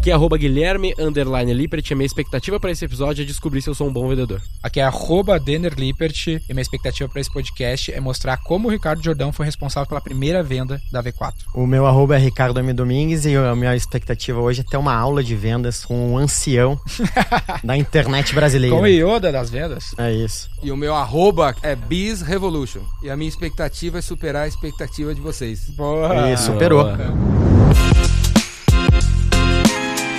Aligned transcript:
Aqui 0.00 0.10
é 0.10 0.14
arroba 0.14 0.38
Guilherme 0.38 0.94
Underline 0.98 1.52
Lippert 1.52 1.90
e 1.90 1.92
a 1.92 1.96
minha 1.96 2.06
expectativa 2.06 2.58
para 2.58 2.70
esse 2.70 2.82
episódio 2.82 3.20
é 3.20 3.24
descobrir 3.26 3.60
se 3.60 3.68
eu 3.68 3.74
sou 3.74 3.86
um 3.86 3.92
bom 3.92 4.08
vendedor. 4.08 4.40
Aqui 4.62 4.80
é 4.80 4.82
arroba 4.82 5.38
Denner 5.38 5.74
Lippert 5.76 6.26
e 6.26 6.54
minha 6.54 6.62
expectativa 6.62 7.06
para 7.06 7.20
esse 7.20 7.30
podcast 7.30 7.92
é 7.92 8.00
mostrar 8.00 8.38
como 8.38 8.66
o 8.66 8.70
Ricardo 8.70 9.04
Jordão 9.04 9.30
foi 9.30 9.44
responsável 9.44 9.86
pela 9.86 10.00
primeira 10.00 10.42
venda 10.42 10.80
da 10.90 11.02
V4. 11.02 11.34
O 11.54 11.66
meu 11.66 11.84
arroba 11.84 12.16
é 12.16 12.18
Ricardo 12.18 12.58
M. 12.58 12.72
Domingues 12.72 13.26
e 13.26 13.36
a 13.36 13.54
minha 13.54 13.76
expectativa 13.76 14.40
hoje 14.40 14.62
é 14.62 14.64
ter 14.64 14.78
uma 14.78 14.94
aula 14.94 15.22
de 15.22 15.36
vendas 15.36 15.84
com 15.84 16.12
um 16.12 16.16
ancião 16.16 16.80
da 17.62 17.76
internet 17.76 18.34
brasileira. 18.34 18.74
Com 18.74 18.84
o 18.84 18.86
Yoda 18.86 19.30
das 19.30 19.50
vendas. 19.50 19.94
É 19.98 20.10
isso. 20.10 20.48
E 20.62 20.72
o 20.72 20.78
meu 20.78 20.94
arroba 20.94 21.54
é 21.62 21.76
Biz 21.76 22.22
Revolution. 22.22 22.80
E 23.02 23.10
a 23.10 23.16
minha 23.18 23.28
expectativa 23.28 23.98
é 23.98 24.00
superar 24.00 24.44
a 24.44 24.48
expectativa 24.48 25.14
de 25.14 25.20
vocês. 25.20 25.68
Boa! 25.68 26.30
E 26.30 26.38
superou. 26.38 26.86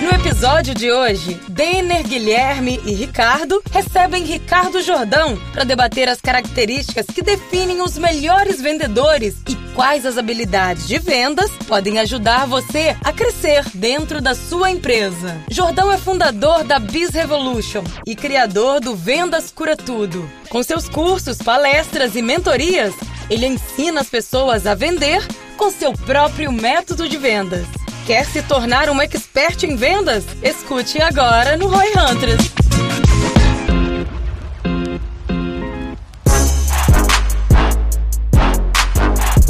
No 0.02 0.10
episódio 0.10 0.74
de 0.74 0.90
hoje, 0.90 1.40
Denner, 1.48 2.02
Guilherme 2.02 2.80
e 2.84 2.92
Ricardo 2.92 3.62
recebem 3.70 4.24
Ricardo 4.24 4.82
Jordão 4.82 5.38
para 5.52 5.62
debater 5.62 6.08
as 6.08 6.20
características 6.20 7.06
que 7.06 7.22
definem 7.22 7.80
os 7.80 7.96
melhores 7.96 8.60
vendedores 8.60 9.36
e 9.48 9.54
quais 9.76 10.04
as 10.04 10.18
habilidades 10.18 10.88
de 10.88 10.98
vendas 10.98 11.52
podem 11.68 12.00
ajudar 12.00 12.48
você 12.48 12.96
a 13.04 13.12
crescer 13.12 13.64
dentro 13.74 14.20
da 14.20 14.34
sua 14.34 14.72
empresa. 14.72 15.40
Jordão 15.48 15.92
é 15.92 15.96
fundador 15.96 16.64
da 16.64 16.80
Biz 16.80 17.10
Revolution 17.10 17.84
e 18.04 18.16
criador 18.16 18.80
do 18.80 18.96
Vendas 18.96 19.52
Cura 19.52 19.76
Tudo. 19.76 20.28
Com 20.48 20.64
seus 20.64 20.88
cursos, 20.88 21.38
palestras 21.38 22.16
e 22.16 22.22
mentorias, 22.22 22.92
ele 23.30 23.46
ensina 23.46 24.00
as 24.00 24.10
pessoas 24.10 24.66
a 24.66 24.74
vender 24.74 25.24
com 25.56 25.70
seu 25.70 25.92
próprio 25.92 26.50
método 26.50 27.08
de 27.08 27.16
vendas. 27.16 27.68
Quer 28.06 28.26
se 28.26 28.42
tornar 28.42 28.88
um 28.90 29.00
expert 29.00 29.62
em 29.62 29.76
vendas? 29.76 30.24
Escute 30.42 31.00
agora 31.00 31.56
no 31.56 31.68
Roy 31.68 31.86
Hunters. 31.90 32.61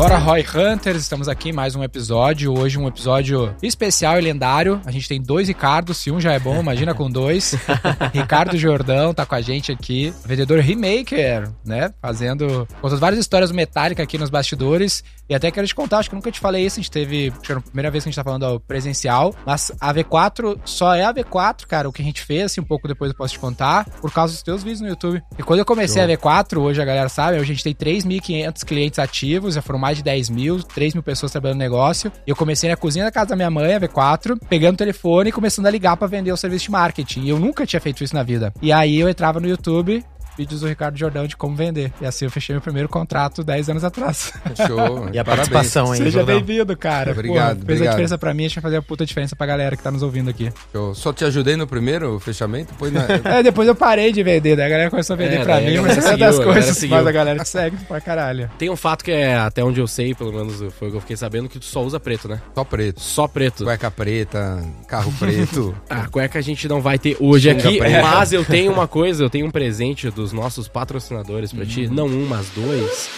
Bora 0.03 0.19
Roy 0.19 0.45
Hunters, 0.45 1.03
estamos 1.03 1.29
aqui 1.29 1.51
em 1.51 1.53
mais 1.53 1.77
um 1.77 1.85
episódio. 1.85 2.59
Hoje 2.59 2.77
um 2.77 2.89
episódio 2.89 3.55
especial 3.63 4.19
e 4.19 4.21
lendário. 4.21 4.81
A 4.85 4.91
gente 4.91 5.09
tem 5.09 5.23
dois 5.23 5.47
Ricardos, 5.47 5.97
se 5.99 6.11
um 6.11 6.21
já 6.21 6.33
é 6.33 6.41
bom, 6.41 6.59
imagina 6.59 6.93
com 6.93 7.09
dois. 7.09 7.55
Ricardo 8.13 8.59
Jordão 8.59 9.15
tá 9.15 9.25
com 9.25 9.37
a 9.37 9.41
gente 9.41 9.71
aqui, 9.71 10.13
vendedor 10.27 10.59
Remaker, 10.59 11.49
né? 11.65 11.95
Fazendo 12.03 12.67
contando 12.81 12.99
várias 12.99 13.21
histórias 13.21 13.51
do 13.51 13.55
Metallica 13.55 14.03
aqui 14.03 14.19
nos 14.19 14.29
bastidores. 14.29 15.05
E 15.33 15.35
até 15.35 15.51
quero 15.51 15.67
te 15.67 15.75
contar, 15.75 15.99
acho 15.99 16.11
que 16.11 16.17
nunca 16.17 16.31
te 16.31 16.41
falei 16.41 16.67
isso, 16.67 16.79
a 16.79 16.83
gente 16.83 16.91
teve, 16.91 17.29
acho 17.31 17.41
que 17.41 17.53
era 17.53 17.61
a 17.61 17.63
primeira 17.63 17.91
vez 17.91 18.05
que 18.05 18.09
a 18.09 18.11
gente 18.11 18.17
tá 18.17 18.25
falando 18.25 18.45
ao 18.45 18.61
presencial, 18.61 19.35
mas 19.47 19.73
a 19.81 19.95
V4 19.95 20.59
só 20.65 20.95
é 20.95 21.05
a 21.05 21.15
V4, 21.15 21.65
cara, 21.67 21.89
o 21.89 21.93
que 21.93 22.03
a 22.03 22.05
gente 22.05 22.21
fez, 22.21 22.47
assim, 22.47 22.61
um 22.61 22.65
pouco 22.65 22.87
depois 22.87 23.13
eu 23.13 23.17
posso 23.17 23.33
te 23.33 23.41
contar, 23.41 23.89
por 24.01 24.13
causa 24.13 24.35
dos 24.35 24.43
teus 24.43 24.63
vídeos 24.63 24.83
no 24.83 24.89
YouTube. 24.89 25.23
E 25.39 25.43
quando 25.43 25.61
eu 25.61 25.65
comecei 25.65 26.03
Show. 26.03 26.13
a 26.13 26.17
V4, 26.19 26.61
hoje 26.61 26.83
a 26.83 26.85
galera 26.85 27.09
sabe, 27.09 27.39
hoje 27.39 27.53
a 27.53 27.55
gente 27.55 27.65
tem 27.65 27.75
3.500 27.75 28.65
clientes 28.67 28.99
ativos, 28.99 29.55
já 29.55 29.63
foram 29.63 29.79
mais 29.79 29.92
de 29.95 30.03
10 30.03 30.31
mil, 30.31 30.63
3 30.63 30.95
mil 30.95 31.03
pessoas 31.03 31.33
trabalhando 31.33 31.59
no 31.59 31.63
negócio. 31.63 32.13
Eu 32.27 32.37
comecei 32.37 32.69
na 32.69 32.77
cozinha 32.77 33.05
da 33.05 33.11
casa 33.11 33.31
da 33.31 33.37
minha 33.37 33.51
mãe, 33.51 33.75
a 33.75 33.81
V4, 33.81 34.39
pegando 34.49 34.75
o 34.75 34.79
telefone 34.79 35.31
e 35.31 35.33
começando 35.33 35.67
a 35.67 35.71
ligar 35.71 35.97
para 35.97 36.07
vender 36.07 36.33
o 36.33 36.37
serviço 36.37 36.67
de 36.67 36.71
marketing. 36.71 37.23
E 37.23 37.29
eu 37.29 37.39
nunca 37.39 37.67
tinha 37.67 37.81
feito 37.81 38.03
isso 38.03 38.15
na 38.15 38.23
vida. 38.23 38.53
E 38.61 38.73
aí 38.73 38.99
eu 38.99 39.09
entrava 39.09 39.41
no 39.41 39.49
YouTube, 39.49 40.05
vídeos 40.37 40.61
do 40.61 40.69
Ricardo 40.69 40.99
Jordão 40.99 41.27
de 41.27 41.37
como 41.37 41.55
vender. 41.55 41.93
E 42.01 42.07
assim 42.07 42.25
eu 42.25 42.31
fechei 42.31 42.55
meu 42.55 42.61
primeiro 42.63 42.89
contrato 42.89 43.43
10 43.45 43.71
anos 43.71 43.85
atrás. 43.85 44.33
Show. 44.67 45.09
e 45.13 45.19
a 45.19 45.25
participação, 45.25 45.95
hein? 45.95 46.03
Seja 46.03 46.25
bem-vindo, 46.25 46.77
cara. 46.77 47.13
Obrigado. 47.13 47.61
Pô, 47.61 47.67
fez 47.67 47.79
obrigado. 47.79 47.87
a 47.87 47.91
diferença 47.91 48.19
pra 48.19 48.35
mim, 48.35 48.47
acho 48.47 48.55
que 48.55 48.61
vai 48.61 48.71
fazer 48.71 48.77
a 48.79 48.83
puta 48.83 49.05
diferença 49.05 49.37
pra 49.37 49.47
galera 49.47 49.77
que 49.77 49.83
tá 49.83 49.91
nos 49.91 50.03
ouvindo 50.03 50.31
aqui. 50.31 50.53
Eu 50.73 50.95
só 50.95 51.13
te 51.13 51.25
ajudei 51.25 51.57
no 51.57 51.67
primeiro 51.67 52.19
fechamento, 52.21 52.73
depois 52.73 52.93
na... 52.93 53.03
É, 53.25 53.43
depois 53.43 53.69
eu 53.69 53.75
parei 53.75 54.13
de 54.13 54.23
vender, 54.23 54.57
daí 54.57 54.67
a 54.67 54.69
galera 54.69 54.91
começou 54.91 55.15
a 55.15 55.17
vender 55.17 55.37
É, 55.37 55.45
pra 55.45 55.55
daí 55.57 55.77
mim, 55.77 55.83
mas 55.83 55.97
galera 55.97 56.15
é 56.15 56.17
das 56.17 56.37
coisas, 56.37 56.55
galera 56.55 56.75
seguiu. 56.75 56.97
mas 56.97 57.07
a 57.07 57.13
galera 57.13 57.43
te 57.43 57.49
segue 57.49 57.77
pra 57.85 58.01
caralho. 58.01 58.51
Tem 58.59 58.71
um 58.71 58.77
fato 58.77 59.05
que 59.05 59.11
é, 59.11 59.37
até 59.37 59.63
onde 59.63 59.81
eu 59.81 59.87
sei, 59.87 60.15
pelo 60.15 60.33
menos 60.33 60.73
foi 60.75 60.89
o 60.89 60.91
que 60.91 60.97
eu 60.97 61.01
fiquei 61.01 61.17
sabendo, 61.17 61.49
que 61.49 61.59
tu 61.59 61.65
só 61.65 61.83
usa 61.83 61.99
preto, 62.01 62.29
né? 62.29 62.41
só 62.55 62.65
preto. 62.65 63.01
Só 63.01 63.29
preto. 63.29 63.65
Cueca 63.65 63.91
preta, 63.91 64.63
carro 64.89 65.13
preto. 65.19 65.75
A 65.89 66.07
cueca 66.11 66.39
a 66.39 66.43
gente 66.43 66.69
não 66.69 66.81
vai 66.81 66.99
ter 66.99 67.17
hoje 67.21 67.51
aqui, 67.51 67.79
preta. 67.79 68.03
mas 68.03 68.33
eu 68.33 68.45
tenho 68.45 68.73
uma 68.73 68.89
coisa, 68.89 69.23
eu 69.23 69.31
tenho 69.31 69.47
um 69.47 69.51
presente 69.51 70.11
dos 70.23 70.33
nossos 70.33 70.69
patrocinadores 70.69 71.53
pra 71.53 71.67
ti. 71.67 71.89
Não 71.89 72.07
um, 72.07 72.27
mas 72.27 72.49
dois. 72.51 73.11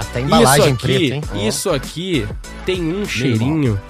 Até 0.00 0.20
embalagem 0.20 0.64
isso 0.64 0.74
aqui, 0.74 0.82
preta, 0.82 1.36
hein? 1.36 1.48
isso 1.48 1.70
aqui 1.70 2.28
tem 2.66 2.92
um 2.92 3.06
cheirinho. 3.06 3.80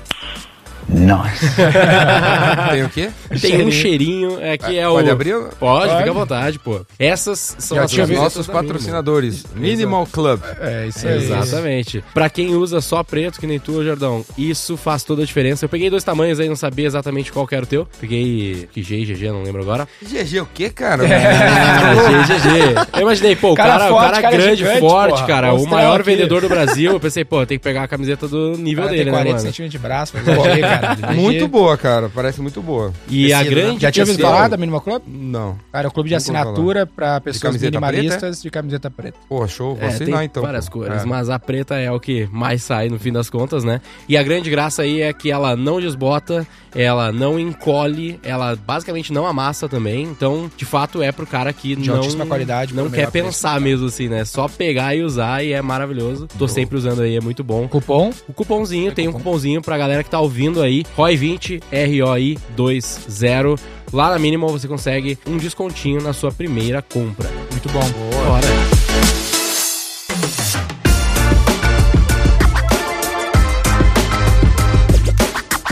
Tem 2.70 2.82
o 2.84 2.88
quê? 2.88 3.10
Tem 3.40 3.64
um 3.64 3.70
cheirinho, 3.70 4.38
é 4.40 4.56
que 4.58 4.78
é 4.78 4.88
o... 4.88 4.92
Pode 4.94 5.10
abrir? 5.10 5.34
Pode, 5.34 5.56
Pode. 5.58 5.96
fica 5.98 6.10
à 6.10 6.12
vontade, 6.12 6.58
pô. 6.58 6.80
Essas 6.98 7.56
são 7.58 7.76
Já 7.76 7.84
as 8.02 8.10
nossos 8.10 8.46
patrocinadores. 8.46 9.44
Minimal 9.54 10.06
Club. 10.06 10.40
É, 10.60 10.86
isso 10.88 11.06
aí. 11.06 11.16
Exatamente. 11.24 12.04
Pra 12.12 12.28
quem 12.28 12.54
usa 12.54 12.80
só 12.80 13.02
preto, 13.02 13.40
que 13.40 13.46
nem 13.46 13.58
tu, 13.58 13.82
Jordão, 13.84 14.24
isso 14.36 14.76
faz 14.76 15.02
toda 15.02 15.22
a 15.22 15.24
diferença. 15.24 15.64
Eu 15.64 15.68
peguei 15.68 15.88
dois 15.88 16.04
tamanhos 16.04 16.40
aí, 16.40 16.48
não 16.48 16.56
sabia 16.56 16.86
exatamente 16.86 17.32
qual 17.32 17.46
que 17.46 17.54
era 17.54 17.64
o 17.64 17.66
teu. 17.68 17.86
Peguei 18.00 18.68
que 18.72 18.82
G 18.82 18.96
e 18.96 19.04
GG, 19.04 19.28
não 19.28 19.42
lembro 19.42 19.62
agora. 19.62 19.86
GG 20.02 20.40
o 20.40 20.46
quê, 20.52 20.70
cara? 20.70 21.04
Ah, 21.04 21.94
G 21.94 22.34
e 22.34 22.38
GG. 22.38 22.88
Eu 22.94 23.02
imaginei, 23.02 23.36
pô, 23.36 23.52
o 23.52 23.54
Cara 23.54 23.72
cara, 23.72 23.84
o 23.86 23.88
forte, 23.90 24.10
cara, 24.10 24.22
cara 24.22 24.36
grande, 24.36 24.56
gigante, 24.56 24.80
forte, 24.80 25.14
porra. 25.14 25.26
cara, 25.26 25.54
o 25.54 25.66
maior 25.66 26.00
aqui. 26.00 26.10
vendedor 26.10 26.40
do 26.42 26.48
Brasil. 26.48 26.92
Eu 26.92 27.00
pensei, 27.00 27.24
pô, 27.24 27.44
tem 27.46 27.58
que 27.58 27.64
pegar 27.64 27.84
a 27.84 27.88
camiseta 27.88 28.26
do 28.28 28.56
nível 28.56 28.84
Cara, 28.84 28.96
dele, 28.96 29.04
tem 29.04 29.12
né, 29.12 29.18
40 29.18 29.28
mano? 29.36 29.40
centímetros 29.46 29.72
de 29.72 29.78
braço, 29.78 30.12
mas 30.14 30.24
cara. 30.80 31.12
Muito 31.14 31.48
boa, 31.48 31.76
cara. 31.76 32.08
Parece 32.08 32.40
muito 32.40 32.62
boa. 32.62 32.92
E 33.08 33.32
a 33.32 33.42
né? 33.42 33.50
grande... 33.50 33.82
Já 33.82 33.90
tinha 33.92 34.04
ouvido 34.04 34.20
falar 34.20 34.48
da 34.48 34.56
Minimal 34.56 34.80
Club? 34.80 35.02
Não. 35.06 35.58
Cara, 35.72 35.86
é 35.86 35.88
o 35.88 35.92
clube 35.92 36.08
de 36.08 36.14
assinatura 36.14 36.86
pra 36.86 37.20
pessoas 37.20 37.42
camiseta 37.42 37.70
minimalistas 37.70 38.42
de 38.42 38.50
camiseta 38.50 38.90
preta. 38.90 39.18
Pô, 39.28 39.46
show. 39.46 39.74
Vou 39.74 39.84
É, 39.84 39.88
assinar 39.88 40.18
tem 40.20 40.26
então. 40.26 40.42
várias 40.42 40.68
pô. 40.68 40.80
cores, 40.80 41.02
É. 41.02 41.06
mas 41.06 41.28
a 41.30 41.38
preta 41.38 41.76
é 41.76 41.90
o 41.90 42.00
que 42.00 42.28
mais 42.32 42.62
sai 42.62 42.88
no 42.88 42.98
fim 42.98 43.12
das 43.12 43.28
contas, 43.30 43.64
né? 43.64 43.80
E 44.08 44.16
a 44.16 44.22
grande 44.22 44.50
graça 44.50 44.82
aí 44.82 45.00
é 45.02 45.12
que 45.12 45.30
ela 45.30 45.54
não 45.56 45.80
desbota, 45.80 46.46
ela 46.74 47.12
não 47.12 47.38
encolhe, 47.38 48.18
ela 48.22 48.56
basicamente 48.56 49.12
não 49.12 49.26
amassa 49.26 49.68
também. 49.68 50.02
Então, 50.04 50.50
de 50.56 50.64
fato, 50.64 51.02
é 51.02 51.12
pro 51.12 51.26
cara 51.26 51.52
que 51.52 51.76
De 51.76 51.88
não, 51.88 52.26
qualidade, 52.26 52.74
não 52.74 52.84
quer 52.84 52.90
melhor 52.98 53.10
preço. 53.10 53.26
pensar 53.26 53.60
mesmo 53.60 53.86
assim, 53.86 54.08
né? 54.08 54.24
Só 54.24 54.48
pegar 54.48 54.94
e 54.94 55.02
usar 55.02 55.44
e 55.44 55.52
é 55.52 55.60
maravilhoso. 55.62 56.26
Tô 56.38 56.46
sempre 56.48 56.76
usando 56.76 57.02
aí, 57.02 57.16
é 57.16 57.20
muito 57.20 57.42
bom. 57.44 57.66
Cupom? 57.68 58.10
O 58.28 58.32
cupomzinho, 58.32 58.92
tem 58.92 59.08
um 59.08 59.12
cupomzinho 59.12 59.60
pra 59.62 59.76
galera 59.76 60.02
que 60.02 60.10
tá 60.10 60.20
ouvindo 60.20 60.61
aí, 60.62 60.84
ROI20, 60.96 61.62
ROI 61.70 62.38
20. 62.56 63.62
Lá 63.92 64.10
na 64.10 64.18
Minimal 64.18 64.48
você 64.48 64.66
consegue 64.66 65.18
um 65.26 65.36
descontinho 65.36 66.00
na 66.00 66.12
sua 66.12 66.32
primeira 66.32 66.80
compra. 66.80 67.28
Muito 67.50 67.68
bom. 67.68 67.82
Bora. 68.26 69.31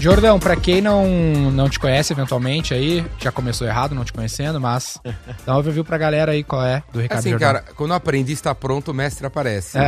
Jordão, 0.01 0.39
pra 0.39 0.57
quem 0.57 0.81
não, 0.81 1.07
não 1.53 1.69
te 1.69 1.79
conhece 1.79 2.13
eventualmente 2.13 2.73
aí, 2.75 3.05
já 3.19 3.31
começou 3.31 3.67
errado 3.67 3.95
não 3.95 4.05
te 4.05 4.13
conhecendo, 4.13 4.61
mas 4.61 4.99
dá 5.47 5.55
um 5.55 5.59
overview 5.59 5.85
pra 5.85 5.99
galera 5.99 6.33
aí 6.33 6.43
qual 6.43 6.65
é 6.65 6.83
do 6.93 7.01
Ricardo 7.01 7.21
Assim, 7.21 7.31
Jordão. 7.31 7.49
cara, 7.53 7.65
quando 7.77 7.91
o 7.91 7.95
aprendiz 7.95 8.39
está 8.39 8.55
pronto, 8.55 8.91
o 8.91 8.95
mestre 8.95 9.27
aparece. 9.27 9.79
É. 9.79 9.87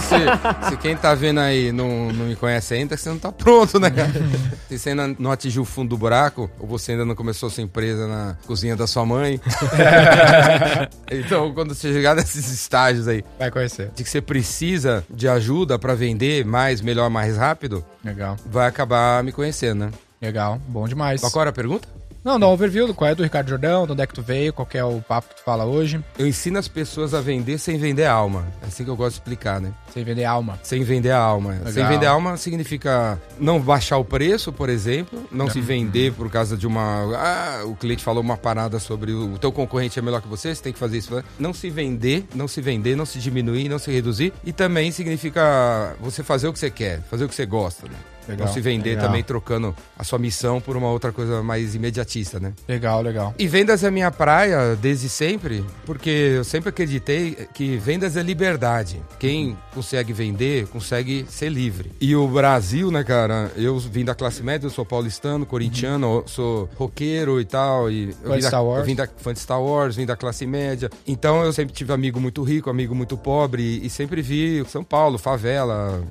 se, 0.00 0.68
se 0.70 0.76
quem 0.78 0.96
tá 0.96 1.14
vendo 1.14 1.40
aí 1.40 1.72
não, 1.72 2.12
não 2.12 2.26
me 2.26 2.36
conhece 2.36 2.74
ainda, 2.74 2.96
você 2.96 3.08
não 3.08 3.18
tá 3.18 3.32
pronto, 3.32 3.78
né, 3.80 3.90
cara? 3.90 4.12
Se 4.68 4.78
você 4.78 4.90
ainda 4.90 5.14
não 5.18 5.30
atingiu 5.30 5.62
o 5.62 5.64
fundo 5.66 5.90
do 5.90 5.98
buraco, 5.98 6.50
ou 6.58 6.66
você 6.66 6.92
ainda 6.92 7.04
não 7.04 7.14
começou 7.14 7.50
sua 7.50 7.62
empresa 7.62 8.06
na 8.08 8.36
cozinha 8.46 8.74
da 8.74 8.86
sua 8.86 9.04
mãe. 9.04 9.38
então, 11.10 11.52
quando 11.52 11.74
você 11.74 11.92
chegar 11.92 12.14
nesses 12.14 12.50
estágios 12.50 13.06
aí, 13.06 13.22
Vai 13.38 13.50
conhecer. 13.50 13.90
de 13.94 14.02
que 14.02 14.08
você 14.08 14.20
precisa 14.22 15.04
de 15.10 15.28
ajuda 15.28 15.78
pra 15.78 15.94
vender 15.94 16.44
mais, 16.46 16.80
melhor, 16.80 17.10
mais 17.10 17.36
rápido, 17.36 17.84
Legal, 18.04 18.36
vai 18.46 18.66
acabar 18.66 19.22
me 19.22 19.32
conhecendo, 19.32 19.86
né? 19.86 19.92
legal. 20.22 20.60
Bom 20.68 20.86
demais. 20.86 21.20
Qual 21.20 21.40
era 21.40 21.50
a 21.50 21.52
pergunta? 21.52 21.88
Não, 22.24 22.38
dá 22.38 22.46
um 22.46 22.52
overview 22.52 22.86
do 22.86 22.94
qual 22.94 23.10
é 23.10 23.14
do 23.14 23.22
Ricardo 23.22 23.48
Jordão, 23.48 23.84
de 23.84 23.92
onde 23.92 24.02
é 24.02 24.06
que 24.06 24.14
tu 24.14 24.22
veio, 24.22 24.52
qual 24.52 24.64
que 24.64 24.78
é 24.78 24.84
o 24.84 25.00
papo 25.00 25.30
que 25.30 25.36
tu 25.36 25.42
fala 25.42 25.64
hoje, 25.64 26.02
Eu 26.18 26.26
ensino 26.26 26.58
as 26.58 26.68
pessoas 26.68 27.14
a 27.14 27.20
vender 27.20 27.58
sem 27.58 27.78
vender 27.78 28.04
a 28.04 28.12
alma. 28.12 28.46
É 28.62 28.66
assim 28.66 28.84
que 28.84 28.90
eu 28.90 28.96
gosto 28.96 29.14
de 29.14 29.20
explicar, 29.20 29.60
né? 29.60 29.72
sem 29.92 30.04
vender 30.04 30.24
alma. 30.24 30.58
Sem 30.62 30.82
vender 30.82 31.10
a 31.10 31.18
alma. 31.18 31.50
Legal. 31.50 31.72
Sem 31.72 31.86
vender 31.86 32.06
a 32.06 32.10
alma 32.10 32.36
significa 32.36 33.20
não 33.38 33.60
baixar 33.60 33.98
o 33.98 34.04
preço, 34.04 34.52
por 34.52 34.68
exemplo, 34.68 35.22
não 35.30 35.50
se 35.50 35.60
vender 35.60 36.12
por 36.12 36.30
causa 36.30 36.56
de 36.56 36.66
uma. 36.66 37.02
Ah, 37.16 37.62
o 37.66 37.76
cliente 37.76 38.02
falou 38.02 38.22
uma 38.22 38.36
parada 38.36 38.78
sobre 38.78 39.12
o 39.12 39.38
teu 39.38 39.52
concorrente 39.52 39.98
é 39.98 40.02
melhor 40.02 40.22
que 40.22 40.28
você, 40.28 40.54
você 40.54 40.62
tem 40.62 40.72
que 40.72 40.78
fazer 40.78 40.98
isso. 40.98 41.22
Não 41.38 41.52
se 41.52 41.68
vender, 41.68 42.24
não 42.34 42.48
se 42.48 42.60
vender, 42.60 42.96
não 42.96 43.04
se 43.04 43.18
diminuir, 43.18 43.68
não 43.68 43.78
se 43.78 43.90
reduzir. 43.90 44.32
E 44.44 44.52
também 44.52 44.90
significa 44.90 45.94
você 46.00 46.22
fazer 46.22 46.48
o 46.48 46.52
que 46.52 46.58
você 46.58 46.70
quer, 46.70 47.00
fazer 47.02 47.24
o 47.24 47.28
que 47.28 47.34
você 47.34 47.44
gosta, 47.44 47.86
né? 47.86 47.96
Legal, 48.28 48.46
não 48.46 48.54
se 48.54 48.60
vender 48.60 48.90
legal. 48.90 49.06
também 49.06 49.22
trocando 49.22 49.74
a 49.98 50.04
sua 50.04 50.18
missão 50.18 50.60
por 50.60 50.76
uma 50.76 50.88
outra 50.90 51.12
coisa 51.12 51.42
mais 51.42 51.74
imediatista, 51.74 52.38
né? 52.38 52.52
Legal, 52.68 53.02
legal. 53.02 53.34
E 53.38 53.46
vendas 53.46 53.82
é 53.84 53.90
minha 53.90 54.10
praia 54.10 54.76
desde 54.76 55.08
sempre, 55.08 55.64
porque 55.84 56.10
eu 56.36 56.44
sempre 56.44 56.68
acreditei 56.68 57.48
que 57.52 57.76
vendas 57.76 58.16
é 58.16 58.22
liberdade. 58.22 59.02
Quem 59.18 59.56
consegue 59.74 60.12
vender, 60.12 60.66
consegue 60.68 61.26
ser 61.28 61.48
livre. 61.48 61.92
E 62.00 62.14
o 62.14 62.26
Brasil, 62.28 62.90
né, 62.90 63.02
cara, 63.04 63.50
eu 63.56 63.78
vim 63.78 64.04
da 64.04 64.14
classe 64.14 64.42
média, 64.42 64.66
eu 64.66 64.70
sou 64.70 64.84
paulistano, 64.84 65.44
corintiano, 65.46 66.06
eu 66.06 66.24
sou 66.26 66.68
roqueiro 66.76 67.40
e 67.40 67.44
tal. 67.44 67.90
E 67.90 68.14
eu 68.22 68.32
vim 68.32 68.40
da, 68.40 68.48
Star 68.48 68.64
Wars. 68.64 68.80
eu 68.80 68.86
vim 68.86 68.94
da 68.94 69.08
fã 69.16 69.32
de 69.32 69.38
Star 69.38 69.62
Wars, 69.62 69.96
vim 69.96 70.06
da 70.06 70.16
classe 70.16 70.46
média. 70.46 70.90
Então 71.06 71.42
eu 71.44 71.52
sempre 71.52 71.74
tive 71.74 71.92
amigo 71.92 72.20
muito 72.20 72.42
rico, 72.42 72.70
amigo 72.70 72.94
muito 72.94 73.16
pobre, 73.16 73.80
e 73.82 73.90
sempre 73.90 74.22
vi 74.22 74.64
São 74.68 74.84
Paulo, 74.84 75.18
favela. 75.18 76.02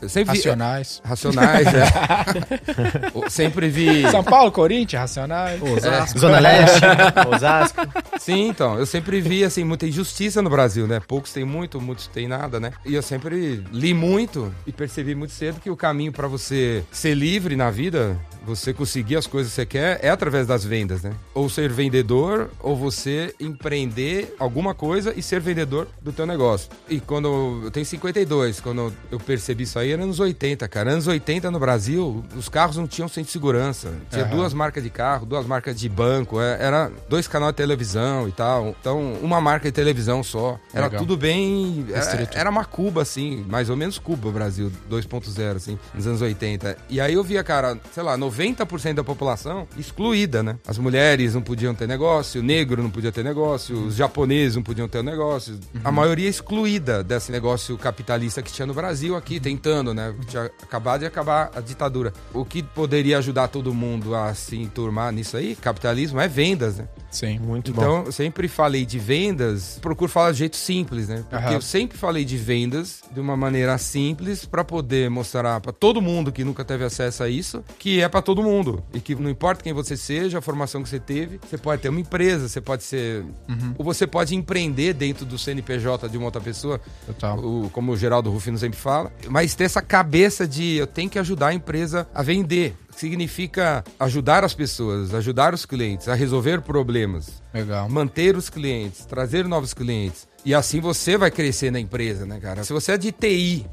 Eu 0.00 0.08
sempre 0.08 0.32
vi. 0.32 0.38
Racionais. 0.38 1.00
Racionais, 1.04 1.57
é. 1.66 3.10
Eu 3.14 3.30
sempre 3.30 3.68
vi. 3.68 4.08
São 4.10 4.22
Paulo, 4.22 4.50
Corinthians, 4.52 5.00
Racionais. 5.00 5.60
Osasco. 5.62 6.18
Zona 6.18 6.38
Leste, 6.38 6.80
Osasco. 7.34 7.80
Sim, 8.18 8.48
então, 8.48 8.78
eu 8.78 8.86
sempre 8.86 9.20
vi, 9.20 9.44
assim, 9.44 9.64
muita 9.64 9.86
injustiça 9.86 10.42
no 10.42 10.50
Brasil, 10.50 10.86
né? 10.86 11.00
Poucos 11.06 11.32
têm 11.32 11.44
muito, 11.44 11.80
muitos 11.80 12.06
têm 12.08 12.28
nada, 12.28 12.58
né? 12.60 12.72
E 12.84 12.94
eu 12.94 13.02
sempre 13.02 13.64
li 13.72 13.94
muito 13.94 14.52
e 14.66 14.72
percebi 14.72 15.14
muito 15.14 15.32
cedo 15.32 15.60
que 15.60 15.70
o 15.70 15.76
caminho 15.76 16.12
pra 16.12 16.26
você 16.26 16.84
ser 16.90 17.14
livre 17.14 17.56
na 17.56 17.70
vida, 17.70 18.18
você 18.44 18.72
conseguir 18.72 19.16
as 19.16 19.26
coisas 19.26 19.50
que 19.52 19.56
você 19.56 19.66
quer, 19.66 20.00
é 20.02 20.08
através 20.10 20.46
das 20.46 20.64
vendas, 20.64 21.02
né? 21.02 21.12
Ou 21.34 21.48
ser 21.48 21.70
vendedor, 21.70 22.50
ou 22.60 22.76
você 22.76 23.34
empreender 23.38 24.34
alguma 24.38 24.74
coisa 24.74 25.12
e 25.16 25.22
ser 25.22 25.40
vendedor 25.40 25.86
do 26.00 26.12
teu 26.12 26.26
negócio. 26.26 26.70
E 26.88 27.00
quando 27.00 27.62
eu 27.64 27.70
tenho 27.70 27.84
52, 27.84 28.60
quando 28.60 28.92
eu 29.10 29.18
percebi 29.20 29.64
isso 29.64 29.78
aí, 29.78 29.92
era 29.92 30.02
anos 30.02 30.20
80, 30.20 30.66
cara. 30.68 30.92
Anos 30.92 31.06
80 31.06 31.50
no 31.50 31.58
Brasil, 31.58 32.24
os 32.36 32.48
carros 32.48 32.76
não 32.76 32.86
tinham 32.86 33.08
centro 33.08 33.24
de 33.26 33.32
segurança. 33.32 33.92
Tinha 34.10 34.24
Aham. 34.24 34.36
duas 34.36 34.54
marcas 34.54 34.82
de 34.82 34.90
carro, 34.90 35.26
duas 35.26 35.46
marcas 35.46 35.78
de 35.78 35.88
banco, 35.88 36.40
é- 36.40 36.56
era 36.60 36.90
dois 37.08 37.26
canais 37.28 37.52
de 37.52 37.56
televisão 37.56 38.28
e 38.28 38.32
tal. 38.32 38.74
Então, 38.80 39.14
uma 39.22 39.40
marca 39.40 39.66
de 39.68 39.72
televisão 39.72 40.22
só. 40.22 40.58
Era 40.72 40.86
Legal. 40.86 41.00
tudo 41.00 41.16
bem. 41.16 41.84
Era, 41.88 41.96
Restrito. 41.98 42.36
era 42.38 42.48
uma 42.50 42.64
Cuba, 42.64 43.02
assim, 43.02 43.44
mais 43.48 43.68
ou 43.70 43.76
menos 43.76 43.98
Cuba, 43.98 44.28
o 44.28 44.32
Brasil, 44.32 44.70
2.0, 44.88 45.56
assim, 45.56 45.78
nos 45.94 46.06
anos 46.06 46.20
80. 46.22 46.76
E 46.88 47.00
aí 47.00 47.14
eu 47.14 47.22
via, 47.24 47.42
cara, 47.42 47.78
sei 47.92 48.02
lá, 48.02 48.16
90% 48.30 48.94
da 48.94 49.04
população 49.04 49.66
excluída, 49.76 50.42
né? 50.42 50.56
As 50.66 50.78
mulheres 50.78 51.34
não 51.34 51.42
podiam 51.42 51.74
ter 51.74 51.86
negócio, 51.86 52.40
o 52.40 52.44
negro 52.44 52.82
não 52.82 52.90
podia 52.90 53.12
ter 53.12 53.24
negócio, 53.24 53.86
os 53.86 53.94
japoneses 53.94 54.56
não 54.56 54.62
podiam 54.62 54.88
ter 54.88 55.02
negócio. 55.02 55.58
A 55.84 55.90
maioria 55.90 56.28
excluída 56.28 57.02
desse 57.02 57.32
negócio 57.32 57.76
capitalista 57.78 58.42
que 58.42 58.52
tinha 58.52 58.66
no 58.66 58.74
Brasil 58.74 59.16
aqui, 59.16 59.40
tentando, 59.40 59.94
né? 59.94 60.14
Tinha 60.26 60.44
acabado 60.62 61.00
de 61.00 61.06
acabar 61.06 61.50
a 61.54 61.60
ditadura. 61.60 62.12
O 62.32 62.44
que 62.44 62.62
poderia 62.62 63.18
ajudar 63.18 63.48
todo 63.48 63.72
mundo 63.72 64.14
a 64.14 64.34
se 64.34 64.56
enturmar 64.56 65.12
nisso 65.12 65.36
aí, 65.36 65.56
capitalismo, 65.56 66.20
é 66.20 66.28
vendas, 66.28 66.76
né? 66.76 66.88
Sim. 67.10 67.38
Muito 67.38 67.72
bom. 67.72 67.80
Então, 67.82 68.02
eu 68.04 68.12
sempre 68.12 68.48
falei 68.48 68.84
de 68.84 68.98
vendas, 68.98 69.78
procuro 69.80 70.10
falar 70.10 70.32
de 70.32 70.38
jeito 70.38 70.56
simples, 70.56 71.08
né? 71.08 71.24
Porque 71.28 71.44
Aham. 71.46 71.54
eu 71.54 71.62
sempre 71.62 71.96
falei 71.96 72.24
de 72.24 72.36
vendas 72.36 73.02
de 73.10 73.18
uma 73.20 73.36
maneira 73.36 73.76
simples 73.78 74.44
pra 74.44 74.62
poder 74.62 75.08
mostrar 75.08 75.60
pra 75.60 75.72
todo 75.72 76.02
mundo 76.02 76.30
que 76.30 76.44
nunca 76.44 76.64
teve 76.64 76.84
acesso 76.84 77.22
a 77.22 77.28
isso, 77.28 77.64
que 77.78 78.00
é 78.02 78.08
pra 78.08 78.20
todo 78.20 78.42
mundo 78.42 78.82
e 78.92 79.00
que 79.00 79.14
não 79.14 79.30
importa 79.30 79.62
quem 79.62 79.72
você 79.72 79.96
seja, 79.96 80.38
a 80.38 80.42
formação 80.42 80.82
que 80.82 80.88
você 80.88 81.00
teve, 81.00 81.40
você 81.48 81.56
pode 81.56 81.80
ter 81.82 81.88
uma 81.88 82.00
empresa, 82.00 82.48
você 82.48 82.60
pode 82.60 82.82
ser 82.84 83.22
Uhum. 83.48 83.74
ou 83.78 83.84
você 83.84 84.06
pode 84.06 84.34
empreender 84.34 84.92
dentro 84.92 85.24
do 85.24 85.38
CNPJ 85.38 86.08
de 86.08 86.16
uma 86.18 86.26
outra 86.26 86.40
pessoa, 86.40 86.80
Total. 87.06 87.38
o- 87.38 87.70
como 87.70 87.92
o 87.92 87.96
Geraldo 87.96 88.30
Rufino 88.30 88.58
sempre 88.58 88.78
fala, 88.78 89.10
mas 89.28 89.54
ter 89.54 89.64
essa 89.64 89.80
cabeça 89.82 90.46
de 90.46 90.76
eu 90.76 90.86
tenho 90.86 91.08
que 91.08 91.18
ajudar 91.18 91.48
a 91.48 91.54
empresa 91.54 92.06
a 92.14 92.22
vender. 92.22 92.74
Significa 92.98 93.84
ajudar 94.00 94.42
as 94.42 94.54
pessoas, 94.54 95.14
ajudar 95.14 95.54
os 95.54 95.64
clientes 95.64 96.08
a 96.08 96.14
resolver 96.14 96.62
problemas, 96.62 97.40
Legal. 97.54 97.88
manter 97.88 98.36
os 98.36 98.50
clientes, 98.50 99.04
trazer 99.04 99.46
novos 99.46 99.72
clientes. 99.72 100.26
E 100.44 100.52
assim 100.52 100.80
você 100.80 101.16
vai 101.16 101.30
crescer 101.30 101.70
na 101.70 101.78
empresa, 101.78 102.26
né, 102.26 102.40
cara? 102.40 102.64
Se 102.64 102.72
você 102.72 102.92
é 102.92 102.98
de 102.98 103.12
TI 103.12 103.66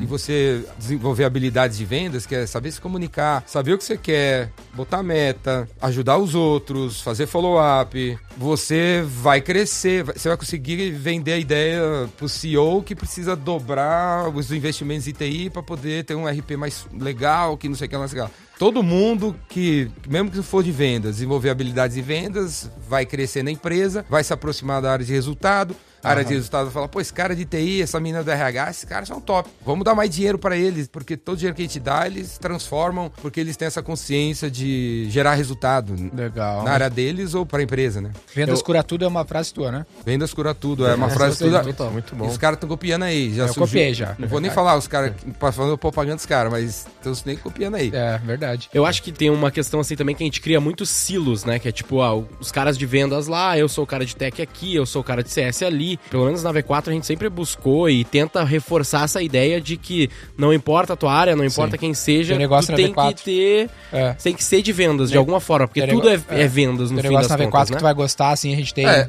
e 0.00 0.06
você 0.06 0.64
desenvolver 0.76 1.24
habilidades 1.24 1.78
de 1.78 1.84
vendas, 1.84 2.26
que 2.26 2.34
é 2.34 2.46
saber 2.46 2.70
se 2.70 2.80
comunicar, 2.80 3.42
saber 3.46 3.72
o 3.72 3.78
que 3.78 3.84
você 3.84 3.96
quer, 3.96 4.52
botar 4.74 5.02
meta, 5.02 5.68
ajudar 5.80 6.18
os 6.18 6.34
outros, 6.34 7.00
fazer 7.00 7.26
follow-up, 7.26 8.18
você 8.36 9.02
vai 9.06 9.40
crescer, 9.40 10.04
você 10.04 10.28
vai 10.28 10.36
conseguir 10.36 10.90
vender 10.92 11.32
a 11.32 11.38
ideia 11.38 11.82
pro 12.16 12.28
CEO 12.28 12.82
que 12.82 12.94
precisa 12.94 13.34
dobrar 13.34 14.28
os 14.28 14.52
investimentos 14.52 15.08
em 15.08 15.12
TI 15.12 15.50
para 15.50 15.62
poder 15.62 16.04
ter 16.04 16.14
um 16.14 16.28
RP 16.28 16.52
mais 16.56 16.86
legal, 16.92 17.56
que 17.56 17.68
não 17.68 17.74
sei 17.74 17.86
o 17.86 17.90
que 17.90 17.96
lá, 17.96 18.02
não 18.02 18.08
sei 18.08 18.20
o 18.20 18.26
que 18.26 18.30
lá. 18.30 18.47
Todo 18.58 18.82
mundo 18.82 19.36
que, 19.48 19.88
mesmo 20.08 20.32
que 20.32 20.42
for 20.42 20.64
de 20.64 20.72
vendas, 20.72 21.14
desenvolver 21.14 21.50
habilidades 21.50 21.94
de 21.94 22.02
vendas, 22.02 22.68
vai 22.88 23.06
crescer 23.06 23.44
na 23.44 23.52
empresa, 23.52 24.04
vai 24.10 24.24
se 24.24 24.32
aproximar 24.32 24.82
da 24.82 24.92
área 24.92 25.06
de 25.06 25.12
resultado. 25.12 25.76
A 26.02 26.10
área 26.10 26.24
de 26.24 26.32
resultado 26.34 26.64
vai 26.66 26.72
falar, 26.74 26.88
pô, 26.88 27.00
esse 27.00 27.12
cara 27.12 27.34
de 27.34 27.44
TI, 27.44 27.82
essa 27.82 27.98
menina 27.98 28.22
do 28.22 28.30
RH, 28.30 28.70
esses 28.70 28.84
caras 28.84 29.08
são 29.08 29.20
top. 29.20 29.48
Vamos 29.64 29.84
dar 29.84 29.94
mais 29.94 30.08
dinheiro 30.10 30.38
para 30.38 30.56
eles, 30.56 30.86
porque 30.88 31.16
todo 31.16 31.36
dinheiro 31.36 31.56
que 31.56 31.62
a 31.62 31.64
gente 31.64 31.80
dá, 31.80 32.06
eles 32.06 32.38
transformam, 32.38 33.10
porque 33.20 33.40
eles 33.40 33.56
têm 33.56 33.66
essa 33.66 33.82
consciência 33.82 34.50
de 34.50 35.06
gerar 35.10 35.34
resultado 35.34 35.94
Legal. 36.14 36.62
na 36.62 36.70
área 36.72 36.88
deles 36.90 37.34
ou 37.34 37.44
para 37.44 37.58
a 37.60 37.62
empresa, 37.62 38.00
né? 38.00 38.10
Vendas 38.34 38.60
Eu- 38.60 38.64
cura 38.64 38.82
tudo 38.82 39.04
é 39.04 39.08
uma 39.08 39.24
frase 39.24 39.52
tua, 39.52 39.72
né? 39.72 39.86
Vendas 40.04 40.32
cura 40.32 40.54
tudo, 40.54 40.86
é 40.86 40.94
uma 40.94 41.08
frase 41.10 41.38
total. 41.38 41.90
Muito 41.90 42.12
E 42.14 42.16
bom. 42.16 42.26
os 42.26 42.38
caras 42.38 42.56
estão 42.56 42.68
copiando 42.68 43.02
aí. 43.02 43.34
Já 43.34 43.42
Eu 43.44 43.48
surgiu- 43.48 43.62
copiei 43.66 43.94
já, 43.94 44.14
Não 44.18 44.26
é 44.26 44.28
vou 44.28 44.40
nem 44.40 44.50
falar 44.50 44.76
os 44.76 44.86
caras 44.86 45.12
fazendo 45.40 45.76
propaganda 45.76 46.16
dos 46.16 46.26
caras, 46.26 46.50
mas 46.52 46.86
estão 46.96 47.12
nem 47.26 47.36
copiando 47.36 47.74
aí. 47.74 47.90
É, 47.92 48.18
verdade. 48.18 48.68
Eu 48.72 48.86
acho 48.86 49.02
que 49.02 49.10
tem 49.12 49.30
uma 49.30 49.50
questão 49.50 49.80
assim 49.80 49.96
também 49.96 50.14
que 50.14 50.22
a 50.22 50.26
gente 50.26 50.40
cria 50.40 50.60
muitos 50.60 50.88
silos, 50.90 51.44
né? 51.44 51.58
Que 51.58 51.68
é 51.68 51.72
tipo, 51.72 52.00
ah, 52.00 52.14
os 52.40 52.52
caras 52.52 52.76
de 52.78 52.86
vendas 52.86 53.26
lá, 53.26 53.58
eu 53.58 53.68
sou 53.68 53.84
o 53.84 53.86
cara 53.86 54.04
de 54.04 54.14
tech 54.14 54.40
aqui, 54.40 54.74
eu 54.74 54.86
sou 54.86 55.00
o 55.02 55.04
cara 55.04 55.22
de 55.22 55.30
CS 55.30 55.62
ali. 55.64 55.97
Pelo 56.10 56.24
menos 56.24 56.42
na 56.42 56.52
V4 56.52 56.88
a 56.88 56.92
gente 56.92 57.06
sempre 57.06 57.28
buscou 57.28 57.88
e 57.90 58.02
tenta 58.04 58.42
reforçar 58.44 59.04
essa 59.04 59.20
ideia 59.22 59.60
de 59.60 59.76
que 59.76 60.08
não 60.36 60.52
importa 60.54 60.94
a 60.94 60.96
tua 60.96 61.12
área, 61.12 61.36
não 61.36 61.44
importa 61.44 61.72
Sim. 61.72 61.78
quem 61.78 61.94
seja, 61.94 62.36
negócio 62.36 62.72
tu 62.72 62.76
tem 62.76 62.92
V4. 62.94 63.14
que 63.14 63.24
ter, 63.24 63.70
É. 63.92 64.12
tem 64.14 64.32
que 64.34 64.42
ser 64.42 64.62
de 64.62 64.72
vendas 64.72 65.08
de 65.08 65.12
Teu- 65.14 65.20
alguma 65.20 65.38
forma, 65.40 65.68
porque 65.68 65.86
tudo 65.86 66.08
é, 66.08 66.12
nego- 66.12 66.24
é 66.30 66.46
vendas 66.48 66.90
no 66.90 66.96
Tem 67.00 67.10
fim 67.10 67.14
das 67.16 67.28
negócio 67.28 67.30
na 67.30 67.36
V4 67.36 67.50
contas, 67.50 67.68
que 67.68 67.72
né? 67.74 67.78
tu 67.78 67.82
vai 67.82 67.94
gostar, 67.94 68.30
assim, 68.30 68.52
a 68.52 68.56
gente 68.56 68.72
tem. 68.72 68.86
É, 68.86 69.08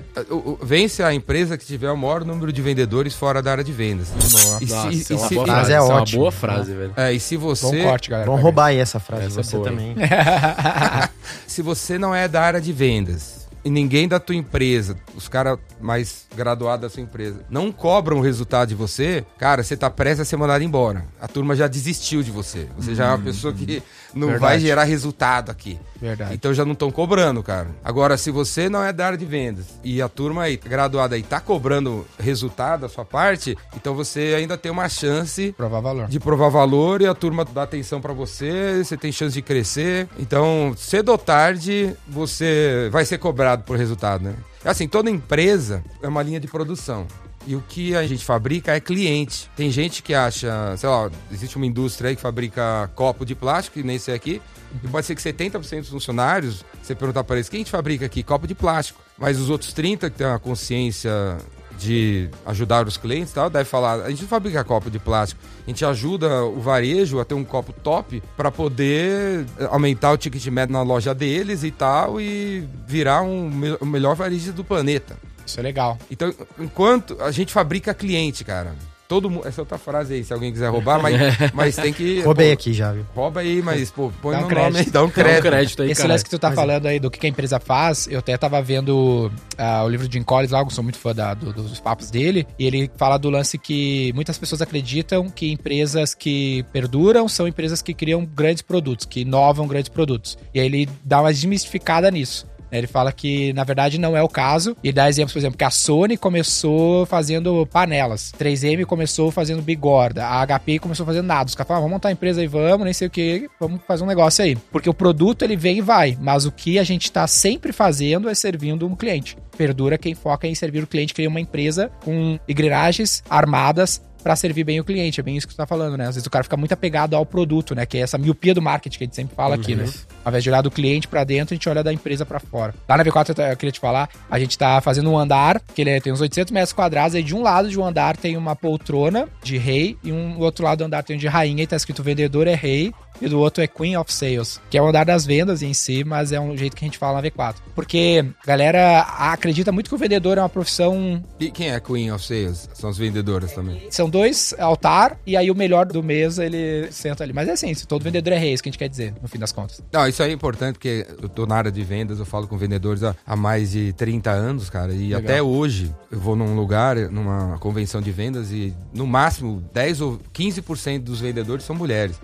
vence 0.61 1.01
a 1.01 1.13
empresa 1.13 1.57
que 1.57 1.65
tiver 1.65 1.89
o 1.91 1.95
maior 1.97 2.25
número 2.25 2.51
de 2.51 2.61
vendedores 2.61 3.15
fora 3.15 3.41
da 3.41 3.51
área 3.51 3.63
de 3.63 3.71
vendas. 3.71 4.07
E 4.17 4.21
se- 4.67 4.73
Nossa, 4.73 4.89
e 4.91 4.97
isso 4.99 5.13
é 5.13 5.15
uma 5.15 5.29
boa 5.29 5.45
frase, 5.45 5.59
Mas 5.59 5.69
é 5.69 5.77
isso 5.77 5.91
é 5.91 5.93
uma 5.95 6.05
boa 6.05 6.31
frase, 6.31 6.73
velho. 6.73 6.93
É, 6.97 7.13
e 7.13 7.19
se 7.19 7.37
Bom 7.37 7.47
você. 7.47 7.83
corte, 7.83 8.09
galera. 8.09 8.27
Vamos 8.29 8.43
roubar 8.43 8.65
aí 8.65 8.77
essa 8.77 8.99
frase, 8.99 9.27
Essa 9.27 9.39
é 9.39 9.43
você 9.43 9.55
boa, 9.55 9.69
também. 9.69 9.95
Se 11.47 11.61
você 11.61 11.97
não 11.97 12.13
é 12.13 12.27
da 12.27 12.41
área 12.41 12.61
de 12.61 12.71
vendas 12.73 13.38
e 13.69 13.71
ninguém 13.71 14.07
da 14.07 14.19
tua 14.19 14.35
empresa, 14.35 14.97
os 15.15 15.27
caras 15.27 15.59
mais 15.79 16.25
graduados 16.35 16.81
da 16.81 16.89
sua 16.89 17.03
empresa, 17.03 17.45
não 17.51 17.71
cobram 17.71 18.17
o 18.17 18.21
resultado 18.21 18.69
de 18.69 18.75
você, 18.75 19.23
cara, 19.37 19.61
você 19.61 19.77
tá 19.77 19.91
prestes 19.91 20.21
a 20.21 20.25
ser 20.25 20.37
mandado 20.37 20.63
embora. 20.63 21.05
A 21.21 21.27
turma 21.27 21.55
já 21.55 21.67
desistiu 21.67 22.23
de 22.23 22.31
você. 22.31 22.67
Você 22.75 22.95
já 22.95 23.05
é 23.05 23.09
uma 23.09 23.19
pessoa 23.19 23.53
que 23.53 23.83
não 24.13 24.27
Verdade. 24.29 24.41
vai 24.51 24.59
gerar 24.59 24.83
resultado 24.83 25.49
aqui. 25.51 25.79
Verdade. 26.01 26.33
Então 26.33 26.53
já 26.53 26.63
não 26.65 26.73
estão 26.73 26.91
cobrando, 26.91 27.43
cara. 27.43 27.67
Agora, 27.83 28.17
se 28.17 28.31
você 28.31 28.69
não 28.69 28.83
é 28.83 28.91
da 28.93 29.05
área 29.05 29.17
de 29.17 29.25
vendas 29.25 29.65
e 29.83 30.01
a 30.01 30.07
turma 30.09 30.43
aí 30.43 30.57
graduada 30.57 31.15
aí 31.15 31.23
tá 31.23 31.39
cobrando 31.39 32.05
resultado 32.17 32.81
da 32.81 32.89
sua 32.89 33.03
parte, 33.05 33.57
então 33.75 33.93
você 33.93 34.33
ainda 34.37 34.57
tem 34.57 34.71
uma 34.71 34.87
chance 34.87 35.53
Provar 35.57 35.81
valor. 35.81 36.07
de 36.07 36.19
provar 36.19 36.49
valor 36.49 37.01
e 37.01 37.07
a 37.07 37.13
turma 37.13 37.43
dá 37.45 37.63
atenção 37.63 37.99
pra 38.01 38.13
você, 38.13 38.83
você 38.83 38.95
tem 38.97 39.11
chance 39.11 39.33
de 39.33 39.41
crescer. 39.41 40.07
Então, 40.17 40.73
cedo 40.77 41.09
ou 41.09 41.17
tarde, 41.17 41.95
você 42.07 42.89
vai 42.91 43.05
ser 43.05 43.17
cobrado 43.17 43.63
por 43.63 43.77
resultado, 43.77 44.23
né? 44.23 44.35
Assim, 44.63 44.87
toda 44.87 45.09
empresa 45.09 45.83
é 46.01 46.07
uma 46.07 46.21
linha 46.21 46.39
de 46.39 46.47
produção. 46.47 47.05
E 47.47 47.55
o 47.55 47.63
que 47.67 47.95
a 47.95 48.05
gente 48.05 48.23
fabrica 48.23 48.75
é 48.75 48.79
cliente. 48.79 49.49
Tem 49.55 49.71
gente 49.71 50.03
que 50.03 50.13
acha, 50.13 50.75
sei 50.77 50.89
lá, 50.89 51.09
existe 51.31 51.55
uma 51.55 51.65
indústria 51.65 52.09
aí 52.09 52.15
que 52.15 52.21
fabrica 52.21 52.89
copo 52.95 53.25
de 53.25 53.33
plástico, 53.33 53.79
que 53.79 53.83
nem 53.83 53.95
esse 53.95 54.11
aqui, 54.11 54.41
e 54.83 54.87
pode 54.87 55.05
ser 55.05 55.15
que 55.15 55.21
70% 55.21 55.79
dos 55.79 55.89
funcionários, 55.89 56.63
você 56.81 56.93
perguntar 56.93 57.23
para 57.23 57.37
eles, 57.37 57.49
quem 57.49 57.57
a 57.57 57.61
gente 57.61 57.71
fabrica 57.71 58.05
aqui? 58.05 58.21
Copo 58.23 58.45
de 58.45 58.53
plástico. 58.53 59.01
Mas 59.17 59.39
os 59.39 59.49
outros 59.49 59.73
30% 59.73 59.99
que 59.99 60.09
têm 60.11 60.27
a 60.27 60.37
consciência 60.39 61.37
de 61.79 62.29
ajudar 62.45 62.85
os 62.85 62.97
clientes 62.97 63.31
e 63.31 63.35
tal, 63.35 63.49
deve 63.49 63.63
falar, 63.63 64.01
a 64.01 64.09
gente 64.09 64.21
não 64.21 64.27
fabrica 64.27 64.63
copo 64.63 64.91
de 64.91 64.99
plástico, 64.99 65.41
a 65.65 65.69
gente 65.69 65.83
ajuda 65.85 66.43
o 66.43 66.59
varejo 66.59 67.19
a 67.19 67.25
ter 67.25 67.33
um 67.33 67.43
copo 67.43 67.71
top 67.71 68.21
para 68.35 68.51
poder 68.51 69.45
aumentar 69.69 70.11
o 70.11 70.17
ticket 70.17 70.45
médio 70.47 70.73
na 70.73 70.81
loja 70.81 71.15
deles 71.15 71.63
e 71.63 71.71
tal 71.71 72.19
e 72.19 72.67
virar 72.85 73.21
um, 73.21 73.49
o 73.79 73.85
melhor 73.85 74.13
varejo 74.13 74.51
do 74.51 74.63
planeta. 74.63 75.17
Isso 75.49 75.59
é 75.59 75.63
legal. 75.63 75.97
Então, 76.11 76.33
enquanto 76.59 77.17
a 77.21 77.31
gente 77.31 77.51
fabrica 77.51 77.93
cliente, 77.93 78.43
cara. 78.43 78.73
todo 79.07 79.27
mundo. 79.27 79.47
Essa 79.47 79.61
outra 79.63 79.79
frase 79.79 80.13
aí, 80.13 80.23
se 80.23 80.31
alguém 80.31 80.51
quiser 80.51 80.69
roubar, 80.69 81.01
mas, 81.01 81.15
mas 81.51 81.75
tem 81.75 81.91
que. 81.91 82.21
Roubei 82.21 82.49
pô, 82.49 82.53
aqui 82.53 82.73
já, 82.73 82.91
viu? 82.93 83.03
Rouba 83.15 83.39
aí, 83.39 83.59
mas, 83.59 83.89
pô, 83.89 84.11
põe 84.21 84.33
Dá 84.35 84.39
um 84.39 84.41
no 84.43 84.49
nome 84.49 84.61
aí, 84.65 84.71
crédito. 84.73 84.93
dá 84.93 84.99
um 84.99 85.03
Dá 85.05 85.07
um 85.07 85.11
crédito. 85.11 85.41
crédito 85.41 85.81
aí, 85.81 85.91
Esse 85.91 86.05
lance 86.07 86.23
que 86.23 86.29
tu 86.29 86.37
tá 86.37 86.49
Mas 86.49 86.57
é. 86.59 86.61
falando 86.61 86.85
aí 86.85 86.99
do 86.99 87.09
que 87.09 87.25
a 87.25 87.29
empresa 87.29 87.59
faz, 87.59 88.07
eu 88.07 88.19
até 88.19 88.37
tava 88.37 88.61
vendo 88.61 89.31
ah, 89.57 89.83
o 89.83 89.89
livro 89.89 90.07
de 90.07 90.15
Jim 90.15 90.23
Collins 90.23 90.51
lá, 90.51 90.61
eu 90.61 90.69
sou 90.69 90.83
muito 90.83 90.99
fã 90.99 91.15
da- 91.15 91.33
do- 91.33 91.51
dos 91.51 91.79
papos 91.79 92.11
dele, 92.11 92.45
e 92.59 92.67
ele 92.67 92.91
fala 92.97 93.17
do 93.17 93.31
lance 93.31 93.57
que 93.57 94.11
muitas 94.13 94.37
pessoas 94.37 94.61
acreditam 94.61 95.27
que 95.27 95.51
empresas 95.51 96.13
que 96.13 96.63
perduram 96.71 97.27
são 97.27 97.47
empresas 97.47 97.81
que 97.81 97.95
criam 97.95 98.23
grandes 98.23 98.61
produtos, 98.61 99.07
que 99.07 99.21
inovam 99.21 99.65
grandes 99.67 99.89
produtos. 99.89 100.37
E 100.53 100.59
aí 100.59 100.67
ele 100.67 100.87
dá 101.03 101.19
uma 101.19 101.33
desmistificada 101.33 102.11
nisso. 102.11 102.45
Ele 102.71 102.87
fala 102.87 103.11
que, 103.11 103.53
na 103.53 103.63
verdade, 103.63 103.99
não 103.99 104.15
é 104.15 104.21
o 104.21 104.27
caso. 104.27 104.75
E 104.83 104.91
dá 104.91 105.09
exemplos, 105.09 105.33
por 105.33 105.39
exemplo, 105.39 105.57
que 105.57 105.63
a 105.63 105.69
Sony 105.69 106.17
começou 106.17 107.05
fazendo 107.05 107.67
panelas. 107.71 108.31
3M 108.37 108.85
começou 108.85 109.31
fazendo 109.31 109.61
bigorda. 109.61 110.25
A 110.25 110.45
HP 110.45 110.79
começou 110.79 111.05
fazendo 111.05 111.25
nada. 111.25 111.47
Os 111.47 111.55
caras 111.55 111.67
falaram, 111.67 111.83
"Ah, 111.83 111.87
vamos 111.87 111.95
montar 111.95 112.09
a 112.09 112.11
empresa 112.11 112.41
aí, 112.41 112.47
vamos, 112.47 112.83
nem 112.83 112.93
sei 112.93 113.07
o 113.07 113.11
que, 113.11 113.49
vamos 113.59 113.81
fazer 113.87 114.03
um 114.03 114.07
negócio 114.07 114.43
aí. 114.43 114.55
Porque 114.71 114.89
o 114.89 114.93
produto, 114.93 115.43
ele 115.43 115.55
vem 115.55 115.77
e 115.77 115.81
vai. 115.81 116.17
Mas 116.19 116.45
o 116.45 116.51
que 116.51 116.79
a 116.79 116.83
gente 116.83 117.11
tá 117.11 117.25
sempre 117.27 117.71
fazendo 117.71 118.29
é 118.29 118.35
servindo 118.35 118.87
um 118.87 118.95
cliente. 118.95 119.37
Perdura 119.57 119.97
quem 119.97 120.15
foca 120.15 120.47
em 120.47 120.55
servir 120.55 120.83
o 120.83 120.87
cliente, 120.87 121.13
cria 121.13 121.27
uma 121.27 121.41
empresa 121.41 121.91
com 122.03 122.39
engrenagens 122.47 123.23
armadas 123.29 124.01
pra 124.23 124.35
servir 124.35 124.63
bem 124.63 124.79
o 124.79 124.83
cliente. 124.83 125.19
É 125.19 125.23
bem 125.23 125.35
isso 125.37 125.47
que 125.47 125.53
tu 125.53 125.57
tá 125.57 125.65
falando, 125.65 125.97
né? 125.97 126.07
Às 126.07 126.15
vezes 126.15 126.25
o 126.25 126.29
cara 126.29 126.43
fica 126.43 126.57
muito 126.57 126.71
apegado 126.73 127.15
ao 127.15 127.25
produto, 127.25 127.73
né? 127.75 127.85
Que 127.85 127.97
é 127.97 128.01
essa 128.01 128.17
miopia 128.17 128.53
do 128.53 128.61
marketing 128.61 128.97
que 128.97 129.03
a 129.03 129.07
gente 129.07 129.15
sempre 129.15 129.35
fala 129.35 129.55
aqui, 129.55 129.75
né? 129.75 129.83
Ao 130.23 130.29
invés 130.31 130.43
de 130.43 130.49
olhar 130.49 130.61
do 130.61 130.69
cliente 130.71 131.07
pra 131.07 131.23
dentro, 131.23 131.53
a 131.53 131.55
gente 131.55 131.69
olha 131.69 131.83
da 131.83 131.91
empresa 131.93 132.25
pra 132.25 132.39
fora. 132.39 132.73
Lá 132.87 132.97
na 132.97 133.03
V4, 133.03 133.49
eu 133.49 133.57
queria 133.57 133.71
te 133.71 133.79
falar, 133.79 134.09
a 134.29 134.39
gente 134.39 134.57
tá 134.57 134.81
fazendo 134.81 135.09
um 135.09 135.17
andar, 135.17 135.61
que 135.73 135.81
ele 135.81 135.89
é- 135.91 135.99
tem 135.99 136.11
uns 136.13 136.21
800 136.21 136.51
metros 136.51 136.73
quadrados, 136.73 137.15
aí 137.15 137.23
de 137.23 137.35
um 137.35 137.41
lado 137.41 137.69
de 137.69 137.79
um 137.79 137.85
andar 137.85 138.17
tem 138.17 138.35
uma 138.37 138.55
poltrona 138.55 139.27
de 139.43 139.57
rei, 139.57 139.97
e 140.03 140.11
um 140.11 140.39
outro 140.39 140.63
lado 140.65 140.79
do 140.79 140.83
andar 140.85 141.03
tem 141.03 141.15
um 141.15 141.19
de 141.19 141.27
rainha, 141.27 141.63
e 141.63 141.67
tá 141.67 141.75
escrito 141.75 142.03
vendedor 142.03 142.47
é 142.47 142.55
rei, 142.55 142.93
e 143.21 143.27
do 143.27 143.39
outro 143.39 143.63
é 143.63 143.67
Queen 143.67 143.97
of 143.97 144.11
Sales, 144.13 144.59
que 144.69 144.77
é 144.77 144.81
o 144.81 144.87
andar 144.87 145.05
das 145.05 145.25
vendas 145.25 145.61
em 145.61 145.73
si, 145.73 146.03
mas 146.03 146.31
é 146.31 146.39
um 146.39 146.55
jeito 146.57 146.75
que 146.75 146.83
a 146.83 146.87
gente 146.87 146.97
fala 146.97 147.21
na 147.21 147.29
V4. 147.29 147.55
Porque 147.75 148.25
a 148.43 148.47
galera 148.47 149.01
acredita 149.01 149.71
muito 149.71 149.89
que 149.89 149.95
o 149.95 149.97
vendedor 149.97 150.37
é 150.37 150.41
uma 150.41 150.49
profissão 150.49 151.23
E 151.39 151.51
quem 151.51 151.71
é 151.71 151.79
Queen 151.79 152.11
of 152.11 152.25
Sales? 152.25 152.69
São 152.73 152.89
as 152.89 152.97
vendedoras 152.97 153.51
também. 153.53 153.87
são 153.89 154.09
dois 154.09 154.53
altar 154.59 155.17
e 155.25 155.35
aí 155.35 155.49
o 155.51 155.55
melhor 155.55 155.85
do 155.85 156.01
mês 156.03 156.39
ele 156.39 156.91
senta 156.91 157.23
ali. 157.23 157.33
Mas 157.33 157.47
é 157.47 157.51
assim, 157.53 157.73
se 157.73 157.87
todo 157.87 158.03
vendedor 158.03 158.33
é 158.33 158.37
rei, 158.37 158.51
é 158.51 158.53
isso 158.53 158.63
que 158.63 158.69
a 158.69 158.71
gente 158.71 158.79
quer 158.79 158.89
dizer, 158.89 159.13
no 159.21 159.27
fim 159.27 159.39
das 159.39 159.51
contas. 159.51 159.81
Não, 159.91 160.07
isso 160.07 160.21
aí 160.23 160.29
é 160.31 160.33
importante, 160.33 160.73
porque 160.75 161.05
eu 161.21 161.29
tô 161.29 161.45
na 161.45 161.55
área 161.55 161.71
de 161.71 161.83
vendas, 161.83 162.19
eu 162.19 162.25
falo 162.25 162.47
com 162.47 162.57
vendedores 162.57 163.03
há, 163.03 163.15
há 163.25 163.35
mais 163.35 163.71
de 163.71 163.93
30 163.93 164.29
anos, 164.31 164.69
cara, 164.69 164.93
e 164.93 165.09
Legal. 165.09 165.19
até 165.21 165.41
hoje 165.41 165.93
eu 166.11 166.19
vou 166.19 166.35
num 166.35 166.55
lugar, 166.55 166.95
numa 167.09 167.57
convenção 167.59 168.01
de 168.01 168.11
vendas, 168.11 168.51
e 168.51 168.73
no 168.93 169.05
máximo 169.07 169.63
10 169.73 170.01
ou 170.01 170.19
15% 170.33 170.99
dos 170.99 171.21
vendedores 171.21 171.65
são 171.65 171.75
mulheres. 171.75 172.19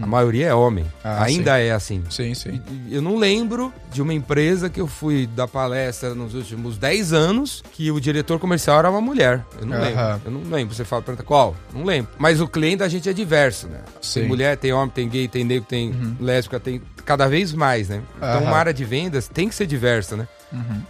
A 0.00 0.06
maioria 0.06 0.27
é 0.42 0.54
homem. 0.54 0.84
Uhum. 0.84 0.90
Ah, 1.04 1.24
Ainda 1.24 1.58
é 1.58 1.72
assim. 1.72 2.02
Sim, 2.10 2.34
sim. 2.34 2.60
E 2.88 2.94
Eu 2.94 3.02
não 3.02 3.16
lembro 3.16 3.72
de 3.92 4.00
uma 4.02 4.12
empresa 4.14 4.68
que 4.68 4.80
eu 4.80 4.86
fui 4.86 5.26
dar 5.26 5.48
palestra 5.48 6.14
nos 6.14 6.34
últimos 6.34 6.76
10 6.78 7.12
anos 7.12 7.62
que 7.72 7.90
o 7.90 8.00
diretor 8.00 8.38
comercial 8.38 8.78
era 8.78 8.90
uma 8.90 9.00
mulher. 9.00 9.44
Eu 9.60 9.66
não 9.66 9.76
Aham. 9.76 9.82
lembro. 9.84 10.20
Eu 10.24 10.30
não 10.30 10.50
lembro. 10.50 10.74
Você 10.74 10.84
fala, 10.84 11.02
pergunta 11.02 11.24
qual? 11.24 11.54
Não 11.72 11.84
lembro. 11.84 12.10
Mas 12.18 12.40
o 12.40 12.48
cliente 12.48 12.76
da 12.78 12.88
gente 12.88 13.08
é 13.08 13.12
diverso, 13.12 13.66
né? 13.68 13.80
Sim. 14.00 14.20
Tem 14.20 14.28
mulher, 14.28 14.56
tem 14.56 14.72
homem, 14.72 14.90
tem 14.90 15.08
gay, 15.08 15.28
tem 15.28 15.44
negro, 15.44 15.66
tem 15.68 15.94
lésbica, 16.20 16.58
tem 16.60 16.80
cada 17.04 17.26
vez 17.26 17.52
mais, 17.52 17.88
né? 17.88 18.02
Então 18.16 18.28
Aham. 18.40 18.42
uma 18.48 18.56
área 18.56 18.74
de 18.74 18.84
vendas 18.84 19.28
tem 19.28 19.48
que 19.48 19.54
ser 19.54 19.66
diversa, 19.66 20.16
né? 20.16 20.28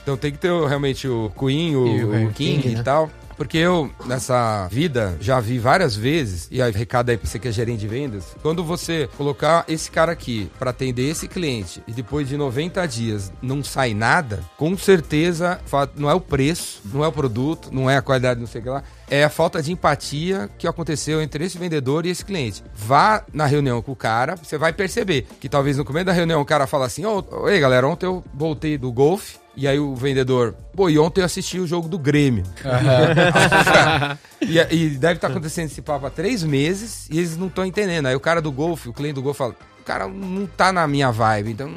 Então 0.02 0.16
tem 0.16 0.30
que 0.30 0.38
ter 0.38 0.52
realmente 0.66 1.09
o 1.09 1.33
Queen, 1.37 1.75
o, 1.75 1.87
E 1.87 2.04
o 2.04 2.26
o 2.28 2.33
King, 2.33 2.62
King, 2.62 2.68
e 2.68 2.75
né? 2.76 2.83
tal. 2.85 3.11
Porque 3.38 3.57
eu, 3.57 3.88
nessa 4.04 4.66
vida, 4.68 5.16
já 5.21 5.38
vi 5.38 5.61
várias 5.61 5.95
vezes, 5.95 6.49
e 6.50 6.61
aí, 6.61 6.73
recado 6.73 7.11
aí 7.11 7.16
pra 7.16 7.26
você 7.26 7.38
que 7.38 7.47
é 7.47 7.52
gerente 7.52 7.78
de 7.78 7.87
vendas, 7.87 8.37
quando 8.42 8.64
você 8.64 9.09
colocar 9.16 9.64
esse 9.68 9.88
cara 9.88 10.11
aqui 10.11 10.50
pra 10.59 10.71
atender 10.71 11.09
esse 11.09 11.28
cliente 11.28 11.80
e 11.87 11.92
depois 11.92 12.28
de 12.28 12.37
90 12.37 12.85
dias 12.87 13.33
não 13.40 13.62
sai 13.62 13.95
nada, 13.95 14.40
com 14.57 14.76
certeza 14.76 15.61
não 15.97 16.11
é 16.11 16.14
o 16.14 16.21
preço, 16.21 16.80
não 16.92 17.04
é 17.04 17.07
o 17.07 17.12
produto, 17.12 17.68
não 17.73 17.88
é 17.88 17.97
a 17.97 18.02
qualidade, 18.02 18.40
não 18.40 18.47
sei 18.49 18.61
o 18.61 18.64
que 18.64 18.71
lá, 18.71 18.83
é 19.10 19.24
a 19.24 19.30
falta 19.30 19.62
de 19.62 19.72
empatia 19.72 20.48
que 20.58 20.66
aconteceu 20.66 21.22
entre 21.22 21.44
esse 21.44 21.58
vendedor 21.58 22.06
e 22.06 22.10
esse 22.10 22.24
cliente. 22.24 22.62
Vá 22.74 23.24
na 23.32 23.46
reunião 23.46 23.80
com 23.82 23.92
o 23.92 23.96
cara, 23.96 24.36
você 24.36 24.58
vai 24.58 24.72
perceber 24.72 25.26
que 25.40 25.48
talvez 25.48 25.76
no 25.76 25.84
começo 25.84 26.06
da 26.06 26.12
reunião 26.12 26.40
o 26.40 26.44
cara 26.44 26.66
fala 26.66 26.86
assim: 26.86 27.04
Ô, 27.04 27.24
Oi, 27.30 27.58
galera, 27.60 27.86
ontem 27.86 28.06
eu 28.06 28.24
voltei 28.34 28.76
do 28.78 28.92
golfe. 28.92 29.38
E 29.56 29.66
aí 29.66 29.76
o 29.76 29.92
vendedor, 29.92 30.54
pô, 30.72 30.88
e 30.88 31.00
ontem 31.00 31.20
eu 31.20 31.24
assisti 31.24 31.58
o 31.58 31.66
jogo 31.66 31.88
do 31.88 31.98
Grêmio. 31.98 32.44
e, 34.40 34.56
e 34.56 34.90
deve 34.90 35.14
estar 35.14 35.26
acontecendo 35.26 35.66
esse 35.66 35.82
papo 35.82 36.06
há 36.06 36.10
três 36.10 36.44
meses 36.44 37.08
e 37.10 37.18
eles 37.18 37.36
não 37.36 37.48
estão 37.48 37.66
entendendo. 37.66 38.06
Aí 38.06 38.14
o 38.14 38.20
cara 38.20 38.40
do 38.40 38.52
golfe, 38.52 38.88
o 38.88 38.92
cliente 38.92 39.14
do 39.14 39.22
golfe 39.22 39.38
fala, 39.38 39.56
o 39.80 39.82
cara 39.82 40.06
não 40.06 40.46
tá 40.46 40.72
na 40.72 40.86
minha 40.86 41.10
vibe, 41.10 41.50
então... 41.50 41.68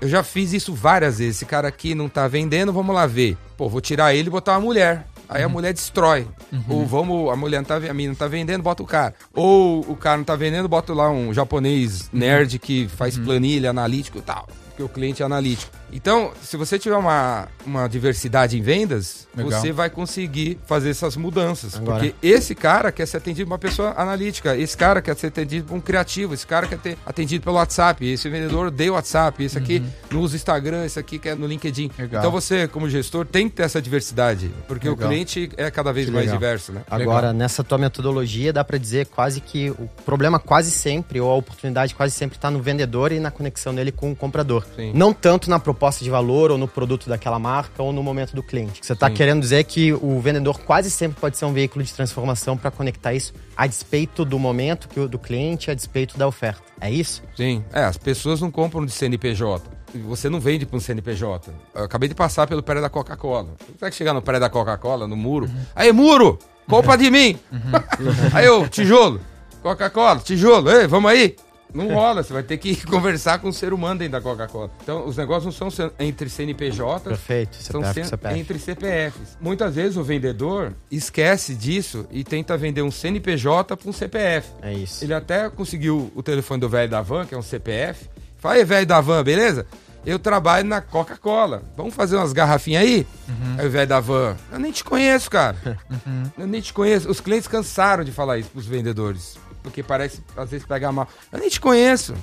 Eu 0.00 0.08
já 0.08 0.22
fiz 0.22 0.52
isso 0.52 0.74
várias 0.74 1.18
vezes. 1.18 1.36
Esse 1.36 1.46
cara 1.46 1.68
aqui 1.68 1.94
não 1.94 2.08
tá 2.08 2.26
vendendo, 2.26 2.72
vamos 2.72 2.94
lá 2.94 3.06
ver. 3.06 3.36
Pô, 3.56 3.68
vou 3.68 3.80
tirar 3.80 4.12
ele 4.12 4.28
e 4.28 4.30
botar 4.30 4.52
uma 4.52 4.60
mulher. 4.60 5.06
Aí 5.28 5.42
a 5.42 5.48
mulher 5.48 5.72
destrói. 5.72 6.26
Ou 6.68 6.86
vamos, 6.86 7.30
a 7.30 7.36
mulher 7.36 7.58
não 7.58 7.64
tá, 7.64 7.76
a 7.76 7.94
mina 7.94 8.10
não 8.10 8.16
tá 8.16 8.28
vendendo, 8.28 8.62
bota 8.62 8.82
o 8.82 8.86
cara. 8.86 9.14
Ou 9.34 9.80
o 9.80 9.96
cara 9.96 10.16
não 10.16 10.24
tá 10.24 10.36
vendendo, 10.36 10.68
bota 10.68 10.94
lá 10.94 11.10
um 11.10 11.34
japonês 11.34 12.08
nerd 12.12 12.58
que 12.58 12.88
faz 12.88 13.18
planilha, 13.18 13.70
analítico 13.70 14.18
e 14.18 14.22
tal. 14.22 14.48
Porque 14.68 14.82
o 14.82 14.88
cliente 14.88 15.22
é 15.22 15.26
analítico. 15.26 15.75
Então, 15.92 16.32
se 16.42 16.56
você 16.56 16.78
tiver 16.78 16.96
uma, 16.96 17.48
uma 17.64 17.88
diversidade 17.88 18.58
em 18.58 18.62
vendas, 18.62 19.26
Legal. 19.36 19.60
você 19.60 19.72
vai 19.72 19.88
conseguir 19.88 20.58
fazer 20.66 20.90
essas 20.90 21.16
mudanças. 21.16 21.76
Agora- 21.76 22.00
Porque 22.00 22.14
esse 22.26 22.54
cara 22.54 22.90
quer 22.92 23.06
ser 23.06 23.18
atendido 23.18 23.46
por 23.46 23.52
uma 23.54 23.58
pessoa 23.58 23.94
analítica, 23.96 24.56
esse 24.56 24.76
cara 24.76 25.00
quer 25.00 25.16
ser 25.16 25.28
atendido 25.28 25.68
por 25.68 25.74
um 25.76 25.80
criativo, 25.80 26.34
esse 26.34 26.46
cara 26.46 26.66
quer 26.66 26.78
ter 26.78 26.98
atendido 27.06 27.44
pelo 27.44 27.56
WhatsApp, 27.56 28.04
esse 28.06 28.28
vendedor 28.28 28.72
o 28.76 28.92
WhatsApp, 28.92 29.42
esse 29.42 29.56
aqui 29.58 29.82
não 30.10 30.20
usa 30.20 30.36
Instagram, 30.36 30.84
esse 30.84 30.98
aqui 30.98 31.18
quer 31.18 31.36
no 31.36 31.46
LinkedIn. 31.46 31.90
Legal. 31.98 32.20
Então 32.20 32.30
você, 32.30 32.68
como 32.68 32.88
gestor, 32.88 33.24
tem 33.24 33.48
que 33.48 33.56
ter 33.56 33.62
essa 33.62 33.80
diversidade, 33.80 34.50
porque 34.68 34.88
Legal. 34.88 35.06
o 35.06 35.08
cliente 35.10 35.50
é 35.56 35.70
cada 35.70 35.92
vez 35.92 36.06
Que 36.06 36.12
mais 36.12 36.30
diverso, 36.30 36.72
né? 36.72 36.82
Agora, 36.90 37.32
nessa 37.32 37.64
tua 37.64 37.78
metodologia, 37.78 38.52
dá 38.52 38.62
pra 38.64 38.78
dizer 38.78 39.06
quase 39.06 39.40
que 39.40 39.70
o 39.70 39.88
problema 40.04 40.38
quase 40.38 40.70
sempre, 40.70 41.20
ou 41.20 41.30
a 41.30 41.34
oportunidade 41.34 41.94
quase 41.94 42.14
sempre 42.14 42.38
tá 42.38 42.50
no 42.50 42.60
vendedor 42.60 43.12
e 43.12 43.18
na 43.20 43.30
conexão 43.30 43.74
dele 43.74 43.92
com 43.92 44.12
o 44.12 44.16
comprador. 44.16 44.64
Sim. 44.76 44.92
Não 44.94 45.12
tanto 45.12 45.48
na 45.50 45.58
proposta 45.58 45.85
de 46.02 46.10
valor, 46.10 46.50
ou 46.50 46.58
no 46.58 46.66
produto 46.68 47.08
daquela 47.08 47.38
marca, 47.38 47.82
ou 47.82 47.92
no 47.92 48.02
momento 48.02 48.34
do 48.34 48.42
cliente. 48.42 48.80
Você 48.84 48.94
tá 48.94 49.08
Sim. 49.08 49.14
querendo 49.14 49.40
dizer 49.40 49.64
que 49.64 49.92
o 49.92 50.20
vendedor 50.20 50.58
quase 50.60 50.90
sempre 50.90 51.20
pode 51.20 51.36
ser 51.36 51.44
um 51.44 51.52
veículo 51.52 51.84
de 51.84 51.92
transformação 51.92 52.56
para 52.56 52.70
conectar 52.70 53.14
isso 53.14 53.32
a 53.56 53.66
despeito 53.66 54.24
do 54.24 54.38
momento 54.38 54.88
que 54.88 54.98
o- 55.00 55.08
do 55.08 55.18
cliente, 55.18 55.70
a 55.70 55.74
despeito 55.74 56.18
da 56.18 56.26
oferta. 56.26 56.62
É 56.80 56.90
isso? 56.90 57.22
Sim. 57.36 57.64
É, 57.72 57.84
as 57.84 57.96
pessoas 57.96 58.40
não 58.40 58.50
compram 58.50 58.84
de 58.84 58.92
CNPJ. 58.92 59.62
Você 60.06 60.28
não 60.28 60.38
vende 60.40 60.66
para 60.66 60.76
um 60.76 60.80
CNPJ. 60.80 61.50
Eu 61.74 61.84
acabei 61.84 62.08
de 62.08 62.14
passar 62.14 62.46
pelo 62.46 62.62
prédio 62.62 62.82
da 62.82 62.90
Coca-Cola. 62.90 63.48
Você 63.60 63.72
vai 63.80 63.92
chegar 63.92 64.12
no 64.12 64.20
prédio 64.20 64.40
da 64.40 64.50
Coca-Cola, 64.50 65.06
no 65.06 65.16
muro. 65.16 65.48
Aí, 65.74 65.90
muro! 65.92 66.38
Compra 66.68 66.96
de 66.98 67.10
mim! 67.10 67.38
aí, 68.34 68.44
eu, 68.44 68.68
tijolo! 68.68 69.20
Coca-Cola, 69.62 70.20
tijolo, 70.20 70.70
ei, 70.70 70.86
vamos 70.86 71.10
aí! 71.10 71.34
Não 71.76 71.92
rola, 71.94 72.22
você 72.22 72.32
vai 72.32 72.42
ter 72.42 72.56
que 72.56 72.74
conversar 72.86 73.38
com 73.38 73.48
o 73.48 73.52
ser 73.52 73.72
humano 73.72 73.98
dentro 73.98 74.12
da 74.12 74.20
Coca-Cola. 74.20 74.70
Então, 74.82 75.06
os 75.06 75.16
negócios 75.16 75.58
não 75.60 75.70
são 75.70 75.90
entre 75.98 76.28
CNPJs, 76.30 77.02
Perfeito. 77.02 77.56
são 77.56 77.80
CPF, 77.82 77.94
sen- 78.00 78.04
CPF. 78.10 78.38
entre 78.38 78.58
CPFs. 78.58 79.36
Muitas 79.40 79.74
vezes 79.74 79.96
o 79.96 80.02
vendedor 80.04 80.72
esquece 80.90 81.54
disso 81.54 82.06
e 82.10 82.24
tenta 82.24 82.56
vender 82.56 82.82
um 82.82 82.90
CNPJ 82.90 83.76
para 83.76 83.88
um 83.90 83.92
CPF. 83.92 84.48
É 84.62 84.72
isso. 84.72 85.04
Ele 85.04 85.14
até 85.14 85.48
conseguiu 85.50 86.10
o 86.14 86.22
telefone 86.22 86.60
do 86.60 86.68
velho 86.68 86.90
da 86.90 87.02
van, 87.02 87.26
que 87.26 87.34
é 87.34 87.38
um 87.38 87.42
CPF. 87.42 88.08
Fala 88.38 88.54
aí, 88.56 88.64
velho 88.64 88.86
da 88.86 89.00
van, 89.00 89.22
beleza? 89.22 89.66
Eu 90.04 90.20
trabalho 90.20 90.64
na 90.68 90.80
Coca-Cola. 90.80 91.62
Vamos 91.76 91.92
fazer 91.92 92.14
umas 92.16 92.32
garrafinhas 92.32 92.82
aí? 92.84 93.04
Aí 93.58 93.66
o 93.66 93.70
velho 93.70 93.88
da 93.88 93.98
van, 93.98 94.36
eu 94.52 94.58
nem 94.60 94.70
te 94.70 94.84
conheço, 94.84 95.28
cara. 95.28 95.56
Eu 96.38 96.46
nem 96.46 96.60
te 96.60 96.72
conheço. 96.72 97.10
Os 97.10 97.18
clientes 97.20 97.48
cansaram 97.48 98.04
de 98.04 98.12
falar 98.12 98.38
isso 98.38 98.50
pros 98.50 98.66
vendedores. 98.66 99.36
Porque 99.66 99.82
parece, 99.82 100.22
às 100.36 100.48
vezes, 100.48 100.64
pegar 100.64 100.92
mal. 100.92 101.08
Eu 101.32 101.40
nem 101.40 101.48
te 101.48 101.60
conheço. 101.60 102.14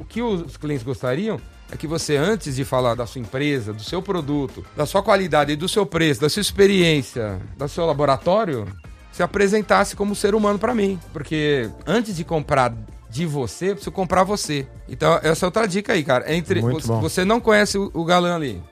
O 0.00 0.04
que 0.04 0.22
os 0.22 0.56
clientes 0.56 0.84
gostariam 0.84 1.40
é 1.70 1.76
que 1.76 1.86
você, 1.86 2.16
antes 2.16 2.54
de 2.54 2.64
falar 2.64 2.94
da 2.94 3.06
sua 3.06 3.20
empresa, 3.20 3.72
do 3.72 3.82
seu 3.82 4.00
produto, 4.00 4.64
da 4.76 4.86
sua 4.86 5.02
qualidade 5.02 5.52
e 5.52 5.56
do 5.56 5.68
seu 5.68 5.84
preço, 5.84 6.20
da 6.20 6.28
sua 6.28 6.40
experiência, 6.40 7.40
do 7.58 7.68
seu 7.68 7.84
laboratório, 7.86 8.66
se 9.10 9.22
apresentasse 9.22 9.96
como 9.96 10.14
ser 10.14 10.34
humano 10.34 10.58
pra 10.58 10.74
mim. 10.74 10.98
Porque 11.12 11.68
antes 11.86 12.16
de 12.16 12.24
comprar 12.24 12.72
de 13.10 13.26
você, 13.26 13.70
eu 13.70 13.74
preciso 13.74 13.90
comprar 13.92 14.22
você. 14.22 14.66
Então, 14.88 15.18
essa 15.22 15.44
é 15.44 15.46
outra 15.46 15.66
dica 15.66 15.92
aí, 15.92 16.04
cara. 16.04 16.32
Entre, 16.32 16.60
você, 16.60 16.86
você 16.86 17.24
não 17.24 17.40
conhece 17.40 17.76
o, 17.76 17.90
o 17.92 18.04
galã 18.04 18.36
ali. 18.36 18.62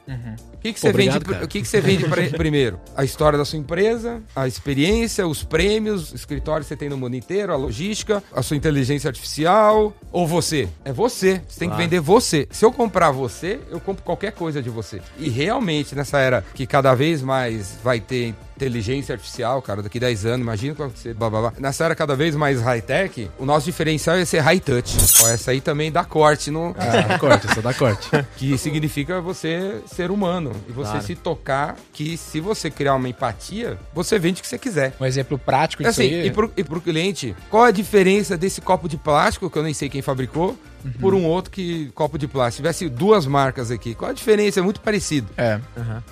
O 0.50 0.50
que, 0.61 0.73
que 0.73 0.81
você 0.81 0.89
Obrigado, 0.91 1.25
vende, 1.27 1.45
o 1.45 1.49
que, 1.49 1.61
que 1.63 1.69
você 1.69 1.81
vende 1.81 2.05
primeiro? 2.37 2.79
A 2.97 3.05
história 3.05 3.39
da 3.39 3.45
sua 3.45 3.59
empresa, 3.59 4.23
a 4.35 4.47
experiência, 4.47 5.27
os 5.27 5.43
prêmios, 5.43 6.13
o 6.13 6.15
escritório 6.17 6.63
que 6.63 6.69
você 6.69 6.77
tem 6.77 6.89
no 6.89 6.97
mundo 6.97 7.17
inteiro, 7.17 7.53
a 7.53 7.57
logística, 7.57 8.23
a 8.33 8.43
sua 8.43 8.57
inteligência 8.57 9.09
artificial, 9.09 9.95
ou 10.13 10.27
você? 10.27 10.69
É 10.85 10.93
você. 10.93 11.41
Você 11.49 11.61
tem 11.61 11.69
Claro. 11.69 11.83
que 11.83 11.89
vender 11.89 12.01
você. 12.01 12.47
Se 12.51 12.65
eu 12.65 12.73
comprar 12.73 13.11
você, 13.11 13.59
eu 13.71 13.81
compro 13.81 14.03
qualquer 14.05 14.33
coisa 14.33 14.61
de 14.63 14.69
você. 14.71 15.01
E 15.19 15.29
realmente, 15.29 15.95
nessa 15.95 16.19
era 16.19 16.45
que 16.55 16.67
cada 16.67 16.95
vez 16.95 17.23
mais 17.23 17.79
vai 17.83 18.01
ter 18.01 18.35
inteligência 18.65 19.15
artificial, 19.15 19.63
cara, 19.63 19.83
daqui 19.83 19.99
10 19.99 20.27
anos, 20.27 20.41
imagina 20.41 20.75
qual 20.75 20.89
vai 20.89 20.97
ser, 20.99 21.15
blá, 21.15 21.31
blá, 21.31 21.41
blá. 21.41 21.53
Nessa 21.59 21.85
era 21.85 21.95
cada 21.95 22.15
vez 22.15 22.37
mais 22.37 22.61
high-tech, 22.61 23.31
o 23.39 23.47
nosso 23.47 23.65
diferencial 23.67 24.19
ia 24.19 24.27
ser 24.27 24.41
high-touch. 24.41 24.97
Essa 25.33 25.51
aí 25.53 25.61
também 25.61 25.91
dá 25.91 26.05
corte 26.05 26.51
no... 26.51 26.75
Dá 26.75 27.19
corte, 27.19 27.53
só 27.55 27.61
dá 27.61 27.73
corte. 27.73 28.09
Que 28.37 28.57
significa 28.59 29.21
você 29.21 29.81
ser 29.87 30.11
humano. 30.11 30.53
E 30.69 30.73
você 30.73 30.91
Claro. 30.91 31.07
se 31.07 31.15
tocar, 31.15 31.77
que 31.93 32.17
se 32.17 32.41
você 32.41 32.71
criar 32.71 32.95
uma 32.97 33.09
empatia, 33.09 33.79
você 33.95 34.19
vende 34.19 34.41
o 34.41 34.43
que 34.43 34.49
você 34.49 34.59
quiser. 34.59 34.93
Um 35.01 35.05
exemplo 35.07 35.39
prático 35.39 35.83
disso 35.83 36.01
Assim, 36.01 36.13
aí. 36.15 36.27
e 36.27 36.31
pro, 36.31 36.53
e 36.57 36.65
pro 36.65 36.81
cliente, 36.81 37.35
qual 37.49 37.63
a 37.65 37.71
diferença 37.71 38.37
desse 38.37 38.61
copo 38.61 38.89
de 38.89 38.97
plástico, 38.97 39.49
que 39.49 39.57
eu 39.57 39.63
nem 39.63 39.73
sei 39.73 39.89
quem 39.89 40.03
fabricou, 40.03 40.59
por 41.01 41.15
um 41.15 41.25
outro 41.25 41.51
que 41.51 41.91
copo 41.95 42.19
de 42.19 42.27
plástico? 42.29 42.51
Se 42.53 42.57
tivesse 42.57 42.89
duas 42.89 43.27
marcas 43.27 43.71
aqui, 43.71 43.95
qual 43.95 44.11
a 44.11 44.15
diferença? 44.15 44.61
É 44.61 44.63
muito 44.63 44.81
parecido. 44.81 45.29
É. 45.37 45.59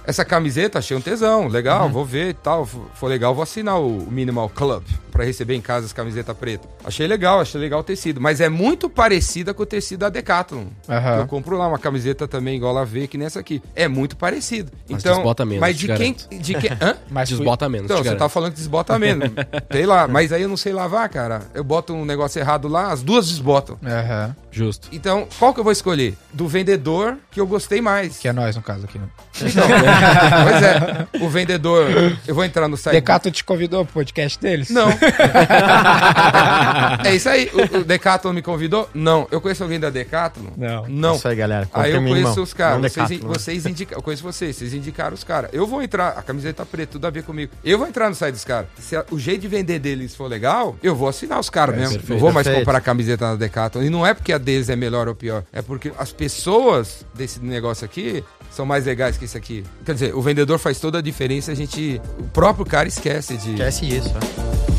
Essa 0.04 0.25
camiseta, 0.25 0.78
achei 0.78 0.96
um 0.96 1.00
tesão, 1.00 1.48
legal, 1.48 1.88
vou 1.88 2.04
ver 2.04 2.30
e 2.30 2.34
tal. 2.34 2.64
f- 2.64 2.76
For 2.94 3.06
legal, 3.08 3.34
vou 3.34 3.42
assinar 3.42 3.80
o 3.80 4.06
Minimal 4.10 4.48
Club 4.50 4.82
pra 5.10 5.25
receber 5.25 5.54
em 5.54 5.60
casa 5.60 5.87
as 5.87 5.92
camisetas 5.92 6.37
pretas. 6.37 6.68
Achei 6.84 7.06
legal, 7.06 7.40
achei 7.40 7.60
legal 7.60 7.80
o 7.80 7.82
tecido, 7.82 8.20
mas 8.20 8.40
é 8.40 8.48
muito 8.48 8.88
parecida 8.88 9.52
com 9.52 9.62
o 9.62 9.66
tecido 9.66 10.00
da 10.00 10.08
Decathlon. 10.08 10.66
Aham. 10.88 11.16
Eu 11.18 11.26
compro 11.26 11.56
lá 11.56 11.66
uma 11.66 11.78
camiseta 11.78 12.28
também 12.28 12.56
igual 12.56 12.76
a 12.78 12.84
V, 12.84 13.06
que 13.08 13.18
nessa 13.18 13.40
aqui. 13.40 13.62
É 13.75 13.88
muito 13.88 14.16
parecido. 14.16 14.70
Mas 14.88 15.00
então, 15.02 15.16
desbota 15.16 15.44
menos, 15.44 15.60
mas 15.60 15.76
de 15.76 15.88
quem, 15.88 16.14
de 16.38 16.54
quem, 16.54 16.70
hã? 16.80 16.96
Mas 17.10 17.28
fui- 17.30 17.38
Desbota 17.38 17.68
menos, 17.68 17.90
Então, 17.90 18.02
você 18.04 18.14
tá 18.14 18.28
falando 18.28 18.52
que 18.52 18.58
desbota 18.58 18.98
menos. 18.98 19.28
sei 19.72 19.87
lá, 19.87 20.06
mas 20.06 20.32
aí 20.32 20.42
eu 20.42 20.48
não 20.48 20.56
sei 20.56 20.72
lavar, 20.72 21.08
cara. 21.08 21.42
Eu 21.54 21.64
boto 21.64 21.92
um 21.92 22.04
negócio 22.04 22.38
errado 22.38 22.68
lá, 22.68 22.92
as 22.92 23.02
duas 23.02 23.28
desbotam. 23.28 23.76
Aham. 23.84 24.37
Justo. 24.50 24.88
Então, 24.93 25.26
qual 25.38 25.52
que 25.55 25.61
eu 25.61 25.64
vou 25.64 25.73
escolher? 25.73 26.14
Do 26.33 26.49
vendedor 26.49 27.17
que 27.31 27.40
eu 27.40 27.47
gostei 27.47 27.81
mais. 27.81 28.19
Que 28.19 28.28
é 28.28 28.33
nós, 28.33 28.57
no 28.57 28.62
caso, 28.62 28.85
aqui. 28.85 28.99
Né? 28.99 29.07
Então, 29.43 29.67
pois 30.45 30.62
é, 30.62 31.07
o 31.25 31.28
vendedor. 31.28 31.87
Eu 32.26 32.35
vou 32.35 32.45
entrar 32.45 32.67
no 32.69 32.76
site. 32.76 32.95
Decato 32.95 33.31
te 33.31 33.45
convidou 33.45 33.85
pro 33.85 33.95
podcast 33.95 34.38
deles? 34.40 34.71
Não. 34.71 34.88
é 37.05 37.14
isso 37.14 37.28
aí. 37.28 37.50
O, 37.52 37.78
o 37.78 37.85
Decathlon 37.85 38.33
me 38.33 38.43
convidou? 38.43 38.88
Não. 38.95 39.26
Eu 39.31 39.40
conheço 39.40 39.62
alguém 39.62 39.78
da 39.78 39.90
Decathlon? 39.90 40.47
Não. 40.57 40.87
Não. 40.88 41.17
Isso 41.17 41.28
aí, 41.28 41.37
galera. 41.37 41.69
Aí 41.73 41.93
eu 41.93 42.00
conheço 42.02 42.14
mínimo. 42.25 42.43
os 42.43 42.52
caras. 42.55 42.81
Não 42.83 42.88
Vocês, 42.88 43.11
né? 43.11 43.19
vocês 43.23 43.67
indicaram. 43.67 43.99
Eu 43.99 44.02
conheço 44.02 44.23
vocês, 44.23 44.57
vocês 44.57 44.75
indicaram 44.75 45.14
os 45.14 45.25
caras. 45.25 45.50
Eu 45.52 45.67
vou 45.67 45.83
entrar, 45.83 46.09
a 46.17 46.23
camiseta 46.23 46.64
preta, 46.67 46.93
tudo 46.93 47.07
a 47.07 47.11
ver 47.11 47.23
comigo. 47.23 47.52
Eu 47.64 47.78
vou 47.78 47.87
entrar 47.87 48.09
no 48.09 48.14
site 48.14 48.35
dos 48.35 48.45
caras. 48.45 48.69
Se 48.78 48.97
a- 48.97 49.05
o 49.11 49.19
jeito 49.19 49.43
de 49.43 49.49
vender 49.49 49.78
deles 49.78 50.14
for 50.14 50.28
legal, 50.28 50.76
eu 50.83 50.95
vou 50.95 51.09
assinar 51.09 51.38
os 51.38 51.50
caras 51.50 51.75
mesmo. 51.76 51.93
perfeito. 51.95 52.12
não 52.12 52.19
vou 52.19 52.33
mais 52.33 52.47
Perfeito. 52.47 52.64
comprar 52.64 52.81
camiseta 52.81 53.28
na 53.28 53.37
Decathlon. 53.37 53.83
E 53.83 53.90
não 53.90 54.07
é 54.07 54.14
porque 54.14 54.33
deles 54.38 54.68
é 54.68 54.76
melhor 54.76 55.09
ou 55.09 55.14
pior. 55.14 55.45
É 55.52 55.62
porque 55.62 55.92
as 55.99 56.12
pessoas 56.12 57.04
desse 57.14 57.40
negócio 57.40 57.85
aqui 57.85 58.25
são 58.50 58.64
mais 58.64 58.87
legais 58.87 59.16
que 59.16 59.25
esse 59.25 59.37
aqui. 59.37 59.64
Quer 59.85 59.95
dizer, 59.95 60.14
o 60.14 60.23
vendedor 60.23 60.59
faz 60.59 60.78
toda 60.80 60.99
a 60.99 61.02
diferença. 61.02 61.52
A 61.52 61.54
gente. 61.54 62.00
O 62.18 62.25
próprio 62.25 62.64
cara 62.64 62.88
esquece 62.88 63.37
de. 63.37 63.52
Esquece 63.52 63.87
isso, 63.87 64.09
né? 64.14 64.77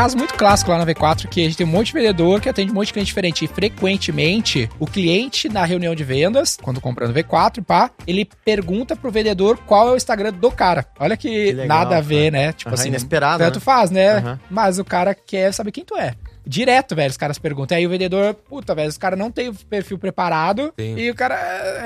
Caso 0.00 0.16
muito 0.16 0.32
clássico 0.32 0.70
lá 0.70 0.78
na 0.78 0.86
V4 0.86 1.28
que 1.28 1.42
a 1.42 1.44
gente 1.44 1.58
tem 1.58 1.66
um 1.66 1.70
monte 1.70 1.88
de 1.88 1.92
vendedor 1.92 2.40
que 2.40 2.48
atende 2.48 2.70
um 2.72 2.74
monte 2.74 2.86
de 2.86 2.94
cliente 2.94 3.08
diferente. 3.08 3.44
E 3.44 3.48
frequentemente, 3.48 4.66
o 4.78 4.86
cliente 4.86 5.46
na 5.46 5.62
reunião 5.66 5.94
de 5.94 6.02
vendas, 6.02 6.56
quando 6.62 6.80
comprando 6.80 7.12
V4, 7.12 7.62
pá, 7.62 7.90
ele 8.06 8.26
pergunta 8.42 8.96
pro 8.96 9.10
vendedor 9.10 9.58
qual 9.66 9.88
é 9.88 9.92
o 9.92 9.96
Instagram 9.96 10.32
do 10.32 10.50
cara. 10.50 10.86
Olha 10.98 11.18
que, 11.18 11.28
Que 11.28 11.52
legal, 11.52 11.66
nada 11.66 11.98
a 11.98 12.00
ver, 12.00 12.32
cara. 12.32 12.46
né? 12.46 12.52
Tipo 12.54 12.70
Aham, 12.70 12.74
assim, 12.80 12.88
inesperado, 12.88 13.44
Tanto 13.44 13.56
né? 13.56 13.60
faz, 13.60 13.90
né? 13.90 14.12
Aham. 14.16 14.40
Mas 14.48 14.78
o 14.78 14.84
cara 14.86 15.14
quer 15.14 15.52
saber 15.52 15.70
quem 15.70 15.84
tu 15.84 15.94
é. 15.94 16.14
Direto, 16.46 16.94
velho, 16.96 17.10
os 17.10 17.16
caras 17.16 17.38
perguntam. 17.38 17.76
Aí 17.76 17.86
o 17.86 17.90
vendedor, 17.90 18.34
puta, 18.34 18.74
velho, 18.74 18.88
os 18.88 18.96
caras 18.98 19.18
não 19.18 19.30
tem 19.30 19.48
o 19.48 19.54
perfil 19.54 19.98
preparado. 19.98 20.72
Sim. 20.78 20.96
E 20.98 21.10
o 21.10 21.14
cara 21.14 21.34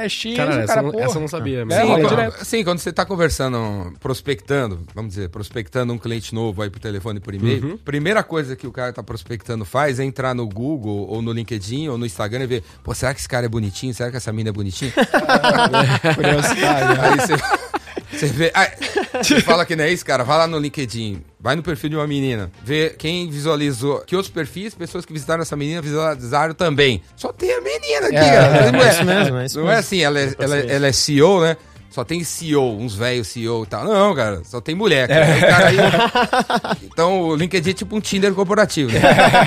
é 0.03 0.09
X, 0.09 0.37
Cara, 0.37 0.51
o 0.57 0.59
essa, 0.61 0.75
cara, 0.75 0.91
porra. 0.91 1.05
essa 1.05 1.17
eu 1.17 1.21
não 1.21 1.29
sabia. 1.29 1.61
É, 1.61 1.65
mas- 1.65 1.77
Sim, 1.79 1.87
rola 1.87 2.01
quando, 2.01 2.09
direto. 2.09 2.45
sim, 2.45 2.65
quando 2.65 2.79
você 2.79 2.93
tá 2.93 3.05
conversando, 3.05 3.93
prospectando, 4.01 4.81
vamos 4.95 5.15
dizer, 5.15 5.29
prospectando 5.29 5.93
um 5.93 5.99
cliente 5.99 6.35
novo 6.35 6.63
aí 6.63 6.71
por 6.71 6.79
telefone 6.79 7.19
e 7.19 7.21
por 7.21 7.35
e-mail, 7.35 7.65
Uhum. 7.65 7.77
primeira 7.79 8.23
coisa 8.23 8.55
que 8.57 8.67
o 8.67 8.73
cara 8.73 8.93
tá 8.93 9.03
prospectando 9.03 9.65
faz 9.65 9.99
é 10.01 10.05
entrar 10.05 10.35
no 10.35 10.47
Google 10.49 11.07
ou 11.09 11.21
no 11.21 11.33
LinkedIn 11.33 11.89
ou 11.89 11.99
no 11.99 12.07
Instagram 12.07 12.45
e 12.45 12.47
ver, 12.47 12.65
pô, 12.83 12.95
será 12.95 13.13
que 13.13 13.21
esse 13.21 13.29
cara 13.29 13.47
é 13.47 13.49
bonitinho? 13.49 13.93
Será 13.93 14.11
que 14.11 14.17
essa 14.17 14.33
mina 14.33 14.51
é 14.51 14.53
bonitinha? 14.53 14.93
Curiosidade. 16.15 16.99
né? 16.99 17.09
aí 17.09 17.17
você, 17.21 17.35
você 18.19 18.27
vê, 18.27 18.51
ah, 18.55 18.71
você 19.23 19.41
fala 19.41 19.65
que 19.67 19.75
não 19.77 19.85
é 19.85 19.93
isso, 19.93 20.05
cara, 20.05 20.25
vai 20.25 20.39
lá 20.39 20.47
no 20.47 20.59
LinkedIn, 20.59 21.23
vai 21.41 21.55
no 21.57 21.63
perfil 21.63 21.91
de 21.91 21.97
uma 21.97 22.07
menina, 22.07 22.51
vê 22.65 22.91
quem 22.91 23.29
visualizou, 23.31 24.01
que 24.07 24.15
outros 24.17 24.33
perfis, 24.33 24.75
pessoas 24.75 25.05
que 25.05 25.13
visitaram 25.13 25.43
essa 25.43 25.57
menina 25.57 25.81
visualizaram 25.83 26.55
também. 26.55 27.03
Só 27.17 27.33
tem 27.33 27.53
a 27.53 27.61
menina 27.61 28.07
aqui, 28.07 28.17
É, 28.17 28.31
cara. 28.35 28.57
é, 28.67 28.73
não 28.73 28.83
é 28.83 28.91
isso 28.91 29.05
mesmo, 29.05 29.37
é 29.39 29.45
isso 29.47 29.59
não 29.59 29.65
é 29.65 29.69
mesmo. 29.69 29.81
assim, 29.81 30.01
ela 30.03 30.21
é, 30.21 30.35
ela, 30.39 30.57
é- 30.59 30.67
ela 30.75 30.87
é 30.87 30.93
CEO, 30.93 31.41
né? 31.43 31.57
Só 31.95 32.03
tem 32.03 32.25
CEO, 32.25 32.77
uns 32.77 32.97
velhos 32.97 33.29
CEO 33.29 33.63
e 33.63 33.67
tal. 33.69 33.85
Não, 33.85 34.13
cara, 34.17 34.43
só 34.45 34.61
tem 34.61 34.75
mulher. 34.75 35.07
Cara. 35.07 35.25
Aí 35.25 35.39
o 35.39 35.41
cara 35.41 35.67
aí- 35.69 35.77
Então 36.93 37.21
o 37.29 37.37
LinkedIn 37.37 37.71
é 37.71 37.73
tipo 37.73 37.95
um 37.95 38.01
Tinder 38.01 38.35
corporativo. 38.35 38.91
né? 38.91 39.01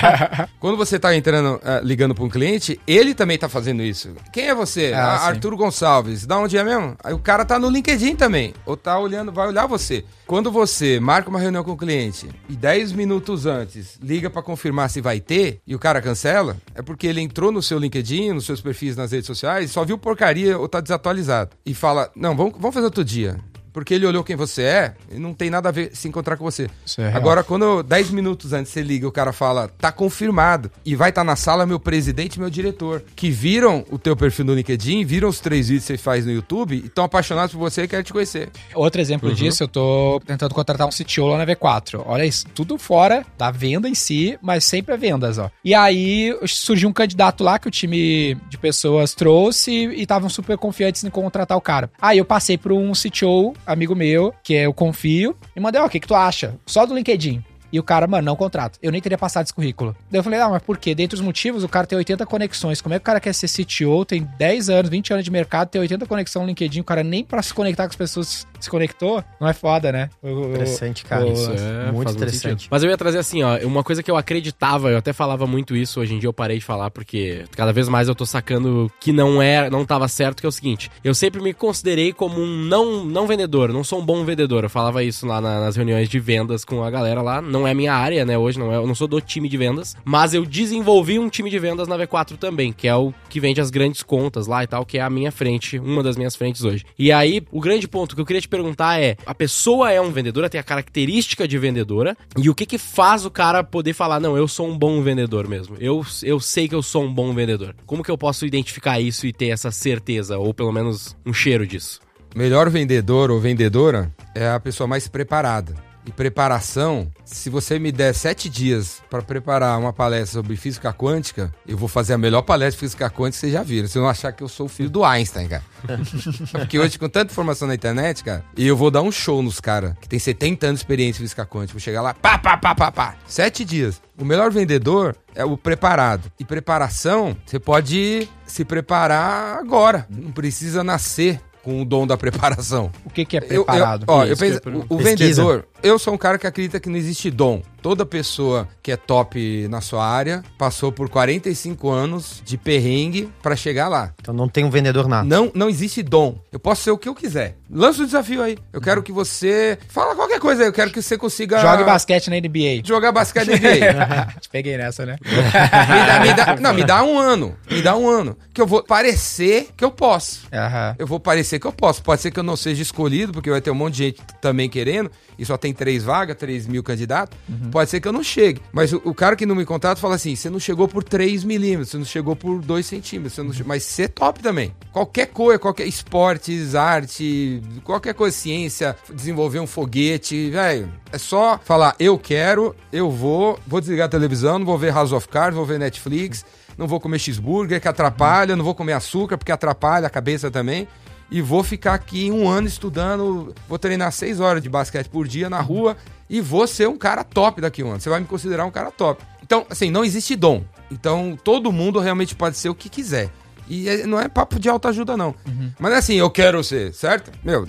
Quando 0.58 0.76
você 0.78 0.98
tá 0.98 1.14
entrando, 1.14 1.60
ah, 1.62 1.80
ligando 1.84 2.14
pra 2.14 2.24
um 2.24 2.28
cliente, 2.30 2.80
ele 2.86 3.12
também 3.14 3.36
tá 3.36 3.50
fazendo 3.50 3.82
isso. 3.82 4.14
Quem 4.32 4.48
é 4.48 4.54
você? 4.54 4.92
Ah, 4.94 5.28
Ah, 5.28 5.56
Gonçalves. 5.56 6.24
Da 6.24 6.38
onde 6.38 6.56
é 6.56 6.64
mesmo? 6.64 6.96
Aí 7.04 7.12
o 7.12 7.18
cara 7.18 7.44
tá 7.44 7.58
no 7.58 7.68
LinkedIn 7.68 8.16
também. 8.16 8.54
Ou 8.64 8.76
tá 8.78 8.98
olhando, 8.98 9.30
vai 9.30 9.46
olhar 9.48 9.66
você. 9.66 10.02
Quando 10.26 10.50
você 10.50 10.98
marca 11.00 11.28
uma 11.28 11.38
reunião 11.40 11.62
com 11.64 11.72
o 11.72 11.76
cliente 11.76 12.28
e 12.48 12.54
10 12.56 12.92
minutos 12.92 13.44
antes 13.44 13.98
liga 14.02 14.30
pra 14.30 14.42
confirmar 14.42 14.88
se 14.88 15.00
vai 15.02 15.20
ter 15.20 15.60
e 15.66 15.74
o 15.74 15.78
cara 15.78 16.00
cancela, 16.00 16.56
é 16.74 16.80
porque 16.80 17.06
ele 17.06 17.20
entrou 17.20 17.50
no 17.52 17.62
seu 17.62 17.78
LinkedIn, 17.78 18.32
nos 18.32 18.46
seus 18.46 18.60
perfis 18.60 18.96
nas 18.96 19.12
redes 19.12 19.26
sociais, 19.26 19.70
só 19.70 19.84
viu 19.84 19.98
porcaria 19.98 20.58
ou 20.58 20.68
tá 20.68 20.80
desatualizado. 20.80 21.50
E 21.64 21.74
fala: 21.74 22.10
Não, 22.14 22.34
vamos, 22.38 22.54
vamos 22.58 22.74
fazer 22.74 22.86
outro 22.86 23.04
dia. 23.04 23.36
Porque 23.78 23.94
ele 23.94 24.06
olhou 24.06 24.24
quem 24.24 24.34
você 24.34 24.62
é 24.62 24.94
e 25.08 25.20
não 25.20 25.32
tem 25.32 25.50
nada 25.50 25.68
a 25.68 25.72
ver 25.72 25.90
se 25.94 26.08
encontrar 26.08 26.36
com 26.36 26.44
você. 26.44 26.68
É. 26.98 27.12
Agora, 27.14 27.44
quando 27.44 27.80
10 27.84 28.10
minutos 28.10 28.52
antes 28.52 28.72
você 28.72 28.82
liga, 28.82 29.06
o 29.06 29.12
cara 29.12 29.32
fala, 29.32 29.68
tá 29.68 29.92
confirmado. 29.92 30.68
E 30.84 30.96
vai 30.96 31.10
estar 31.10 31.22
na 31.22 31.36
sala 31.36 31.64
meu 31.64 31.78
presidente 31.78 32.34
e 32.34 32.40
meu 32.40 32.50
diretor. 32.50 33.04
Que 33.14 33.30
viram 33.30 33.84
o 33.88 33.96
teu 33.96 34.16
perfil 34.16 34.46
no 34.46 34.54
LinkedIn, 34.54 35.04
viram 35.04 35.28
os 35.28 35.38
três 35.38 35.68
vídeos 35.68 35.84
que 35.84 35.92
você 35.92 35.96
faz 35.96 36.26
no 36.26 36.32
YouTube 36.32 36.74
e 36.74 36.86
estão 36.86 37.04
apaixonados 37.04 37.52
por 37.52 37.60
você 37.60 37.84
e 37.84 37.88
querem 37.88 38.04
te 38.04 38.12
conhecer. 38.12 38.48
Outro 38.74 39.00
exemplo 39.00 39.32
disso, 39.32 39.62
eu 39.62 39.68
tô 39.68 40.20
tentando 40.26 40.52
contratar 40.54 40.88
um 40.88 40.90
CTO 40.90 41.26
lá 41.26 41.38
na 41.38 41.46
V4. 41.46 42.02
Olha 42.04 42.26
isso, 42.26 42.46
tudo 42.52 42.76
fora 42.78 43.24
da 43.38 43.52
venda 43.52 43.88
em 43.88 43.94
si, 43.94 44.36
mas 44.42 44.64
sempre 44.64 44.92
é 44.92 44.96
vendas, 44.96 45.38
ó. 45.38 45.48
E 45.64 45.72
aí 45.72 46.36
surgiu 46.46 46.88
um 46.88 46.92
candidato 46.92 47.44
lá 47.44 47.60
que 47.60 47.68
o 47.68 47.70
time 47.70 48.34
de 48.48 48.58
pessoas 48.58 49.14
trouxe 49.14 49.70
e 49.70 50.02
estavam 50.02 50.28
super 50.28 50.58
confiantes 50.58 51.04
em 51.04 51.10
contratar 51.10 51.56
o 51.56 51.60
cara. 51.60 51.90
Aí 52.00 52.18
eu 52.18 52.24
passei 52.24 52.58
por 52.58 52.72
um 52.72 52.92
CTO, 52.92 53.54
amigo 53.68 53.94
meu, 53.94 54.34
que 54.42 54.54
eu 54.54 54.72
confio, 54.72 55.36
e 55.54 55.60
mandei, 55.60 55.80
ó, 55.80 55.86
o 55.86 55.90
que, 55.90 56.00
que 56.00 56.08
tu 56.08 56.14
acha? 56.14 56.54
Só 56.66 56.86
do 56.86 56.94
LinkedIn. 56.94 57.44
E 57.70 57.78
o 57.78 57.82
cara, 57.82 58.06
mano, 58.06 58.24
não 58.24 58.34
contrato. 58.34 58.78
Eu 58.82 58.90
nem 58.90 59.00
teria 59.00 59.18
passado 59.18 59.44
esse 59.44 59.52
currículo. 59.52 59.94
Daí 60.10 60.18
eu 60.18 60.24
falei, 60.24 60.40
ah, 60.40 60.48
mas 60.48 60.62
por 60.62 60.78
quê? 60.78 60.94
Dentre 60.94 61.16
os 61.16 61.20
motivos, 61.20 61.62
o 61.62 61.68
cara 61.68 61.86
tem 61.86 61.98
80 61.98 62.24
conexões. 62.24 62.80
Como 62.80 62.94
é 62.94 62.98
que 62.98 63.02
o 63.02 63.04
cara 63.04 63.20
quer 63.20 63.34
ser 63.34 63.46
CTO, 63.46 64.06
tem 64.06 64.26
10 64.38 64.70
anos, 64.70 64.90
20 64.90 65.12
anos 65.12 65.24
de 65.24 65.30
mercado, 65.30 65.68
tem 65.68 65.80
80 65.80 66.06
conexões 66.06 66.42
no 66.42 66.48
LinkedIn, 66.48 66.80
o 66.80 66.84
cara 66.84 67.04
nem 67.04 67.22
pra 67.22 67.42
se 67.42 67.52
conectar 67.52 67.84
com 67.84 67.90
as 67.90 67.96
pessoas 67.96 68.46
se 68.60 68.70
conectou? 68.70 69.22
Não 69.40 69.48
é 69.48 69.52
foda, 69.52 69.90
né? 69.92 70.10
O- 70.22 70.46
Interessante, 70.48 71.04
cara. 71.04 71.24
o- 71.26 71.32
Isso 71.32 71.50
é, 71.52 71.92
Muito 71.92 72.10
interessante. 72.12 72.68
Mas 72.70 72.82
eu 72.82 72.90
ia 72.90 72.96
trazer 72.96 73.18
assim, 73.18 73.42
ó, 73.42 73.58
uma 73.64 73.82
coisa 73.84 74.02
que 74.02 74.10
eu 74.10 74.16
acreditava, 74.16 74.90
eu 74.90 74.98
até 74.98 75.12
falava 75.12 75.46
muito 75.46 75.76
isso, 75.76 76.00
hoje 76.00 76.14
em 76.14 76.18
dia 76.18 76.28
eu 76.28 76.32
parei 76.32 76.58
de 76.58 76.64
falar 76.64 76.90
porque 76.90 77.44
cada 77.52 77.72
vez 77.72 77.88
mais 77.88 78.08
eu 78.08 78.14
tô 78.14 78.24
sacando 78.26 78.90
que 79.00 79.12
não 79.12 79.40
é, 79.42 79.68
não 79.70 79.84
tava 79.84 80.06
certo, 80.08 80.40
que 80.40 80.46
é 80.46 80.48
o 80.48 80.52
seguinte, 80.52 80.90
eu 81.04 81.14
sempre 81.14 81.40
me 81.40 81.52
considerei 81.52 82.12
como 82.12 82.40
um 82.40 82.46
não, 82.64 83.04
não 83.04 83.26
vendedor, 83.26 83.72
não 83.72 83.82
sou 83.84 84.00
um 84.00 84.04
bom 84.04 84.24
vendedor. 84.24 84.64
Eu 84.64 84.70
falava 84.70 85.02
isso 85.04 85.26
lá 85.26 85.40
na- 85.40 85.60
nas 85.60 85.76
reuniões 85.76 86.08
de 86.08 86.18
vendas 86.18 86.64
com 86.64 86.82
a 86.82 86.90
galera 86.90 87.22
lá, 87.22 87.40
não 87.40 87.66
é 87.66 87.74
minha 87.74 87.92
área, 87.94 88.24
né, 88.24 88.36
hoje 88.38 88.58
não 88.58 88.72
é, 88.72 88.76
eu 88.76 88.86
não 88.86 88.94
sou 88.94 89.06
do 89.08 89.20
time 89.20 89.48
de 89.48 89.56
vendas, 89.56 89.96
mas 90.04 90.34
eu 90.34 90.44
desenvolvi 90.44 91.18
um 91.18 91.28
time 91.28 91.50
de 91.50 91.58
vendas 91.58 91.88
na 91.88 91.96
V4 91.96 92.36
também, 92.36 92.72
que 92.72 92.86
é 92.88 92.94
o 92.94 93.12
que 93.28 93.40
vende 93.40 93.60
as 93.60 93.70
grandes 93.70 94.02
contas 94.02 94.46
lá 94.46 94.62
e 94.62 94.66
tal, 94.66 94.84
que 94.84 94.98
é 94.98 95.02
a 95.02 95.10
minha 95.10 95.30
frente, 95.32 95.78
uma 95.78 96.02
das 96.02 96.16
minhas 96.16 96.34
frentes 96.36 96.64
hoje. 96.64 96.84
E 96.98 97.10
aí, 97.12 97.42
o 97.52 97.60
grande 97.60 97.86
ponto 97.88 98.14
que 98.14 98.20
eu 98.20 98.26
queria 98.26 98.40
te 98.40 98.47
perguntar 98.48 99.00
é: 99.00 99.16
a 99.24 99.34
pessoa 99.34 99.92
é 99.92 100.00
um 100.00 100.10
vendedora, 100.10 100.48
tem 100.48 100.60
a 100.60 100.64
característica 100.64 101.46
de 101.46 101.58
vendedora, 101.58 102.16
e 102.36 102.48
o 102.50 102.54
que 102.54 102.66
que 102.66 102.78
faz 102.78 103.24
o 103.24 103.30
cara 103.30 103.62
poder 103.62 103.92
falar, 103.92 104.20
não, 104.20 104.36
eu 104.36 104.48
sou 104.48 104.68
um 104.68 104.76
bom 104.76 105.02
vendedor 105.02 105.46
mesmo. 105.48 105.76
Eu, 105.78 106.04
eu 106.22 106.40
sei 106.40 106.68
que 106.68 106.74
eu 106.74 106.82
sou 106.82 107.04
um 107.04 107.12
bom 107.12 107.32
vendedor. 107.34 107.74
Como 107.86 108.02
que 108.02 108.10
eu 108.10 108.18
posso 108.18 108.46
identificar 108.46 109.00
isso 109.00 109.26
e 109.26 109.32
ter 109.32 109.48
essa 109.48 109.70
certeza, 109.70 110.38
ou 110.38 110.52
pelo 110.52 110.72
menos 110.72 111.16
um 111.24 111.32
cheiro 111.32 111.66
disso? 111.66 112.00
Melhor 112.34 112.68
vendedor 112.68 113.30
ou 113.30 113.40
vendedora 113.40 114.14
é 114.34 114.48
a 114.48 114.60
pessoa 114.60 114.86
mais 114.86 115.08
preparada. 115.08 115.87
E 116.08 116.12
preparação, 116.12 117.06
se 117.22 117.50
você 117.50 117.78
me 117.78 117.92
der 117.92 118.14
sete 118.14 118.48
dias 118.48 119.02
para 119.10 119.20
preparar 119.20 119.78
uma 119.78 119.92
palestra 119.92 120.40
sobre 120.40 120.56
física 120.56 120.90
quântica, 120.90 121.52
eu 121.66 121.76
vou 121.76 121.86
fazer 121.86 122.14
a 122.14 122.18
melhor 122.18 122.40
palestra 122.40 122.72
de 122.72 122.78
física 122.78 123.10
quântica 123.10 123.32
que 123.32 123.36
vocês 123.40 123.52
já 123.52 123.62
viram. 123.62 123.86
Você 123.86 123.98
não 123.98 124.08
achar 124.08 124.32
que 124.32 124.42
eu 124.42 124.48
sou 124.48 124.64
o 124.64 124.68
filho 124.70 124.88
do 124.88 125.04
Einstein, 125.04 125.46
cara. 125.48 125.62
Porque 126.52 126.78
hoje, 126.78 126.98
com 126.98 127.10
tanta 127.10 127.30
informação 127.30 127.68
na 127.68 127.74
internet, 127.74 128.24
cara, 128.24 128.42
e 128.56 128.66
eu 128.66 128.74
vou 128.74 128.90
dar 128.90 129.02
um 129.02 129.12
show 129.12 129.42
nos 129.42 129.60
caras 129.60 129.92
que 130.00 130.08
tem 130.08 130.18
70 130.18 130.66
anos 130.66 130.80
de 130.80 130.84
experiência 130.84 131.20
em 131.20 131.24
física 131.24 131.44
quântica. 131.44 131.74
Vou 131.74 131.80
chegar 131.80 132.00
lá, 132.00 132.14
pá, 132.14 132.38
pá, 132.38 132.56
pá, 132.56 132.74
pá, 132.74 132.90
pá. 132.90 133.14
Sete 133.26 133.62
dias. 133.62 134.00
O 134.18 134.24
melhor 134.24 134.50
vendedor 134.50 135.14
é 135.34 135.44
o 135.44 135.58
preparado. 135.58 136.32
E 136.40 136.44
preparação, 136.44 137.36
você 137.44 137.58
pode 137.58 138.26
se 138.46 138.64
preparar 138.64 139.58
agora. 139.58 140.06
Não 140.08 140.32
precisa 140.32 140.82
nascer 140.82 141.38
com 141.62 141.82
o 141.82 141.84
dom 141.84 142.06
da 142.06 142.16
preparação. 142.16 142.90
O 143.04 143.10
que, 143.10 143.24
que 143.26 143.36
é 143.36 143.40
Eu- 143.40 143.56
eu- 143.56 143.64
preparado? 143.64 144.04
ó, 144.08 144.22
eu 144.24 144.26
que 144.28 144.32
eu 144.32 144.36
penso, 144.60 144.60
o, 144.88 144.94
o 144.94 144.98
vendedor, 144.98 145.66
eu 145.82 145.98
sou 145.98 146.14
um 146.14 146.18
cara 146.18 146.38
que 146.38 146.46
acredita 146.46 146.80
que 146.80 146.88
não 146.88 146.96
existe 146.96 147.30
dom. 147.30 147.62
Toda 147.80 148.04
pessoa 148.04 148.68
que 148.82 148.90
é 148.90 148.96
top 148.96 149.68
na 149.68 149.80
sua 149.80 150.04
área 150.04 150.42
passou 150.58 150.90
por 150.90 151.08
45 151.08 151.88
anos 151.88 152.42
de 152.44 152.58
perrengue 152.58 153.30
pra 153.40 153.54
chegar 153.54 153.86
lá. 153.88 154.12
Então 154.20 154.34
não 154.34 154.48
tem 154.48 154.64
um 154.64 154.70
vendedor 154.70 155.06
nato. 155.06 155.26
Não, 155.28 155.50
não 155.54 155.68
existe 155.68 156.02
dom. 156.02 156.36
Eu 156.50 156.58
posso 156.58 156.82
ser 156.82 156.90
o 156.90 156.98
que 156.98 157.08
eu 157.08 157.14
quiser. 157.14 157.56
Lança 157.70 158.02
o 158.02 158.06
desafio 158.06 158.42
aí. 158.42 158.58
Eu 158.72 158.80
quero 158.80 159.00
que 159.00 159.12
você 159.12 159.78
fala 159.88 160.16
qualquer 160.16 160.40
coisa. 160.40 160.62
aí. 160.62 160.68
Eu 160.68 160.72
quero 160.72 160.90
que 160.90 161.00
você 161.00 161.16
consiga 161.16 161.60
Jogue 161.60 161.84
basquete 161.84 162.28
na 162.30 162.36
NBA. 162.36 162.82
jogar 162.84 163.12
basquete 163.12 163.46
na 163.48 163.56
NBA. 163.56 164.26
Te 164.42 164.48
peguei 164.48 164.76
nessa, 164.76 165.06
né? 165.06 165.16
me 165.24 166.06
dá, 166.06 166.20
me 166.20 166.34
dá- 166.34 166.56
não, 166.56 166.74
me 166.74 166.84
dá 166.84 167.04
um 167.04 167.16
ano. 167.16 167.56
Me 167.70 167.80
dá 167.80 167.96
um 167.96 168.08
ano. 168.08 168.36
Que 168.52 168.60
eu 168.60 168.66
vou 168.66 168.82
parecer 168.82 169.68
que 169.76 169.84
eu 169.84 169.90
posso. 169.92 170.48
Aham. 170.52 170.96
Eu 170.98 171.06
vou 171.06 171.20
parecer 171.20 171.60
que 171.60 171.66
eu 171.66 171.72
posso. 171.72 172.02
Pode 172.02 172.20
ser 172.22 172.32
que 172.32 172.40
eu 172.40 172.44
não 172.44 172.56
seja 172.56 172.82
escolhido, 172.82 173.32
porque 173.32 173.50
vai 173.50 173.60
ter 173.60 173.70
um 173.70 173.74
monte 173.74 173.94
de 173.94 174.04
gente 174.04 174.22
também 174.40 174.68
querendo, 174.68 175.10
e 175.38 175.44
só 175.46 175.56
tem 175.56 175.67
três 175.72 176.02
vagas, 176.04 176.36
três 176.36 176.66
mil 176.66 176.82
candidatos. 176.82 177.36
Pode 177.70 177.90
ser 177.90 178.00
que 178.00 178.08
eu 178.08 178.12
não 178.12 178.22
chegue. 178.22 178.60
Mas 178.72 178.92
o, 178.92 179.00
o 179.04 179.14
cara 179.14 179.34
que 179.36 179.46
não 179.46 179.54
me 179.54 179.64
contrata 179.64 180.00
fala 180.00 180.14
assim: 180.14 180.34
você 180.36 180.48
não 180.50 180.60
chegou 180.60 180.86
por 180.88 181.02
3 181.04 181.44
milímetros, 181.44 181.90
você 181.90 181.98
não 181.98 182.04
chegou 182.04 182.34
por 182.36 182.60
2 182.60 182.84
centímetros, 182.86 183.34
você 183.34 183.42
não 183.42 183.52
che- 183.52 183.64
mas 183.64 183.82
você 183.84 184.02
é 184.04 184.08
top 184.08 184.40
também. 184.42 184.74
Qualquer 184.92 185.26
coisa, 185.26 185.58
qualquer 185.58 185.86
esportes, 185.86 186.74
arte, 186.74 187.62
qualquer 187.84 188.14
coisa, 188.14 188.36
ciência, 188.36 188.96
desenvolver 189.14 189.60
um 189.60 189.66
foguete, 189.66 190.50
velho. 190.50 190.92
É 191.12 191.18
só 191.18 191.58
falar, 191.64 191.94
eu 191.98 192.18
quero, 192.18 192.74
eu 192.92 193.10
vou, 193.10 193.58
vou 193.66 193.80
desligar 193.80 194.06
a 194.06 194.10
televisão, 194.10 194.58
não 194.58 194.66
vou 194.66 194.78
ver 194.78 194.92
House 194.92 195.12
of 195.12 195.28
Cards, 195.28 195.54
vou 195.56 195.64
ver 195.64 195.78
Netflix, 195.78 196.44
não 196.76 196.86
vou 196.86 197.00
comer 197.00 197.18
cheeseburger, 197.18 197.80
que 197.80 197.88
atrapalha, 197.88 198.54
não 198.56 198.64
vou 198.64 198.74
comer 198.74 198.92
açúcar, 198.92 199.38
porque 199.38 199.52
atrapalha 199.52 200.06
a 200.06 200.10
cabeça 200.10 200.50
também. 200.50 200.86
E 201.30 201.42
vou 201.42 201.62
ficar 201.62 201.94
aqui 201.94 202.30
um 202.30 202.48
ano 202.48 202.66
estudando, 202.66 203.54
vou 203.68 203.78
treinar 203.78 204.10
seis 204.12 204.40
horas 204.40 204.62
de 204.62 204.68
basquete 204.68 205.08
por 205.08 205.28
dia 205.28 205.50
na 205.50 205.60
rua 205.60 205.96
e 206.28 206.40
vou 206.40 206.66
ser 206.66 206.88
um 206.88 206.96
cara 206.96 207.22
top 207.22 207.60
daqui 207.60 207.82
a 207.82 207.84
um 207.84 207.90
ano. 207.90 208.00
Você 208.00 208.08
vai 208.08 208.20
me 208.20 208.26
considerar 208.26 208.64
um 208.64 208.70
cara 208.70 208.90
top. 208.90 209.22
Então, 209.42 209.66
assim, 209.68 209.90
não 209.90 210.04
existe 210.04 210.34
dom. 210.34 210.64
Então, 210.90 211.38
todo 211.44 211.70
mundo 211.70 211.98
realmente 212.00 212.34
pode 212.34 212.56
ser 212.56 212.68
o 212.70 212.74
que 212.74 212.88
quiser. 212.88 213.30
E 213.68 213.88
é- 213.88 214.06
não 214.06 214.18
é 214.18 214.28
papo 214.28 214.58
de 214.58 214.68
autoajuda, 214.68 215.16
não. 215.16 215.34
Mas 215.78 215.92
assim, 215.92 216.14
eu 216.14 216.30
quero 216.30 216.64
ser, 216.64 216.94
certo? 216.94 217.30
Meu, 217.44 217.66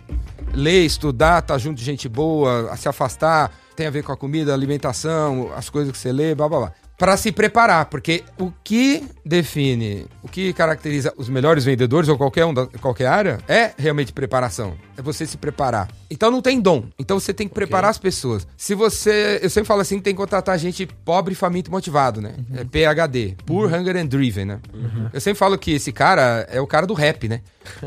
ler, 0.53 0.85
estudar, 0.85 1.41
tá 1.41 1.57
junto 1.57 1.77
de 1.77 1.83
gente 1.83 2.07
boa, 2.07 2.73
se 2.77 2.87
afastar, 2.87 3.51
tem 3.75 3.87
a 3.87 3.89
ver 3.89 4.03
com 4.03 4.11
a 4.13 4.17
comida, 4.17 4.51
a 4.51 4.55
alimentação, 4.55 5.51
as 5.55 5.69
coisas 5.69 5.91
que 5.91 5.97
você 5.97 6.11
lê, 6.13 6.33
blá 6.33 6.47
blá 6.47 6.59
blá. 6.59 6.73
Pra 6.99 7.15
se 7.15 7.31
preparar, 7.31 7.85
porque 7.85 8.25
o 8.37 8.51
que 8.61 9.01
define, 9.25 10.05
o 10.21 10.27
que 10.27 10.51
caracteriza 10.51 11.13
os 11.15 11.29
melhores 11.29 11.63
vendedores 11.63 12.09
ou 12.09 12.17
qualquer 12.17 12.43
um 12.45 12.53
da 12.53 12.67
qualquer 12.67 13.07
área 13.07 13.37
é 13.47 13.71
realmente 13.77 14.11
preparação. 14.11 14.75
É 14.99 15.01
você 15.01 15.25
se 15.25 15.37
preparar. 15.37 15.87
Então 16.11 16.29
não 16.29 16.41
tem 16.41 16.59
dom. 16.59 16.83
Então 16.99 17.17
você 17.17 17.33
tem 17.33 17.47
que 17.47 17.53
preparar 17.53 17.89
as 17.89 17.97
pessoas. 17.97 18.45
Se 18.57 18.75
você. 18.75 19.39
Eu 19.41 19.49
sempre 19.49 19.65
falo 19.65 19.79
assim: 19.79 19.97
tem 19.97 20.13
que 20.13 20.17
contratar 20.17 20.59
gente 20.59 20.85
pobre, 20.85 21.33
faminto 21.33 21.71
motivado, 21.71 22.19
né? 22.19 22.35
É 22.53 22.65
PHD. 22.65 23.37
Poor, 23.45 23.73
Hunger 23.73 23.95
and 23.95 24.07
Driven, 24.07 24.43
né? 24.43 24.59
Eu 25.13 25.21
sempre 25.21 25.39
falo 25.39 25.57
que 25.57 25.71
esse 25.71 25.93
cara 25.93 26.45
é 26.51 26.59
o 26.59 26.67
cara 26.67 26.85
do 26.85 26.93
rap, 26.93 27.29
né? 27.29 27.39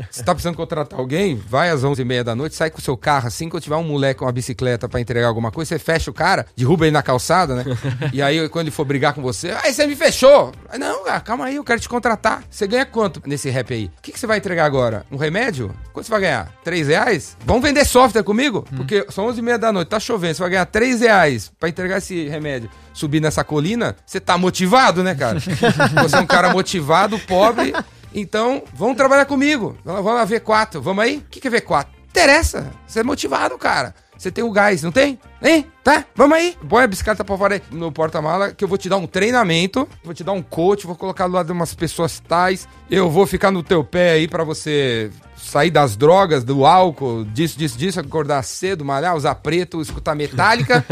Você 0.09 0.23
tá 0.23 0.33
precisando 0.33 0.55
contratar 0.55 0.99
alguém, 0.99 1.35
vai 1.35 1.69
às 1.69 1.83
11h30 1.83 2.23
da 2.23 2.35
noite, 2.35 2.55
sai 2.55 2.69
com 2.69 2.79
o 2.79 2.81
seu 2.81 2.95
carro 2.95 3.27
assim, 3.27 3.49
quando 3.49 3.63
tiver 3.63 3.75
um 3.75 3.83
moleque 3.83 4.19
com 4.19 4.25
uma 4.25 4.31
bicicleta 4.31 4.87
pra 4.87 4.99
entregar 4.99 5.27
alguma 5.27 5.51
coisa, 5.51 5.69
você 5.69 5.79
fecha 5.79 6.09
o 6.09 6.13
cara, 6.13 6.45
derruba 6.55 6.85
ele 6.85 6.91
na 6.91 7.03
calçada, 7.03 7.55
né? 7.55 7.65
e 8.13 8.21
aí, 8.21 8.47
quando 8.49 8.67
ele 8.67 8.71
for 8.71 8.85
brigar 8.85 9.13
com 9.13 9.21
você, 9.21 9.51
aí 9.63 9.73
você 9.73 9.85
me 9.85 9.95
fechou. 9.95 10.51
Não, 10.79 11.03
cara, 11.03 11.19
calma 11.19 11.45
aí, 11.45 11.55
eu 11.55 11.63
quero 11.63 11.79
te 11.79 11.89
contratar. 11.89 12.43
Você 12.49 12.65
ganha 12.65 12.85
quanto 12.85 13.21
nesse 13.25 13.49
rap 13.49 13.73
aí? 13.73 13.91
O 13.97 14.01
que, 14.01 14.11
que 14.11 14.19
você 14.19 14.27
vai 14.27 14.37
entregar 14.37 14.65
agora? 14.65 15.05
Um 15.11 15.17
remédio? 15.17 15.73
Quanto 15.91 16.05
você 16.05 16.11
vai 16.11 16.21
ganhar? 16.21 16.51
Três 16.63 16.87
reais? 16.87 17.02
Vamos 17.45 17.63
vender 17.63 17.85
software 17.85 18.23
comigo? 18.23 18.65
Porque 18.75 19.05
são 19.09 19.27
11h30 19.27 19.57
da 19.57 19.71
noite, 19.71 19.89
tá 19.89 19.99
chovendo, 19.99 20.35
você 20.35 20.41
vai 20.41 20.51
ganhar 20.51 20.65
três 20.65 21.01
reais 21.01 21.51
pra 21.59 21.69
entregar 21.69 21.97
esse 21.97 22.27
remédio. 22.27 22.69
Subir 22.93 23.19
nessa 23.19 23.43
colina, 23.43 23.95
você 24.05 24.19
tá 24.19 24.37
motivado, 24.37 25.03
né, 25.03 25.15
cara? 25.15 25.39
você 26.01 26.15
é 26.15 26.19
um 26.19 26.25
cara 26.25 26.53
motivado, 26.53 27.17
pobre. 27.19 27.73
Então, 28.13 28.63
vamos 28.73 28.95
trabalhar 28.95 29.25
comigo. 29.25 29.75
Vamos 29.83 30.03
vamos 30.03 30.19
lá, 30.19 30.27
V4. 30.27 30.79
Vamos 30.79 31.03
aí? 31.03 31.17
O 31.17 31.29
que, 31.29 31.39
que 31.39 31.47
é 31.47 31.51
V4? 31.51 31.87
Interessa. 32.09 32.71
Você 32.85 32.99
é 32.99 33.03
motivado, 33.03 33.57
cara. 33.57 33.95
Você 34.17 34.31
tem 34.31 34.43
o 34.43 34.51
gás, 34.51 34.83
não 34.83 34.91
tem? 34.91 35.19
Hein? 35.43 35.67
Tá? 35.83 36.05
Vamos 36.15 36.37
aí. 36.37 36.55
Põe 36.69 36.85
a 36.85 36.87
bicicleta 36.87 37.25
pra 37.25 37.37
fora 37.37 37.55
aí 37.55 37.61
no 37.69 37.91
porta-mala 37.91 38.53
que 38.53 38.63
eu 38.63 38.67
vou 38.67 38.77
te 38.77 38.87
dar 38.87 38.95
um 38.95 39.05
treinamento, 39.05 39.87
vou 40.01 40.13
te 40.13 40.23
dar 40.23 40.31
um 40.31 40.41
coach, 40.41 40.87
vou 40.87 40.95
colocar 40.95 41.27
do 41.27 41.33
lado 41.33 41.47
de 41.47 41.51
umas 41.51 41.75
pessoas 41.75 42.21
tais. 42.21 42.67
Eu 42.89 43.09
vou 43.09 43.27
ficar 43.27 43.51
no 43.51 43.61
teu 43.61 43.83
pé 43.83 44.11
aí 44.11 44.27
pra 44.27 44.45
você 44.45 45.11
sair 45.43 45.69
das 45.69 45.95
drogas, 45.95 46.43
do 46.43 46.65
álcool, 46.65 47.25
disso, 47.25 47.57
disso, 47.57 47.77
disso, 47.77 47.99
acordar 47.99 48.41
cedo, 48.43 48.85
malhar, 48.85 49.15
usar 49.15 49.35
preto, 49.35 49.81
escutar 49.81 50.15
metálica. 50.15 50.83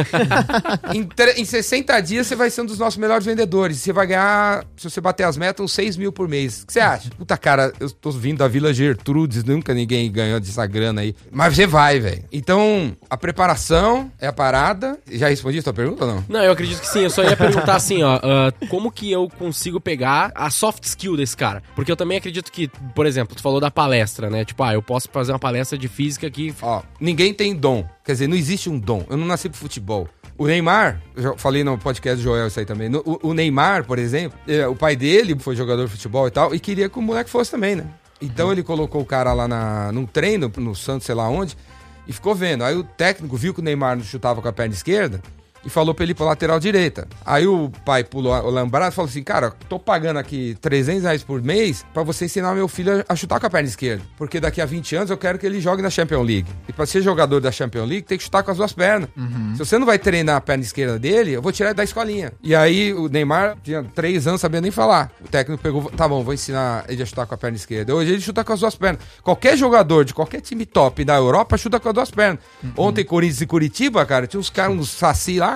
em, 0.94 1.08
em 1.38 1.46
60 1.46 2.00
dias 2.02 2.28
você 2.28 2.36
vai 2.36 2.50
ser 2.50 2.62
um 2.62 2.66
dos 2.66 2.78
nossos 2.78 2.98
melhores 2.98 3.26
vendedores. 3.26 3.78
Você 3.78 3.94
vai 3.94 4.08
ganhar, 4.08 4.66
se 4.76 4.90
você 4.90 5.00
bater 5.00 5.24
as 5.24 5.38
metas, 5.38 5.64
uns 5.64 5.72
6 5.74 5.98
mil 5.98 6.12
por 6.12 6.28
mês. 6.28 6.64
O 6.64 6.68
que 6.68 6.74
você 6.74 6.80
acha? 6.80 7.10
Puta, 7.12 7.38
cara, 7.38 7.72
eu 7.80 7.90
tô 7.90 8.12
vindo 8.12 8.40
da 8.40 8.48
Vila 8.48 8.74
Gertrudes, 8.74 9.44
nunca 9.44 9.74
ninguém 9.74 10.12
ganhou 10.12 10.40
dessa 10.40 10.66
grana 10.66 11.02
aí. 11.02 11.16
Mas 11.32 11.56
você 11.56 11.66
vai, 11.66 12.00
velho. 12.00 12.26
Então, 12.32 12.96
a 13.10 13.18
preparação 13.18 14.12
é 14.20 14.28
a 14.28 14.34
parada. 14.42 14.98
Já 15.12 15.30
respondi 15.30 15.60
a 15.60 15.64
tua 15.64 15.74
pergunta 15.74 16.04
ou 16.04 16.16
não? 16.16 16.26
Não, 16.28 16.44
eu 16.44 16.52
acredito 16.52 16.82
que 16.82 16.88
sim. 16.88 17.02
Eu 17.02 17.12
só 17.12 17.24
ia 17.24 17.38
perguntar 17.38 17.76
assim, 17.76 18.02
ó, 18.02 18.20
ah, 18.24 18.52
como 18.70 18.92
que 18.92 19.12
eu 19.12 19.30
consigo 19.38 19.80
pegar 19.80 20.32
a 20.34 20.50
soft 20.50 20.84
skill 20.84 21.16
desse 21.16 21.38
cara? 21.38 21.62
Porque 21.76 21.92
eu 21.92 21.96
também 21.96 22.18
acredito 22.18 22.52
que, 22.52 22.68
por 22.96 23.06
exemplo, 23.06 23.36
tu 23.36 23.42
falou 23.44 23.60
da 23.60 23.70
palestra, 23.70 24.32
né? 24.32 24.44
Tipo, 24.44 24.64
ah, 24.64 24.74
eu 24.74 24.82
posso 24.82 25.08
fazer 25.12 25.32
uma 25.32 25.38
palestra 25.38 25.78
de 25.78 25.88
física 25.88 26.26
aqui. 26.26 26.56
Ó, 26.60 26.82
ninguém 27.00 27.36
tem 27.36 27.56
dom. 27.56 27.88
Quer 28.04 28.14
dizer, 28.14 28.28
não 28.28 28.36
existe 28.36 28.68
um 28.68 28.80
dom. 28.80 29.06
Eu 29.08 29.16
não 29.16 29.28
nasci 29.28 29.48
pro 29.48 29.60
futebol. 29.60 30.10
O 30.40 30.48
Neymar, 30.48 31.00
eu 31.16 31.22
já 31.22 31.38
falei 31.38 31.64
no 31.64 31.78
podcast 31.78 32.18
do 32.18 32.24
Joel 32.24 32.48
isso 32.48 32.60
aí 32.60 32.66
também. 32.66 32.90
O, 32.96 33.20
o 33.22 33.34
Neymar, 33.36 33.86
por 33.86 34.00
exemplo, 34.00 34.40
eh, 34.48 34.66
o 34.66 34.76
pai 34.76 34.96
dele 34.96 35.38
foi 35.38 35.56
jogador 35.56 35.86
de 35.86 35.92
futebol 35.92 36.28
e 36.28 36.32
tal, 36.32 36.56
e 36.56 36.60
queria 36.60 36.90
que 36.90 36.98
o 36.98 37.02
moleque 37.02 37.30
fosse 37.30 37.52
também, 37.52 37.76
né? 37.76 37.86
Então 38.20 38.52
ele 38.52 38.64
colocou 38.64 39.02
o 39.02 39.06
cara 39.06 39.34
lá 39.34 39.48
na, 39.48 39.92
num 39.92 40.06
treino, 40.06 40.52
no 40.58 40.76
Santos, 40.76 41.06
sei 41.06 41.14
lá 41.14 41.28
onde, 41.28 41.56
e 42.08 42.14
ficou 42.14 42.36
vendo. 42.36 42.64
Aí 42.64 42.76
o 42.76 42.84
técnico 42.84 43.38
viu 43.38 43.54
que 43.54 43.60
o 43.60 43.64
Neymar 43.64 43.96
não 43.96 44.04
chutava 44.04 44.42
com 44.42 44.48
a 44.48 44.54
perna 44.54 44.74
esquerda 44.74 45.22
e 45.66 45.70
falou 45.70 45.94
pra 45.94 46.04
ele 46.04 46.12
ir 46.12 46.16
pra 46.16 46.26
lateral 46.26 46.60
direita. 46.60 47.08
Aí 47.26 47.46
o 47.48 47.72
pai 47.86 48.04
pulou 48.04 48.34
o 48.34 48.50
lambrado 48.50 48.92
e 48.92 48.96
falou 48.96 49.10
assim: 49.10 49.24
Cara, 49.24 49.52
tô 49.70 49.80
pagando 49.80 50.18
aqui 50.18 50.58
300 50.62 51.04
reais 51.04 51.24
por 51.24 51.42
mês 51.42 51.86
pra 51.94 52.04
você 52.04 52.26
ensinar 52.26 52.54
meu 52.54 52.68
filho 52.68 53.04
a 53.08 53.16
chutar 53.16 53.40
com 53.40 53.46
a 53.46 53.50
perna 53.50 53.68
esquerda. 53.68 54.04
Porque 54.18 54.40
daqui 54.40 54.62
a 54.62 54.66
20 54.66 54.96
anos 54.96 55.10
eu 55.10 55.18
quero 55.18 55.38
que 55.38 55.46
ele 55.46 55.62
jogue 55.62 55.82
na 55.82 55.90
Champions 55.90 56.26
League. 56.26 56.48
E 56.68 56.74
pra 56.74 56.86
ser 56.86 57.02
jogador 57.02 57.40
da 57.40 57.52
Champions 57.52 57.88
League 57.88 58.08
tem 58.08 58.18
que 58.18 58.24
chutar 58.24 58.44
com 58.44 58.52
as 58.52 58.58
duas 58.58 58.74
pernas. 58.74 59.10
Se 59.54 59.60
você 59.60 59.78
não 59.78 59.86
vai 59.86 60.00
treinar 60.00 60.36
a 60.38 60.42
perna 60.42 60.64
esquerda 60.64 60.98
dele, 60.98 61.32
eu 61.32 61.42
vou 61.42 61.52
tirar 61.52 61.70
ele 61.70 61.76
da 61.76 61.84
escolinha. 61.84 62.34
E 62.42 62.56
aí 62.56 62.94
o 62.94 63.08
Neymar 63.08 63.58
tinha 63.64 63.84
3 63.84 64.28
anos, 64.28 64.42
sabia 64.42 64.62
nem 64.62 64.72
falar. 64.72 65.12
O 65.24 65.28
técnico 65.28 65.62
pegou: 65.62 65.90
Tá 65.92 66.08
bom, 66.08 66.24
vou 66.24 66.34
ensinar 66.34 66.86
ele 66.88 67.04
a 67.04 67.06
chutar 67.06 67.26
com 67.26 67.36
a 67.36 67.38
perna 67.38 67.58
esquerda. 67.58 67.94
Hoje 67.96 68.12
ele 68.12 68.22
chuta 68.22 68.44
com 68.44 68.54
as 68.54 68.60
duas 68.60 68.76
pernas. 68.76 69.02
Qualquer 69.24 69.58
jogador 69.58 70.06
de 70.06 70.14
qualquer 70.14 70.42
time 70.42 70.66
top 70.66 71.04
da 71.04 71.16
Europa 71.16 71.58
chuta 71.58 71.80
com 71.80 71.90
as 71.90 71.94
duas 71.94 72.12
pernas. 72.12 72.40
Ontem, 72.76 73.04
Corinthians 73.04 73.42
e 73.42 73.46
Curitiba, 73.46 74.06
cara, 74.06 74.26
tinha 74.26 74.40
uns 74.40 74.50
caras, 74.50 74.76
uns 74.76 74.90
saci 74.90 75.40
lá 75.40 75.51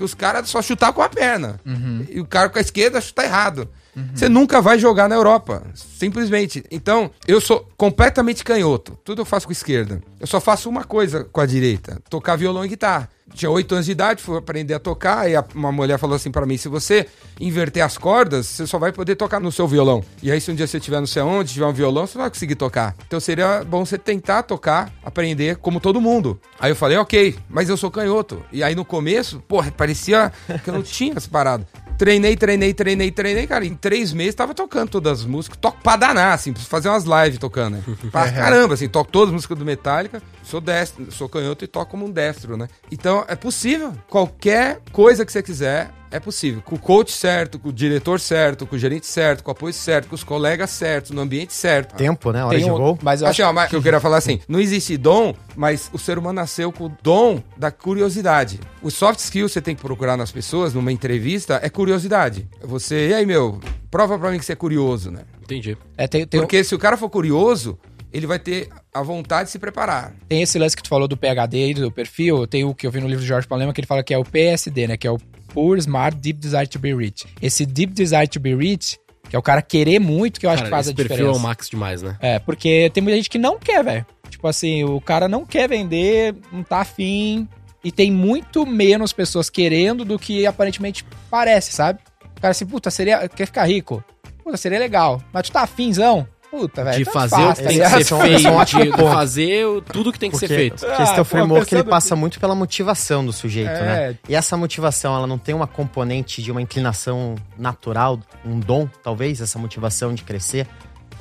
que 0.00 0.04
os 0.04 0.14
caras 0.14 0.48
só 0.48 0.62
chutar 0.62 0.94
com 0.94 1.02
a 1.02 1.10
perna. 1.10 1.60
E 2.08 2.18
o 2.20 2.24
cara 2.24 2.48
com 2.48 2.56
a 2.56 2.60
esquerda 2.62 3.02
chuta 3.02 3.22
errado. 3.22 3.68
Você 4.14 4.30
nunca 4.30 4.62
vai 4.62 4.78
jogar 4.78 5.10
na 5.10 5.14
Europa. 5.14 5.62
Simplesmente. 5.74 6.64
Então, 6.70 7.10
eu 7.28 7.38
sou 7.38 7.69
completamente 7.80 8.44
canhoto. 8.44 8.94
Tudo 9.02 9.22
eu 9.22 9.24
faço 9.24 9.46
com 9.46 9.52
a 9.52 9.54
esquerda. 9.54 10.02
Eu 10.20 10.26
só 10.26 10.38
faço 10.38 10.68
uma 10.68 10.84
coisa 10.84 11.24
com 11.24 11.40
a 11.40 11.46
direita: 11.46 11.98
tocar 12.10 12.36
violão 12.36 12.62
e 12.62 12.68
guitarra. 12.68 13.08
Tinha 13.32 13.48
oito 13.50 13.72
anos 13.74 13.86
de 13.86 13.92
idade, 13.92 14.20
fui 14.22 14.36
aprender 14.36 14.74
a 14.74 14.78
tocar, 14.80 15.30
e 15.30 15.36
a- 15.36 15.44
uma 15.54 15.70
mulher 15.72 15.98
falou 15.98 16.14
assim 16.16 16.30
pra 16.30 16.44
mim: 16.44 16.58
se 16.58 16.68
você 16.68 17.06
inverter 17.40 17.82
as 17.82 17.96
cordas, 17.96 18.46
você 18.46 18.66
só 18.66 18.78
vai 18.78 18.92
poder 18.92 19.16
tocar 19.16 19.40
no 19.40 19.50
seu 19.50 19.66
violão. 19.66 20.04
E 20.22 20.30
aí, 20.30 20.38
se 20.42 20.50
um 20.50 20.54
dia 20.54 20.66
você 20.66 20.76
estiver 20.76 20.98
não 21.00 21.06
sei 21.06 21.22
onde, 21.22 21.54
tiver 21.54 21.64
um 21.64 21.72
violão, 21.72 22.06
você 22.06 22.18
não 22.18 22.24
vai 22.24 22.30
conseguir 22.30 22.56
tocar. 22.56 22.94
Então 23.06 23.18
seria 23.18 23.64
bom 23.64 23.82
você 23.86 23.96
tentar 23.96 24.42
tocar, 24.42 24.92
aprender 25.02 25.56
como 25.56 25.80
todo 25.80 26.02
mundo. 26.02 26.38
Aí 26.58 26.70
eu 26.72 26.76
falei, 26.76 26.98
ok, 26.98 27.34
mas 27.48 27.70
eu 27.70 27.78
sou 27.78 27.90
canhoto. 27.90 28.42
E 28.52 28.62
aí 28.62 28.74
no 28.74 28.84
começo, 28.84 29.40
porra, 29.48 29.70
parecia 29.70 30.30
que 30.62 30.68
eu 30.68 30.74
não 30.74 30.82
tinha 30.84 31.14
essa 31.16 31.30
parada. 31.30 31.66
Treinei, 31.96 32.34
treinei, 32.34 32.72
treinei, 32.72 33.10
treinei, 33.10 33.46
cara. 33.46 33.64
Em 33.64 33.74
três 33.74 34.10
meses 34.14 34.34
tava 34.34 34.54
tocando 34.54 34.88
todas 34.88 35.20
as 35.20 35.26
músicas. 35.26 35.58
Toco 35.60 35.82
pra 35.82 35.96
danar, 35.96 36.32
assim, 36.32 36.50
preciso 36.50 36.70
fazer 36.70 36.88
umas 36.88 37.04
lives 37.04 37.38
tocando, 37.38 37.69
né? 37.70 37.82
Pra 38.10 38.30
caramba, 38.30 38.74
assim, 38.74 38.88
toco 38.88 39.10
todas 39.10 39.28
as 39.28 39.34
músicas 39.34 39.58
do 39.58 39.64
Metallica. 39.64 40.22
sou 40.42 40.60
destro, 40.60 41.10
sou 41.10 41.28
canhoto 41.28 41.64
e 41.64 41.68
toco 41.68 41.90
como 41.90 42.06
um 42.06 42.10
destro, 42.10 42.56
né? 42.56 42.68
Então 42.90 43.24
é 43.28 43.36
possível. 43.36 43.92
Qualquer 44.08 44.80
coisa 44.92 45.24
que 45.24 45.32
você 45.32 45.42
quiser, 45.42 45.90
é 46.10 46.18
possível. 46.20 46.60
Com 46.62 46.74
o 46.76 46.78
coach 46.78 47.12
certo, 47.12 47.58
com 47.58 47.68
o 47.68 47.72
diretor 47.72 48.18
certo, 48.20 48.66
com 48.66 48.76
o 48.76 48.78
gerente 48.78 49.06
certo, 49.06 49.42
com 49.44 49.50
o 49.50 49.52
apoio 49.52 49.72
certo, 49.72 50.08
com 50.08 50.14
os 50.14 50.24
colegas 50.24 50.70
certos, 50.70 51.10
no 51.12 51.20
ambiente 51.20 51.52
certo. 51.52 51.94
Tempo, 51.96 52.32
né? 52.32 52.44
Hora 52.44 52.56
Tem 52.56 52.64
de 52.64 52.70
um- 52.70 52.76
voo. 52.76 52.98
mas 53.02 53.20
eu 53.22 53.28
Assim, 53.28 53.42
acho 53.42 53.50
ó, 53.50 53.52
mas 53.52 53.70
que 53.70 53.76
eu 53.76 53.82
queria 53.82 54.00
falar 54.00 54.16
assim, 54.18 54.40
não 54.48 54.60
existe 54.60 54.96
dom, 54.96 55.34
mas 55.56 55.88
o 55.92 55.98
ser 55.98 56.18
humano 56.18 56.34
nasceu 56.40 56.72
com 56.72 56.86
o 56.86 56.92
dom 57.02 57.42
da 57.56 57.70
curiosidade. 57.70 58.58
O 58.82 58.90
soft 58.90 59.20
skill 59.20 59.46
que 59.46 59.52
você 59.52 59.60
tem 59.60 59.74
que 59.76 59.82
procurar 59.82 60.16
nas 60.16 60.32
pessoas, 60.32 60.74
numa 60.74 60.90
entrevista, 60.92 61.60
é 61.62 61.68
curiosidade. 61.68 62.48
Você, 62.62 63.08
e 63.08 63.14
aí, 63.14 63.26
meu, 63.26 63.60
prova 63.90 64.18
pra 64.18 64.30
mim 64.30 64.38
que 64.38 64.44
você 64.44 64.52
é 64.52 64.56
curioso, 64.56 65.10
né? 65.10 65.22
Entendi. 65.42 65.76
É, 65.96 66.06
tem, 66.08 66.26
tem, 66.26 66.40
Porque 66.40 66.62
se 66.64 66.74
o 66.74 66.78
cara 66.78 66.96
for 66.96 67.10
curioso, 67.10 67.78
ele 68.12 68.26
vai 68.26 68.38
ter 68.38 68.68
a 68.92 69.02
vontade 69.02 69.44
de 69.46 69.50
se 69.52 69.58
preparar. 69.58 70.12
tem 70.28 70.42
esse 70.42 70.58
lance 70.58 70.76
que 70.76 70.82
tu 70.82 70.88
falou 70.88 71.06
do 71.06 71.16
PHD 71.16 71.70
e 71.70 71.74
do 71.74 71.92
perfil, 71.92 72.46
tem 72.46 72.64
o 72.64 72.74
que 72.74 72.84
eu 72.86 72.90
vi 72.90 72.98
no 73.00 73.06
livro 73.06 73.22
do 73.22 73.26
Jorge 73.26 73.46
Palema, 73.46 73.72
que 73.72 73.80
ele 73.80 73.86
fala 73.86 74.02
que 74.02 74.12
é 74.12 74.18
o 74.18 74.24
PSD, 74.24 74.88
né? 74.88 74.96
Que 74.96 75.06
é 75.06 75.10
o 75.12 75.18
Poor 75.52 75.76
Smart 75.78 76.16
Deep 76.16 76.38
Desire 76.38 76.66
to 76.66 76.78
be 76.78 76.94
Rich. 76.94 77.26
Esse 77.40 77.66
Deep 77.66 77.92
Desire 77.92 78.28
to 78.28 78.40
be 78.40 78.54
Rich, 78.54 78.98
que 79.28 79.36
é 79.36 79.38
o 79.38 79.42
cara 79.42 79.62
querer 79.62 79.98
muito, 79.98 80.40
que 80.40 80.46
eu 80.46 80.50
acho 80.50 80.58
Cara, 80.58 80.68
que 80.68 80.70
faz 80.70 80.88
a 80.88 80.94
perfil 80.94 81.16
diferença. 81.16 81.36
é 81.36 81.40
o 81.40 81.42
max 81.42 81.68
demais, 81.68 82.02
né? 82.02 82.16
É, 82.20 82.38
porque 82.38 82.90
tem 82.92 83.02
muita 83.02 83.16
gente 83.16 83.30
que 83.30 83.38
não 83.38 83.58
quer, 83.58 83.84
velho. 83.84 84.06
Tipo 84.28 84.46
assim, 84.48 84.84
o 84.84 85.00
cara 85.00 85.28
não 85.28 85.44
quer 85.44 85.68
vender, 85.68 86.34
não 86.52 86.62
tá 86.62 86.80
afim. 86.80 87.48
E 87.82 87.90
tem 87.90 88.10
muito 88.10 88.66
menos 88.66 89.12
pessoas 89.12 89.48
querendo 89.48 90.04
do 90.04 90.18
que 90.18 90.46
aparentemente 90.46 91.04
parece, 91.30 91.72
sabe? 91.72 91.98
O 92.36 92.40
cara 92.40 92.52
assim, 92.52 92.66
puta, 92.66 92.90
seria. 92.90 93.28
Quer 93.28 93.46
ficar 93.46 93.64
rico? 93.64 94.04
Puta, 94.42 94.56
seria 94.56 94.78
legal. 94.78 95.22
Mas 95.32 95.46
tu 95.48 95.52
tá 95.52 95.62
afinzão? 95.62 96.26
Puta, 96.50 96.82
velho. 96.84 96.98
De 96.98 97.04
tanto 97.04 97.14
fazer 97.14 97.36
faz, 97.36 97.46
o 97.50 97.54
que 97.54 97.62
tá 97.62 97.68
tem 97.68 97.78
que 97.80 97.88
ser 98.04 98.16
feito, 98.16 98.92
de, 98.96 99.02
fazer 99.02 99.66
o- 99.66 99.80
tudo 99.80 100.12
que 100.12 100.18
tem 100.18 100.30
que 100.30 100.36
ser 100.36 100.48
feito. 100.48 100.84
porque 100.84 101.02
esse 101.02 101.12
Ah, 101.12 101.14
teu 101.14 101.24
framework 101.24 101.72
ele 101.74 101.84
passa 101.84 102.14
assim- 102.14 102.20
muito 102.20 102.40
pela 102.40 102.54
motivação 102.54 103.24
do 103.24 103.32
sujeito, 103.32 103.70
É. 103.70 103.82
né? 104.10 104.16
E 104.28 104.34
essa 104.34 104.56
motivação, 104.56 105.14
ela 105.14 105.26
não 105.26 105.38
tem 105.38 105.54
uma 105.54 105.66
componente 105.68 106.42
de 106.42 106.50
uma 106.50 106.60
inclinação 106.60 107.36
natural, 107.56 108.18
um 108.44 108.58
dom, 108.58 108.88
talvez, 109.02 109.40
essa 109.40 109.58
motivação 109.58 110.12
de 110.12 110.24
crescer. 110.24 110.66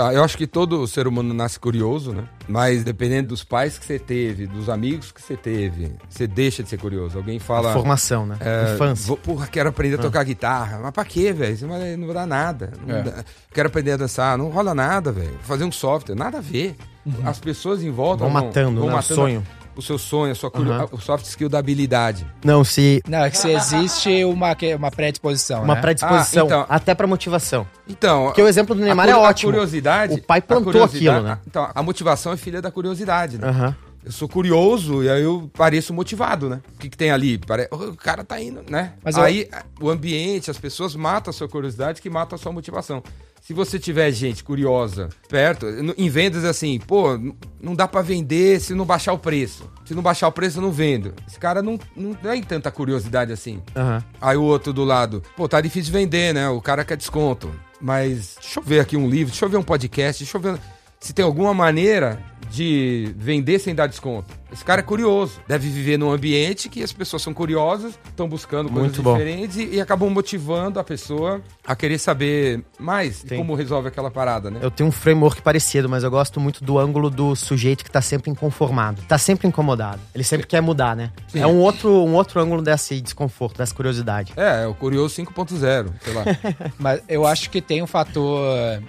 Ah, 0.01 0.13
eu 0.13 0.23
acho 0.23 0.37
que 0.37 0.47
todo 0.47 0.87
ser 0.87 1.07
humano 1.07 1.33
nasce 1.33 1.59
curioso, 1.59 2.13
né? 2.13 2.23
Mas 2.47 2.85
dependendo 2.85 3.27
dos 3.27 3.43
pais 3.43 3.77
que 3.77 3.85
você 3.85 3.99
teve, 3.99 4.47
dos 4.47 4.69
amigos 4.69 5.11
que 5.11 5.21
você 5.21 5.35
teve, 5.35 5.91
você 6.09 6.25
deixa 6.25 6.63
de 6.63 6.69
ser 6.69 6.77
curioso. 6.77 7.17
Alguém 7.17 7.37
fala. 7.37 7.73
Formação, 7.73 8.25
né? 8.25 8.37
é, 8.39 8.75
Infância. 8.75 9.05
vou, 9.05 9.17
porra, 9.17 9.45
quero 9.47 9.67
aprender 9.67 9.95
a 9.95 10.01
tocar 10.01 10.23
guitarra. 10.23 10.79
Mas 10.81 10.91
pra 10.91 11.03
quê, 11.03 11.33
velho? 11.33 11.53
Isso 11.53 11.67
não 11.67 11.77
vai, 12.07 12.13
dar 12.13 12.25
nada. 12.25 12.71
Não 12.87 12.95
É. 12.95 13.01
dá- 13.03 13.25
Quero 13.53 13.67
aprender 13.67 13.91
a 13.91 13.97
dançar. 13.97 14.37
Não 14.37 14.49
rola 14.49 14.73
nada, 14.73 15.11
velho. 15.11 15.37
Fazer 15.41 15.65
um 15.65 15.71
software, 15.71 16.15
nada 16.15 16.37
a 16.37 16.41
ver. 16.41 16.77
As 17.25 17.37
pessoas 17.39 17.83
em 17.83 17.91
volta 17.91 18.23
Vão 18.23 18.29
matando, 18.29 18.85
né? 18.85 18.95
O 18.95 19.01
sonho. 19.01 19.43
O 19.79 19.81
seu 19.81 19.97
sonho, 19.97 20.31
a 20.31 20.35
sua 20.35 20.51
Uhum. 20.55 20.87
o 20.91 20.99
soft 20.99 21.25
skill 21.25 21.49
da 21.49 21.57
habilidade. 21.59 22.25
Não, 22.43 22.63
se 22.63 23.01
Não, 23.07 23.19
é 23.23 23.29
que 23.29 23.37
se 23.37 23.49
existe 23.49 24.23
uma, 24.25 24.53
que- 24.55 24.75
uma 24.75 24.91
predisposição. 24.91 25.63
uma 25.63 25.75
né? 25.75 25.81
predisposição, 25.81 26.43
Ah, 26.43 26.45
então- 26.47 26.65
até 26.69 26.93
pra 26.93 27.07
motivação. 27.07 27.65
Então, 27.87 28.25
Porque 28.25 28.41
o 28.41 28.47
exemplo 28.47 28.75
do 28.75 28.81
Neymar 28.81 29.07
a 29.07 29.09
é 29.09 29.13
a 29.13 29.17
ótimo. 29.19 29.51
curiosidade. 29.51 30.13
O 30.15 30.23
pai 30.23 30.41
plantou 30.41 30.65
curiosidade- 30.71 31.07
aquilo, 31.09 31.27
né? 31.27 31.39
Então, 31.47 31.69
a 31.73 31.81
motivação 31.83 32.31
é 32.33 32.37
filha 32.37 32.61
da 32.61 32.69
curiosidade, 32.71 33.37
né? 33.37 33.47
Aham. 33.47 33.75
Eu 34.05 34.13
sou 34.13 34.29
curioso 34.29 35.03
e 35.03 35.09
aí 35.09 35.21
eu 35.23 35.51
pareço 35.53 35.93
motivado, 35.93 36.47
né? 36.49 36.61
O 36.75 36.79
que, 36.79 36.89
que 36.89 36.95
tem 36.97 37.11
ali? 37.11 37.37
Pare... 37.37 37.67
O 37.69 37.95
cara 37.97 38.23
tá 38.23 38.39
indo, 38.41 38.63
né? 38.69 38.93
Mas 39.03 39.17
eu- 39.17 39.23
aí 39.23 39.49
o 39.81 39.89
ambiente, 39.89 40.49
as 40.49 40.57
pessoas 40.57 40.95
matam 40.95 41.31
a 41.31 41.33
sua 41.33 41.49
curiosidade 41.49 42.01
que 42.01 42.09
matam 42.09 42.37
a 42.37 42.39
sua 42.39 42.51
motivação. 42.53 43.03
Se 43.49 43.53
você 43.55 43.79
tiver 43.79 44.11
gente 44.11 44.43
curiosa 44.43 45.09
perto, 45.27 45.65
em 45.97 46.07
vendas 46.07 46.45
assim, 46.45 46.77
pô, 46.77 47.19
não 47.59 47.73
dá 47.73 47.87
pra 47.87 48.03
vender 48.03 48.61
se 48.61 48.75
não 48.75 48.85
baixar 48.85 49.11
o 49.11 49.17
preço. 49.17 49.67
Se 49.85 49.95
não 49.95 50.03
baixar 50.03 50.27
o 50.27 50.31
preço, 50.31 50.59
eu 50.59 50.61
não 50.61 50.71
vendo. 50.71 51.15
Esse 51.27 51.39
cara 51.39 51.63
não, 51.63 51.79
não 51.95 52.13
tem 52.13 52.43
tanta 52.43 52.69
curiosidade 52.69 53.33
assim. 53.33 53.59
Aham. 53.75 54.03
Aí 54.21 54.37
o 54.37 54.43
outro 54.43 54.71
do 54.71 54.83
lado, 54.83 55.23
pô, 55.35 55.49
tá 55.49 55.59
difícil 55.61 55.91
vender, 55.91 56.31
né? 56.31 56.47
O 56.47 56.61
cara 56.61 56.85
quer 56.85 56.95
desconto. 56.95 57.49
Mas 57.81 58.37
deixa 58.39 58.59
eu 58.59 58.63
ver 58.63 58.81
aqui 58.81 58.95
um 58.95 59.09
livro, 59.09 59.31
deixa 59.31 59.45
eu 59.45 59.49
ver 59.49 59.57
um 59.57 59.63
podcast, 59.63 60.23
deixa 60.23 60.37
eu 60.37 60.41
ver 60.41 60.59
se 60.99 61.11
tem 61.11 61.25
alguma 61.25 61.51
maneira 61.51 62.23
de 62.51 63.15
vender 63.17 63.57
sem 63.57 63.73
dar 63.73 63.87
desconto. 63.87 64.31
Esse 64.51 64.63
cara 64.63 64.81
é 64.81 64.83
curioso. 64.83 65.39
Deve 65.47 65.69
viver 65.69 65.97
num 65.97 66.11
ambiente 66.11 66.69
que 66.69 66.83
as 66.83 66.91
pessoas 66.91 67.21
são 67.21 67.33
curiosas, 67.33 67.97
estão 68.05 68.27
buscando 68.27 68.69
coisas 68.69 68.97
Muito 68.97 69.11
diferentes 69.11 69.57
e, 69.57 69.75
e 69.75 69.81
acabam 69.81 70.09
motivando 70.09 70.79
a 70.79 70.83
pessoa 70.83 71.41
a 71.65 71.75
querer 71.75 71.99
saber 71.99 72.63
mais 72.79 73.23
como 73.35 73.53
resolve 73.53 73.87
aquela 73.87 74.09
parada, 74.09 74.49
né? 74.49 74.59
Eu 74.61 74.71
tenho 74.71 74.89
um 74.89 74.91
framework 74.91 75.41
parecido, 75.41 75.87
mas 75.87 76.03
eu 76.03 76.11
gosto 76.11 76.39
muito 76.39 76.63
do 76.63 76.79
ângulo 76.79 77.09
do 77.09 77.35
sujeito 77.35 77.83
que 77.83 77.91
tá 77.91 78.01
sempre 78.01 78.31
inconformado. 78.31 79.01
Tá 79.07 79.17
sempre 79.17 79.47
incomodado. 79.47 79.99
Ele 80.13 80.23
sempre 80.23 80.47
quer 80.47 80.61
mudar, 80.61 80.95
né? 80.95 81.11
Sim. 81.27 81.39
É 81.39 81.47
um 81.47 81.59
outro, 81.59 81.89
um 81.89 82.13
outro 82.15 82.41
ângulo 82.41 82.61
desse 82.61 82.99
desconforto, 82.99 83.57
dessa 83.57 83.73
curiosidade. 83.73 84.33
É, 84.35 84.63
é 84.63 84.67
o 84.67 84.73
curioso 84.73 85.15
5.0, 85.21 85.91
sei 86.01 86.13
lá. 86.13 86.23
Mas 86.77 87.01
eu 87.07 87.25
acho 87.25 87.49
que 87.49 87.61
tem 87.61 87.81
um 87.81 87.87
fator, 87.87 88.41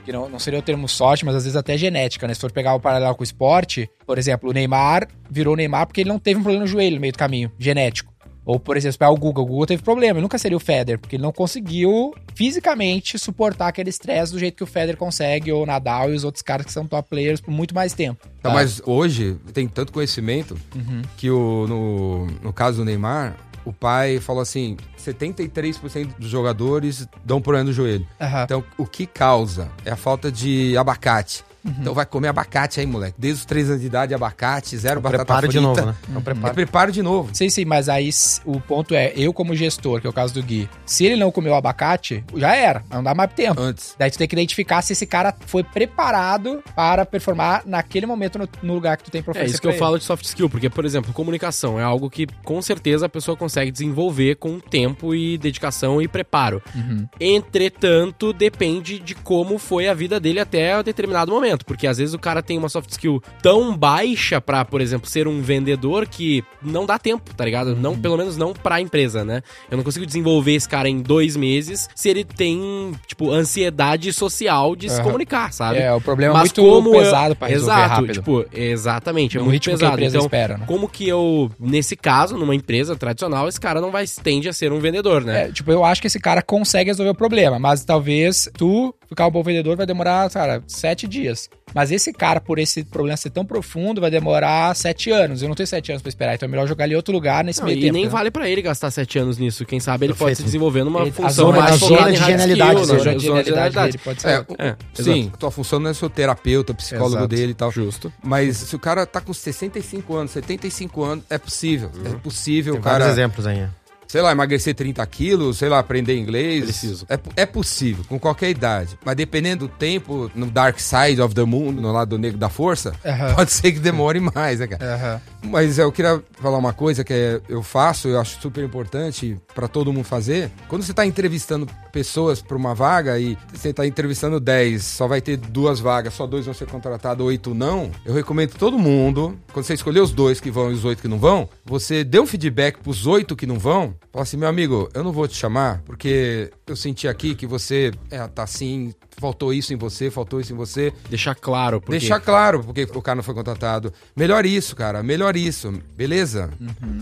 que 0.05 0.13
não, 0.13 0.29
não 0.29 0.39
seria 0.39 0.59
o 0.59 0.63
termo 0.63 0.89
sorte, 0.89 1.25
mas 1.25 1.35
às 1.35 1.45
vezes 1.45 1.57
até 1.57 1.77
genética, 1.77 2.27
né? 2.27 2.35
Se 2.35 2.41
for 2.41 2.51
pegar 2.53 2.75
o 2.75 2.81
paralelo 2.81 3.15
com 3.15 3.23
o 3.23 3.25
esporte, 3.25 3.91
por 4.07 4.19
exemplo, 4.19 4.51
o 4.51 4.53
Neymar 4.53 5.09
virou 5.31 5.50
Neymar 5.57 5.87
porque 5.87 6.01
ele 6.01 6.09
não 6.11 6.19
teve 6.19 6.39
um 6.41 6.43
problema 6.43 6.65
no 6.65 6.71
joelho 6.71 6.97
no 6.97 7.01
meio 7.01 7.13
do 7.13 7.19
caminho, 7.19 7.51
genético. 7.59 8.11
Ou, 8.45 8.59
por 8.59 8.77
exemplo, 8.77 9.07
o 9.07 9.17
Google, 9.17 9.45
o 9.45 9.47
Google 9.47 9.67
teve 9.67 9.83
problema, 9.83 10.15
ele 10.19 10.23
nunca 10.23 10.39
seria 10.39 10.57
o 10.57 10.61
Federer, 10.61 10.99
porque 10.99 11.15
ele 11.17 11.23
não 11.23 11.31
conseguiu 11.31 12.13
fisicamente 12.35 13.19
suportar 13.19 13.69
aquele 13.69 13.91
estresse 13.91 14.33
do 14.33 14.39
jeito 14.39 14.57
que 14.57 14.65
o 14.65 14.67
Federer 14.67 14.97
consegue, 14.97 15.53
ou 15.53 15.63
o 15.63 15.67
Nadal 15.67 16.11
e 16.11 16.17
os 16.17 16.25
outros 16.25 16.43
caras 16.43 16.67
que 16.67 16.73
são 16.73 16.87
top 16.87 17.09
players 17.09 17.41
por 17.41 17.53
muito 17.53 17.75
mais 17.75 17.93
tempo. 17.93 18.27
Tá, 18.43 18.51
mas 18.51 18.83
hoje 18.85 19.37
tem 19.53 19.69
tanto 19.69 19.93
conhecimento 19.93 20.59
Uhum. 20.75 21.03
que 21.17 21.31
o, 21.31 21.67
no, 21.69 22.27
no 22.43 22.53
caso 22.53 22.79
do 22.79 22.85
Neymar, 22.85 23.37
o 23.65 23.73
pai 23.73 24.19
falou 24.19 24.41
assim: 24.43 24.77
73% 24.99 26.17
dos 26.19 26.31
jogadores 26.31 27.07
dão 27.25 27.41
problema 27.41 27.65
no 27.67 27.73
joelho. 27.73 28.07
Aham. 28.21 28.45
Então, 28.45 28.65
o 28.79 28.87
que 28.87 29.07
causa 29.07 29.71
é 29.85 29.91
a 29.91 29.97
falta 29.97 30.33
de 30.33 30.77
abacate. 30.77 31.45
Uhum. 31.65 31.75
Então 31.81 31.95
vai 31.95 32.07
comer 32.07 32.29
abacate 32.29 32.81
aí, 32.81 32.87
moleque. 32.87 33.15
Desde 33.19 33.41
os 33.41 33.45
3 33.45 33.69
anos 33.71 33.81
de 33.81 33.87
idade, 33.87 34.15
abacate, 34.15 34.77
zero 34.77 35.01
batata 35.01 35.25
Preparo 35.25 35.47
frita. 35.47 35.53
de 35.53 35.61
novo, 35.61 35.81
né? 35.81 35.87
Uhum. 35.87 35.95
Então 36.09 36.21
É 36.21 36.25
preparo. 36.25 36.55
preparo 36.55 36.93
de 36.93 37.03
novo. 37.03 37.31
Sim, 37.35 37.49
sim, 37.51 37.65
mas 37.65 37.89
aí 37.89 38.11
o 38.45 38.61
ponto 38.61 38.95
é, 38.95 39.13
eu 39.17 39.33
como 39.33 39.55
gestor, 39.55 40.01
que 40.01 40.07
é 40.07 40.11
o 40.11 40.13
caso 40.13 40.33
do 40.35 40.43
Gui, 40.43 40.69
se 40.87 41.05
ele 41.05 41.17
não 41.17 41.31
comeu 41.31 41.55
abacate, 41.55 42.25
já 42.37 42.55
era, 42.55 42.83
não 42.91 43.03
dá 43.03 43.15
mais 43.15 43.33
tempo. 43.33 43.61
Antes. 43.61 43.95
Daí 43.99 44.11
tu 44.11 44.19
tem 44.19 44.27
que 44.29 44.35
identificar 44.35 44.83
se 44.83 44.93
esse 44.93 45.07
cara 45.07 45.35
foi 45.47 45.63
preparado 45.63 46.63
para 46.75 47.05
performar 47.05 47.63
naquele 47.67 48.07
momento 48.07 48.39
no, 48.39 48.49
no 48.63 48.75
lugar 48.75 48.97
que 48.97 49.05
tu 49.05 49.11
tem 49.11 49.23
pra 49.23 49.39
É 49.41 49.45
isso 49.45 49.61
que 49.61 49.67
eu 49.67 49.73
pra 49.73 49.79
falo 49.79 49.99
de 49.99 50.05
soft 50.05 50.25
skill, 50.25 50.49
porque, 50.49 50.69
por 50.71 50.85
exemplo, 50.85 51.13
comunicação 51.13 51.79
é 51.79 51.83
algo 51.83 52.09
que 52.09 52.27
com 52.45 52.61
certeza 52.63 53.07
a 53.07 53.09
pessoa 53.09 53.37
consegue 53.37 53.71
desenvolver 53.71 54.37
com 54.37 54.59
tempo 54.59 55.15
e 55.15 55.37
dedicação 55.39 56.01
e 56.01 56.09
preparo. 56.09 56.63
ele. 56.75 56.83
Uhum. 56.91 57.09
Entretanto, 57.21 58.33
depende 58.33 58.99
de 58.99 59.15
como 59.15 59.59
foi 59.59 59.89
a 59.89 59.95
vida 59.95 60.19
dele 60.21 60.41
até 60.41 60.81
determinado 60.83 61.33
momento, 61.33 61.50
porque 61.59 61.87
às 61.87 61.99
vezes 61.99 62.15
o 62.15 62.19
cara 62.19 62.43
tem 62.43 62.57
uma 62.59 62.69
soft 62.69 62.91
skill 62.91 63.23
tão 63.43 63.77
baixa 63.77 64.41
pra, 64.41 64.65
por 64.65 64.81
exemplo, 64.81 65.09
ser 65.09 65.27
um 65.29 65.41
vendedor 65.41 66.07
que 66.07 66.43
não 66.63 66.87
dá 66.87 66.99
tempo, 66.99 67.35
tá 67.35 67.45
ligado? 67.45 67.75
Não, 67.77 67.99
pelo 67.99 68.17
menos 68.17 68.37
não 68.37 68.53
pra 68.53 68.81
empresa, 68.81 69.25
né? 69.25 69.43
Eu 69.71 69.77
não 69.77 69.85
consigo 69.85 70.05
desenvolver 70.07 70.55
esse 70.55 70.69
cara 70.69 70.89
em 70.89 71.01
dois 71.01 71.37
meses 71.37 71.89
se 71.95 72.09
ele 72.09 72.25
tem, 72.25 72.93
tipo, 73.07 73.31
ansiedade 73.31 74.13
social 74.13 74.75
de 74.77 74.89
se 74.89 74.97
Aham. 74.97 75.05
comunicar, 75.05 75.53
sabe? 75.53 75.79
É, 75.79 75.93
o 75.93 76.01
problema 76.01 76.33
é 76.35 76.39
Mas 76.39 76.43
muito 76.53 76.63
como 76.63 76.95
eu- 76.95 77.01
pesado 77.01 77.37
pra 77.37 77.49
resolver 77.49 77.73
Exato, 77.75 77.95
rápido. 77.95 78.13
tipo, 78.15 78.45
exatamente, 78.53 79.37
é 79.37 79.41
no 79.41 79.47
muito 79.47 79.65
pesado. 79.71 80.03
Então, 80.03 80.21
espera, 80.23 80.59
né? 80.59 80.65
como 80.67 80.89
que 80.89 81.09
eu, 81.09 81.51
nesse 81.59 81.97
caso, 81.97 82.37
numa 82.37 82.55
empresa 82.55 82.97
tradicional, 82.97 83.49
esse 83.49 83.61
cara 83.61 83.81
não 83.81 83.91
vai 83.91 84.05
tende 84.23 84.49
a 84.49 84.53
ser 84.53 84.73
um 84.73 84.79
vendedor, 84.81 85.25
né? 85.25 85.45
É, 85.49 85.53
tipo, 85.53 85.71
eu 85.71 85.85
acho 85.85 86.01
que 86.01 86.07
esse 86.07 86.19
cara 86.21 86.43
consegue 86.43 86.91
resolver 86.91 87.11
o 87.11 87.15
problema, 87.15 87.59
mas 87.59 87.85
talvez 87.85 88.49
tu 88.57 88.95
ficar 89.11 89.27
um 89.27 89.31
bom 89.31 89.43
vendedor 89.43 89.77
vai 89.77 89.85
demorar, 89.85 90.31
cara, 90.31 90.63
sete 90.67 91.07
dias. 91.07 91.51
Mas 91.75 91.93
esse 91.93 92.13
cara, 92.13 92.41
por 92.41 92.59
esse 92.59 92.83
problema 92.83 93.17
ser 93.17 93.31
tão 93.31 93.45
profundo, 93.45 94.01
vai 94.01 94.11
demorar 94.11 94.75
sete 94.75 95.11
anos. 95.11 95.43
Eu 95.43 95.49
não 95.49 95.55
tenho 95.55 95.67
sete 95.67 95.93
anos 95.93 96.01
pra 96.03 96.09
esperar, 96.09 96.35
então 96.35 96.47
é 96.47 96.51
melhor 96.51 96.67
jogar 96.67 96.85
ele 96.85 96.95
em 96.95 96.97
outro 96.97 97.13
lugar 97.13 97.45
nesse 97.45 97.61
Não, 97.61 97.67
meio 97.67 97.79
e 97.79 97.83
tempo. 97.83 97.93
nem 97.93 98.05
né? 98.05 98.11
vale 98.11 98.31
pra 98.31 98.49
ele 98.49 98.63
gastar 98.63 98.91
sete 98.91 99.19
anos 99.19 99.37
nisso. 99.39 99.65
Quem 99.67 99.79
sabe 99.79 100.07
ele 100.07 100.13
pode 100.15 100.19
Perfeito. 100.19 100.37
se 100.39 100.45
desenvolver 100.45 100.83
numa 100.85 101.03
Ele- 101.03 101.13
função 101.13 101.47
zona- 101.47 101.61
mais 101.61 101.75
a 101.75 101.79
focada 101.79 102.01
zona 102.03 102.13
de 102.13 102.17
genialidade 102.25 102.81
skill, 102.81 102.93
né? 102.97 102.99
Zona 102.99 103.15
de 103.17 103.23
genialidade 103.45 103.99
pode 103.99 104.23
ser 104.23 104.29
É, 104.29 104.45
É, 104.59 104.77
sim, 104.95 105.21
exato. 105.23 105.39
tua 105.39 105.51
função 105.51 105.79
não 105.79 105.91
é 105.91 105.95
ser 105.95 106.05
o 106.07 106.11
terapeuta, 106.11 106.75
psicólogo 106.75 107.17
Exato. 107.17 107.29
dele 107.29 107.53
e 107.53 107.55
tal. 107.55 107.71
Justo. 107.71 108.13
Mas 108.23 108.57
se 108.57 108.75
o 108.75 108.79
cara 108.79 109.07
tá 109.07 109.21
com 109.21 109.33
65 109.33 110.15
anos, 110.17 110.33
75 110.33 111.03
anos, 111.05 111.25
é 111.31 111.39
possível. 111.39 111.91
É 112.05 112.09
possível 112.19 112.73
Tem 112.75 112.81
o 112.81 112.83
vários 112.85 113.01
cara, 113.09 113.13
exemplos 113.13 113.47
aí. 113.47 113.67
Sei 114.11 114.23
lá, 114.23 114.33
emagrecer 114.33 114.75
30 114.75 115.07
quilos, 115.07 115.59
sei 115.59 115.69
lá, 115.69 115.79
aprender 115.79 116.19
inglês. 116.19 116.65
Preciso. 116.65 117.07
É, 117.09 117.43
é 117.43 117.47
possível, 117.47 118.05
com 118.09 118.19
qualquer 118.19 118.51
idade. 118.51 118.99
Mas 119.05 119.15
dependendo 119.15 119.69
do 119.69 119.73
tempo, 119.73 120.29
no 120.35 120.47
Dark 120.47 120.81
Side 120.81 121.23
of 121.23 121.33
the 121.33 121.45
Moon, 121.45 121.71
no 121.71 121.93
lado 121.93 122.19
negro 122.19 122.37
da 122.37 122.49
força, 122.49 122.93
pode 123.37 123.53
ser 123.53 123.71
que 123.71 123.79
demore 123.79 124.19
mais, 124.19 124.59
né, 124.59 124.67
cara? 124.67 124.95
Aham. 124.97 125.21
Mas 125.43 125.79
eu 125.79 125.91
queria 125.91 126.23
falar 126.35 126.59
uma 126.59 126.73
coisa 126.73 127.03
que 127.03 127.13
é- 127.13 127.41
eu 127.49 127.63
faço, 127.63 128.09
eu 128.09 128.21
acho 128.21 128.41
super 128.41 128.63
importante 128.65 129.39
pra 129.55 129.67
todo 129.67 129.93
mundo 129.93 130.05
fazer. 130.05 130.51
Quando 130.69 130.83
você 130.83 130.93
tá 130.93 131.05
entrevistando 131.07 131.67
pessoas 131.93 132.41
pra 132.41 132.57
uma 132.57 132.75
vaga 132.75 133.19
e 133.19 133.37
você 133.53 133.73
tá 133.73 133.87
entrevistando 133.87 134.39
10, 134.39 134.85
só 134.85 135.09
vai 135.09 135.21
ter 135.21 135.37
duas 135.37 135.81
vagas, 135.81 136.15
só 136.15 136.27
dois 136.27 136.45
vão 136.45 136.55
ser 136.55 136.67
contratados, 136.67 137.25
oito 137.27 137.55
não. 137.55 137.91
Eu 138.05 138.15
recomendo 138.15 138.55
todo 138.55 138.79
mundo, 138.79 139.37
quando 139.53 139.65
você 139.65 139.75
escolher 139.75 140.01
os 140.01 140.13
dois 140.13 140.41
que 140.41 140.51
vão 140.51 140.71
e 140.71 140.75
os 140.75 140.85
oito 140.85 141.03
que 141.03 141.09
não 141.09 141.19
vão, 141.19 141.49
você 141.65 142.05
dê 142.05 142.21
um 142.21 142.27
feedback 142.27 142.79
pros 142.79 143.07
oito 143.07 143.35
que 143.35 143.47
não 143.47 143.59
vão. 143.59 143.95
Fala 144.13 144.23
assim, 144.23 144.37
meu 144.37 144.49
amigo, 144.49 144.89
eu 144.95 145.03
não 145.03 145.13
vou 145.13 145.27
te 145.27 145.37
chamar 145.37 145.83
porque 145.85 146.51
eu 146.67 146.77
senti 146.77 147.09
aqui 147.09 147.35
que 147.35 147.47
você 147.47 147.93
é, 148.11 148.25
tá 148.29 148.43
assim, 148.45 148.93
faltou 149.21 149.53
isso 149.53 149.73
em 149.75 149.77
você, 149.77 150.11
faltou 150.11 150.41
isso 150.41 150.53
em 150.53 150.57
você. 150.57 150.93
Deixar 151.09 151.35
claro, 151.35 151.81
porque... 151.81 151.99
Deixar 151.99 152.19
claro 152.21 152.65
porque 152.65 152.83
o 152.95 153.03
cara 153.03 153.17
não 153.17 153.23
foi 153.23 153.35
contratado. 153.35 153.93
Melhor 154.17 154.47
isso, 154.47 154.75
cara. 154.75 155.03
Melhor 155.03 155.37
isso. 155.37 155.73
Beleza? 155.97 156.51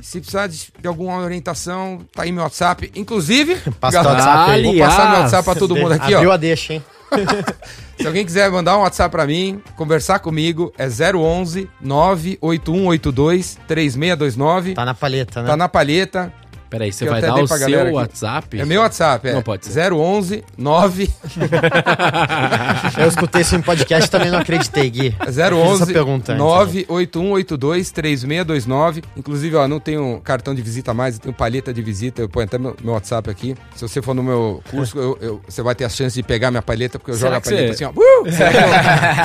Se 0.02 0.18
precisar 0.20 0.48
de, 0.48 0.72
de 0.80 0.88
alguma 0.88 1.18
orientação, 1.18 2.00
tá 2.12 2.22
aí 2.24 2.32
meu 2.32 2.42
WhatsApp. 2.42 2.90
Inclusive, 2.94 3.56
Passa 3.80 4.02
galera, 4.02 4.14
WhatsApp 4.16 4.50
aí. 4.50 4.62
vou 4.64 4.78
passar 4.78 4.96
meu 4.96 5.06
Aliás, 5.06 5.20
WhatsApp 5.22 5.44
pra 5.44 5.54
todo 5.54 5.76
mundo 5.76 5.92
aqui, 5.92 6.14
Abriu 6.14 6.30
ó. 6.30 6.32
a 6.32 6.36
deixa, 6.36 6.74
hein? 6.74 6.84
Se 7.98 8.06
alguém 8.06 8.24
quiser 8.24 8.50
mandar 8.50 8.76
um 8.76 8.82
WhatsApp 8.82 9.10
pra 9.10 9.26
mim, 9.26 9.62
conversar 9.76 10.18
comigo, 10.18 10.72
é 10.76 10.86
011 10.86 11.68
98182 11.80 13.58
3629. 13.66 14.74
Tá 14.74 14.84
na 14.84 14.94
palheta, 14.94 15.42
né? 15.42 15.48
Tá 15.48 15.56
na 15.56 15.68
palheta. 15.68 16.32
Peraí, 16.70 16.92
você 16.92 17.04
Que 17.04 17.10
vai 17.10 17.20
dar 17.22 17.34
o 17.34 17.46
seu 17.46 17.56
aqui. 17.82 17.90
WhatsApp? 17.92 18.60
É 18.60 18.64
meu 18.64 18.80
WhatsApp, 18.82 19.28
é. 19.28 19.32
Não 19.32 19.42
pode 19.42 19.66
ser. 19.66 19.92
011 19.92 20.44
9 20.56 21.08
Eu 22.98 23.08
escutei 23.08 23.40
isso 23.42 23.54
em 23.56 23.62
podcast 23.62 24.06
e 24.08 24.10
também 24.10 24.30
não 24.30 24.38
acreditei, 24.38 24.88
Gui. 24.90 25.14
É 25.20 25.26
Fiz 25.26 25.38
011 25.38 25.82
essa 25.82 25.92
pergunta 25.92 26.32
antes, 26.32 26.44
né? 26.44 26.50
98182 26.50 27.90
3629. 27.90 29.02
Inclusive, 29.16 29.56
ó, 29.56 29.66
não 29.68 29.80
tenho 29.80 30.20
cartão 30.22 30.54
de 30.54 30.62
visita 30.62 30.92
mais, 30.92 31.14
eu 31.14 31.20
tenho 31.20 31.34
palheta 31.34 31.72
de 31.72 31.80
visita. 31.82 32.20
Eu 32.22 32.28
ponho 32.28 32.46
até 32.46 32.58
meu, 32.58 32.76
meu 32.82 32.94
WhatsApp 32.94 33.30
aqui. 33.30 33.54
Se 33.74 33.82
você 33.88 34.02
for 34.02 34.14
no 34.14 34.22
meu 34.22 34.62
curso, 34.70 34.98
eu- 34.98 35.18
eu- 35.20 35.40
você 35.48 35.62
vai 35.62 35.74
ter 35.74 35.84
a 35.84 35.88
chance 35.88 36.14
de 36.14 36.22
pegar 36.22 36.50
minha 36.50 36.62
palheta, 36.62 36.98
porque 36.98 37.12
eu 37.12 37.16
Será 37.16 37.30
jogo 37.30 37.38
a 37.38 37.40
que 37.40 37.48
palheta 37.50 37.74
você- 37.74 37.84
assim, 37.84 37.94
ó. 37.96 37.98
Uh! 38.18 38.32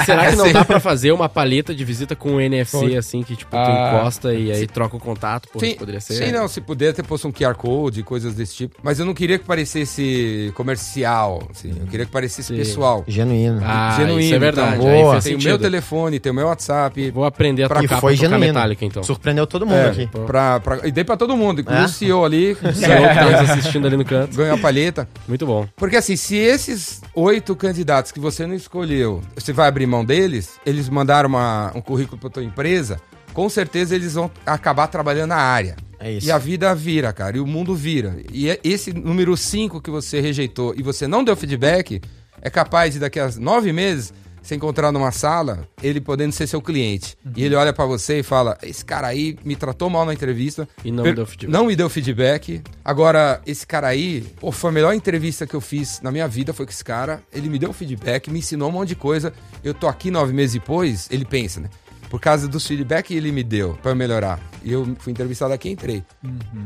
Será 0.06 0.30
que 0.30 0.36
não 0.36 0.46
Sim. 0.48 0.54
dá 0.54 0.64
pra 0.66 0.80
fazer 0.80 1.12
uma 1.12 1.28
paleta 1.28 1.74
de 1.74 1.84
visita 1.84 2.16
com 2.16 2.40
NFC, 2.40 2.96
assim, 2.96 3.24
que 3.24 3.36
tipo, 3.36 3.52
tu 3.52 3.58
Ah. 3.58 3.96
encosta 4.00 4.34
e 4.34 4.52
aí 4.52 4.68
troca 4.68 4.96
o 4.96 5.00
contato? 5.00 5.50
Pô, 5.52 5.60
Sim, 5.60 5.76
poderia 5.76 6.00
ser. 6.00 6.14
sim, 6.14 6.32
não, 6.32 6.48
se 6.48 6.62
puder, 6.62 6.94
ter 6.94 7.04
posto 7.04 7.28
um 7.28 7.32
QR 7.34 7.56
Code, 7.56 8.04
coisas 8.04 8.34
desse 8.36 8.56
tipo. 8.56 8.78
Mas 8.84 9.00
eu 9.00 9.06
não 9.06 9.14
queria 9.14 9.38
que 9.40 9.46
parecesse 9.46 10.52
comercial, 10.56 11.44
assim. 11.50 11.70
Eu 11.80 11.88
queria 11.88 12.06
que 12.06 12.12
parecesse 12.12 12.50
Sim. 12.50 12.56
pessoal. 12.58 13.04
Genuíno. 13.08 13.60
Ah, 13.64 13.96
Genuíno, 13.98 14.20
isso 14.22 14.36
é 14.36 14.40
verdade. 14.40 14.76
então. 14.78 14.86
Boa. 14.92 15.22
Tem 15.22 15.36
o 15.36 15.42
meu 15.42 15.58
telefone, 15.60 16.20
tem 16.20 16.32
o 16.32 16.36
meu 16.36 16.48
WhatsApp. 16.48 17.12
Vou 17.12 17.26
aprender 17.26 17.64
a 17.64 17.68
Pra- 17.68 17.82
tocar 17.82 18.00
foi 18.00 18.16
tocar 18.16 18.30
genuíno. 18.30 18.54
metálica, 18.54 18.86
então. 18.86 19.04
Surpreendeu 19.04 19.46
todo 19.48 19.66
mundo 19.66 19.78
É, 19.78 19.90
aqui. 19.90 20.08
pra, 20.26 20.60
pra, 20.60 20.88
e 20.88 20.92
dei 20.92 21.04
pra 21.04 21.18
todo 21.18 21.36
mundo, 21.36 21.62
inclusive 21.62 21.84
É? 21.84 21.88
o 21.88 21.90
CEO 21.90 22.26
ali, 22.26 22.52
O 22.64 22.74
senhor 22.74 23.10
que 23.10 23.16
tá 23.16 23.54
assistindo 23.54 23.88
ali 23.88 23.98
no 23.98 24.06
canto. 24.06 24.36
ganhou 24.36 24.56
a 24.56 24.58
palheta. 24.58 25.08
Muito 25.28 25.46
bom. 25.46 25.68
Porque 25.76 25.96
assim, 25.98 26.16
se 26.16 26.36
esses 26.36 27.02
oito 27.16 27.56
candidatos 27.56 28.12
que 28.12 28.20
você 28.20 28.46
não 28.46 28.56
escolheu, 28.56 29.22
você 29.36 29.52
vai 29.54 29.68
abrir 29.68 29.86
mão 29.88 30.04
deles, 30.06 30.52
eles 30.66 30.90
mandaram 30.90 31.30
uma- 31.30 31.72
um 31.76 31.82
currículo 31.82 32.20
pra 32.20 32.30
tua 32.30 32.44
empresa, 32.44 33.00
com 33.34 33.50
certeza 33.50 33.96
eles 33.96 34.14
vão 34.14 34.30
acabar 34.46 34.88
trabalhando 34.88 35.30
na 35.30 35.38
área. 35.38 35.76
É 36.04 36.12
isso. 36.12 36.28
E 36.28 36.32
a 36.32 36.38
vida 36.38 36.74
vira, 36.76 37.14
cara, 37.14 37.38
e 37.38 37.40
o 37.40 37.48
mundo 37.48 37.74
vira. 37.76 38.18
E 38.32 38.50
é- 38.50 38.60
esse 38.64 38.92
número 38.94 39.36
5 39.38 39.80
que 39.82 39.90
você 39.90 40.20
rejeitou 40.20 40.74
e 40.78 40.84
você 40.84 41.08
não 41.08 41.24
deu 41.24 41.36
feedback, 41.36 42.02
é 42.42 42.50
capaz 42.50 42.94
de 42.94 43.00
daqui 43.00 43.20
a 43.20 43.30
nove 43.40 43.72
meses 43.72 44.14
você 44.42 44.56
encontrar 44.56 44.92
numa 44.92 45.10
sala, 45.10 45.66
ele 45.82 46.02
podendo 46.02 46.34
ser 46.34 46.46
seu 46.48 46.62
cliente. 46.62 47.16
E 47.34 47.46
ele 47.46 47.56
olha 47.56 47.72
pra 47.72 47.86
você 47.86 48.20
e 48.20 48.24
fala: 48.24 48.58
Esse 48.62 48.84
cara 48.84 49.08
aí 49.08 49.38
me 49.46 49.56
tratou 49.56 49.90
mal 49.90 50.06
na 50.06 50.14
entrevista. 50.14 50.68
E 50.84 50.92
não 50.92 51.02
per- 51.06 51.16
deu 51.16 51.26
feedback. 51.26 51.50
Não 51.50 51.66
me 51.68 51.76
deu 51.78 51.90
feedback. 51.90 52.62
Agora, 52.84 53.42
esse 53.46 53.66
cara 53.66 53.88
aí, 53.88 54.26
pô, 54.42 54.52
foi 54.52 54.70
a 54.70 54.74
melhor 54.74 54.94
entrevista 54.94 55.48
que 55.48 55.54
eu 55.54 55.62
fiz 55.62 56.02
na 56.02 56.12
minha 56.12 56.28
vida. 56.28 56.52
Foi 56.52 56.66
com 56.66 56.74
esse 56.74 56.84
cara. 56.84 57.24
Ele 57.32 57.48
me 57.48 57.58
deu 57.58 57.72
feedback, 57.72 58.30
me 58.30 58.40
ensinou 58.40 58.68
um 58.68 58.74
monte 58.74 58.90
de 58.90 58.96
coisa. 58.98 59.32
Eu 59.64 59.74
tô 59.74 59.88
aqui 59.88 60.12
nove 60.12 60.34
meses 60.34 60.56
depois, 60.56 61.08
ele 61.10 61.24
pensa, 61.24 61.62
né? 61.62 61.70
Por 62.14 62.20
causa 62.22 62.48
dos 62.48 62.68
feedback 62.68 63.08
que 63.08 63.16
ele 63.16 63.32
me 63.32 63.42
deu 63.42 63.74
pra 63.82 63.90
eu 63.90 63.96
melhorar. 63.96 64.40
E 64.64 64.72
eu 64.72 64.96
fui 65.00 65.12
entrevistado 65.12 65.52
aqui 65.52 65.70
e 65.70 65.72
entrei. 65.72 66.04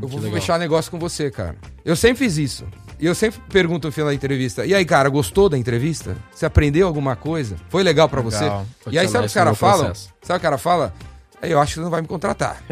eu 0.02 0.06
vou 0.06 0.20
fechar 0.20 0.58
negócio 0.58 0.90
com 0.90 0.98
você, 0.98 1.30
cara. 1.30 1.56
Eu 1.82 1.96
sempre 1.96 2.18
fiz 2.18 2.36
isso. 2.36 2.66
E 3.00 3.06
eu 3.06 3.14
sempre 3.14 3.40
pergunto 3.48 3.88
no 3.88 3.92
final 3.92 4.08
da 4.10 4.14
entrevista: 4.14 4.66
E 4.66 4.74
aí, 4.74 4.84
cara, 4.84 5.08
gostou 5.08 5.48
da 5.48 5.56
entrevista? 5.56 6.14
Você 6.30 6.44
aprendeu 6.44 6.86
alguma 6.86 7.16
coisa? 7.16 7.56
Foi 7.70 7.82
legal 7.82 8.10
pra 8.10 8.20
você? 8.20 8.46
Vou 8.46 8.66
E 8.92 8.98
aí, 8.98 9.08
sabe 9.08 9.24
o 9.24 9.28
que 9.28 9.32
caras 9.34 9.48
meu 9.52 9.54
falam? 9.56 9.86
processo. 9.86 10.12
Sabe 10.20 10.36
o 10.36 10.38
o 10.38 10.42
cara 10.42 10.58
fala? 10.58 10.92
"É, 11.40 11.50
Eu 11.50 11.58
acho 11.60 11.70
que 11.72 11.74
você 11.76 11.84
não 11.84 11.90
vai 11.90 12.02
me 12.02 12.08
contratar. 12.08 12.62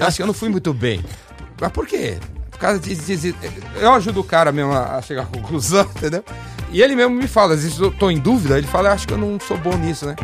eu 0.00 0.06
acho 0.08 0.16
que 0.16 0.22
eu 0.22 0.26
não 0.26 0.34
fui 0.34 0.48
muito 0.48 0.74
bem. 0.74 1.04
Mas 1.60 1.70
por 1.70 1.86
quê? 1.86 2.18
Por 2.50 2.58
causa 2.58 2.80
de, 2.80 2.96
de- 2.96 3.16
de- 3.32 3.34
Eu 3.76 3.92
ajudo 3.92 4.18
o 4.18 4.24
cara 4.24 4.50
mesmo 4.50 4.72
a 4.72 4.96
a 4.96 5.02
chegar 5.02 5.22
à 5.22 5.26
conclusão, 5.26 5.84
entendeu? 5.96 6.24
E 6.72 6.82
ele 6.82 6.96
mesmo 6.96 7.14
me 7.14 7.28
fala, 7.28 7.54
às 7.54 7.62
vezes 7.62 7.78
eu 7.78 7.92
tô 7.92 8.10
em 8.10 8.18
dúvida, 8.18 8.58
ele 8.58 8.66
fala, 8.66 8.88
eu 8.88 8.92
acho 8.92 9.06
que 9.06 9.12
eu 9.14 9.18
não 9.18 9.38
sou 9.38 9.56
bom 9.56 9.76
nisso, 9.76 10.04
né? 10.04 10.16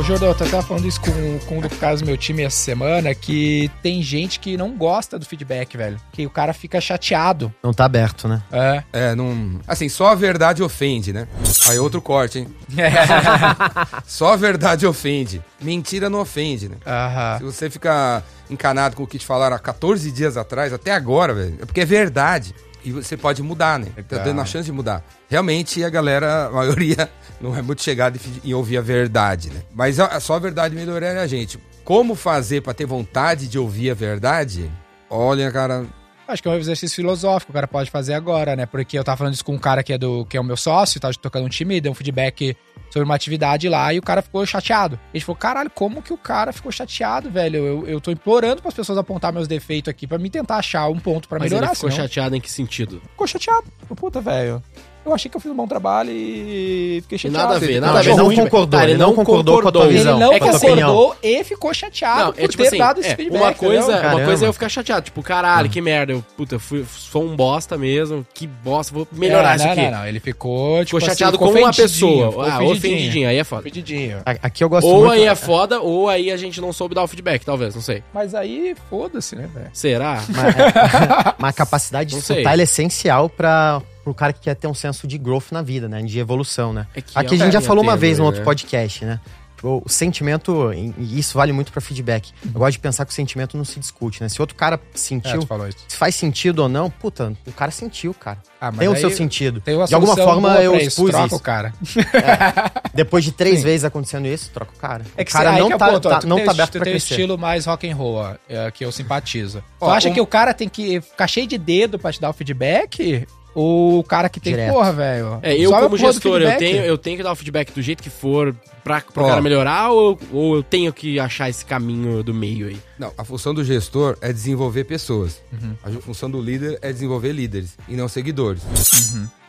Ô, 0.00 0.02
Jordão, 0.02 0.28
eu 0.28 0.34
tava 0.34 0.62
falando 0.62 0.88
isso 0.88 0.98
com, 0.98 1.38
com 1.40 1.58
um 1.58 1.60
do 1.60 1.68
caso 1.68 2.02
do 2.02 2.06
meu 2.06 2.16
time 2.16 2.42
essa 2.42 2.56
semana, 2.56 3.14
que 3.14 3.70
tem 3.82 4.00
gente 4.00 4.40
que 4.40 4.56
não 4.56 4.74
gosta 4.74 5.18
do 5.18 5.26
feedback, 5.26 5.76
velho. 5.76 6.00
Que 6.10 6.24
o 6.24 6.30
cara 6.30 6.54
fica 6.54 6.80
chateado. 6.80 7.52
Não 7.62 7.74
tá 7.74 7.84
aberto, 7.84 8.26
né? 8.26 8.42
É. 8.50 8.82
É, 8.94 9.14
não. 9.14 9.60
Assim, 9.68 9.90
só 9.90 10.06
a 10.06 10.14
verdade 10.14 10.62
ofende, 10.62 11.12
né? 11.12 11.28
Aí 11.68 11.78
outro 11.78 12.00
corte, 12.00 12.38
hein? 12.38 12.48
Só 14.06 14.32
a 14.32 14.36
verdade 14.36 14.86
ofende. 14.86 15.42
Mentira 15.60 16.08
não 16.08 16.20
ofende, 16.20 16.70
né? 16.70 16.76
Aham. 16.86 17.36
Se 17.36 17.44
você 17.44 17.68
fica 17.68 18.24
encanado 18.48 18.96
com 18.96 19.02
o 19.02 19.06
que 19.06 19.18
te 19.18 19.26
falaram 19.26 19.54
há 19.54 19.58
14 19.58 20.10
dias 20.10 20.38
atrás, 20.38 20.72
até 20.72 20.92
agora, 20.92 21.34
velho, 21.34 21.58
é 21.60 21.66
porque 21.66 21.82
é 21.82 21.84
verdade. 21.84 22.54
E 22.84 22.92
você 22.92 23.16
pode 23.16 23.42
mudar, 23.42 23.78
né? 23.78 23.86
Tá 24.08 24.16
Legal. 24.16 24.24
dando 24.24 24.40
a 24.40 24.44
chance 24.44 24.64
de 24.66 24.72
mudar. 24.72 25.04
Realmente, 25.28 25.82
a 25.84 25.88
galera, 25.90 26.46
a 26.46 26.50
maioria, 26.50 27.10
não 27.40 27.56
é 27.56 27.62
muito 27.62 27.82
chegada 27.82 28.18
em 28.44 28.54
ouvir 28.54 28.78
a 28.78 28.80
verdade, 28.80 29.50
né? 29.50 29.62
Mas 29.74 30.00
a- 30.00 30.18
só 30.20 30.34
a 30.34 30.38
verdade 30.38 30.74
melhoraria 30.74 31.20
a 31.20 31.26
gente. 31.26 31.58
Como 31.84 32.14
fazer 32.14 32.62
pra 32.62 32.72
ter 32.74 32.86
vontade 32.86 33.48
de 33.48 33.58
ouvir 33.58 33.90
a 33.90 33.94
verdade? 33.94 34.70
Olha, 35.08 35.50
cara, 35.50 35.84
Acho 36.32 36.42
que 36.42 36.48
é 36.48 36.52
um 36.52 36.56
exercício 36.56 36.96
filosófico 36.96 37.46
que 37.46 37.52
o 37.52 37.54
cara 37.54 37.68
pode 37.68 37.90
fazer 37.90 38.14
agora, 38.14 38.54
né? 38.56 38.66
Porque 38.66 38.98
eu 38.98 39.04
tava 39.04 39.16
falando 39.18 39.34
isso 39.34 39.44
com 39.44 39.54
um 39.54 39.58
cara 39.58 39.82
que 39.82 39.92
é, 39.92 39.98
do, 39.98 40.24
que 40.26 40.36
é 40.36 40.40
o 40.40 40.44
meu 40.44 40.56
sócio, 40.56 41.00
tava 41.00 41.12
tocando 41.14 41.44
um 41.46 41.48
time, 41.48 41.80
deu 41.80 41.92
um 41.92 41.94
feedback 41.94 42.56
sobre 42.90 43.04
uma 43.04 43.14
atividade 43.14 43.68
lá 43.68 43.92
e 43.94 43.98
o 43.98 44.02
cara 44.02 44.20
ficou 44.22 44.44
chateado. 44.46 44.98
A 45.12 45.16
gente 45.16 45.24
falou, 45.24 45.36
caralho, 45.36 45.70
como 45.70 46.02
que 46.02 46.12
o 46.12 46.16
cara 46.18 46.52
ficou 46.52 46.72
chateado, 46.72 47.30
velho? 47.30 47.56
Eu, 47.58 47.86
eu 47.86 48.00
tô 48.00 48.10
implorando 48.10 48.62
pras 48.62 48.74
pessoas 48.74 48.98
apontar 48.98 49.32
meus 49.32 49.46
defeitos 49.48 49.88
aqui 49.90 50.06
pra 50.06 50.18
me 50.18 50.28
tentar 50.30 50.56
achar 50.56 50.88
um 50.88 50.98
ponto 50.98 51.28
pra 51.28 51.38
Mas 51.38 51.50
melhorar. 51.50 51.68
ele 51.68 51.74
ficou 51.76 51.90
senão- 51.90 52.04
chateado 52.04 52.34
em 52.36 52.40
que 52.40 52.50
sentido? 52.50 53.00
ficou 53.10 53.26
chateado. 53.26 53.64
Puta, 53.96 54.20
velho. 54.20 54.62
Eu 55.04 55.14
achei 55.14 55.30
que 55.30 55.36
eu 55.36 55.40
fiz 55.40 55.50
um 55.50 55.54
bom 55.54 55.66
trabalho 55.66 56.10
e 56.12 57.00
fiquei 57.02 57.16
chateado. 57.16 57.44
nada 57.44 57.56
a 57.56 57.58
ver, 57.58 57.80
Não, 57.80 57.86
nada 57.88 57.98
a 58.00 58.02
ver. 58.02 58.10
ele 58.10 58.16
não 58.18 58.24
ruim, 58.26 58.36
concordou, 58.36 58.82
ele 58.82 58.94
não 58.94 59.14
concordou 59.14 59.62
com 59.62 59.68
a 59.68 59.72
tua 59.72 59.88
visão. 59.88 60.16
Ele 60.16 60.20
não 60.20 60.38
com 60.38 60.50
concordou 60.50 61.16
e 61.22 61.44
ficou 61.44 61.72
chateado 61.72 62.24
Não, 62.24 62.32
por 62.32 62.44
é 62.44 62.48
tipo 62.48 62.62
ter 62.62 62.68
assim, 62.68 62.78
dado 62.78 63.00
esse 63.00 63.08
é, 63.08 63.16
feedback. 63.16 63.40
uma 63.40 63.54
coisa, 63.54 63.92
entendeu? 63.92 64.10
uma 64.10 64.24
coisa 64.24 64.44
é 64.44 64.48
eu 64.48 64.52
ficar 64.52 64.68
chateado, 64.68 65.04
tipo, 65.06 65.22
caralho, 65.22 65.70
que 65.70 65.80
merda, 65.80 66.12
eu, 66.12 66.24
puta, 66.36 66.58
fui, 66.58 66.84
sou 66.84 67.24
um 67.24 67.34
bosta 67.34 67.78
mesmo, 67.78 68.26
que 68.34 68.46
bosta, 68.46 68.92
vou 68.92 69.08
melhorar 69.12 69.52
É, 69.52 69.56
isso 69.56 69.64
não, 69.64 69.72
aqui. 69.72 69.82
Não, 69.82 69.90
não, 69.98 70.06
ele 70.06 70.20
ficou, 70.20 70.84
tipo 70.84 70.98
Ficou 70.98 71.00
chateado 71.00 71.36
assim, 71.36 71.44
com 71.44 71.46
ficou 71.46 71.62
uma 71.62 71.70
ofendidinho, 71.70 72.26
pessoa, 72.26 72.50
ah, 72.50 72.62
ofendidinho, 72.62 73.28
aí 73.28 73.36
é 73.38 73.44
foda. 73.44 73.60
Ofendidinho. 73.62 74.18
Aqui 74.24 74.62
eu 74.62 74.68
gosto 74.68 74.86
Ou 74.86 74.98
muito... 75.00 75.12
aí 75.12 75.24
é 75.24 75.34
foda, 75.34 75.80
ou 75.80 76.08
aí 76.08 76.30
a 76.30 76.36
gente 76.36 76.60
não 76.60 76.72
soube 76.72 76.94
dar 76.94 77.02
o 77.02 77.08
feedback, 77.08 77.44
talvez, 77.44 77.74
não 77.74 77.82
sei. 77.82 78.02
Mas 78.12 78.34
aí, 78.34 78.76
foda-se, 78.90 79.34
né, 79.34 79.48
velho? 79.52 79.70
Será? 79.72 80.22
Mas, 80.28 80.54
mas 81.38 81.50
a 81.50 81.52
capacidade 81.52 82.10
de 82.10 82.16
escutar 82.16 82.58
é 82.58 82.62
essencial 82.62 83.28
para 83.28 83.80
o 84.04 84.14
cara 84.14 84.32
que 84.32 84.40
quer 84.40 84.54
ter 84.54 84.66
um 84.66 84.74
senso 84.74 85.06
de 85.06 85.18
growth 85.18 85.50
na 85.52 85.62
vida, 85.62 85.88
né? 85.88 86.02
De 86.02 86.18
evolução, 86.18 86.72
né? 86.72 86.86
É 86.94 86.98
Aqui 87.00 87.34
a 87.34 87.36
é 87.36 87.38
gente 87.44 87.52
já 87.52 87.60
falou 87.60 87.82
uma 87.82 87.96
vez 87.96 88.18
no 88.18 88.24
né? 88.24 88.28
outro 88.28 88.42
podcast, 88.44 89.04
né? 89.04 89.20
O 89.62 89.82
sentimento, 89.90 90.72
e 90.72 91.18
isso 91.18 91.36
vale 91.36 91.52
muito 91.52 91.70
para 91.70 91.82
feedback. 91.82 92.32
Eu 92.46 92.52
gosto 92.58 92.72
de 92.72 92.78
pensar 92.78 93.04
que 93.04 93.12
o 93.12 93.14
sentimento 93.14 93.58
não 93.58 93.64
se 93.66 93.78
discute, 93.78 94.22
né? 94.22 94.28
Se 94.30 94.40
outro 94.40 94.56
cara 94.56 94.76
É, 94.76 94.96
sentiu, 94.96 95.40
isso. 95.40 95.48
se 95.86 95.96
faz 95.98 96.14
sentido 96.14 96.60
ou 96.60 96.68
não, 96.68 96.88
puta, 96.88 97.34
o 97.46 97.52
cara 97.52 97.70
sentiu, 97.70 98.14
cara. 98.14 98.38
Ah, 98.58 98.72
Tem 98.72 98.88
o 98.88 98.96
seu 98.96 99.10
sentido. 99.10 99.62
De 99.86 99.94
alguma 99.94 100.16
forma 100.16 100.54
eu 100.62 100.72
pra 100.72 100.80
isso, 100.80 100.88
expus 100.88 101.10
troca 101.10 101.26
isso. 101.26 101.36
o 101.36 101.40
cara. 101.40 101.74
Depois 102.94 103.22
de 103.22 103.32
três 103.32 103.58
Sim. 103.58 103.64
vezes 103.64 103.84
acontecendo 103.84 104.26
isso, 104.26 104.50
troca 104.50 104.72
o 104.74 104.78
cara. 104.78 105.04
É 105.14 105.22
o 105.22 105.24
que 105.26 105.30
cara 105.32 105.50
aí 105.50 105.58
não 105.60 105.66
que 105.66 105.72
é 105.74 105.76
o 105.76 105.78
tá, 105.78 105.88
ponto, 105.90 106.08
tá- 106.08 106.20
não 106.24 106.36
tem, 106.36 106.44
tá 106.46 106.52
aberto 106.52 106.72
pra 106.72 106.80
tem 106.82 106.92
o 106.92 106.94
crescer. 106.96 107.14
estilo 107.14 107.36
mais 107.38 107.66
rock 107.66 107.86
and 107.90 107.94
roll, 107.96 108.14
ó, 108.14 108.34
é, 108.48 108.70
que 108.70 108.82
eu 108.82 108.90
simpatizo. 108.90 109.62
Ó, 109.78 109.86
tu 109.88 109.90
acha 109.92 110.08
um- 110.08 110.14
que 110.14 110.20
o 110.22 110.26
cara 110.26 110.54
tem 110.54 110.70
que 110.70 111.02
ficar 111.02 111.26
cheio 111.26 111.46
de 111.46 111.58
dedo 111.58 111.98
pra 111.98 112.10
te 112.12 112.18
dar 112.18 112.30
o 112.30 112.32
feedback? 112.32 113.26
Ou 113.54 113.98
o 113.98 114.04
cara 114.04 114.28
que 114.28 114.38
tem, 114.38 114.52
Direto. 114.52 114.72
porra, 114.72 114.92
velho. 114.92 115.38
É, 115.42 115.56
eu 115.56 115.70
como 115.72 115.96
gestor, 115.96 116.40
eu 116.40 116.56
tenho, 116.56 116.82
eu 116.84 116.96
tenho 116.96 117.16
que 117.16 117.22
dar 117.22 117.32
o 117.32 117.36
feedback 117.36 117.72
do 117.72 117.82
jeito 117.82 118.02
que 118.02 118.10
for 118.10 118.54
pra, 118.84 119.00
pro 119.00 119.24
Ó. 119.24 119.28
cara 119.28 119.42
melhorar 119.42 119.90
ou, 119.90 120.18
ou 120.32 120.54
eu 120.56 120.62
tenho 120.62 120.92
que 120.92 121.18
achar 121.18 121.48
esse 121.50 121.64
caminho 121.64 122.22
do 122.22 122.32
meio 122.32 122.68
aí? 122.68 122.78
Não, 122.98 123.12
a 123.18 123.24
função 123.24 123.52
do 123.52 123.64
gestor 123.64 124.16
é 124.20 124.32
desenvolver 124.32 124.84
pessoas. 124.84 125.40
Uhum. 125.52 125.74
A 125.82 125.90
função 126.00 126.30
do 126.30 126.40
líder 126.40 126.78
é 126.80 126.92
desenvolver 126.92 127.32
líderes 127.32 127.76
e 127.88 127.96
não 127.96 128.06
seguidores. 128.08 128.62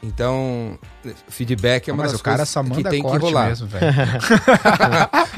Então, 0.04 0.80
feedback 1.30 1.88
é 1.90 1.94
uma 1.94 2.04
Mas 2.04 2.14
das 2.14 2.22
o 2.22 2.24
cara 2.24 2.38
coisas 2.38 2.50
só 2.50 2.64
que 2.64 2.70
manda 2.70 2.90
tem 2.90 3.04
que 3.04 3.18
rolar. 3.18 3.50
mesmo, 3.50 3.68
velho. 3.68 3.86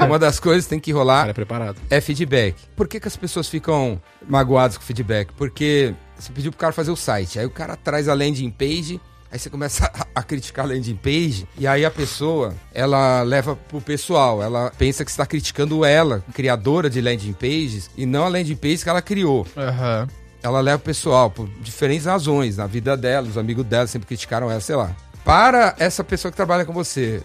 uma 0.06 0.18
das 0.18 0.40
coisas 0.40 0.64
que 0.64 0.70
tem 0.70 0.80
que 0.80 0.92
O 0.92 0.96
rolar 0.98 1.18
cara 1.20 1.30
é 1.30 1.34
preparado. 1.34 1.76
é 1.90 2.00
feedback. 2.00 2.56
Por 2.74 2.88
que, 2.88 2.98
que 2.98 3.06
as 3.08 3.16
pessoas 3.16 3.48
ficam 3.48 4.00
magoadas 4.26 4.78
com 4.78 4.82
feedback? 4.84 5.32
Porque 5.36 5.94
você 6.18 6.32
pediu 6.32 6.50
pro 6.50 6.58
cara 6.58 6.72
fazer 6.72 6.90
o 6.90 6.96
site, 6.96 7.38
aí 7.38 7.46
o 7.46 7.50
cara 7.50 7.76
traz 7.76 8.08
a 8.08 8.14
landing 8.14 8.50
page, 8.50 9.00
aí 9.30 9.38
você 9.38 9.50
começa 9.50 9.86
a, 9.86 10.06
a 10.20 10.22
criticar 10.22 10.64
a 10.64 10.68
landing 10.68 10.96
page, 10.96 11.46
e 11.58 11.66
aí 11.66 11.84
a 11.84 11.90
pessoa, 11.90 12.54
ela 12.72 13.22
leva 13.22 13.56
pro 13.56 13.80
pessoal, 13.80 14.42
ela 14.42 14.72
pensa 14.76 15.04
que 15.04 15.10
está 15.10 15.26
criticando 15.26 15.84
ela, 15.84 16.24
criadora 16.32 16.88
de 16.88 17.00
landing 17.00 17.32
pages, 17.32 17.90
e 17.96 18.06
não 18.06 18.24
a 18.24 18.28
landing 18.28 18.56
page 18.56 18.82
que 18.82 18.88
ela 18.88 19.02
criou. 19.02 19.46
Aham. 19.56 20.08
Ela 20.42 20.60
leva 20.60 20.76
o 20.76 20.84
pessoal 20.84 21.30
por 21.30 21.48
diferentes 21.62 22.04
razões, 22.04 22.58
na 22.58 22.66
vida 22.66 22.96
dela, 22.96 23.26
os 23.26 23.38
amigos 23.38 23.64
dela 23.64 23.86
sempre 23.86 24.06
criticaram 24.06 24.50
ela, 24.50 24.60
sei 24.60 24.76
lá. 24.76 24.94
Para 25.24 25.74
essa 25.78 26.04
pessoa 26.04 26.30
que 26.30 26.36
trabalha 26.36 26.66
com 26.66 26.72
você, 26.72 27.22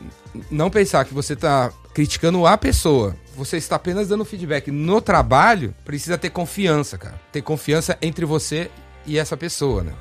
não 0.49 0.69
pensar 0.69 1.03
que 1.03 1.13
você 1.13 1.33
está 1.33 1.69
criticando 1.99 2.47
a 2.47 2.57
pessoa, 2.57 3.13
você 3.35 3.57
está 3.57 3.75
apenas 3.75 4.07
dando 4.07 4.23
feedback 4.23 4.71
no 4.71 5.01
trabalho, 5.01 5.75
precisa 5.83 6.17
ter 6.17 6.29
confiança, 6.29 6.97
cara. 6.97 7.19
Ter 7.29 7.41
confiança 7.41 7.97
entre 8.01 8.23
você 8.25 8.71
e 9.05 9.19
essa 9.19 9.35
pessoa, 9.35 9.83
né? 9.83 9.91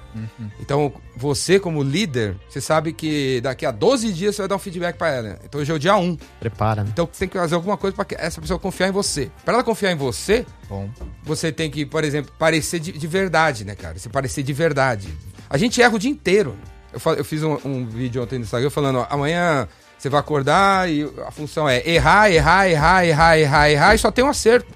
Então, 0.60 0.92
você 1.16 1.58
como 1.58 1.82
líder, 1.82 2.36
você 2.48 2.60
sabe 2.60 2.92
que 2.92 3.40
daqui 3.40 3.66
a 3.66 3.72
12 3.72 4.12
dias 4.12 4.36
você 4.36 4.42
vai 4.42 4.48
dar 4.48 4.54
um 4.54 4.60
feedback 4.60 4.96
para 4.96 5.08
ela. 5.08 5.28
né? 5.30 5.38
Então 5.44 5.60
hoje 5.60 5.72
é 5.72 5.74
o 5.74 5.78
dia 5.78 5.96
1. 5.96 6.16
Prepara, 6.38 6.84
né? 6.84 6.90
Então 6.92 7.04
você 7.04 7.18
tem 7.18 7.28
que 7.28 7.36
fazer 7.36 7.56
alguma 7.56 7.76
coisa 7.76 7.96
para 7.96 8.04
que 8.04 8.14
essa 8.14 8.40
pessoa 8.40 8.60
confiar 8.60 8.86
em 8.86 8.92
você. 8.92 9.28
Para 9.44 9.54
ela 9.54 9.64
confiar 9.64 9.90
em 9.90 9.96
você, 9.96 10.46
Bom. 10.68 10.88
você 11.24 11.50
tem 11.50 11.68
que, 11.68 11.84
por 11.84 12.04
exemplo, 12.04 12.32
parecer 12.38 12.78
de, 12.78 12.92
de 12.92 13.06
verdade, 13.08 13.64
né, 13.64 13.74
cara? 13.74 13.98
Você 13.98 14.08
parecer 14.08 14.44
de 14.44 14.52
verdade. 14.52 15.08
A 15.50 15.58
gente 15.58 15.82
erra 15.82 15.96
o 15.96 15.98
dia 15.98 16.10
inteiro. 16.10 16.56
Eu 16.92 17.24
fiz 17.24 17.42
um, 17.42 17.58
um 17.64 17.86
vídeo 17.86 18.22
ontem 18.22 18.38
no 18.38 18.44
Instagram 18.44 18.70
falando, 18.70 19.00
ó, 19.00 19.06
amanhã 19.10 19.68
você 19.98 20.08
vai 20.08 20.20
acordar 20.20 20.90
e 20.90 21.02
a 21.26 21.30
função 21.30 21.68
é 21.68 21.86
errar, 21.88 22.30
errar, 22.30 22.68
errar, 22.68 23.06
errar, 23.06 23.38
errar, 23.38 23.70
errar 23.70 23.94
e 23.94 23.98
só 23.98 24.10
tem 24.10 24.24
um 24.24 24.28
acerto. 24.28 24.72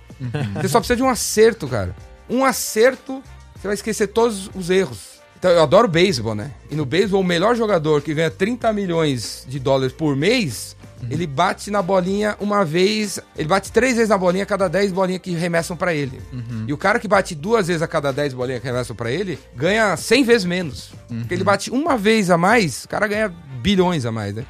Você 0.55 0.69
só 0.69 0.79
precisa 0.79 0.97
de 0.97 1.03
um 1.03 1.09
acerto, 1.09 1.67
cara. 1.69 1.95
Um 2.29 2.45
acerto, 2.45 3.23
você 3.55 3.69
vai 3.69 3.75
esquecer 3.75 4.09
todos 4.09 4.51
os 4.55 4.71
erros. 4.71 5.13
Então, 5.39 5.51
eu 5.51 5.63
adoro 5.63 5.89
beisebol, 5.89 6.35
né? 6.35 6.53
E 6.71 6.77
no 6.77 6.85
beisebol, 6.85 7.21
o 7.21 7.25
melhor 7.25 7.57
jogador 7.57 8.01
que 8.01 8.15
ganha 8.15 8.31
30 8.31 8.73
milhões 8.73 9.45
de 9.49 9.59
dólares 9.59 9.93
por 9.93 10.15
mês, 10.15 10.77
ele 11.11 11.27
bate 11.27 11.69
na 11.69 11.83
bolinha 11.83 12.37
uma 12.39 12.65
vez, 12.65 13.19
ele 13.37 13.49
bate 13.49 13.73
três 13.73 13.95
vezes 13.97 14.09
na 14.09 14.17
bolinha 14.17 14.45
a 14.45 14.47
cada 14.47 14.69
10 14.69 14.93
bolinhas 14.93 15.21
que 15.21 15.33
remessam 15.33 15.77
pra 15.77 15.93
ele. 15.93 16.23
E 16.69 16.73
o 16.73 16.79
cara 16.79 17.01
que 17.01 17.09
bate 17.09 17.35
duas 17.35 17.67
vezes 17.67 17.83
a 17.83 17.89
cada 17.89 18.13
10 18.13 18.35
bolinhas 18.35 18.61
que 18.61 18.69
remessam 18.69 18.95
pra 18.95 19.11
ele, 19.11 19.37
ganha 19.57 19.97
100 19.97 20.25
vezes 20.25 20.45
menos. 20.45 20.93
Porque 21.09 21.35
ele 21.35 21.43
bate 21.43 21.73
uma 21.73 21.97
vez 21.97 22.31
a 22.31 22.39
mais, 22.39 22.85
o 22.85 22.89
cara 22.89 23.09
ganha 23.09 23.35
bilhões 23.63 24.05
a 24.05 24.13
mais, 24.13 24.35
né? 24.35 24.45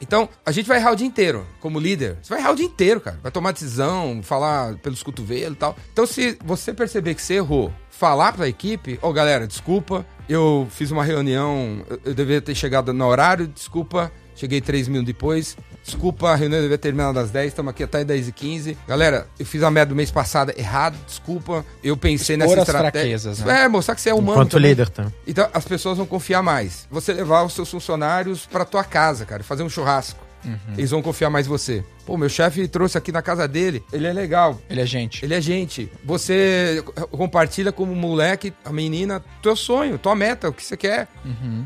Então, 0.00 0.28
a 0.44 0.52
gente 0.52 0.66
vai 0.66 0.78
errar 0.78 0.92
o 0.92 0.96
dia 0.96 1.06
inteiro, 1.06 1.46
como 1.60 1.80
líder. 1.80 2.18
Você 2.22 2.28
vai 2.28 2.40
errar 2.40 2.52
o 2.52 2.56
dia 2.56 2.66
inteiro, 2.66 3.00
cara. 3.00 3.18
Vai 3.22 3.32
tomar 3.32 3.52
decisão, 3.52 4.20
falar 4.22 4.76
pelos 4.76 5.02
cotovelos 5.02 5.56
e 5.56 5.58
tal. 5.58 5.76
Então, 5.92 6.06
se 6.06 6.36
você 6.44 6.74
perceber 6.74 7.14
que 7.14 7.22
você 7.22 7.34
errou, 7.34 7.72
falar 7.90 8.32
pra 8.32 8.46
equipe, 8.46 8.98
ô 9.02 9.12
galera, 9.12 9.46
desculpa, 9.46 10.06
eu 10.28 10.68
fiz 10.70 10.90
uma 10.90 11.02
reunião, 11.02 11.84
eu, 11.88 12.00
eu 12.04 12.14
deveria 12.14 12.42
ter 12.42 12.54
chegado 12.54 12.92
no 12.92 13.06
horário, 13.06 13.48
desculpa, 13.48 14.12
cheguei 14.36 14.60
três 14.60 14.86
minutos 14.86 15.06
depois. 15.06 15.56
Desculpa, 15.88 16.30
a 16.30 16.36
reunião 16.36 16.60
devia 16.60 16.76
ter 16.76 16.88
terminado 16.88 17.18
às 17.18 17.30
10, 17.30 17.48
estamos 17.48 17.70
aqui 17.70 17.82
até 17.82 18.04
10 18.04 18.28
e 18.28 18.32
15 18.32 18.78
Galera, 18.86 19.26
eu 19.38 19.46
fiz 19.46 19.62
a 19.62 19.70
meta 19.70 19.86
do 19.86 19.96
mês 19.96 20.10
passado 20.10 20.52
errado, 20.56 20.96
desculpa. 21.06 21.64
Eu 21.82 21.96
pensei 21.96 22.36
Expor 22.36 22.56
nessa 22.56 22.72
as 22.72 22.78
fraquezas, 22.78 23.38
né? 23.40 23.62
É, 23.62 23.68
mostrar 23.68 23.94
que 23.94 24.00
você 24.00 24.10
é 24.10 24.14
humano. 24.14 24.32
Enquanto 24.32 24.52
também. 24.52 24.70
líder, 24.70 24.90
tá? 24.90 25.10
Então 25.26 25.48
as 25.52 25.64
pessoas 25.64 25.96
vão 25.96 26.06
confiar 26.06 26.42
mais. 26.42 26.86
Você 26.90 27.12
levar 27.12 27.42
os 27.42 27.54
seus 27.54 27.70
funcionários 27.70 28.46
pra 28.46 28.64
tua 28.64 28.84
casa, 28.84 29.24
cara, 29.24 29.42
fazer 29.42 29.62
um 29.62 29.68
churrasco. 29.70 30.28
Eles 30.76 30.90
vão 30.90 31.02
confiar 31.02 31.30
mais 31.30 31.46
em 31.46 31.48
você. 31.48 31.84
Pô, 32.08 32.16
meu 32.16 32.30
chefe 32.30 32.66
trouxe 32.66 32.96
aqui 32.96 33.12
na 33.12 33.20
casa 33.20 33.46
dele, 33.46 33.84
ele 33.92 34.06
é 34.06 34.12
legal. 34.14 34.58
Ele 34.70 34.80
é 34.80 34.86
gente. 34.86 35.22
Ele 35.22 35.34
é 35.34 35.40
gente. 35.42 35.92
Você 36.02 36.82
compartilha 37.10 37.70
como 37.70 37.94
moleque, 37.94 38.50
a 38.64 38.72
menina, 38.72 39.22
teu 39.42 39.54
sonho, 39.54 39.98
tua 39.98 40.16
meta, 40.16 40.48
o 40.48 40.52
que 40.54 40.64
você 40.64 40.74
quer. 40.74 41.06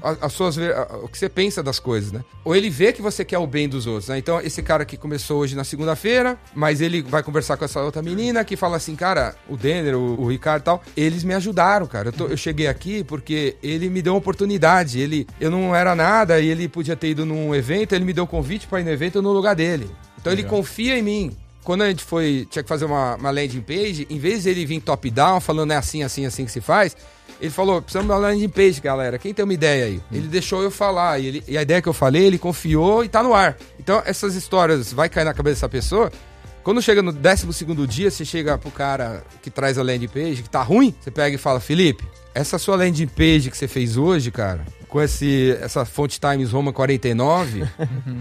A- 0.03 0.26
As 0.26 0.32
suas, 0.32 0.59
a- 0.59 0.99
o 1.05 1.09
que 1.09 1.16
você 1.16 1.28
pensa 1.28 1.62
das 1.62 1.78
coisas, 1.78 2.11
né? 2.11 2.24
Ou 2.45 2.57
ele 2.57 2.68
vê 2.68 2.93
que 2.93 3.01
você 3.01 3.24
quer 3.24 3.38
o 3.38 3.47
bem 3.47 3.68
dos 3.68 3.86
outros, 3.86 4.09
né? 4.09 4.18
Então, 4.18 4.40
esse 4.40 4.61
cara 4.64 4.84
que 4.84 4.97
começou 4.97 5.38
hoje 5.43 5.55
na 5.55 5.62
segunda-feira, 5.62 6.36
mas 6.53 6.80
ele 6.80 7.03
vai 7.03 7.22
conversar 7.22 7.57
com 7.57 7.64
essa 7.64 7.80
outra 7.80 8.03
menina 8.03 8.45
que 8.45 8.57
fala 8.57 8.76
assim, 8.78 8.97
cara, 8.97 9.36
o 9.49 9.57
Denner, 9.57 9.97
o, 9.97 10.22
o 10.22 10.26
Ricardo 10.28 10.62
e 10.62 10.64
tal, 10.64 10.82
eles 10.97 11.22
me 11.22 11.34
ajudaram, 11.34 11.86
cara. 11.86 12.09
Eu, 12.09 12.12
tô- 12.12 12.26
eu 12.26 12.36
cheguei 12.36 12.66
aqui 12.66 13.05
porque 13.05 13.55
ele 13.62 13.88
me 13.88 14.03
deu 14.03 14.14
uma 14.14 14.18
oportunidade. 14.18 14.99
Ele, 14.99 15.24
eu 15.40 15.53
não 15.53 15.72
era 15.72 15.95
nada 15.95 16.40
e 16.40 16.49
ele 16.49 16.66
podia 16.68 16.97
ter 16.97 17.11
ido 17.11 17.24
num 17.24 17.55
evento, 17.55 17.95
ele 17.95 18.05
me 18.05 18.12
deu 18.12 18.24
um 18.24 18.26
convite 18.26 18.66
para 18.66 18.80
ir 18.80 18.84
no 18.84 18.90
evento 18.90 19.22
no 19.22 19.30
lugar 19.32 19.55
dele. 19.55 19.88
Então 20.22 20.32
ele 20.32 20.44
confia 20.44 20.96
em 20.96 21.02
mim. 21.02 21.36
Quando 21.64 21.82
a 21.82 21.88
gente 21.88 22.02
foi, 22.02 22.46
tinha 22.50 22.62
que 22.62 22.68
fazer 22.68 22.84
uma, 22.86 23.16
uma 23.16 23.30
landing 23.30 23.60
page, 23.60 24.06
em 24.08 24.18
vez 24.18 24.44
de 24.44 24.50
ele 24.50 24.64
vir 24.64 24.80
top-down, 24.80 25.38
falando 25.40 25.72
é 25.72 25.76
assim, 25.76 26.02
assim, 26.02 26.24
assim 26.24 26.44
que 26.44 26.50
se 26.50 26.60
faz, 26.60 26.96
ele 27.40 27.50
falou, 27.50 27.80
precisamos 27.82 28.08
de 28.08 28.12
uma 28.12 28.18
landing 28.18 28.48
page, 28.48 28.80
galera. 28.80 29.16
Quem 29.18 29.32
tem 29.34 29.44
uma 29.44 29.54
ideia 29.54 29.84
aí? 29.84 30.00
Ele 30.10 30.26
deixou 30.26 30.62
eu 30.62 30.70
falar, 30.72 31.20
e, 31.20 31.26
ele- 31.26 31.44
e 31.46 31.56
a 31.58 31.62
ideia 31.62 31.80
que 31.82 31.88
eu 31.88 31.92
falei, 31.92 32.24
ele 32.24 32.38
confiou 32.38 33.04
e 33.04 33.08
tá 33.08 33.22
no 33.22 33.32
ar. 33.34 33.56
Então, 33.78 34.02
essas 34.04 34.34
histórias 34.34 34.92
vai 34.92 35.08
cair 35.08 35.24
na 35.24 35.34
cabeça 35.34 35.54
dessa 35.56 35.68
pessoa. 35.68 36.10
Quando 36.64 36.80
chega 36.82 37.00
no 37.02 37.12
12 37.12 37.52
segundo 37.52 37.86
dia, 37.86 38.10
você 38.10 38.24
chega 38.24 38.56
pro 38.58 38.70
cara 38.70 39.24
que 39.42 39.50
traz 39.50 39.76
a 39.78 39.82
landing 39.82 40.08
page, 40.08 40.42
que 40.42 40.50
tá 40.50 40.62
ruim, 40.62 40.94
você 41.00 41.10
pega 41.12 41.34
e 41.34 41.38
fala, 41.38 41.58
Felipe, 41.60 42.04
essa 42.34 42.58
sua 42.58 42.74
landing 42.76 43.06
page 43.08 43.50
que 43.50 43.56
você 43.56 43.66
fez 43.68 43.96
hoje, 43.96 44.30
cara, 44.32 44.64
com 44.93 45.01
esse, 45.01 45.57
essa 45.62 45.86
fonte 45.86 46.20
Times 46.20 46.53
Roma 46.53 46.70
49, 46.70 47.66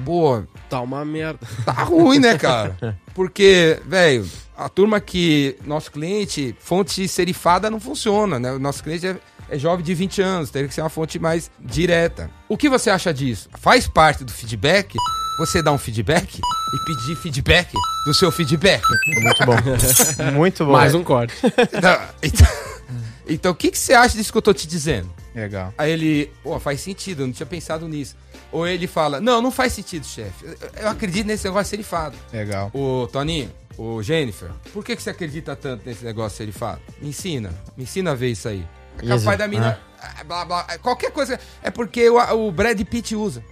pô, 0.06 0.42
Tá 0.70 0.80
uma 0.80 1.04
merda. 1.04 1.46
tá 1.66 1.74
ruim, 1.84 2.18
né, 2.18 2.38
cara? 2.38 2.98
Porque, 3.14 3.78
velho, 3.86 4.26
a 4.58 4.70
turma 4.70 5.02
que. 5.02 5.58
Nosso 5.66 5.92
cliente, 5.92 6.56
fonte 6.62 7.10
serifada 7.10 7.70
não 7.70 7.78
funciona, 7.78 8.40
né? 8.40 8.54
O 8.54 8.58
nosso 8.60 8.82
cliente 8.82 9.06
é, 9.06 9.18
é 9.50 9.60
jovem 9.60 9.84
de 9.84 9.94
20 9.94 10.22
anos, 10.22 10.50
teria 10.50 10.66
que 10.70 10.74
ser 10.74 10.80
uma 10.80 10.90
fonte 10.90 11.20
mais 11.20 11.52
direta. 11.60 12.32
O 12.48 12.56
que 12.56 12.70
você 12.70 12.90
acha 12.90 13.14
disso? 13.14 13.50
Faz 13.60 13.86
parte 13.86 14.24
do 14.24 14.32
feedback? 14.32 14.96
Você 15.40 15.62
dar 15.62 15.74
um 15.74 15.78
feedback 15.78 16.40
e 16.40 16.86
pedir 16.86 17.18
feedback 17.18 17.74
do 18.06 18.14
seu 18.14 18.32
feedback. 18.32 18.82
Muito 19.22 19.46
bom. 19.46 20.32
Muito 20.32 20.66
bom. 20.66 20.72
Mais 20.72 20.96
um 20.96 21.04
corte. 21.04 21.34
Então, 21.44 22.00
então, 22.24 22.48
então, 23.28 23.52
o 23.52 23.56
que, 23.56 23.72
que 23.72 23.78
você 23.78 23.94
acha 23.94 24.16
disso 24.16 24.32
que 24.32 24.38
eu 24.38 24.42
tô 24.42 24.54
te 24.54 24.66
dizendo? 24.66 25.10
Legal. 25.34 25.74
Aí 25.78 25.92
ele, 25.92 26.32
pô, 26.44 26.60
faz 26.60 26.82
sentido, 26.82 27.24
eu 27.24 27.28
não 27.28 27.34
tinha 27.34 27.46
pensado 27.46 27.88
nisso. 27.88 28.16
Ou 28.52 28.68
ele 28.68 28.88
fala, 28.88 29.22
não, 29.22 29.42
não 29.42 29.52
faz 29.52 29.74
sentido, 29.74 30.06
chefe. 30.06 30.46
Eu, 30.76 30.90
acredito 30.90 31.26
nesse 31.26 31.46
negócio 31.46 31.70
serifado. 31.70 32.18
Legal. 32.34 32.70
Ô, 32.74 33.08
Toninho, 33.08 33.50
ô, 33.78 34.02
Jennifer, 34.04 34.50
por 34.74 34.84
que, 34.84 34.96
que 34.96 35.02
você 35.02 35.10
acredita 35.10 35.56
tanto 35.56 35.86
nesse 35.86 36.04
negócio 36.04 36.38
serifado? 36.38 36.82
Me 37.02 37.10
ensina, 37.10 37.54
me 37.78 37.84
ensina 37.84 38.12
a 38.12 38.16
ver 38.16 38.32
isso 38.32 38.48
aí. 38.48 38.66
É 39.00 39.06
Isso, 39.06 39.20
capaz 39.20 39.40
da 39.40 39.48
mina, 39.48 39.80
ah, 40.02 40.24
blá, 40.26 40.44
blá, 40.44 40.64
qualquer 40.80 41.12
coisa, 41.12 41.40
é 41.64 41.72
porque 41.72 42.10
o, 42.10 42.18
o 42.18 42.52
Brad 42.52 42.80
Pitt 42.82 43.16
usa. 43.16 43.44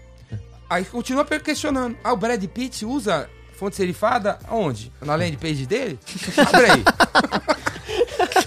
Aí 0.69 0.83
continua 0.85 1.25
questionando, 1.25 1.97
ah, 2.03 2.13
o 2.13 2.17
Brad 2.17 2.43
Pitt 2.45 2.85
usa 2.85 3.29
fonte 3.59 3.75
serifada 3.75 4.39
aonde? 4.47 4.89
Na 5.01 5.15
landing 5.15 5.37
page 5.37 5.65
dele? 5.65 5.99
Abre 6.47 6.71
aí. 6.71 6.83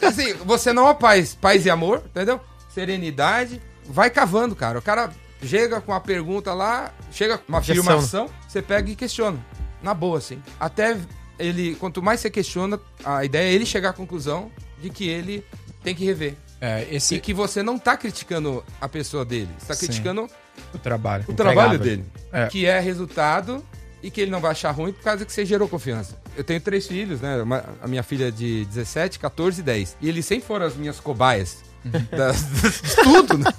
assim, 0.09 0.33
você 0.45 0.73
não 0.73 0.89
é 0.89 0.95
paz, 0.95 1.35
paz 1.35 1.67
e 1.67 1.71
amor, 1.71 2.03
entendeu? 2.07 2.41
Serenidade, 2.75 3.61
vai 3.87 4.11
cavando, 4.11 4.55
cara. 4.57 4.79
O 4.79 4.83
cara 4.83 5.11
chega 5.45 5.81
com 5.81 5.93
uma 5.93 6.01
pergunta 6.01 6.53
lá, 6.55 6.93
chega 7.11 7.39
com 7.39 7.45
uma 7.49 7.59
Objeção. 7.59 7.83
afirmação, 7.83 8.31
você 8.49 8.63
pega 8.63 8.91
e 8.91 8.97
questiona. 8.97 9.39
Na 9.83 9.93
boa, 9.95 10.19
assim. 10.19 10.41
Até 10.61 10.97
ele, 11.39 11.75
quanto 11.77 12.03
mais 12.03 12.21
você 12.21 12.31
questiona, 12.31 12.79
a 13.05 13.25
ideia 13.25 13.51
é 13.51 13.53
ele 13.53 13.67
chegar 13.67 13.91
à 13.91 13.93
conclusão 13.93 14.51
de 14.81 14.91
que 14.91 15.09
ele 15.09 15.45
tem 15.83 15.95
que 15.95 16.05
rever. 16.05 16.35
É, 16.61 16.87
esse 16.93 17.17
E 17.17 17.21
que 17.21 17.35
você 17.35 17.61
não 17.63 17.77
tá 17.79 17.97
criticando 17.97 18.65
a 18.81 18.89
pessoa 18.89 19.25
dele, 19.25 19.49
você 19.59 19.67
tá 19.67 19.75
Sim. 19.75 19.87
criticando 19.87 20.29
o 20.73 20.79
trabalho. 20.79 21.25
o 21.27 21.33
trabalho 21.35 21.77
dele. 21.79 22.05
É. 22.33 22.47
Que 22.47 22.67
é 22.67 22.79
resultado 22.79 23.65
e 24.01 24.11
que 24.13 24.21
ele 24.21 24.31
não 24.31 24.41
vai 24.41 24.53
achar 24.53 24.71
ruim 24.71 24.93
por 24.93 25.03
causa 25.03 25.25
que 25.27 25.33
você 25.33 25.45
gerou 25.45 25.69
confiança. 25.69 26.17
Eu 26.37 26.45
tenho 26.45 26.61
três 26.61 26.87
filhos, 26.87 27.21
né? 27.21 27.43
Uma- 27.43 27.65
a 27.83 27.89
minha 27.89 28.03
filha 28.05 28.29
é 28.29 28.31
de 28.31 28.65
17, 28.67 29.19
14 29.19 29.61
e 29.61 29.65
10. 29.65 29.97
E 30.01 30.09
eles 30.09 30.25
sempre 30.25 30.47
foram 30.47 30.65
as 30.65 30.77
minhas 30.77 31.01
cobaias. 31.01 31.59
das- 32.17 32.43
de 32.43 32.97
tudo, 33.03 33.39
né? 33.39 33.53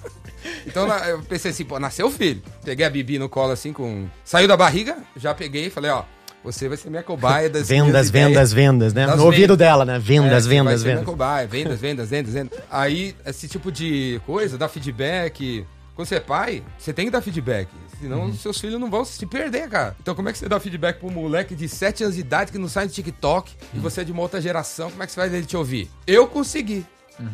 Então 0.65 0.87
eu 1.05 1.21
pensei 1.23 1.51
assim, 1.51 1.63
pô, 1.65 1.79
nasceu 1.79 2.07
o 2.07 2.11
filho. 2.11 2.41
Peguei 2.63 2.85
a 2.85 2.89
Bibi 2.89 3.17
no 3.19 3.29
colo 3.29 3.51
assim 3.51 3.71
com. 3.73 4.07
Saiu 4.23 4.47
da 4.47 4.57
barriga, 4.57 4.97
já 5.15 5.33
peguei 5.33 5.67
e 5.67 5.69
falei, 5.69 5.91
ó, 5.91 6.03
você 6.43 6.67
vai 6.67 6.77
ser 6.77 6.89
minha 6.89 7.03
cobaia 7.03 7.49
das 7.49 7.67
Vendas, 7.69 8.09
vendas, 8.09 8.51
vendas, 8.53 8.93
né? 8.93 9.07
No 9.07 9.25
ouvido 9.25 9.41
vendas. 9.53 9.57
dela, 9.57 9.85
né? 9.85 9.99
Vendas, 9.99 10.45
É, 10.45 10.49
vendas, 10.49 10.79
ser 10.81 10.85
minha 10.87 10.95
vendas. 10.97 11.05
cobaia, 11.09 11.47
vendas, 11.47 11.79
vendas, 11.79 12.09
vendas, 12.09 12.33
vendas. 12.33 12.59
Aí, 12.69 13.15
esse 13.25 13.47
tipo 13.47 13.71
de 13.71 14.19
coisa, 14.25 14.57
dar 14.57 14.67
feedback, 14.69 15.65
Quando 15.95 16.07
você 16.07 16.15
é 16.15 16.19
pai, 16.19 16.63
você 16.77 16.91
tem 16.91 17.05
que 17.05 17.11
dar 17.11 17.21
feedback. 17.21 17.69
Senão 18.01 18.33
seus 18.33 18.59
filhos 18.59 18.79
não 18.81 18.89
vão 18.89 19.05
se 19.05 19.25
perder, 19.27 19.69
cara. 19.69 19.95
Então 20.01 20.13
como 20.15 20.27
é 20.27 20.31
que 20.33 20.39
você 20.39 20.49
dá 20.49 20.59
feedback 20.59 20.99
pro 20.99 21.09
moleque 21.11 21.55
de 21.55 21.69
7 21.69 22.03
anos 22.03 22.15
de 22.15 22.21
idade 22.21 22.51
que 22.51 22.57
não 22.57 22.67
sai 22.67 22.87
do 22.87 22.91
TikTok 22.91 23.51
e 23.73 23.77
você 23.79 24.01
é 24.01 24.03
de 24.03 24.11
uma 24.11 24.21
outra 24.23 24.41
geração? 24.41 24.89
Como 24.89 25.03
é 25.03 25.05
que 25.05 25.11
você 25.13 25.19
vai 25.19 25.29
ele 25.29 25.45
te 25.45 25.55
ouvir? 25.55 25.89
Eu 26.07 26.27
consegui 26.27 26.83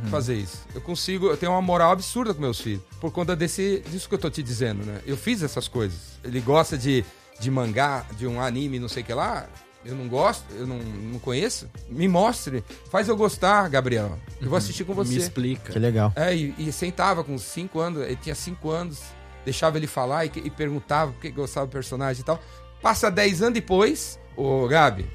fazer 0.10 0.36
isso. 0.36 0.66
Eu 0.74 0.82
consigo, 0.82 1.28
eu 1.28 1.38
tenho 1.38 1.52
uma 1.52 1.62
moral 1.62 1.92
absurda 1.92 2.34
com 2.34 2.42
meus 2.42 2.60
filhos. 2.60 2.82
Por 3.00 3.12
conta 3.12 3.36
desse, 3.36 3.84
disso 3.90 4.08
que 4.10 4.16
eu 4.16 4.20
tô 4.20 4.30
te 4.30 4.44
dizendo, 4.44 4.86
né? 4.86 5.02
Eu 5.06 5.18
fiz 5.18 5.42
essas 5.42 5.68
coisas. 5.68 6.20
Ele 6.24 6.40
gosta 6.42 6.78
de, 6.78 7.06
de 7.40 7.50
mangá, 7.50 8.06
de 8.18 8.28
um 8.28 8.42
anime, 8.42 8.80
não 8.80 8.90
sei 8.90 9.04
o 9.04 9.06
que 9.06 9.14
lá. 9.14 9.48
Eu 9.84 9.96
não 9.96 10.10
gosto, 10.10 10.44
eu 10.54 10.68
não, 10.68 10.78
não 10.78 11.20
conheço. 11.20 11.70
Me 11.88 12.08
mostre. 12.08 12.64
Faz 12.92 13.08
eu 13.08 13.16
gostar, 13.16 13.70
Gabriel. 13.70 14.20
Eu 14.42 14.50
vou 14.50 14.58
assistir 14.58 14.84
com 14.84 14.94
você. 14.94 15.14
Me 15.14 15.18
explica. 15.18 15.72
Que 15.72 15.80
legal. 15.80 16.12
É, 16.16 16.36
e, 16.36 16.54
e 16.58 16.72
sentava 16.72 17.24
com 17.24 17.38
5 17.38 17.80
anos, 17.80 18.04
ele 18.04 18.18
tinha 18.18 18.36
5 18.36 18.70
anos, 18.70 19.00
deixava 19.46 19.78
ele 19.78 19.88
falar 19.88 20.26
e, 20.26 20.32
e 20.36 20.50
perguntava 20.50 21.14
por 21.14 21.22
que 21.22 21.32
gostava 21.32 21.66
do 21.66 21.72
personagem 21.72 22.22
e 22.22 22.26
tal. 22.26 22.42
Passa 22.82 23.10
10 23.10 23.42
anos 23.42 23.54
depois, 23.54 24.20
ô 24.36 24.68
Gabi, 24.68 25.10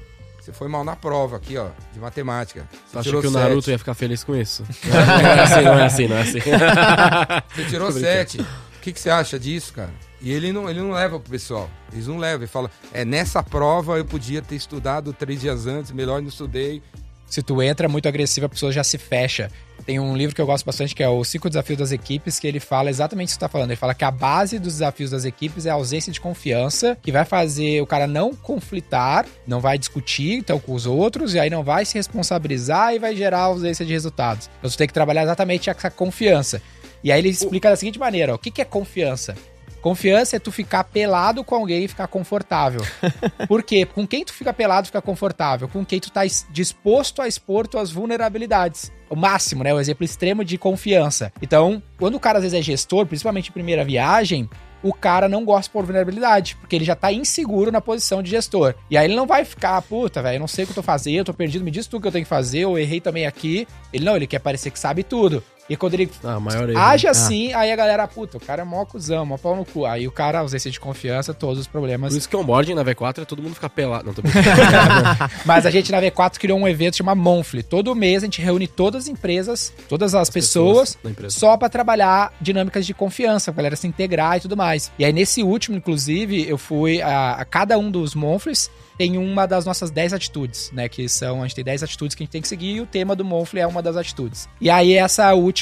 você 0.45 0.53
foi 0.53 0.67
mal 0.67 0.83
na 0.83 0.95
prova 0.95 1.37
aqui, 1.37 1.57
ó, 1.57 1.69
de 1.91 1.99
matemática. 1.99 2.69
Você 2.85 2.99
acha 2.99 3.03
tirou 3.03 3.21
que 3.21 3.27
o 3.27 3.31
sete. 3.31 3.41
Naruto 3.41 3.71
ia 3.71 3.79
ficar 3.79 3.95
feliz 3.95 4.23
com 4.23 4.35
isso? 4.35 4.63
não 4.85 4.99
é 4.99 5.41
assim, 5.41 5.63
não 5.63 5.79
é 5.79 5.85
assim, 5.85 6.07
não 6.07 6.17
é 6.17 6.21
assim. 6.21 6.39
Você 7.55 7.65
tirou 7.65 7.91
7. 7.91 8.41
O 8.41 8.45
que, 8.85 8.93
que 8.93 8.99
você 8.99 9.09
acha 9.09 9.39
disso, 9.39 9.73
cara? 9.73 9.89
E 10.21 10.31
ele 10.31 10.53
não, 10.53 10.69
ele 10.69 10.79
não 10.79 10.91
leva 10.91 11.19
pro 11.19 11.31
pessoal. 11.31 11.67
Eles 11.91 12.05
não 12.05 12.19
levam. 12.19 12.41
Ele 12.41 12.47
fala, 12.47 12.69
é 12.93 13.03
nessa 13.03 13.41
prova 13.41 13.97
eu 13.97 14.05
podia 14.05 14.43
ter 14.43 14.55
estudado 14.55 15.11
três 15.11 15.41
dias 15.41 15.65
antes, 15.65 15.91
melhor 15.91 16.21
não 16.21 16.29
estudei. 16.29 16.83
Se 17.27 17.41
tu 17.41 17.61
entra 17.61 17.87
muito 17.87 18.07
agressivo, 18.07 18.45
a 18.45 18.49
pessoa 18.49 18.71
já 18.71 18.83
se 18.83 18.97
fecha. 18.97 19.49
Tem 19.85 19.99
um 19.99 20.15
livro 20.15 20.33
que 20.35 20.41
eu 20.41 20.45
gosto 20.45 20.65
bastante 20.65 20.95
que 20.95 21.03
é 21.03 21.09
o 21.09 21.23
Cinco 21.23 21.47
Desafios 21.47 21.77
das 21.77 21.91
Equipes, 21.91 22.39
que 22.39 22.47
ele 22.47 22.59
fala 22.59 22.89
exatamente 22.89 23.29
isso 23.29 23.37
que 23.37 23.39
tu 23.39 23.47
tá 23.47 23.49
falando. 23.49 23.69
Ele 23.69 23.77
fala 23.77 23.93
que 23.93 24.03
a 24.03 24.09
base 24.09 24.57
dos 24.57 24.73
desafios 24.73 25.11
das 25.11 25.25
equipes 25.25 25.65
é 25.65 25.69
a 25.69 25.73
ausência 25.73 26.11
de 26.11 26.19
confiança, 26.19 26.97
que 27.01 27.11
vai 27.11 27.23
fazer 27.23 27.81
o 27.81 27.85
cara 27.85 28.07
não 28.07 28.33
conflitar, 28.33 29.25
não 29.45 29.59
vai 29.59 29.77
discutir 29.77 30.33
então 30.33 30.59
com 30.59 30.73
os 30.73 30.87
outros, 30.87 31.35
e 31.35 31.39
aí 31.39 31.49
não 31.49 31.63
vai 31.63 31.85
se 31.85 31.95
responsabilizar 31.95 32.95
e 32.95 32.99
vai 32.99 33.15
gerar 33.15 33.41
ausência 33.41 33.85
de 33.85 33.91
resultados. 33.91 34.49
Então 34.57 34.71
tu 34.71 34.77
tem 34.77 34.87
que 34.87 34.93
trabalhar 34.93 35.23
exatamente 35.23 35.69
essa 35.69 35.91
confiança. 35.91 36.61
E 37.03 37.11
aí 37.11 37.19
ele 37.19 37.29
explica 37.29 37.69
da 37.69 37.75
seguinte 37.75 37.99
maneira: 37.99 38.31
ó, 38.31 38.35
o 38.35 38.39
que, 38.39 38.49
que 38.49 38.61
é 38.61 38.65
confiança? 38.65 39.35
Confiança 39.85 40.35
é 40.35 40.39
tu 40.39 40.51
ficar 40.51 40.83
pelado 40.83 41.43
com 41.43 41.53
alguém 41.53 41.83
e 41.83 41.87
ficar 41.87 42.07
confortável. 42.07 42.81
Por 43.47 43.61
quê? 43.61 43.85
Com 43.85 44.07
quem 44.07 44.25
tu 44.25 44.33
fica 44.33 44.51
pelado 44.51 44.87
fica 44.87 44.99
confortável? 44.99 45.67
Com 45.67 45.85
quem 45.85 45.99
tu 45.99 46.09
tá 46.09 46.21
disposto 46.49 47.21
a 47.21 47.27
expor 47.27 47.67
tuas 47.67 47.91
vulnerabilidades. 47.91 48.91
O 49.11 49.15
máximo, 49.15 49.63
né? 49.63 49.71
O 49.71 49.79
exemplo 49.79 50.03
extremo 50.03 50.43
de 50.43 50.57
confiança. 50.57 51.31
Então, 51.39 51.83
quando 51.99 52.15
o 52.15 52.19
cara 52.19 52.39
às 52.39 52.43
vezes 52.43 52.57
é 52.57 52.63
gestor, 52.63 53.05
principalmente 53.05 53.49
em 53.49 53.53
primeira 53.53 53.85
viagem, 53.85 54.49
o 54.81 54.91
cara 54.91 55.29
não 55.29 55.45
gosta 55.45 55.71
por 55.71 55.85
vulnerabilidade, 55.85 56.55
porque 56.55 56.75
ele 56.75 56.85
já 56.85 56.95
tá 56.95 57.11
inseguro 57.11 57.71
na 57.71 57.79
posição 57.79 58.23
de 58.23 58.31
gestor. 58.31 58.73
E 58.89 58.97
aí 58.97 59.05
ele 59.05 59.15
não 59.15 59.27
vai 59.27 59.45
ficar, 59.45 59.79
puta, 59.83 60.19
velho, 60.19 60.37
eu 60.37 60.39
não 60.39 60.47
sei 60.47 60.63
o 60.63 60.67
que 60.67 60.71
eu 60.71 60.77
tô 60.77 60.83
fazendo, 60.83 61.17
eu 61.17 61.25
tô 61.25 61.33
perdido, 61.33 61.63
me 61.63 61.69
diz 61.69 61.85
tu 61.85 61.97
o 61.97 62.01
que 62.01 62.07
eu 62.07 62.11
tenho 62.11 62.25
que 62.25 62.29
fazer, 62.29 62.61
eu 62.61 62.75
errei 62.75 62.99
também 62.99 63.27
aqui. 63.27 63.67
Ele 63.93 64.03
não, 64.03 64.15
ele 64.15 64.25
quer 64.25 64.39
parecer 64.39 64.71
que 64.71 64.79
sabe 64.79 65.03
tudo. 65.03 65.43
E 65.69 65.75
quando 65.75 65.95
ele 65.95 66.09
Ah, 66.23 66.39
maior 66.39 66.69
age 66.75 67.07
assim, 67.07 67.53
aí 67.53 67.71
a 67.71 67.75
galera, 67.75 68.07
puta, 68.07 68.37
o 68.37 68.39
cara 68.39 68.61
é 68.61 68.65
mó 68.65 68.85
cuzão, 68.85 69.25
mó 69.25 69.37
pau 69.37 69.55
no 69.55 69.65
cu. 69.65 69.85
Aí 69.85 70.07
o 70.07 70.11
cara, 70.11 70.39
ausência 70.39 70.69
de 70.69 70.79
confiança, 70.79 71.33
todos 71.33 71.59
os 71.59 71.67
problemas. 71.67 72.13
Por 72.13 72.17
isso 72.17 72.29
que 72.29 72.35
onboarding 72.35 72.75
na 72.75 72.83
V4 72.83 73.23
é 73.23 73.25
todo 73.25 73.41
mundo 73.41 73.55
ficar 73.55 73.69
pelado. 73.69 74.05
Não, 74.05 74.13
tô. 74.13 74.21
Mas 75.45 75.65
a 75.65 75.71
gente 75.71 75.91
na 75.91 75.99
V4 75.99 76.37
criou 76.37 76.59
um 76.59 76.67
evento 76.67 76.97
chamado 76.97 77.19
Monthly. 77.19 77.63
Todo 77.63 77.95
mês 77.95 78.21
a 78.23 78.25
gente 78.25 78.41
reúne 78.41 78.67
todas 78.67 79.03
as 79.03 79.07
empresas, 79.07 79.73
todas 79.89 80.13
as, 80.13 80.29
pessoas, 80.29 80.95
pessoas 80.95 81.11
empresa. 81.11 81.39
só 81.39 81.57
pra 81.57 81.67
trabalhar 81.67 82.33
dinâmicas 82.39 82.85
de 82.85 82.93
confiança, 82.93 83.51
pra 83.51 83.61
galera 83.61 83.75
se 83.75 83.87
integrar 83.87 84.37
e 84.37 84.41
tudo 84.41 84.55
mais. 84.55 84.91
E 84.99 85.05
aí 85.05 85.11
nesse 85.11 85.41
último, 85.41 85.77
inclusive, 85.77 86.47
eu 86.47 86.57
fui 86.57 87.01
a, 87.01 87.33
a 87.33 87.45
cada 87.45 87.77
um 87.77 87.89
dos 87.89 88.13
Monthlies 88.13 88.69
tem 88.97 89.17
uma 89.17 89.45
das 89.45 89.65
nossas 89.65 89.91
10 89.91 90.13
atitudes, 90.13 90.71
né? 90.71 90.87
Que 90.87 91.07
são, 91.09 91.41
a 91.41 91.47
gente 91.47 91.55
tem 91.55 91.63
10 91.63 91.83
atitudes 91.83 92.15
que 92.15 92.23
a 92.23 92.25
gente 92.25 92.31
tem 92.31 92.41
que 92.41 92.47
seguir 92.47 92.75
e 92.75 92.81
o 92.81 92.85
tema 92.85 93.15
do 93.15 93.25
Monthly 93.25 93.59
é 93.59 93.67
uma 93.67 93.81
das 93.81 93.97
atitudes. 93.97 94.47
E 94.59 94.69
aí 94.69 94.93
essa 94.93 95.33
última 95.33 95.54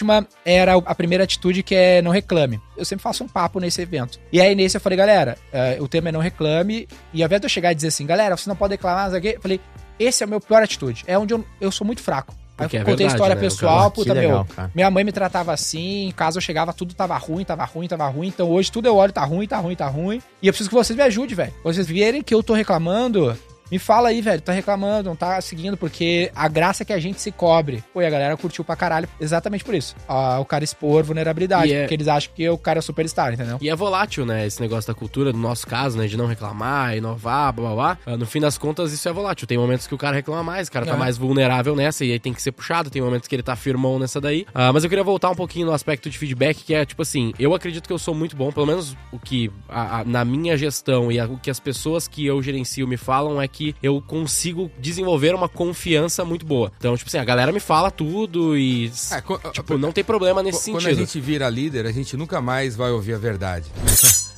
era 0.43 0.73
a 0.75 0.95
primeira 0.95 1.23
atitude 1.23 1.63
que 1.63 1.75
é 1.75 2.01
não 2.01 2.11
reclame. 2.11 2.59
Eu 2.75 2.85
sempre 2.85 3.03
faço 3.03 3.23
um 3.23 3.27
papo 3.27 3.59
nesse 3.59 3.81
evento. 3.81 4.19
E 4.31 4.41
aí 4.41 4.55
nesse 4.55 4.77
eu 4.77 4.81
falei, 4.81 4.97
galera, 4.97 5.37
eh, 5.51 5.77
o 5.79 5.87
tema 5.87 6.09
é 6.09 6.11
não 6.11 6.19
reclame. 6.19 6.87
E 7.13 7.21
ao 7.21 7.27
invés 7.27 7.41
de 7.41 7.45
eu 7.45 7.49
chegar 7.49 7.71
e 7.71 7.75
dizer 7.75 7.89
assim, 7.89 8.05
galera, 8.05 8.35
você 8.35 8.49
não 8.49 8.55
pode 8.55 8.73
reclamar, 8.73 9.09
não 9.09 9.17
eu 9.17 9.41
falei, 9.41 9.59
esse 9.99 10.23
é 10.23 10.25
o 10.25 10.29
meu 10.29 10.41
pior 10.41 10.63
atitude. 10.63 11.03
É 11.07 11.17
onde 11.17 11.33
eu, 11.33 11.45
eu 11.61 11.71
sou 11.71 11.85
muito 11.85 12.01
fraco. 12.01 12.33
Aí 12.55 12.65
Porque 12.65 12.77
eu 12.77 12.81
é 12.81 12.83
contei 12.83 12.93
a 12.93 13.09
verdade, 13.09 13.13
história 13.15 13.35
né, 13.35 13.41
pessoal, 13.41 13.89
puta, 13.91 14.13
legal, 14.13 14.45
meu. 14.45 14.55
cara. 14.55 14.71
Minha 14.75 14.91
mãe 14.91 15.03
me 15.03 15.11
tratava 15.11 15.51
assim, 15.51 16.07
em 16.07 16.11
casa 16.11 16.37
eu 16.37 16.41
chegava, 16.41 16.71
tudo 16.71 16.93
tava 16.93 17.17
ruim, 17.17 17.43
tava 17.43 17.65
ruim, 17.65 17.87
tava 17.87 18.07
ruim. 18.07 18.27
Então 18.27 18.49
hoje 18.49 18.71
tudo 18.71 18.87
eu 18.87 18.95
olho, 18.95 19.11
tá 19.11 19.23
ruim, 19.25 19.47
tá 19.47 19.57
ruim, 19.57 19.75
tá 19.75 19.87
ruim. 19.87 20.21
E 20.41 20.47
eu 20.47 20.53
preciso 20.53 20.69
que 20.69 20.75
vocês 20.75 20.95
me 20.95 21.03
ajudem, 21.03 21.35
velho. 21.35 21.53
Vocês 21.63 21.87
virem 21.87 22.21
que 22.21 22.33
eu 22.33 22.43
tô 22.43 22.53
reclamando, 22.53 23.35
me 23.71 23.79
fala 23.79 24.09
aí, 24.09 24.21
velho, 24.21 24.41
tá 24.41 24.51
reclamando, 24.53 25.09
não 25.09 25.15
tá 25.15 25.39
seguindo, 25.41 25.75
porque 25.77 26.31
a 26.35 26.47
graça 26.47 26.83
é 26.83 26.85
que 26.85 26.93
a 26.93 26.99
gente 26.99 27.19
se 27.21 27.31
cobre. 27.31 27.83
Pô, 27.93 28.01
e 28.01 28.05
a 28.05 28.09
galera 28.09 28.37
curtiu 28.37 28.63
pra 28.63 28.75
caralho 28.75 29.07
exatamente 29.19 29.63
por 29.63 29.73
isso. 29.73 29.95
Ah, 30.07 30.39
o 30.39 30.45
cara 30.45 30.63
expor 30.63 31.03
vulnerabilidade, 31.03 31.69
E 31.69 31.73
é- 31.73 31.81
porque 31.81 31.93
eles 31.95 32.07
acham 32.07 32.31
que 32.35 32.47
o 32.49 32.57
cara 32.57 32.79
é 32.79 32.81
superstar, 32.81 33.33
entendeu? 33.33 33.57
E 33.61 33.69
é 33.69 33.75
volátil, 33.75 34.25
né? 34.25 34.45
Esse 34.45 34.61
negócio 34.61 34.87
da 34.87 34.93
cultura, 34.97 35.31
no 35.31 35.39
nosso 35.39 35.65
caso, 35.65 35.97
né? 35.97 36.07
De 36.07 36.15
não 36.17 36.25
reclamar, 36.27 36.95
inovar, 36.95 37.51
blá 37.53 37.65
blá 37.69 37.75
blá. 37.75 37.97
Ah, 38.05 38.17
No 38.17 38.25
fim 38.25 38.39
das 38.39 38.57
contas, 38.57 38.91
isso 38.93 39.07
é 39.09 39.11
volátil. 39.13 39.47
Tem 39.47 39.57
momentos 39.57 39.87
que 39.87 39.95
o 39.95 39.97
cara 39.97 40.15
reclama 40.15 40.43
mais, 40.43 40.67
o 40.67 40.71
cara 40.71 40.85
tá 40.85 40.93
É. 40.93 40.97
mais 40.97 41.17
vulnerável 41.17 41.75
nessa 41.75 42.05
e 42.05 42.11
aí 42.11 42.19
tem 42.19 42.33
que 42.33 42.41
ser 42.41 42.51
puxado. 42.51 42.89
Tem 42.89 43.01
momentos 43.01 43.27
que 43.27 43.35
ele 43.35 43.43
tá 43.43 43.55
firmão 43.55 43.97
nessa 43.99 44.21
daí. 44.21 44.45
Ah, 44.53 44.71
mas 44.71 44.83
eu 44.83 44.89
queria 44.89 45.03
voltar 45.03 45.29
um 45.29 45.35
pouquinho 45.35 45.65
no 45.65 45.73
aspecto 45.73 46.09
de 46.09 46.17
feedback, 46.17 46.63
que 46.63 46.73
é 46.73 46.85
tipo 46.85 47.01
assim: 47.01 47.33
eu 47.39 47.53
acredito 47.55 47.87
que 47.87 47.93
eu 47.93 47.99
sou 47.99 48.13
muito 48.13 48.35
bom, 48.35 48.51
pelo 48.51 48.65
menos 48.67 48.95
o 49.11 49.19
que 49.19 49.51
a- 49.67 49.99
a- 49.99 50.03
na 50.05 50.23
minha 50.23 50.55
gestão 50.57 51.11
e 51.11 51.19
a- 51.19 51.25
o 51.25 51.37
que 51.37 51.49
as 51.49 51.59
pessoas 51.59 52.07
que 52.07 52.25
eu 52.25 52.41
gerencio 52.41 52.87
me 52.87 52.97
falam 52.97 53.41
é 53.41 53.47
que 53.53 53.75
eu 53.81 54.01
consigo 54.01 54.69
desenvolver 54.79 55.33
uma 55.33 55.47
confiança 55.47 56.25
muito 56.25 56.45
boa. 56.45 56.71
Então, 56.77 56.97
tipo 56.97 57.07
assim, 57.07 57.19
a 57.19 57.23
galera 57.23 57.51
me 57.51 57.59
fala 57.59 57.91
tudo 57.91 58.57
e. 58.57 58.91
É, 59.11 59.51
tipo, 59.51 59.77
não 59.77 59.91
tem 59.91 60.03
problema 60.03 60.43
nesse 60.43 60.71
Quando 60.71 60.81
sentido. 60.81 60.97
a 60.97 61.05
gente 61.05 61.19
vira 61.21 61.49
líder, 61.49 61.85
a 61.85 61.91
gente 61.91 62.17
nunca 62.17 62.41
mais 62.41 62.75
vai 62.75 62.91
ouvir 62.91 63.13
a 63.13 63.17
verdade. 63.17 63.69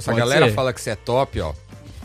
Se 0.00 0.10
a 0.10 0.12
galera 0.12 0.48
ser. 0.48 0.54
fala 0.54 0.72
que 0.72 0.80
você 0.80 0.90
é 0.90 0.96
top, 0.96 1.40
ó. 1.40 1.52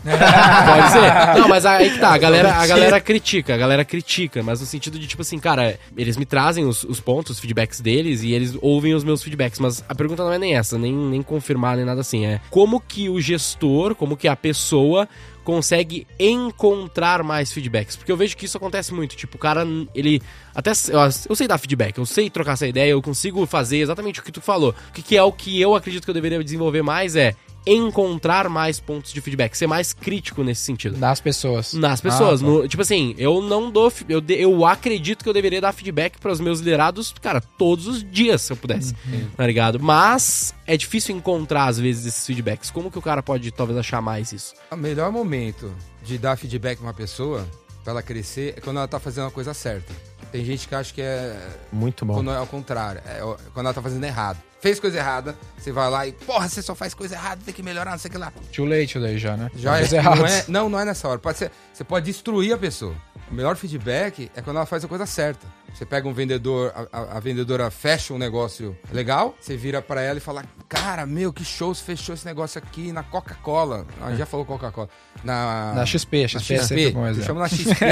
Pode 0.00 0.92
ser. 0.92 1.40
Não, 1.40 1.48
mas 1.48 1.66
aí 1.66 1.90
que 1.90 1.98
tá, 1.98 2.14
a 2.14 2.18
galera, 2.18 2.54
a 2.54 2.66
galera 2.66 3.00
critica, 3.00 3.54
a 3.54 3.56
galera 3.56 3.84
critica, 3.84 4.42
mas 4.42 4.60
no 4.60 4.66
sentido 4.66 4.98
de, 4.98 5.06
tipo 5.06 5.22
assim, 5.22 5.38
cara, 5.38 5.78
eles 5.96 6.16
me 6.16 6.24
trazem 6.24 6.64
os, 6.64 6.84
os 6.84 7.00
pontos, 7.00 7.32
os 7.32 7.40
feedbacks 7.40 7.80
deles 7.80 8.22
e 8.22 8.32
eles 8.32 8.56
ouvem 8.62 8.94
os 8.94 9.04
meus 9.04 9.22
feedbacks, 9.22 9.58
mas 9.58 9.84
a 9.88 9.94
pergunta 9.94 10.24
não 10.24 10.32
é 10.32 10.38
nem 10.38 10.56
essa, 10.56 10.78
nem, 10.78 10.94
nem 10.94 11.22
confirmar, 11.22 11.76
nem 11.76 11.84
nada 11.84 12.00
assim, 12.00 12.24
é 12.24 12.40
como 12.48 12.80
que 12.80 13.08
o 13.08 13.20
gestor, 13.20 13.94
como 13.94 14.16
que 14.16 14.26
a 14.26 14.36
pessoa 14.36 15.06
consegue 15.50 16.06
encontrar 16.16 17.24
mais 17.24 17.52
feedbacks, 17.52 17.96
porque 17.96 18.12
eu 18.12 18.16
vejo 18.16 18.36
que 18.36 18.44
isso 18.44 18.56
acontece 18.56 18.94
muito, 18.94 19.16
tipo, 19.16 19.36
o 19.36 19.40
cara, 19.40 19.66
ele, 19.92 20.22
até, 20.54 20.70
eu, 20.70 21.34
sei 21.34 21.48
dar 21.48 21.58
feedback, 21.58 21.98
eu 21.98 22.06
sei 22.06 22.30
trocar 22.30 22.52
essa 22.52 22.68
ideia, 22.68 22.92
eu 22.92 23.02
consigo 23.02 23.44
fazer 23.46 23.78
exatamente 23.78 24.20
o 24.20 24.22
que 24.22 24.30
tu 24.30 24.40
falou, 24.40 24.72
o 24.88 24.92
que, 24.92 25.02
que 25.02 25.16
é 25.16 25.22
o 25.24 25.32
que 25.32 25.60
eu 25.60 25.74
acredito 25.74 26.04
que 26.04 26.10
eu 26.10 26.14
deveria 26.14 26.42
desenvolver 26.44 26.82
mais 26.82 27.16
é 27.16 27.34
encontrar 27.66 28.48
mais 28.48 28.80
pontos 28.80 29.12
de 29.12 29.20
feedback, 29.20 29.54
ser 29.54 29.66
mais 29.66 29.92
crítico 29.92 30.42
nesse 30.42 30.62
sentido. 30.62 30.96
Das 30.96 31.20
pessoas. 31.20 31.72
Nas 31.74 32.00
pessoas. 32.00 32.42
Ah, 32.42 32.46
no- 32.46 32.68
tipo 32.68 32.82
assim, 32.82 33.14
eu 33.18 33.40
não 33.42 33.70
dou. 33.70 33.92
Eu, 34.08 34.20
de- 34.20 34.40
eu 34.40 34.64
acredito 34.66 35.22
que 35.22 35.28
eu 35.28 35.32
deveria 35.34 35.60
dar 35.60 35.72
feedback 35.72 36.18
para 36.18 36.32
os 36.32 36.40
meus 36.40 36.58
liderados, 36.60 37.14
cara, 37.20 37.40
todos 37.40 37.86
os 37.86 38.02
dias, 38.04 38.42
se 38.42 38.52
eu 38.52 38.56
pudesse. 38.56 38.94
Uhum. 39.06 39.28
Tá 39.36 39.46
ligado? 39.46 39.78
Mas 39.80 40.54
é 40.66 40.76
difícil 40.76 41.14
encontrar, 41.16 41.66
às 41.66 41.78
vezes, 41.78 42.06
esses 42.06 42.26
feedbacks. 42.26 42.70
Como 42.70 42.90
que 42.90 42.98
o 42.98 43.02
cara 43.02 43.22
pode, 43.22 43.50
talvez, 43.50 43.78
achar 43.78 44.00
mais 44.00 44.32
isso? 44.32 44.54
O 44.70 44.76
melhor 44.76 45.10
momento 45.12 45.72
de 46.02 46.16
dar 46.18 46.36
feedback 46.36 46.78
pra 46.78 46.86
uma 46.88 46.94
pessoa, 46.94 47.46
pra 47.84 47.92
ela 47.92 48.02
crescer, 48.02 48.54
é 48.56 48.60
quando 48.60 48.78
ela 48.78 48.88
tá 48.88 48.98
fazendo 48.98 49.26
a 49.26 49.30
coisa 49.30 49.52
certa. 49.54 49.92
Tem 50.32 50.44
gente 50.44 50.68
que 50.68 50.74
acha 50.74 50.94
que 50.94 51.02
é 51.02 51.36
Muito 51.72 52.04
bom. 52.04 52.14
quando 52.14 52.30
é 52.30 52.36
ao 52.36 52.46
contrário. 52.46 53.00
É 53.04 53.18
quando 53.52 53.66
ela 53.66 53.74
tá 53.74 53.82
fazendo 53.82 54.04
errado. 54.04 54.38
Fez 54.60 54.78
coisa 54.78 54.98
errada, 54.98 55.36
você 55.56 55.72
vai 55.72 55.88
lá 55.90 56.06
e, 56.06 56.12
porra, 56.12 56.48
você 56.48 56.60
só 56.60 56.74
faz 56.74 56.92
coisa 56.92 57.14
errada, 57.14 57.40
tem 57.44 57.54
que 57.54 57.62
melhorar, 57.62 57.92
não 57.92 57.98
sei 57.98 58.08
o 58.10 58.12
que 58.12 58.18
lá. 58.18 58.30
Too 58.54 58.66
late 58.66 58.98
daí 58.98 59.18
já, 59.18 59.36
né? 59.36 59.50
Já 59.56 59.78
é, 59.80 60.02
não, 60.02 60.26
é, 60.26 60.44
não, 60.48 60.68
não 60.68 60.80
é 60.80 60.84
nessa 60.84 61.08
hora. 61.08 61.18
Pode 61.18 61.38
ser, 61.38 61.50
você 61.72 61.82
pode 61.82 62.04
destruir 62.06 62.52
a 62.52 62.58
pessoa. 62.58 62.94
O 63.30 63.34
melhor 63.34 63.56
feedback 63.56 64.30
é 64.34 64.42
quando 64.42 64.56
ela 64.56 64.66
faz 64.66 64.84
a 64.84 64.88
coisa 64.88 65.06
certa. 65.06 65.46
Você 65.72 65.86
pega 65.86 66.08
um 66.08 66.12
vendedor, 66.12 66.72
a, 66.74 66.98
a- 66.98 67.16
a 67.16 67.20
vendedora 67.20 67.70
fecha 67.70 68.12
um 68.12 68.18
negócio 68.18 68.76
legal, 68.92 69.36
você 69.40 69.56
vira 69.56 69.80
pra 69.80 70.02
ela 70.02 70.18
e 70.18 70.20
fala: 70.20 70.44
Cara, 70.68 71.06
meu, 71.06 71.32
que 71.32 71.44
show, 71.44 71.72
você 71.72 71.82
fechou 71.82 72.12
esse 72.14 72.26
negócio 72.26 72.58
aqui 72.58 72.90
na 72.90 73.04
Coca-Cola. 73.04 73.86
Ah, 74.02 74.12
já 74.16 74.26
falou 74.26 74.44
Coca-Cola. 74.44 74.88
Na, 75.22 75.72
Na 75.74 75.86
XP, 75.86 76.22
na 76.22 76.28
XP 76.28 76.54
é 76.54 76.62
sempre 76.62 76.90
bom 76.90 77.06
exemplo. 77.06 77.20
Fechamos 77.22 77.42
na 77.42 77.48
XP. 77.48 77.84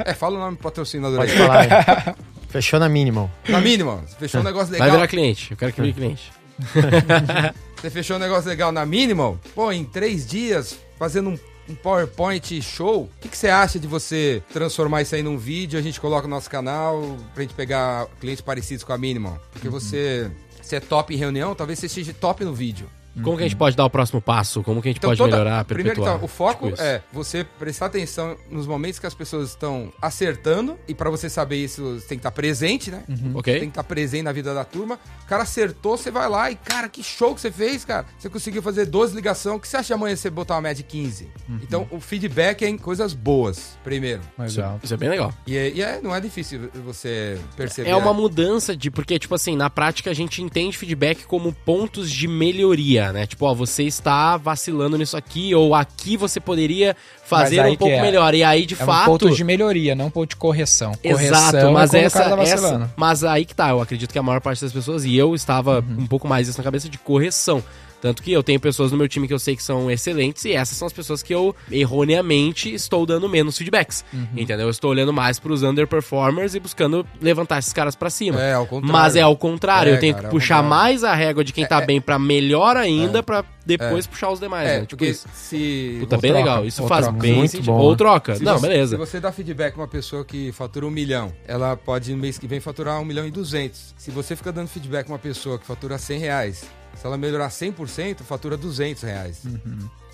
é, 0.10 0.14
fala 0.14 0.36
o 0.36 0.40
nome 0.40 0.56
do 0.56 0.62
patrocinador 0.62 1.18
Pode 1.18 1.32
aí. 1.32 1.38
falar 1.38 1.60
aí. 1.60 2.14
Fechou 2.48 2.78
na 2.80 2.88
minimal. 2.88 3.30
Na 3.48 3.60
mínima, 3.60 3.96
você 4.06 4.16
fechou 4.16 4.40
um 4.40 4.44
negócio 4.44 4.68
Vai 4.70 4.80
legal. 4.80 4.96
virar 4.96 5.08
cliente. 5.08 5.50
Eu 5.50 5.56
quero 5.56 5.72
que 5.72 5.80
vire 5.80 5.92
cliente. 5.92 6.32
Você 7.76 7.90
fechou 7.90 8.16
um 8.16 8.18
negócio 8.18 8.48
legal 8.48 8.72
na 8.72 8.86
Minimal? 8.86 9.38
Pô, 9.54 9.70
em 9.70 9.84
três 9.84 10.26
dias, 10.26 10.78
fazendo 10.98 11.30
um, 11.30 11.38
um 11.68 11.74
PowerPoint 11.74 12.62
show. 12.62 13.02
O 13.02 13.10
que, 13.20 13.28
que 13.28 13.36
você 13.36 13.48
acha 13.48 13.78
de 13.78 13.86
você 13.86 14.42
transformar 14.52 15.02
isso 15.02 15.14
aí 15.14 15.22
num 15.22 15.36
vídeo? 15.36 15.78
A 15.78 15.82
gente 15.82 16.00
coloca 16.00 16.26
no 16.26 16.34
nosso 16.34 16.48
canal 16.48 17.16
pra 17.34 17.42
gente 17.42 17.52
pegar 17.54 18.06
clientes 18.18 18.40
parecidos 18.40 18.82
com 18.82 18.92
a 18.92 18.98
Minimal. 18.98 19.38
Porque 19.52 19.68
você. 19.68 20.30
você 20.60 20.76
é 20.76 20.80
top 20.80 21.14
em 21.14 21.18
reunião, 21.18 21.54
talvez 21.54 21.78
você 21.78 21.88
seja 21.88 22.14
top 22.14 22.42
no 22.44 22.54
vídeo. 22.54 22.88
Como 23.22 23.36
que 23.36 23.42
a 23.44 23.46
gente 23.48 23.56
pode 23.56 23.76
dar 23.76 23.84
o 23.84 23.90
próximo 23.90 24.20
passo? 24.20 24.62
Como 24.62 24.80
que 24.82 24.88
a 24.88 24.90
gente 24.90 24.98
Então, 24.98 25.10
pode 25.10 25.18
toda- 25.18 25.30
melhorar, 25.36 25.64
Primeiro, 25.64 25.90
perpetuar? 25.90 26.16
então, 26.16 26.24
o 26.24 26.28
foco 26.28 26.64
Tipo 26.66 26.74
isso. 26.74 26.82
é 26.82 27.02
você 27.12 27.44
prestar 27.44 27.86
atenção 27.86 28.36
nos 28.50 28.66
momentos 28.66 28.98
que 28.98 29.06
as 29.06 29.14
pessoas 29.14 29.50
estão 29.50 29.92
acertando. 30.00 30.78
E 30.88 30.94
pra 30.94 31.10
você 31.10 31.28
saber 31.28 31.56
isso, 31.56 31.82
você 32.00 32.06
tem 32.08 32.18
que 32.18 32.20
estar 32.20 32.30
presente, 32.30 32.90
né? 32.90 33.04
Ok. 33.34 33.52
Tem 33.54 33.62
que 33.62 33.68
estar 33.68 33.84
presente 33.84 34.22
na 34.22 34.32
vida 34.32 34.54
da 34.54 34.64
turma. 34.64 34.98
O 35.24 35.26
cara 35.26 35.42
acertou, 35.42 35.96
você 35.96 36.10
vai 36.10 36.28
lá 36.28 36.50
e, 36.50 36.56
cara, 36.56 36.88
que 36.88 37.02
show 37.02 37.34
que 37.34 37.40
você 37.40 37.50
fez, 37.50 37.84
cara. 37.84 38.06
Você 38.18 38.28
conseguiu 38.28 38.62
fazer 38.62 38.86
12 38.86 39.14
ligações. 39.14 39.56
O 39.56 39.60
que 39.60 39.68
você 39.68 39.76
acha 39.76 39.86
de 39.88 39.92
amanhã 39.92 40.14
você 40.16 40.30
botar 40.30 40.54
uma 40.54 40.60
média 40.62 40.82
de 40.82 40.84
15? 40.84 41.28
Então, 41.62 41.86
o 41.90 42.00
feedback 42.00 42.64
é 42.64 42.68
em 42.68 42.76
coisas 42.78 43.12
boas, 43.14 43.78
primeiro. 43.82 44.20
Legal. 44.38 44.78
Isso 44.82 44.94
é 44.94 44.96
bem 44.96 45.08
legal. 45.08 45.32
E, 45.46 45.56
é, 45.56 45.70
e 45.70 45.82
é- 45.82 46.00
não 46.02 46.14
é 46.14 46.20
difícil 46.20 46.68
você 46.84 47.38
perceber. 47.56 47.90
É 47.90 47.96
uma 47.96 48.12
mudança 48.14 48.76
de. 48.76 48.90
Porque, 48.90 49.18
tipo 49.18 49.34
assim, 49.34 49.56
na 49.56 49.68
prática 49.70 50.10
a 50.10 50.14
gente 50.14 50.42
entende 50.42 50.76
feedback 50.76 51.24
como 51.24 51.52
pontos 51.52 52.10
de 52.10 52.26
melhoria, 52.28 53.05
né? 53.12 53.26
Tipo, 53.26 53.46
ó, 53.46 53.54
você 53.54 53.84
está 53.84 54.36
vacilando 54.36 54.96
nisso 54.98 55.16
aqui, 55.16 55.54
ou 55.54 55.74
aqui 55.74 56.16
você 56.16 56.40
poderia 56.40 56.96
fazer 57.24 57.64
um 57.66 57.76
pouco 57.76 57.94
é. 57.94 58.00
melhor. 58.00 58.34
E 58.34 58.42
aí, 58.42 58.66
de 58.66 58.74
É 58.74 58.82
um 58.82 58.86
fato. 58.86 59.06
ponto 59.06 59.30
de 59.30 59.44
melhoria, 59.44 59.94
não 59.94 60.06
um 60.06 60.10
ponto 60.10 60.30
de 60.30 60.36
correção. 60.36 60.92
Exato, 61.02 61.52
correção 61.52 61.72
mas 61.72 61.94
é 61.94 62.04
essa, 62.04 62.24
tá 62.24 62.42
essa. 62.42 62.90
Mas 62.96 63.24
aí 63.24 63.44
que 63.44 63.54
tá, 63.54 63.70
eu 63.70 63.80
acredito 63.80 64.12
que 64.12 64.18
a 64.18 64.22
maior 64.22 64.40
parte 64.40 64.62
das 64.62 64.72
pessoas, 64.72 65.04
e 65.04 65.16
eu 65.16 65.34
estava 65.34 65.84
um 65.98 66.06
pouco 66.06 66.26
mais 66.28 66.48
isso 66.48 66.58
na 66.58 66.64
cabeça 66.64 66.88
de 66.88 66.98
correção. 66.98 67.62
Tanto 68.00 68.22
que 68.22 68.30
eu 68.32 68.42
tenho 68.42 68.60
pessoas 68.60 68.92
no 68.92 68.98
meu 68.98 69.08
time 69.08 69.26
que 69.26 69.34
eu 69.34 69.38
sei 69.38 69.56
que 69.56 69.62
são 69.62 69.90
excelentes 69.90 70.44
e 70.44 70.52
essas 70.52 70.76
são 70.76 70.86
as 70.86 70.92
pessoas 70.92 71.22
que 71.22 71.34
eu 71.34 71.54
erroneamente 71.70 72.72
estou 72.72 73.06
dando 73.06 73.28
menos 73.28 73.56
feedbacks. 73.56 74.04
Entendeu? 74.36 74.66
Eu 74.66 74.70
estou 74.70 74.90
olhando 74.90 75.12
mais 75.12 75.38
pros 75.38 75.62
underperformers 75.62 76.54
e 76.54 76.60
buscando 76.60 77.06
levantar 77.20 77.58
esses 77.58 77.72
caras 77.72 77.94
pra 77.96 78.10
cima. 78.10 78.40
É, 78.40 78.52
ao 78.54 78.66
contrário. 78.66 78.92
Mas 78.92 79.16
é 79.16 79.20
ao 79.22 79.36
contrário, 79.36 79.92
É, 79.92 79.96
eu 79.96 80.00
tenho 80.00 80.14
cara, 80.14 80.24
que 80.24 80.28
é 80.28 80.30
puxar 80.30 80.62
mais 80.62 81.04
a 81.04 81.14
régua 81.14 81.42
de 81.44 81.52
quem 81.52 81.66
tá 81.66 81.80
bem 81.80 82.00
pra 82.00 82.18
melhor 82.18 82.76
ainda, 82.76 83.22
pra 83.22 83.44
depois 83.64 84.06
puxar 84.06 84.30
os 84.30 84.38
demais, 84.38 84.68
É, 84.68 84.72
né? 84.74 84.80
Tipo 84.82 84.90
porque 84.90 85.06
isso. 85.10 85.26
se. 85.34 85.96
Puta, 86.00 86.18
bem 86.18 86.30
troca, 86.32 86.44
legal. 86.44 86.64
Isso 86.66 86.86
faz 86.86 87.04
troca. 87.06 87.18
bem 87.20 87.48
sentido. 87.48 87.66
bom, 87.66 87.78
Ou 87.78 87.96
troca. 87.96 88.36
Se 88.36 88.44
Não, 88.44 88.58
você, 88.58 88.68
beleza. 88.68 88.90
Se 88.90 88.96
você 88.96 89.20
dá 89.20 89.32
feedback 89.32 89.72
pra 89.74 89.82
uma 89.82 89.88
pessoa 89.88 90.24
que 90.24 90.52
fatura 90.52 90.86
um 90.86 90.90
milhão, 90.90 91.32
ela 91.48 91.76
pode 91.76 92.12
no 92.12 92.18
mês 92.18 92.38
que 92.38 92.46
vem 92.46 92.60
faturar 92.60 93.00
um 93.00 93.04
milhão 93.04 93.26
e 93.26 93.30
duzentos. 93.30 93.94
Se 93.98 94.10
você 94.10 94.36
fica 94.36 94.52
dando 94.52 94.68
feedback 94.68 95.06
pra 95.06 95.14
uma 95.14 95.18
pessoa 95.18 95.58
que 95.58 95.66
fatura 95.66 95.98
100 95.98 96.18
reais, 96.20 96.64
se 96.96 97.06
ela 97.06 97.16
melhorar 97.16 97.48
100%, 97.48 98.22
fatura 98.22 98.56
200 98.56 99.02
reais. 99.02 99.42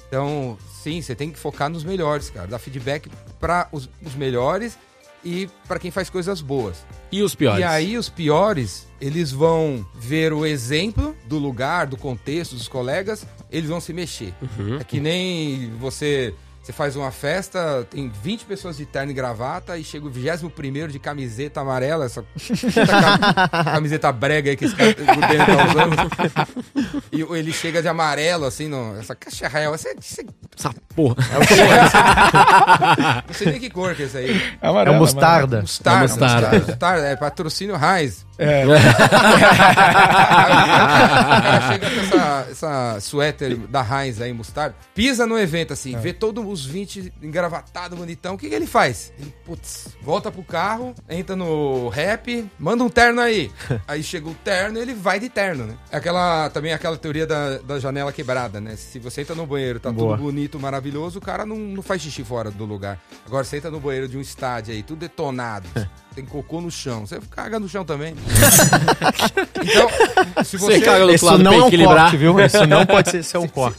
Então, 0.08 0.58
sim, 0.82 1.00
você 1.00 1.14
tem 1.14 1.30
que 1.30 1.38
focar 1.38 1.70
nos 1.70 1.84
melhores, 1.84 2.28
cara. 2.28 2.46
Dar 2.46 2.58
feedback 2.58 3.10
para 3.40 3.68
os, 3.72 3.88
os 4.04 4.14
melhores 4.14 4.76
e 5.24 5.48
para 5.66 5.78
quem 5.78 5.90
faz 5.90 6.10
coisas 6.10 6.40
boas. 6.40 6.84
E 7.10 7.22
os 7.22 7.34
piores? 7.34 7.60
E 7.60 7.64
aí 7.64 7.96
os 7.96 8.08
piores, 8.08 8.86
eles 9.00 9.30
vão 9.30 9.86
ver 9.94 10.32
o 10.32 10.44
exemplo 10.44 11.16
do 11.26 11.38
lugar, 11.38 11.86
do 11.86 11.96
contexto, 11.96 12.54
dos 12.54 12.68
colegas, 12.68 13.26
eles 13.50 13.68
vão 13.68 13.80
se 13.80 13.92
mexer. 13.92 14.34
Uhum. 14.58 14.78
É 14.78 14.84
que 14.84 15.00
nem 15.00 15.70
você, 15.78 16.34
você 16.62 16.72
faz 16.72 16.94
uma 16.94 17.10
festa, 17.10 17.84
tem 17.90 18.08
20 18.22 18.44
pessoas 18.44 18.76
de 18.76 18.86
terno 18.86 19.10
e 19.10 19.14
gravata 19.14 19.76
e 19.76 19.82
chega 19.82 20.06
o 20.06 20.10
21 20.10 20.86
de 20.86 20.98
camiseta 21.00 21.60
amarela, 21.60 22.04
essa 22.04 22.22
cam- 22.22 23.64
camiseta 23.74 24.12
brega 24.12 24.50
aí 24.50 24.56
que 24.56 24.66
esse 24.66 24.76
cara 24.76 24.90
o 24.90 24.94
tá 24.96 25.66
usando. 25.72 25.96
E 27.10 27.20
ele 27.36 27.52
chega 27.52 27.82
de 27.82 27.88
amarelo, 27.88 28.44
assim, 28.44 28.68
no, 28.68 28.96
essa 28.98 29.14
caixa 29.16 29.48
real, 29.48 29.74
essa, 29.74 29.88
essa, 29.88 30.22
Essa 30.56 30.72
porra. 30.94 31.16
não 33.26 33.34
sei 33.34 33.50
nem 33.50 33.58
que 33.60 33.68
cor 33.70 33.94
que 33.96 34.02
é 34.02 34.06
essa 34.06 34.18
aí. 34.18 34.40
É 34.60 34.68
amarelo, 34.68 34.98
mostarda. 34.98 35.60
Mostarda, 35.62 36.04
É 36.04 36.08
mostarda. 36.08 36.58
mostarda, 36.60 37.06
é 37.08 37.16
patrocínio 37.16 37.74
Heinz. 37.76 38.24
É. 38.38 38.64
o 38.66 38.70
cara 41.42 41.60
chega 41.72 41.90
com 41.90 42.00
essa, 42.00 42.46
essa 42.50 43.00
suéter 43.00 43.56
da 43.56 43.82
Heinz 43.82 44.20
aí, 44.20 44.32
mostarda, 44.32 44.74
pisa 44.94 45.26
no 45.26 45.38
evento 45.38 45.72
assim, 45.72 45.96
vê 45.98 46.12
todos 46.12 46.51
os 46.52 46.64
20 46.64 47.12
engravatados, 47.22 47.98
bonitão. 47.98 48.34
O 48.34 48.38
que, 48.38 48.48
que 48.48 48.54
ele 48.54 48.66
faz? 48.66 49.12
Ele, 49.18 49.32
putz, 49.44 49.88
volta 50.02 50.30
pro 50.30 50.42
carro, 50.42 50.94
entra 51.08 51.34
no 51.34 51.88
rap, 51.88 52.46
manda 52.58 52.84
um 52.84 52.88
terno 52.88 53.20
aí. 53.20 53.50
Aí 53.88 54.02
chega 54.02 54.28
o 54.28 54.34
terno 54.34 54.78
ele 54.78 54.94
vai 54.94 55.18
de 55.18 55.28
terno, 55.28 55.66
né? 55.66 55.74
É 55.90 55.96
Aquela, 55.96 56.50
também 56.50 56.72
aquela 56.72 56.96
teoria 56.96 57.26
da, 57.26 57.58
da 57.58 57.78
janela 57.78 58.12
quebrada, 58.12 58.60
né? 58.60 58.76
Se 58.76 58.98
você 58.98 59.22
entra 59.22 59.34
no 59.34 59.46
banheiro, 59.46 59.78
tá 59.80 59.90
Boa. 59.90 60.16
tudo 60.16 60.24
bonito, 60.26 60.58
maravilhoso, 60.58 61.18
o 61.18 61.22
cara 61.22 61.46
não, 61.46 61.56
não 61.56 61.82
faz 61.82 62.02
xixi 62.02 62.24
fora 62.24 62.50
do 62.50 62.64
lugar. 62.64 62.98
Agora 63.26 63.44
você 63.44 63.56
entra 63.56 63.70
no 63.70 63.80
banheiro 63.80 64.08
de 64.08 64.16
um 64.16 64.20
estádio 64.20 64.74
aí, 64.74 64.82
tudo 64.82 64.98
detonado. 65.00 65.68
Tem 66.14 66.24
cocô 66.26 66.60
no 66.60 66.70
chão. 66.70 67.06
Você 67.06 67.18
caga 67.30 67.58
no 67.58 67.66
chão 67.68 67.84
também. 67.86 68.14
então, 69.62 70.44
se 70.44 70.58
você, 70.58 70.74
Você 70.74 70.80
caga 70.82 71.06
do 71.06 71.10
outro 71.12 71.26
lado 71.26 71.42
não 71.42 71.50
pra 71.52 71.60
é 71.60 71.64
um 71.64 71.68
equilibrar. 71.68 71.96
corte, 72.02 72.16
viu? 72.18 72.40
Isso 72.40 72.66
não 72.66 72.84
pode 72.84 73.10
ser, 73.10 73.22
ser 73.22 73.38
um 73.38 73.48
corte. 73.48 73.78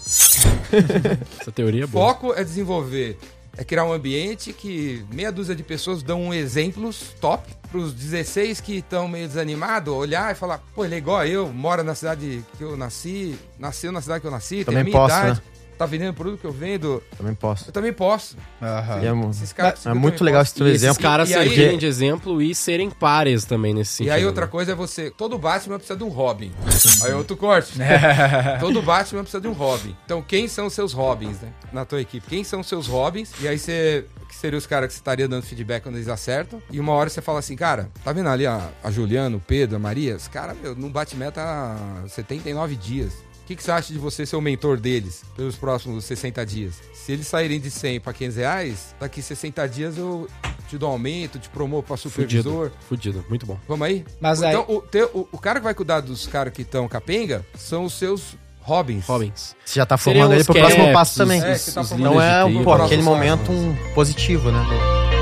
Essa 1.39 1.51
teoria 1.51 1.83
é 1.83 1.87
boa. 1.87 2.13
foco 2.13 2.33
é 2.33 2.43
desenvolver, 2.43 3.17
é 3.57 3.63
criar 3.63 3.85
um 3.85 3.93
ambiente 3.93 4.53
que 4.53 5.05
meia 5.11 5.31
dúzia 5.31 5.55
de 5.55 5.63
pessoas 5.63 6.01
dão 6.01 6.33
exemplos 6.33 7.13
top 7.21 7.51
pros 7.71 7.93
16 7.93 8.61
que 8.61 8.77
estão 8.77 9.07
meio 9.07 9.27
desanimados, 9.27 9.93
olhar 9.93 10.31
e 10.31 10.35
falar, 10.35 10.61
pô, 10.75 10.85
ele 10.85 10.95
é 10.95 10.97
igual 10.99 11.17
a 11.17 11.27
eu, 11.27 11.51
mora 11.51 11.83
na 11.83 11.95
cidade 11.95 12.43
que 12.57 12.63
eu 12.63 12.77
nasci, 12.77 13.35
nasceu 13.57 13.91
na 13.91 14.01
cidade 14.01 14.21
que 14.21 14.27
eu 14.27 14.31
nasci, 14.31 14.57
tem 14.57 14.65
Também 14.65 14.81
a 14.81 14.83
minha 14.83 14.97
posso, 14.97 15.15
idade, 15.15 15.41
né? 15.41 15.52
Tá 15.77 15.85
vendendo 15.85 16.11
o 16.11 16.13
produto 16.13 16.39
que 16.39 16.45
eu 16.47 16.51
vendo, 16.51 17.01
Também 17.17 17.33
posso. 17.35 17.69
eu 17.69 17.71
também 17.73 17.93
posso. 17.93 18.35
Aham. 18.61 19.01
E 19.01 19.07
é, 19.07 19.29
Esses 19.29 19.53
caras 19.53 19.71
é 19.71 19.75
conseguiram 19.75 19.99
muito 20.01 20.23
legal 20.23 20.41
posso. 20.41 20.49
esse 20.51 20.55
teu 20.57 20.67
E 20.67 20.69
esses 20.71 20.83
exemplo. 20.83 21.01
caras 21.03 21.29
E 21.29 21.33
servirem 21.33 21.77
de 21.77 21.85
exemplo 21.85 22.41
e 22.41 22.53
serem 22.55 22.89
pares 22.89 23.45
também 23.45 23.73
nesse 23.73 23.91
E 23.91 23.95
sentido. 23.97 24.13
aí 24.13 24.25
outra 24.25 24.45
né? 24.45 24.51
coisa 24.51 24.71
é 24.71 24.75
você. 24.75 25.11
Todo 25.11 25.37
Batman 25.37 25.77
precisa 25.77 25.97
de 25.97 26.03
um 26.03 26.09
Robin. 26.09 26.51
aí 27.03 27.13
outro 27.13 27.35
corte. 27.37 27.73
todo 28.59 28.81
Batman 28.81 29.21
precisa 29.21 29.41
de 29.41 29.47
um 29.47 29.53
Robin. 29.53 29.95
Então 30.05 30.21
quem 30.21 30.47
são 30.47 30.67
os 30.67 30.73
seus 30.73 30.93
Robins, 30.93 31.39
né? 31.41 31.49
Na 31.71 31.85
tua 31.85 32.01
equipe. 32.01 32.25
Quem 32.27 32.43
são 32.43 32.59
os 32.61 32.67
seus 32.67 32.87
Robins? 32.87 33.31
E 33.41 33.47
aí 33.47 33.57
você. 33.57 34.05
Que 34.27 34.35
seriam 34.39 34.57
os 34.57 34.65
caras 34.65 34.87
que 34.87 34.93
você 34.93 34.99
estaria 34.99 35.27
dando 35.27 35.43
feedback 35.43 35.83
quando 35.83 35.95
eles 35.95 36.07
acertam. 36.07 36.59
E 36.71 36.79
uma 36.79 36.91
hora 36.93 37.07
você 37.07 37.21
fala 37.21 37.37
assim, 37.37 37.55
cara, 37.55 37.89
tá 38.03 38.11
vendo 38.11 38.29
ali 38.29 38.47
a, 38.47 38.67
a 38.83 38.89
Juliana, 38.89 39.37
o 39.37 39.39
Pedro, 39.39 39.75
a 39.75 39.79
Maria? 39.79 40.15
Os 40.15 40.27
caras, 40.27 40.57
meu, 40.59 40.75
não 40.75 40.89
bate 40.89 41.15
meta 41.15 41.39
há 41.39 42.07
79 42.09 42.75
dias. 42.75 43.13
O 43.53 43.55
que, 43.55 43.57
que 43.57 43.63
você 43.65 43.71
acha 43.71 43.93
de 43.93 43.99
você 43.99 44.25
ser 44.25 44.35
o 44.35 44.41
mentor 44.41 44.77
deles 44.79 45.23
pelos 45.35 45.55
próximos 45.55 46.03
60 46.05 46.43
dias? 46.43 46.73
Se 46.91 47.11
eles 47.11 47.27
saírem 47.27 47.59
de 47.59 47.69
100 47.69 47.99
para 47.99 48.11
500 48.11 48.35
reais, 48.37 48.95
daqui 48.99 49.21
60 49.21 49.69
dias 49.69 49.95
eu 49.95 50.27
te 50.67 50.75
dou 50.75 50.89
um 50.89 50.93
aumento, 50.93 51.37
te 51.37 51.49
promovo 51.49 51.83
para 51.83 51.95
supervisor. 51.95 52.71
Fudido. 52.71 53.19
Fudido. 53.19 53.25
Muito 53.29 53.45
bom. 53.45 53.59
Vamos 53.67 53.85
aí? 53.85 54.03
Mas 54.19 54.41
aí- 54.41 54.55
então, 54.55 54.65
o, 54.75 54.81
teu- 54.81 55.11
o, 55.13 55.27
o 55.33 55.37
cara 55.37 55.59
que 55.59 55.65
vai 55.65 55.75
cuidar 55.75 55.99
dos 55.99 56.25
caras 56.25 56.51
que 56.51 56.63
estão 56.63 56.87
capenga 56.87 57.45
são 57.55 57.85
os 57.85 57.93
seus 57.93 58.35
Robins. 58.61 59.05
Robins. 59.05 59.55
Você 59.63 59.75
já 59.79 59.85
tá 59.85 59.97
Seriam 59.97 60.23
formando 60.23 60.33
ele 60.33 60.41
os 60.41 60.47
pro 60.47 60.55
próximo 60.55 60.83
caps, 60.85 60.93
passo 60.93 61.17
também. 61.17 61.41
É, 61.43 61.55
tá 61.55 61.83
Não 61.97 62.19
é, 62.19 62.63
pô, 62.63 62.73
aquele 62.73 63.03
momento 63.03 63.51
um 63.51 63.75
positivo, 63.93 64.51
né? 64.51 65.12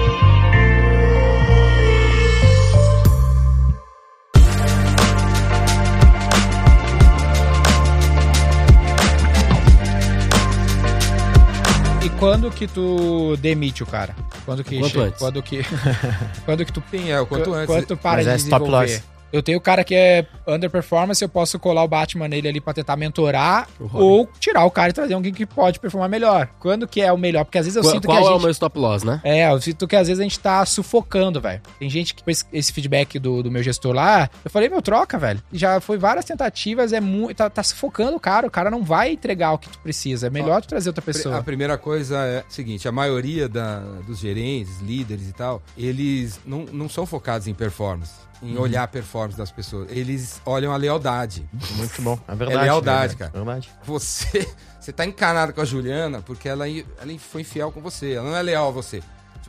Quando 12.22 12.52
que 12.52 12.68
tu 12.68 13.36
demite 13.38 13.82
o 13.82 13.86
cara? 13.88 14.16
Quando 14.46 14.64
que 14.64 14.78
Quanto 14.78 14.94
che-. 14.94 15.12
Quando 15.18 15.42
que 15.42 15.62
quando 16.46 16.66
que 16.66 16.72
tu 16.72 16.84
Sim, 16.92 17.10
é, 17.10 17.20
o 17.20 17.26
quanto 17.26 17.52
antes. 17.52 17.66
Quando 17.66 17.86
tu 17.88 17.98
para 17.98 18.18
Mas 18.18 18.26
de 18.26 18.32
é 18.32 18.36
stop 18.36 18.64
desenvolver? 18.64 18.94
loss. 18.94 19.04
Eu 19.32 19.42
tenho 19.42 19.58
o 19.58 19.62
cara 19.62 19.84
que 19.84 19.96
é 19.96 20.26
underperformance, 20.48 21.22
eu 21.24 21.30
posso 21.30 21.58
colar 21.60 21.84
o 21.84 21.88
Batman 21.88 22.28
nele 22.28 22.48
ali 22.48 22.62
pra 22.62 22.74
tentar 22.74 22.96
mentorar 22.96 23.68
ou 23.94 24.28
tirar 24.40 24.66
o 24.66 24.72
cara 24.72 24.90
e 24.90 24.94
trazer 24.94 25.14
alguém 25.14 25.34
que 25.34 25.46
pode 25.46 25.80
performar 25.80 26.10
melhor. 26.10 26.50
Quando 26.60 26.88
que 26.88 27.02
é 27.02 27.12
o 27.12 27.18
melhor? 27.18 27.46
Porque 27.46 27.58
às 27.58 27.66
vezes 27.66 27.76
eu 27.78 27.84
Qual, 27.84 27.94
sinto 27.94 28.06
qual 28.08 28.18
que 28.18 28.24
a 28.24 28.26
é 28.26 28.30
gente 28.34 28.40
o 28.40 28.42
meu 28.42 28.52
stop 28.52 28.78
loss, 28.80 29.04
né? 29.04 29.22
É, 29.24 29.52
eu 29.52 29.62
sinto 29.62 29.88
que 29.88 29.96
às 29.96 30.08
vezes 30.08 30.20
a 30.20 30.24
gente 30.24 30.40
tá 30.40 30.66
sufocando, 30.66 31.40
velho. 31.40 31.62
Tem 31.80 31.90
gente 31.90 32.14
que, 32.14 32.24
com 32.24 32.32
esse, 32.32 32.72
feedback 32.74 33.18
do, 33.20 33.42
do 33.44 33.52
meu 33.52 33.64
gestor 33.64 33.94
lá, 33.94 34.30
eu 34.44 34.52
falei, 34.52 34.70
meu, 34.70 34.82
troca, 34.82 35.18
velho. 35.18 35.42
Já 35.52 35.80
foi 35.80 35.98
várias 35.98 36.26
tentativas, 36.26 36.94
é 36.94 37.00
muito. 37.00 37.38
Tá, 37.38 37.50
tá 37.50 37.64
sufocando 37.64 38.16
o 38.18 38.20
cara, 38.20 38.48
o 38.48 38.52
cara 38.52 38.70
não 38.70 38.84
vai 38.84 39.12
entregar 39.12 39.54
o 39.54 39.58
que 39.58 39.70
tu 39.70 39.80
precisa. 39.80 40.28
É 40.28 40.30
melhor 40.30 40.62
tu 40.62 40.68
trazer 40.68 40.90
outra 40.90 41.02
A 41.02 41.06
pessoa. 41.06 41.44
primeira 41.44 41.78
coisa 41.78 42.18
é 42.20 42.40
o 42.48 42.52
seguinte: 42.54 42.88
a 42.88 42.92
maioria 42.92 43.48
da- 43.48 43.80
dos 44.06 44.20
gerentes, 44.20 44.80
líderes 44.82 45.28
e 45.30 45.34
tal, 45.34 45.62
eles 45.78 46.40
não, 46.46 46.66
não 46.72 46.90
são 46.90 47.06
focados 47.06 47.48
em 47.48 47.54
performance, 47.54 48.12
em 48.42 48.56
Uhum. 48.56 48.62
olhar 48.62 48.84
a 48.84 48.88
performance 48.88 49.38
das 49.38 49.52
pessoas. 49.52 49.90
Eles 49.92 50.42
olham 50.46 50.72
a 50.74 50.78
lealdade. 50.78 51.48
Muito 51.76 52.02
bom. 52.02 52.20
É 52.28 52.36
verdade. 52.36 52.60
É 52.60 52.64
lealdade, 52.64 53.16
verdade, 53.16 53.16
cara. 53.18 53.32
Verdade. 53.32 53.70
Você, 53.86 54.48
você 54.80 54.92
tá 54.92 55.06
encanado 55.06 55.54
com 55.54 55.62
a 55.62 55.66
Juliana 55.66 56.22
porque 56.22 56.50
ela, 56.50 56.68
ela 56.70 57.20
foi 57.20 57.42
infiel 57.42 57.72
com 57.72 57.82
você. 57.82 58.14
Ela 58.14 58.30
não 58.30 58.36
é 58.38 58.42
leal 58.42 58.68
a 58.70 58.72
você. 58.72 59.02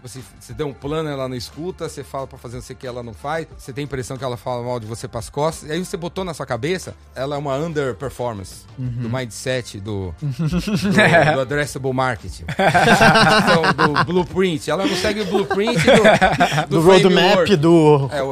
Tipo 0.03 0.19
assim, 0.19 0.25
você 0.41 0.53
deu 0.53 0.67
um 0.67 0.73
plano, 0.73 1.09
ela 1.09 1.29
não 1.29 1.37
escuta, 1.37 1.89
você 1.89 2.03
fala 2.03 2.27
pra 2.27 2.37
fazer 2.37 2.57
não 2.57 2.63
sei 2.63 2.75
o 2.75 2.77
que, 2.77 2.85
ela 2.89 3.05
não 3.05 3.15
faz, 3.15 3.47
você 3.57 3.73
tem 3.73 3.83
a 3.83 3.85
impressão 3.85 4.17
que 4.17 4.25
ela 4.25 4.37
fala 4.37 4.61
mal 4.61 4.81
de 4.81 4.87
você 4.87 5.07
pras 5.07 5.31
costas, 5.31 5.69
e 5.69 5.73
aí 5.73 5.79
você 5.85 5.97
botou 5.97 6.25
na 6.25 6.35
sua 6.35 6.45
cabeça, 6.45 6.93
ela 7.15 7.37
é 7.37 7.39
uma 7.39 7.55
underperformance 7.57 8.65
do 8.77 9.09
mindset, 9.09 9.79
do, 9.79 10.13
do, 10.21 11.35
do 11.35 11.41
addressable 11.41 11.93
marketing. 11.93 12.45
então, 12.49 13.95
do 13.95 14.05
blueprint. 14.05 14.69
Ela 14.69 14.87
não 14.87 14.97
segue 14.97 15.21
o 15.21 15.27
blueprint 15.27 15.79
do, 15.85 16.03
Do, 16.69 16.81
roadmap, 16.81 17.47
do 17.57 18.09
É, 18.13 18.23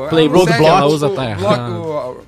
ela 0.67 0.87
usa 0.87 1.09
tá 1.11 1.31
errado. 1.31 1.73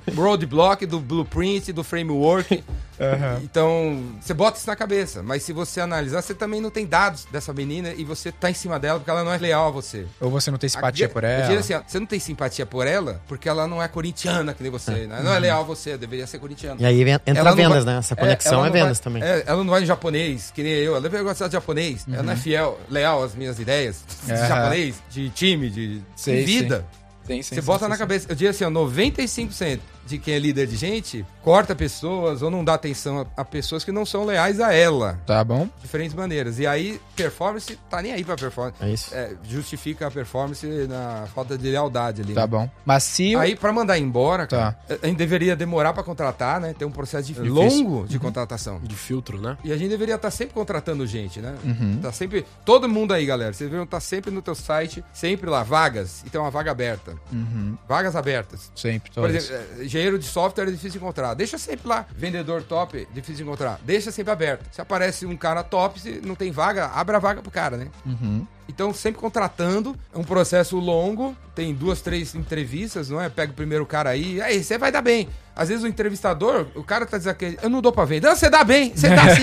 o 0.07 0.21
roadblock 0.21 0.85
do 0.85 0.99
blueprint, 1.01 1.73
do 1.73 1.83
framework. 1.83 2.63
Então, 3.43 4.03
você 4.21 4.33
bota 4.33 4.57
isso 4.57 4.67
na 4.67 4.75
cabeça. 4.75 5.21
Mas 5.23 5.43
se 5.43 5.51
você 5.53 5.81
analisar, 5.81 6.21
você 6.21 6.33
também 6.33 6.61
não 6.61 6.69
tem 6.69 6.85
dados 6.85 7.25
dessa 7.31 7.53
menina 7.53 7.89
e 7.95 8.03
você 8.03 8.31
tá 8.31 8.49
em 8.49 8.53
cima 8.53 8.79
dela 8.79 8.99
porque 8.99 9.09
ela 9.11 9.23
não 9.23 9.33
é 9.33 9.37
leal 9.37 9.67
a 9.67 9.71
você. 9.71 10.05
Ou 10.21 10.29
você 10.29 10.49
não 10.51 10.57
tem 10.57 10.69
simpatia 10.69 11.05
Aqui- 11.05 11.13
por 11.13 11.23
eu 11.23 11.29
ela. 11.29 11.43
diria 11.43 11.59
assim, 11.59 11.73
ó, 11.73 11.81
você 11.85 11.99
não 11.99 12.05
tem 12.05 12.19
simpatia 12.19 12.65
por 12.65 12.87
ela 12.87 13.21
porque 13.27 13.47
ela 13.49 13.67
não 13.67 13.81
é 13.81 13.87
corintiana 13.87 14.53
que 14.53 14.61
nem 14.63 14.71
você. 14.71 15.07
né? 15.07 15.21
Não 15.23 15.33
é 15.33 15.39
leal 15.39 15.61
a 15.61 15.63
você, 15.63 15.97
deveria 15.97 16.25
ser 16.27 16.39
corintiana. 16.39 16.81
E 16.81 16.85
aí 16.85 17.01
en- 17.01 17.13
entra 17.25 17.39
Ela 17.39 17.55
vendas, 17.55 17.83
vai- 17.83 17.93
né? 17.93 17.99
Essa 17.99 18.13
é, 18.13 18.17
conexão 18.17 18.61
é, 18.61 18.65
não 18.67 18.71
vendas 18.73 18.97
vai- 18.99 19.03
também. 19.03 19.23
é, 19.23 19.43
ela 19.45 19.63
não 19.63 19.69
vai 19.71 19.83
em 19.83 19.85
japonês, 19.85 20.51
que 20.53 20.63
nem 20.63 20.71
eu. 20.73 20.95
Ela 20.95 21.09
vai 21.09 21.21
gostar 21.23 21.47
de 21.47 21.53
japonês. 21.53 22.05
Ela 22.11 22.23
não 22.23 22.33
é 22.33 22.35
fiel, 22.35 22.79
leal 22.89 23.23
às 23.23 23.35
minhas 23.35 23.59
ideias 23.59 24.03
de 24.23 24.35
japonês, 24.35 24.95
de 25.09 25.29
time, 25.29 25.69
de, 25.69 25.97
de 25.99 26.03
Sei, 26.15 26.43
vida. 26.45 26.85
Sim, 27.25 27.41
sim, 27.41 27.55
Você 27.55 27.61
sim, 27.61 27.65
bota 27.65 27.85
sim, 27.85 27.89
na 27.89 27.95
sim. 27.95 27.99
cabeça, 27.99 28.25
eu 28.29 28.35
diria 28.35 28.49
assim, 28.51 28.65
ó, 28.65 28.69
95% 28.69 29.79
de 30.05 30.17
quem 30.17 30.33
é 30.33 30.39
líder 30.39 30.67
de 30.67 30.75
gente 30.75 31.25
corta 31.43 31.75
pessoas 31.75 32.41
ou 32.41 32.49
não 32.49 32.63
dá 32.63 32.73
atenção 32.75 33.19
a, 33.37 33.41
a 33.41 33.43
pessoas 33.45 33.83
que 33.83 33.91
não 33.91 34.05
são 34.05 34.25
leais 34.25 34.61
a 34.61 34.73
ela. 34.73 35.19
Tá 35.25 35.43
bom? 35.43 35.67
Diferentes 35.81 36.13
maneiras. 36.15 36.57
E 36.57 36.65
aí, 36.65 37.01
performance, 37.17 37.77
tá 37.89 38.01
nem 38.01 38.13
aí 38.13 38.23
pra 38.23 38.35
performance. 38.37 38.77
É 38.81 38.89
isso. 38.89 39.13
É, 39.13 39.31
justifica 39.49 40.07
a 40.07 40.11
performance 40.11 40.65
na 40.87 41.27
falta 41.35 41.57
de 41.57 41.69
lealdade 41.69 42.21
ali. 42.21 42.33
Tá 42.33 42.41
né? 42.41 42.47
bom. 42.47 42.69
Mas 42.85 43.03
se. 43.03 43.35
Aí, 43.35 43.55
pra 43.57 43.73
mandar 43.73 43.97
embora, 43.99 44.47
Tá. 44.47 44.73
cara, 44.87 44.99
a 45.03 45.05
gente 45.07 45.17
deveria 45.17 45.53
demorar 45.55 45.91
pra 45.93 46.01
contratar, 46.01 46.61
né? 46.61 46.73
Ter 46.77 46.85
um 46.85 46.91
processo 46.91 47.27
de- 47.27 47.33
Difícil. 47.33 47.53
longo 47.53 48.07
de 48.07 48.17
contratação. 48.19 48.79
De 48.81 48.95
filtro, 48.95 49.41
né? 49.41 49.57
E 49.65 49.73
a 49.73 49.77
gente 49.77 49.89
deveria 49.89 50.15
estar 50.15 50.31
sempre 50.31 50.53
contratando 50.53 51.05
gente, 51.05 51.41
né? 51.41 51.55
Uhum. 51.63 51.99
Tá 52.01 52.11
sempre. 52.13 52.45
Todo 52.63 52.87
mundo 52.87 53.13
aí, 53.13 53.25
galera. 53.25 53.51
Vocês 53.51 53.69
deveriam 53.69 53.83
estar 53.83 53.99
sempre 53.99 54.31
no 54.31 54.41
teu 54.41 54.55
site, 54.55 55.03
sempre 55.13 55.49
lá, 55.49 55.61
vagas. 55.61 56.23
E 56.25 56.29
tem 56.29 56.39
uma 56.39 56.49
vaga 56.51 56.71
aberta. 56.71 57.15
Uhum. 57.33 57.77
Vagas 57.87 58.15
abertas. 58.15 58.71
Sempre, 58.75 59.11
Por 59.11 59.29
exemplo, 59.29 59.55
é, 59.81 59.85
engenheiro 59.93 60.17
de 60.17 60.25
software 60.25 60.67
é 60.67 60.71
difícil 60.71 60.99
encontrar. 60.99 61.33
Deixa 61.35 61.57
sempre 61.57 61.87
lá. 61.87 62.05
Vendedor 62.15 62.63
top, 62.63 63.07
difícil 63.13 63.45
encontrar. 63.45 63.79
Deixa 63.83 64.11
sempre 64.11 64.33
aberto. 64.33 64.65
Se 64.71 64.81
aparece 64.81 65.25
um 65.25 65.37
cara 65.37 65.63
top, 65.63 65.99
se 65.99 66.21
não 66.23 66.35
tem 66.35 66.51
vaga, 66.51 66.87
abre 66.87 67.15
a 67.15 67.19
vaga 67.19 67.41
pro 67.41 67.51
cara, 67.51 67.77
né? 67.77 67.87
Uhum. 68.05 68.45
Então, 68.67 68.93
sempre 68.93 69.19
contratando. 69.19 69.95
É 70.13 70.17
um 70.17 70.23
processo 70.23 70.77
longo. 70.77 71.35
Tem 71.55 71.73
duas, 71.73 72.01
três 72.01 72.33
entrevistas, 72.33 73.09
não 73.09 73.21
é? 73.21 73.29
Pega 73.29 73.51
o 73.51 73.55
primeiro 73.55 73.85
cara 73.85 74.09
aí. 74.09 74.41
Aí, 74.41 74.63
você 74.63 74.77
vai 74.77 74.91
dar 74.91 75.01
bem. 75.01 75.27
Às 75.55 75.69
vezes 75.69 75.83
o 75.83 75.87
entrevistador, 75.87 76.65
o 76.73 76.83
cara 76.83 77.05
tá 77.05 77.15
dizendo 77.15 77.35
que 77.35 77.59
eu 77.61 77.69
não 77.69 77.79
dou 77.79 77.91
pra 77.91 78.05
vender. 78.05 78.25
Não, 78.27 78.35
você 78.35 78.49
dá 78.49 78.63
bem. 78.63 78.91
Você 78.95 79.07
dá 79.13 79.35
sim. 79.35 79.41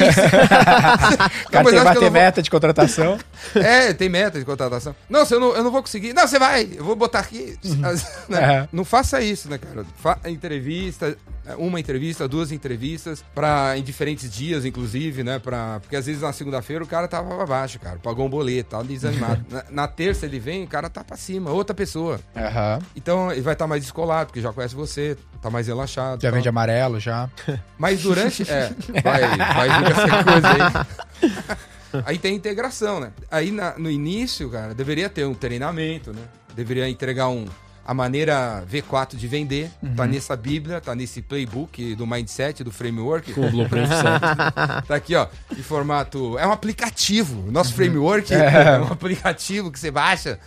Cara 1.50 1.64
tem 1.64 1.72
Não, 1.72 1.78
eu 1.78 1.84
bater 1.84 2.00
vou- 2.00 2.10
meta 2.10 2.42
de 2.42 2.50
contratação. 2.50 3.18
é, 3.54 3.92
tem 3.92 4.08
meta 4.08 4.38
de 4.38 4.44
contratação. 4.44 4.94
Não, 5.08 5.24
eu 5.30 5.40
não, 5.40 5.56
eu 5.56 5.62
não 5.64 5.70
vou 5.70 5.82
conseguir. 5.82 6.12
Não, 6.12 6.26
você 6.26 6.38
vai, 6.38 6.68
eu 6.74 6.84
vou 6.84 6.96
botar 6.96 7.20
aqui. 7.20 7.56
As- 7.84 8.28
né? 8.28 8.62
É. 8.64 8.68
Não 8.72 8.84
faça 8.84 9.20
isso, 9.22 9.48
né, 9.48 9.58
cara? 9.58 9.84
Fa 10.02 10.18
entrevista, 10.26 11.16
uma 11.58 11.78
entrevista, 11.78 12.26
duas 12.26 12.50
entrevistas, 12.52 13.24
pra, 13.34 13.76
em 13.76 13.82
diferentes 13.82 14.30
dias, 14.30 14.64
inclusive, 14.64 15.22
né? 15.22 15.38
Pra, 15.38 15.78
porque 15.80 15.94
às 15.96 16.06
vezes 16.06 16.22
na 16.22 16.32
segunda-feira 16.32 16.82
o 16.82 16.86
cara 16.86 17.06
tava 17.06 17.46
baixo, 17.46 17.78
cara. 17.78 17.98
Pagou 18.02 18.26
um 18.26 18.30
boleto, 18.30 18.70
tava 18.70 18.84
desanimado. 19.10 19.44
na, 19.50 19.64
na 19.70 19.88
terça 19.88 20.26
ele 20.26 20.38
vem, 20.38 20.64
o 20.64 20.66
cara 20.68 20.88
tá 20.90 21.02
pra 21.04 21.16
cima, 21.16 21.50
outra 21.50 21.74
pessoa. 21.74 22.20
Aham. 22.36 22.78
Então 22.96 23.30
ele 23.32 23.40
vai 23.42 23.52
estar 23.52 23.66
mais 23.66 23.82
descolado, 23.82 24.26
porque 24.26 24.40
já 24.40 24.52
conhece 24.52 24.74
você, 24.74 25.16
tá 25.42 25.50
mais 25.50 25.66
relaxado. 25.66 26.20
Já 26.22 26.28
tal. 26.30 26.36
vende 26.36 26.48
amarelo, 26.48 26.98
já. 27.00 27.28
Mas 27.78 28.02
durante. 28.02 28.42
É, 28.50 28.72
vai, 29.02 29.20
vai 29.36 29.68
vir 29.78 29.90
essa 29.90 30.24
coisa 30.24 30.48
aí. 30.48 32.02
Aí 32.06 32.18
tem 32.18 32.34
integração, 32.36 33.00
né? 33.00 33.10
Aí 33.30 33.50
na- 33.50 33.76
no 33.78 33.90
início, 33.90 34.48
cara, 34.50 34.74
deveria 34.74 35.08
ter 35.08 35.24
um 35.26 35.34
treinamento, 35.34 36.12
né? 36.12 36.22
Deveria 36.54 36.88
entregar 36.88 37.28
um. 37.28 37.46
A 37.90 37.94
maneira 37.94 38.62
V4 38.70 39.16
de 39.16 39.26
vender, 39.26 39.68
tá 39.96 40.06
nessa 40.06 40.36
Bíblia, 40.36 40.80
tá 40.80 40.94
nesse 40.94 41.20
playbook 41.20 41.96
do 41.96 42.06
mindset, 42.06 42.62
do 42.62 42.70
framework. 42.70 43.32
Com 43.32 43.44
o 43.44 43.50
blueprint 43.50 43.88
certo. 43.88 44.86
Tá 44.86 44.94
aqui, 44.94 45.16
ó, 45.16 45.26
em 45.50 45.60
formato. 45.60 46.38
É 46.38 46.46
um 46.46 46.52
aplicativo. 46.52 47.50
Nosso 47.50 47.74
framework 47.74 48.32
é. 48.32 48.78
um 48.78 48.92
aplicativo 48.92 49.72
que 49.72 49.80
você 49.80 49.90
baixa, 49.90 50.38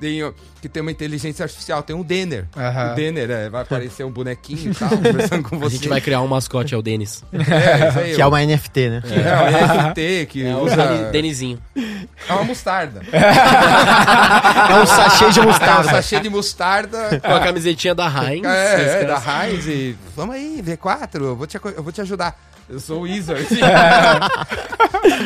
tem, 0.00 0.32
que 0.60 0.68
tem 0.68 0.80
uma 0.80 0.90
inteligência 0.90 1.42
artificial, 1.44 1.82
tem 1.82 1.94
um 1.96 2.02
Denner. 2.02 2.46
Aham. 2.56 2.92
O 2.92 2.94
Denner 2.94 3.30
é, 3.30 3.48
vai 3.48 3.62
aparecer 3.62 4.04
um 4.04 4.10
bonequinho 4.10 4.72
e 4.72 4.74
tal, 4.74 4.88
conversando 4.96 5.42
com 5.48 5.56
A 5.56 5.58
você. 5.58 5.76
gente 5.76 5.88
vai 5.88 6.00
criar 6.00 6.20
um 6.20 6.26
mascote, 6.28 6.74
é 6.74 6.76
o 6.78 6.82
Denis. 6.82 7.22
É, 7.32 7.88
isso 7.88 7.98
aí, 7.98 8.14
Que 8.14 8.22
é 8.22 8.26
uma 8.26 8.40
NFT, 8.44 8.88
né? 8.90 9.02
É, 9.04 9.42
o 9.42 9.86
NFT 9.92 10.26
que 10.26 10.46
É 10.46 10.54
o 10.54 10.64
usa. 10.64 10.76
Deni- 10.76 11.10
Denizinho. 11.12 11.58
É 12.28 12.32
uma 12.32 12.44
mostarda. 12.44 13.02
É 14.68 14.74
um 14.82 14.86
sachê 14.86 15.30
de 15.30 15.38
É 15.38 15.42
um 15.42 15.46
mostarda. 15.46 15.90
sachê 15.90 16.20
de 16.20 16.28
mostarda. 16.28 17.20
Com 17.20 17.32
a 17.34 17.40
camisetinha 17.40 17.94
da 17.94 18.06
Heinz. 18.06 18.44
É, 18.46 19.02
é, 19.02 19.04
da. 19.04 19.16
Heinz 19.46 19.66
e. 19.66 19.96
Vamos 20.16 20.34
aí, 20.34 20.62
V4, 20.64 21.20
eu 21.22 21.36
vou 21.36 21.46
te, 21.46 21.56
eu 21.56 21.82
vou 21.82 21.92
te 21.92 22.00
ajudar. 22.00 22.38
Eu 22.68 22.80
sou 22.80 22.98
o 22.98 23.02
Wizard. 23.02 23.46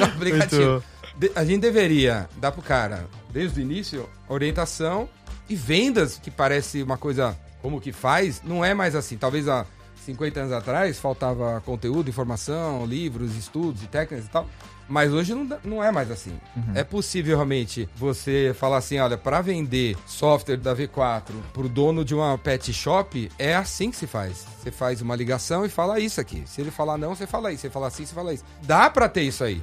aplicativo. 0.02 0.82
De- 1.16 1.32
a 1.34 1.44
gente 1.44 1.60
deveria 1.60 2.28
dar 2.38 2.52
pro 2.52 2.62
cara, 2.62 3.06
desde 3.32 3.60
o 3.60 3.62
início, 3.62 4.08
orientação 4.28 5.08
e 5.48 5.54
vendas, 5.54 6.18
que 6.18 6.30
parece 6.30 6.82
uma 6.82 6.96
coisa 6.96 7.36
como 7.62 7.80
que 7.80 7.92
faz, 7.92 8.42
não 8.44 8.64
é 8.64 8.74
mais 8.74 8.94
assim. 8.94 9.16
Talvez 9.16 9.48
há 9.48 9.66
50 10.04 10.40
anos 10.40 10.52
atrás 10.52 10.98
faltava 10.98 11.60
conteúdo, 11.64 12.08
informação, 12.08 12.84
livros, 12.86 13.36
estudos 13.36 13.82
e 13.82 13.86
técnicas 13.86 14.26
e 14.26 14.30
tal. 14.30 14.48
Mas 14.88 15.12
hoje 15.12 15.32
não, 15.34 15.48
não 15.62 15.84
é 15.84 15.92
mais 15.92 16.10
assim. 16.10 16.36
É 16.74 16.82
possível 16.82 17.36
realmente 17.36 17.88
você 17.94 18.52
falar 18.58 18.78
assim: 18.78 18.98
olha, 18.98 19.16
para 19.16 19.40
vender 19.40 19.96
software 20.04 20.56
da 20.56 20.74
V4 20.74 21.22
pro 21.52 21.68
dono 21.68 22.04
de 22.04 22.12
uma 22.12 22.36
pet 22.36 22.72
shop, 22.72 23.30
é 23.38 23.54
assim 23.54 23.92
que 23.92 23.96
se 23.96 24.08
faz. 24.08 24.44
Você 24.58 24.72
faz 24.72 25.00
uma 25.00 25.14
ligação 25.14 25.64
e 25.64 25.68
fala 25.68 26.00
isso 26.00 26.20
aqui. 26.20 26.42
Se 26.44 26.60
ele 26.60 26.72
falar 26.72 26.98
não, 26.98 27.14
você 27.14 27.24
fala 27.24 27.52
isso. 27.52 27.60
Se 27.60 27.66
ele 27.68 27.74
falar 27.74 27.90
sim, 27.90 28.04
você 28.04 28.14
fala 28.14 28.34
isso. 28.34 28.44
Dá 28.62 28.90
pra 28.90 29.08
ter 29.08 29.22
isso 29.22 29.44
aí. 29.44 29.62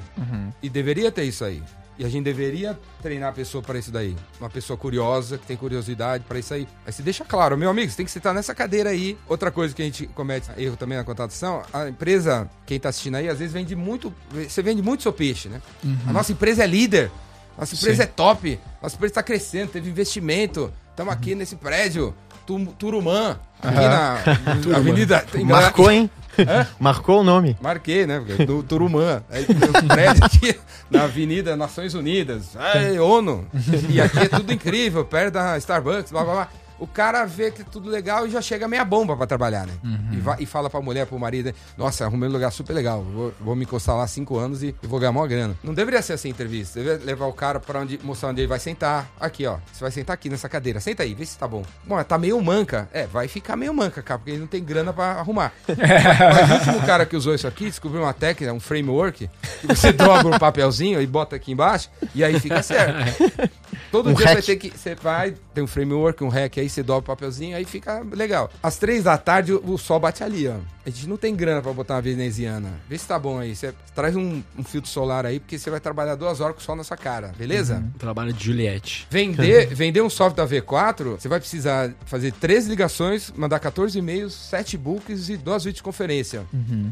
E 0.63 0.69
deveria 0.69 1.11
ter 1.11 1.25
isso 1.25 1.43
aí. 1.43 1.61
E 1.99 2.05
a 2.05 2.09
gente 2.09 2.23
deveria 2.25 2.77
treinar 3.01 3.29
a 3.29 3.31
pessoa 3.31 3.63
para 3.63 3.79
isso 3.79 3.89
daí. 3.91 4.15
Uma 4.39 4.49
pessoa 4.49 4.77
curiosa, 4.77 5.37
que 5.37 5.47
tem 5.47 5.57
curiosidade 5.57 6.23
para 6.27 6.37
isso 6.37 6.53
aí. 6.53 6.67
Aí 6.85 6.93
você 6.93 7.01
deixa 7.01 7.25
claro, 7.25 7.57
meu 7.57 7.69
amigo, 7.71 7.89
você 7.89 7.97
tem 7.97 8.05
que 8.05 8.11
sentar 8.11 8.33
nessa 8.35 8.53
cadeira 8.53 8.91
aí. 8.91 9.17
Outra 9.27 9.49
coisa 9.49 9.73
que 9.73 9.81
a 9.81 9.85
gente 9.85 10.05
comete 10.07 10.47
erro 10.57 10.77
também 10.77 10.97
na 10.97 11.03
contratação, 11.03 11.63
a 11.73 11.89
empresa, 11.89 12.47
quem 12.67 12.79
tá 12.79 12.89
assistindo 12.89 13.15
aí, 13.15 13.27
às 13.27 13.39
vezes 13.39 13.51
vende 13.53 13.75
muito. 13.75 14.13
Você 14.31 14.61
vende 14.61 14.81
muito 14.81 15.01
seu 15.01 15.11
peixe, 15.11 15.49
né? 15.49 15.59
A 16.07 16.13
nossa 16.13 16.31
empresa 16.31 16.63
é 16.63 16.67
líder. 16.67 17.09
Nossa 17.57 17.73
empresa 17.73 18.03
Sim. 18.03 18.03
é 18.03 18.05
top. 18.05 18.59
Nossa 18.81 18.95
empresa 18.95 19.11
está 19.11 19.23
crescendo, 19.23 19.71
teve 19.71 19.89
investimento. 19.89 20.71
Estamos 20.91 21.11
aqui 21.11 21.33
nesse 21.33 21.55
prédio. 21.55 22.13
Tu- 22.45 22.65
Turumã. 22.77 23.39
Aqui 23.61 23.75
na 23.75 24.19
Avenida. 24.77 25.25
tem- 25.31 25.43
Marcou, 25.43 25.89
hein? 25.91 26.09
Marcou 26.79 27.21
o 27.21 27.23
nome. 27.23 27.57
Marquei, 27.61 28.05
né? 28.05 28.19
Do 28.45 28.63
Turumã. 28.63 29.23
Aí 29.29 29.45
prédio 29.87 30.23
aqui 30.25 30.59
na 30.89 31.03
Avenida 31.03 31.55
Nações 31.55 31.93
Unidas. 31.93 32.55
Aí, 32.55 32.99
ONU. 32.99 33.45
E 33.89 33.99
aqui 34.01 34.19
é 34.19 34.27
tudo 34.27 34.51
incrível, 34.53 35.03
perto 35.05 35.33
da 35.35 35.57
Starbucks, 35.57 36.11
blá 36.11 36.23
blá 36.23 36.33
blá. 36.33 36.47
O 36.79 36.85
cara 36.87 37.25
vê 37.25 37.49
que 37.51 37.61
é 37.61 37.65
tudo 37.65 37.89
legal 37.89 38.27
e 38.27 38.29
já 38.29 38.41
chega 38.41 38.67
meia 38.67 38.85
bomba 38.85 39.15
pra 39.17 39.25
trabalhar, 39.25 39.65
né? 39.65 39.73
E, 40.11 40.17
vai- 40.17 40.37
e 40.39 40.45
fala 40.45 40.69
pra 40.69 40.79
mulher, 40.81 41.05
pro 41.07 41.17
marido, 41.19 41.47
né? 41.47 41.53
nossa, 41.77 42.05
arrumei 42.05 42.29
um 42.29 42.31
lugar 42.31 42.51
super 42.51 42.73
legal, 42.73 43.01
vou, 43.03 43.33
vou 43.39 43.55
me 43.55 43.63
encostar 43.63 43.95
lá 43.95 44.05
cinco 44.07 44.37
anos 44.37 44.61
e, 44.63 44.75
e 44.81 44.87
vou 44.87 44.99
ganhar 44.99 45.11
maior 45.11 45.27
grana. 45.27 45.55
Não 45.63 45.73
deveria 45.73 46.01
ser 46.01 46.13
assim 46.13 46.27
a 46.27 46.31
entrevista. 46.31 46.79
Deveria 46.79 47.05
levar 47.05 47.25
o 47.27 47.33
cara 47.33 47.59
pra 47.59 47.79
onde, 47.79 47.99
mostrar 48.03 48.29
onde 48.29 48.41
ele 48.41 48.47
vai 48.47 48.59
sentar. 48.59 49.09
Aqui, 49.19 49.45
ó. 49.45 49.57
Você 49.73 49.81
vai 49.81 49.91
sentar 49.91 50.13
aqui 50.13 50.29
nessa 50.29 50.47
cadeira. 50.47 50.79
Senta 50.79 51.03
aí, 51.03 51.13
vê 51.13 51.25
se 51.25 51.37
tá 51.37 51.47
bom. 51.47 51.63
Bom, 51.85 52.01
tá 52.03 52.17
meio 52.17 52.39
manca. 52.41 52.87
É, 52.93 53.05
vai 53.07 53.27
ficar 53.27 53.55
meio 53.55 53.73
manca, 53.73 54.01
cara, 54.01 54.19
porque 54.19 54.31
ele 54.31 54.39
não 54.39 54.47
tem 54.47 54.63
grana 54.63 54.93
pra 54.93 55.13
arrumar. 55.13 55.51
Mas 55.67 56.49
o 56.49 56.53
último 56.53 56.85
cara 56.85 57.05
que 57.05 57.15
usou 57.15 57.33
isso 57.33 57.47
aqui 57.47 57.65
descobriu 57.65 58.03
uma 58.03 58.13
técnica, 58.13 58.53
um 58.53 58.59
framework, 58.59 59.29
que 59.61 59.67
você 59.67 59.91
dobra 59.93 60.35
um 60.35 60.39
papelzinho 60.39 61.01
e 61.01 61.07
bota 61.07 61.35
aqui 61.35 61.51
embaixo, 61.51 61.89
e 62.13 62.23
aí 62.23 62.39
fica 62.39 62.61
certo. 62.61 62.97
Todo 63.91 64.09
Um 64.09 64.13
dia 64.13 64.19
você 64.19 64.25
vai 64.25 64.35
hack. 64.35 64.45
ter 64.45 64.55
que. 64.57 64.77
Você 64.77 64.95
vai, 64.95 65.33
tem 65.53 65.63
um 65.63 65.67
framework, 65.67 66.23
um 66.23 66.29
hack 66.29 66.57
aí, 66.57 66.69
você 66.69 66.83
dobra 66.83 66.99
o 67.03 67.15
papelzinho, 67.15 67.55
aí 67.55 67.65
fica 67.65 68.05
legal. 68.11 68.49
Às 68.61 68.77
três 68.77 69.03
da 69.03 69.17
tarde 69.17 69.53
o, 69.53 69.77
sol 69.77 69.99
bate 69.99 70.23
ali, 70.23 70.47
ó. 70.47 70.55
A 70.85 70.89
gente 70.89 71.07
não 71.07 71.17
tem 71.17 71.35
grana 71.35 71.61
pra 71.61 71.73
botar 71.73 71.95
uma 71.95 72.01
veneziana. 72.01 72.71
Vê 72.89 72.97
se 72.97 73.05
tá 73.07 73.19
bom 73.19 73.37
aí. 73.39 73.55
Você 73.55 73.73
traz 73.93 74.15
um, 74.15 74.41
um 74.57 74.63
filtro 74.63 74.89
solar 74.89 75.25
aí, 75.25 75.39
porque 75.39 75.57
você 75.59 75.69
vai 75.69 75.79
trabalhar 75.79 76.15
duas 76.15 76.39
horas 76.39 76.55
com 76.55 76.61
o 76.61 76.63
sol 76.65 76.75
na 76.75 76.83
sua 76.83 76.95
cara, 76.97 77.33
beleza? 77.37 77.83
Trabalho 77.99 78.31
de 78.31 78.45
Juliette. 78.45 79.05
Vender, 79.09 79.67
vender 79.75 80.01
um 80.01 80.09
software 80.09 80.45
da 80.45 80.55
V4, 80.55 81.19
você 81.19 81.27
vai 81.27 81.39
precisar 81.39 81.91
fazer 82.05 82.31
três 82.33 82.67
ligações, 82.67 83.31
mandar 83.35 83.59
14 83.59 83.97
e-mails, 83.99 84.33
7 84.33 84.77
books 84.77 85.29
e 85.29 85.35
duas 85.37 85.63
videoconferência 85.65 86.45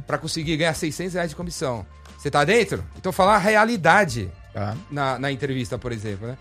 pra 0.06 0.18
conseguir 0.18 0.58
ganhar 0.58 0.74
600 0.74 1.14
reais 1.14 1.30
de 1.30 1.36
comissão. 1.36 1.86
Você 2.18 2.30
tá 2.32 2.44
dentro? 2.44 2.84
Então 2.98 3.12
falar 3.12 3.36
a 3.36 3.40
realidade 3.40 4.30
Tá. 4.54 4.74
na, 4.90 5.20
na 5.20 5.32
entrevista, 5.34 5.78
por 5.78 5.92
exemplo, 5.92 6.28
né? 6.28 6.38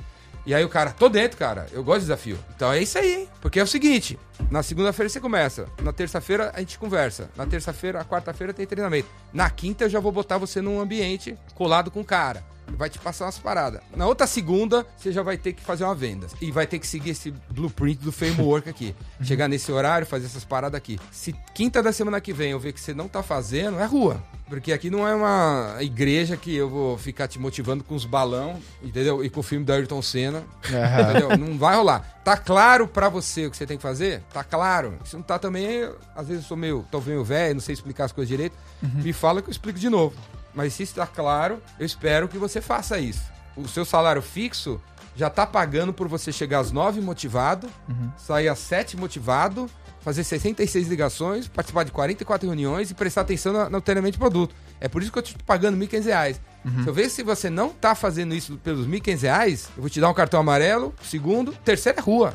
E 0.46 0.54
aí 0.54 0.64
o 0.64 0.68
cara, 0.68 0.90
tô 0.90 1.08
dentro, 1.08 1.38
cara. 1.38 1.66
Eu 1.72 1.82
gosto 1.82 2.00
de 2.00 2.06
desafio. 2.06 2.38
Então 2.54 2.70
é 2.70 2.82
isso 2.82 2.98
aí? 2.98 3.28
Porque 3.40 3.58
é 3.58 3.62
o 3.62 3.66
seguinte: 3.66 4.18
na 4.50 4.62
segunda-feira 4.62 5.08
você 5.08 5.20
começa. 5.20 5.66
Na 5.82 5.92
terça-feira 5.92 6.52
a 6.54 6.60
gente 6.60 6.78
conversa. 6.78 7.30
Na 7.36 7.46
terça-feira, 7.46 8.00
a 8.00 8.04
quarta-feira 8.04 8.52
tem 8.52 8.66
treinamento. 8.66 9.08
Na 9.32 9.48
quinta 9.48 9.84
eu 9.84 9.88
já 9.88 10.00
vou 10.00 10.12
botar 10.12 10.36
você 10.36 10.60
num 10.60 10.80
ambiente 10.80 11.36
colado 11.54 11.90
com 11.90 12.00
o 12.00 12.04
cara. 12.04 12.44
Vai 12.68 12.90
te 12.90 12.98
passar 12.98 13.26
umas 13.26 13.38
paradas. 13.38 13.80
Na 13.94 14.06
outra 14.06 14.26
segunda, 14.26 14.86
você 14.96 15.12
já 15.12 15.22
vai 15.22 15.36
ter 15.36 15.52
que 15.52 15.62
fazer 15.62 15.84
uma 15.84 15.94
venda. 15.94 16.26
E 16.40 16.50
vai 16.50 16.66
ter 16.66 16.78
que 16.78 16.86
seguir 16.86 17.10
esse 17.10 17.30
blueprint 17.50 18.00
do 18.00 18.10
framework 18.10 18.68
aqui. 18.68 18.94
Chegar 19.22 19.48
nesse 19.48 19.70
horário, 19.70 20.06
fazer 20.06 20.26
essas 20.26 20.44
paradas 20.44 20.76
aqui. 20.76 20.98
Se 21.10 21.34
quinta 21.54 21.82
da 21.82 21.92
semana 21.92 22.20
que 22.20 22.32
vem 22.32 22.50
eu 22.50 22.58
ver 22.58 22.72
que 22.72 22.80
você 22.80 22.94
não 22.94 23.08
tá 23.08 23.22
fazendo, 23.22 23.78
é 23.78 23.84
rua. 23.84 24.22
Porque 24.48 24.72
aqui 24.72 24.90
não 24.90 25.08
é 25.08 25.14
uma 25.14 25.76
igreja 25.80 26.36
que 26.36 26.54
eu 26.54 26.68
vou 26.68 26.98
ficar 26.98 27.26
te 27.26 27.38
motivando 27.38 27.82
com 27.82 27.94
os 27.94 28.04
balão, 28.04 28.60
entendeu? 28.82 29.24
E 29.24 29.30
com 29.30 29.40
o 29.40 29.42
filme 29.42 29.64
do 29.64 29.72
Ayrton 29.72 30.02
Senna. 30.02 30.44
Entendeu? 30.64 31.36
Não 31.38 31.56
vai 31.58 31.76
rolar. 31.76 32.20
Tá 32.22 32.36
claro 32.36 32.86
pra 32.86 33.08
você 33.08 33.46
o 33.46 33.50
que 33.50 33.56
você 33.56 33.66
tem 33.66 33.76
que 33.76 33.82
fazer? 33.82 34.22
Tá 34.32 34.44
claro. 34.44 34.98
Se 35.04 35.16
não 35.16 35.22
tá 35.22 35.38
também, 35.38 35.88
às 36.14 36.28
vezes 36.28 36.42
eu 36.42 36.48
sou 36.48 36.56
meio, 36.56 36.84
tô 36.90 37.00
meio 37.00 37.24
velho, 37.24 37.54
não 37.54 37.60
sei 37.60 37.72
explicar 37.72 38.04
as 38.04 38.12
coisas 38.12 38.28
direito. 38.28 38.56
Me 38.82 39.12
fala 39.12 39.40
que 39.40 39.48
eu 39.48 39.52
explico 39.52 39.78
de 39.78 39.88
novo. 39.88 40.14
Mas 40.54 40.74
se 40.74 40.82
está 40.84 41.06
claro, 41.06 41.60
eu 41.78 41.86
espero 41.86 42.28
que 42.28 42.38
você 42.38 42.60
faça 42.60 42.98
isso. 42.98 43.22
O 43.56 43.68
seu 43.68 43.84
salário 43.84 44.22
fixo 44.22 44.80
já 45.16 45.30
tá 45.30 45.46
pagando 45.46 45.92
por 45.92 46.08
você 46.08 46.32
chegar 46.32 46.60
às 46.60 46.72
9 46.72 47.00
motivado, 47.00 47.68
sair 48.16 48.48
às 48.48 48.58
7 48.58 48.96
motivado, 48.96 49.70
fazer 50.00 50.22
66 50.24 50.88
ligações, 50.88 51.48
participar 51.48 51.84
de 51.84 51.92
44 51.92 52.46
reuniões 52.46 52.90
e 52.90 52.94
prestar 52.94 53.22
atenção 53.22 53.52
no, 53.52 53.70
no 53.70 53.80
treinamento 53.80 54.12
de 54.12 54.18
produto. 54.18 54.54
É 54.80 54.88
por 54.88 55.02
isso 55.02 55.10
que 55.10 55.18
eu 55.18 55.22
tô 55.22 55.32
pagando 55.46 55.78
1.500 55.78 56.04
reais. 56.04 56.40
Se 56.82 56.88
eu 56.88 56.94
ver 56.94 57.08
se 57.10 57.22
você 57.22 57.48
não 57.48 57.70
tá 57.70 57.94
fazendo 57.94 58.34
isso 58.34 58.56
pelos 58.64 58.86
1.500 58.86 59.20
reais, 59.22 59.68
eu 59.76 59.82
vou 59.82 59.90
te 59.90 60.00
dar 60.00 60.10
um 60.10 60.14
cartão 60.14 60.40
amarelo, 60.40 60.94
segundo, 61.02 61.52
terceiro 61.64 61.98
é 61.98 62.02
rua. 62.02 62.34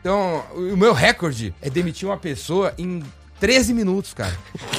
Então, 0.00 0.44
o 0.54 0.76
meu 0.76 0.92
recorde 0.92 1.54
é 1.60 1.68
demitir 1.68 2.08
uma 2.08 2.16
pessoa 2.16 2.72
em 2.78 3.02
13 3.44 3.74
minutos, 3.74 4.14
cara. 4.14 4.32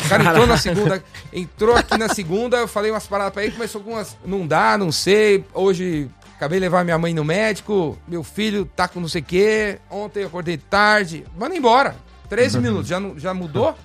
O 0.03 0.09
cara 0.09 0.23
entrou 0.23 0.47
na 0.47 0.57
segunda, 0.57 1.03
entrou 1.31 1.75
aqui 1.75 1.97
na 1.99 2.09
segunda, 2.09 2.57
eu 2.57 2.67
falei 2.67 2.89
umas 2.89 3.05
paradas 3.05 3.31
pra 3.31 3.43
ele, 3.43 3.51
começou 3.51 3.79
com 3.79 3.91
umas. 3.91 4.17
Não 4.25 4.47
dá, 4.47 4.75
não 4.75 4.91
sei. 4.91 5.45
Hoje 5.53 6.09
acabei 6.35 6.57
de 6.57 6.61
levar 6.61 6.83
minha 6.83 6.97
mãe 6.97 7.13
no 7.13 7.23
médico, 7.23 7.95
meu 8.07 8.23
filho 8.23 8.65
tá 8.75 8.87
com 8.87 8.99
não 8.99 9.07
sei 9.07 9.21
o 9.21 9.23
quê. 9.23 9.77
Ontem 9.87 10.21
eu 10.21 10.27
acordei 10.27 10.57
tarde. 10.57 11.27
Manda 11.37 11.55
embora. 11.55 11.95
13 12.27 12.57
minutos, 12.57 12.87
já, 12.87 12.99
já 13.17 13.35
mudou? 13.35 13.75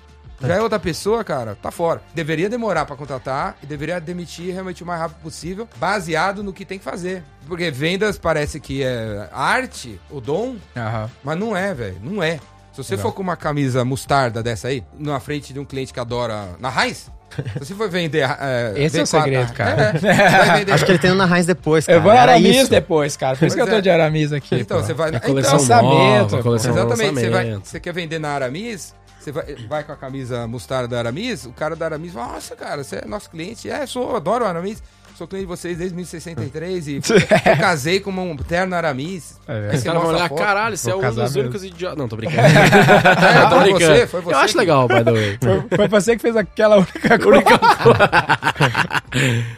Já 0.41 0.55
é 0.55 0.61
outra 0.63 0.79
pessoa, 0.79 1.23
cara, 1.23 1.55
tá 1.61 1.69
fora. 1.69 2.01
Deveria 2.15 2.49
demorar 2.49 2.85
pra 2.85 2.95
contratar 2.95 3.55
e 3.61 3.67
deveria 3.67 4.01
demitir 4.01 4.51
realmente 4.51 4.81
o 4.81 4.85
mais 4.87 4.99
rápido 4.99 5.21
possível, 5.21 5.69
baseado 5.75 6.41
no 6.41 6.51
que 6.51 6.65
tem 6.65 6.79
que 6.79 6.83
fazer. 6.83 7.23
Porque 7.47 7.69
vendas 7.69 8.17
parece 8.17 8.59
que 8.59 8.81
é 8.81 9.29
arte, 9.31 10.01
o 10.09 10.19
dom, 10.19 10.55
Aham. 10.75 11.07
mas 11.23 11.37
não 11.37 11.55
é, 11.55 11.71
velho. 11.71 11.97
Não 12.01 12.23
é. 12.23 12.39
Se 12.71 12.83
você 12.83 12.97
for 12.97 13.11
com 13.11 13.21
uma 13.21 13.35
camisa 13.35 13.83
mostarda 13.83 14.41
dessa 14.41 14.69
aí, 14.69 14.83
na 14.97 15.19
frente 15.19 15.53
de 15.53 15.59
um 15.59 15.65
cliente 15.65 15.93
que 15.93 15.99
adora. 15.99 16.49
Na 16.59 16.69
Heinz? 16.69 17.11
Se 17.59 17.65
você 17.65 17.75
for 17.75 17.89
vender. 17.89 18.29
É, 18.39 18.73
Esse 18.75 18.99
é 18.99 19.01
o 19.01 19.05
V4, 19.05 19.07
segredo, 19.07 19.53
cara. 19.53 19.81
É, 19.81 19.91
você 19.93 20.07
vai 20.07 20.59
vender. 20.59 20.71
Acho 20.73 20.85
que 20.85 20.91
ele 20.91 20.99
tem 20.99 21.11
um 21.11 21.15
na 21.15 21.37
Heinz 21.37 21.45
depois, 21.45 21.85
cara. 21.85 21.97
Eu 21.97 22.01
vou 22.01 22.11
Aramis 22.11 22.57
isso. 22.57 22.69
depois, 22.69 23.17
cara. 23.17 23.37
Por 23.37 23.45
isso 23.45 23.55
que 23.55 23.61
eu 23.61 23.67
tô 23.67 23.75
é. 23.75 23.81
de 23.81 23.89
Aramis 23.89 24.33
aqui. 24.33 24.55
Então, 24.55 24.79
pô. 24.79 24.85
você 24.85 24.93
vai. 24.93 25.15
É 25.15 25.19
coleção 25.19 25.53
Lançamento, 25.53 26.31
nova, 26.31 26.43
coleção 26.43 26.71
Exatamente. 26.71 27.13
Você, 27.13 27.29
vai, 27.29 27.53
você 27.55 27.79
quer 27.79 27.93
vender 27.93 28.19
na 28.19 28.29
Aramis, 28.29 28.93
você 29.19 29.31
vai, 29.31 29.55
vai 29.67 29.83
com 29.83 29.91
a 29.91 29.95
camisa 29.95 30.47
mostarda 30.47 30.87
da 30.87 30.99
Aramis, 30.99 31.45
o 31.45 31.51
cara 31.51 31.75
da 31.75 31.85
Aramis 31.85 32.13
fala, 32.13 32.33
nossa, 32.33 32.55
cara, 32.55 32.83
você 32.83 32.97
é 32.97 33.05
nosso 33.05 33.29
cliente. 33.29 33.69
É, 33.69 33.85
sou, 33.85 34.15
adoro 34.15 34.43
o 34.43 34.47
Aramis. 34.47 34.81
Sou 35.21 35.27
cliente 35.27 35.45
de 35.45 35.49
vocês 35.49 35.77
desde 35.77 35.95
1963 35.95 36.87
e 36.87 36.95
eu 37.51 37.57
casei 37.57 37.99
com 37.99 38.09
um 38.09 38.35
terno 38.35 38.73
Aramis. 38.75 39.39
É, 39.47 39.69
Aí 39.71 39.77
você 39.77 39.87
olhar, 39.91 40.27
caralho, 40.31 40.75
você 40.75 40.89
é 40.89 40.95
um 40.95 41.13
dos 41.13 41.35
únicos 41.35 41.63
idiotas. 41.63 41.95
Não, 41.99 42.07
tô 42.07 42.15
brincando. 42.17 42.41
É, 42.41 43.43
tô 43.43 43.55
foi 43.55 43.63
brincando. 43.65 43.95
você, 43.97 44.07
foi 44.07 44.21
você 44.21 44.33
Eu 44.33 44.39
acho 44.39 44.53
que- 44.53 44.57
legal, 44.59 44.87
by 44.87 45.03
the 45.03 45.11
way. 45.11 45.37
Foi, 45.39 45.77
foi 45.77 45.87
você 45.89 46.15
que 46.15 46.23
fez 46.23 46.35
aquela 46.35 46.77
única 46.77 47.19
coisa. 47.21 47.43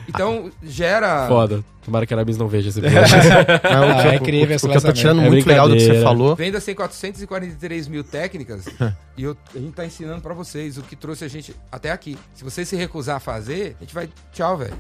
Então, 0.10 0.52
gera. 0.62 1.28
Foda. 1.30 1.64
Tomara 1.86 2.06
que 2.06 2.14
a 2.14 2.18
Aramis 2.18 2.38
não 2.38 2.48
veja 2.48 2.70
esse 2.70 2.80
vídeo. 2.82 2.96
Não, 2.96 3.90
Ah, 3.90 3.98
o 3.98 4.02
que 4.02 4.08
é 4.08 4.16
incrível 4.16 4.56
esse 4.56 4.66
O 4.66 4.70
que 4.70 4.78
eu 4.78 4.82
tô 4.82 4.92
tirando 4.94 5.22
É 5.22 5.30
muito 5.30 5.48
legal 5.48 5.68
do 5.68 5.76
que 5.76 5.82
você 5.86 6.02
falou. 6.02 6.36
Vendas 6.36 6.64
tem 6.64 6.74
443 6.76 7.88
mil 7.88 8.04
técnicas 8.04 8.66
e 9.18 9.24
eu- 9.24 9.36
a 9.54 9.60
gente 9.60 9.74
tá 9.74 9.86
ensinando 9.86 10.22
pra 10.22 10.34
vocês 10.34 10.78
o 10.78 10.82
que 10.82 10.96
trouxe 10.96 11.24
a 11.26 11.28
gente 11.28 11.54
até 11.72 11.92
aqui. 11.92 12.18
Se 12.34 12.44
você 12.44 12.64
se 12.66 12.76
recusar 12.76 13.18
a 13.18 13.20
fazer, 13.20 13.76
a 13.80 13.84
gente 13.84 13.94
vai. 13.94 14.10
Tchau, 14.32 14.58
velho. 14.58 14.74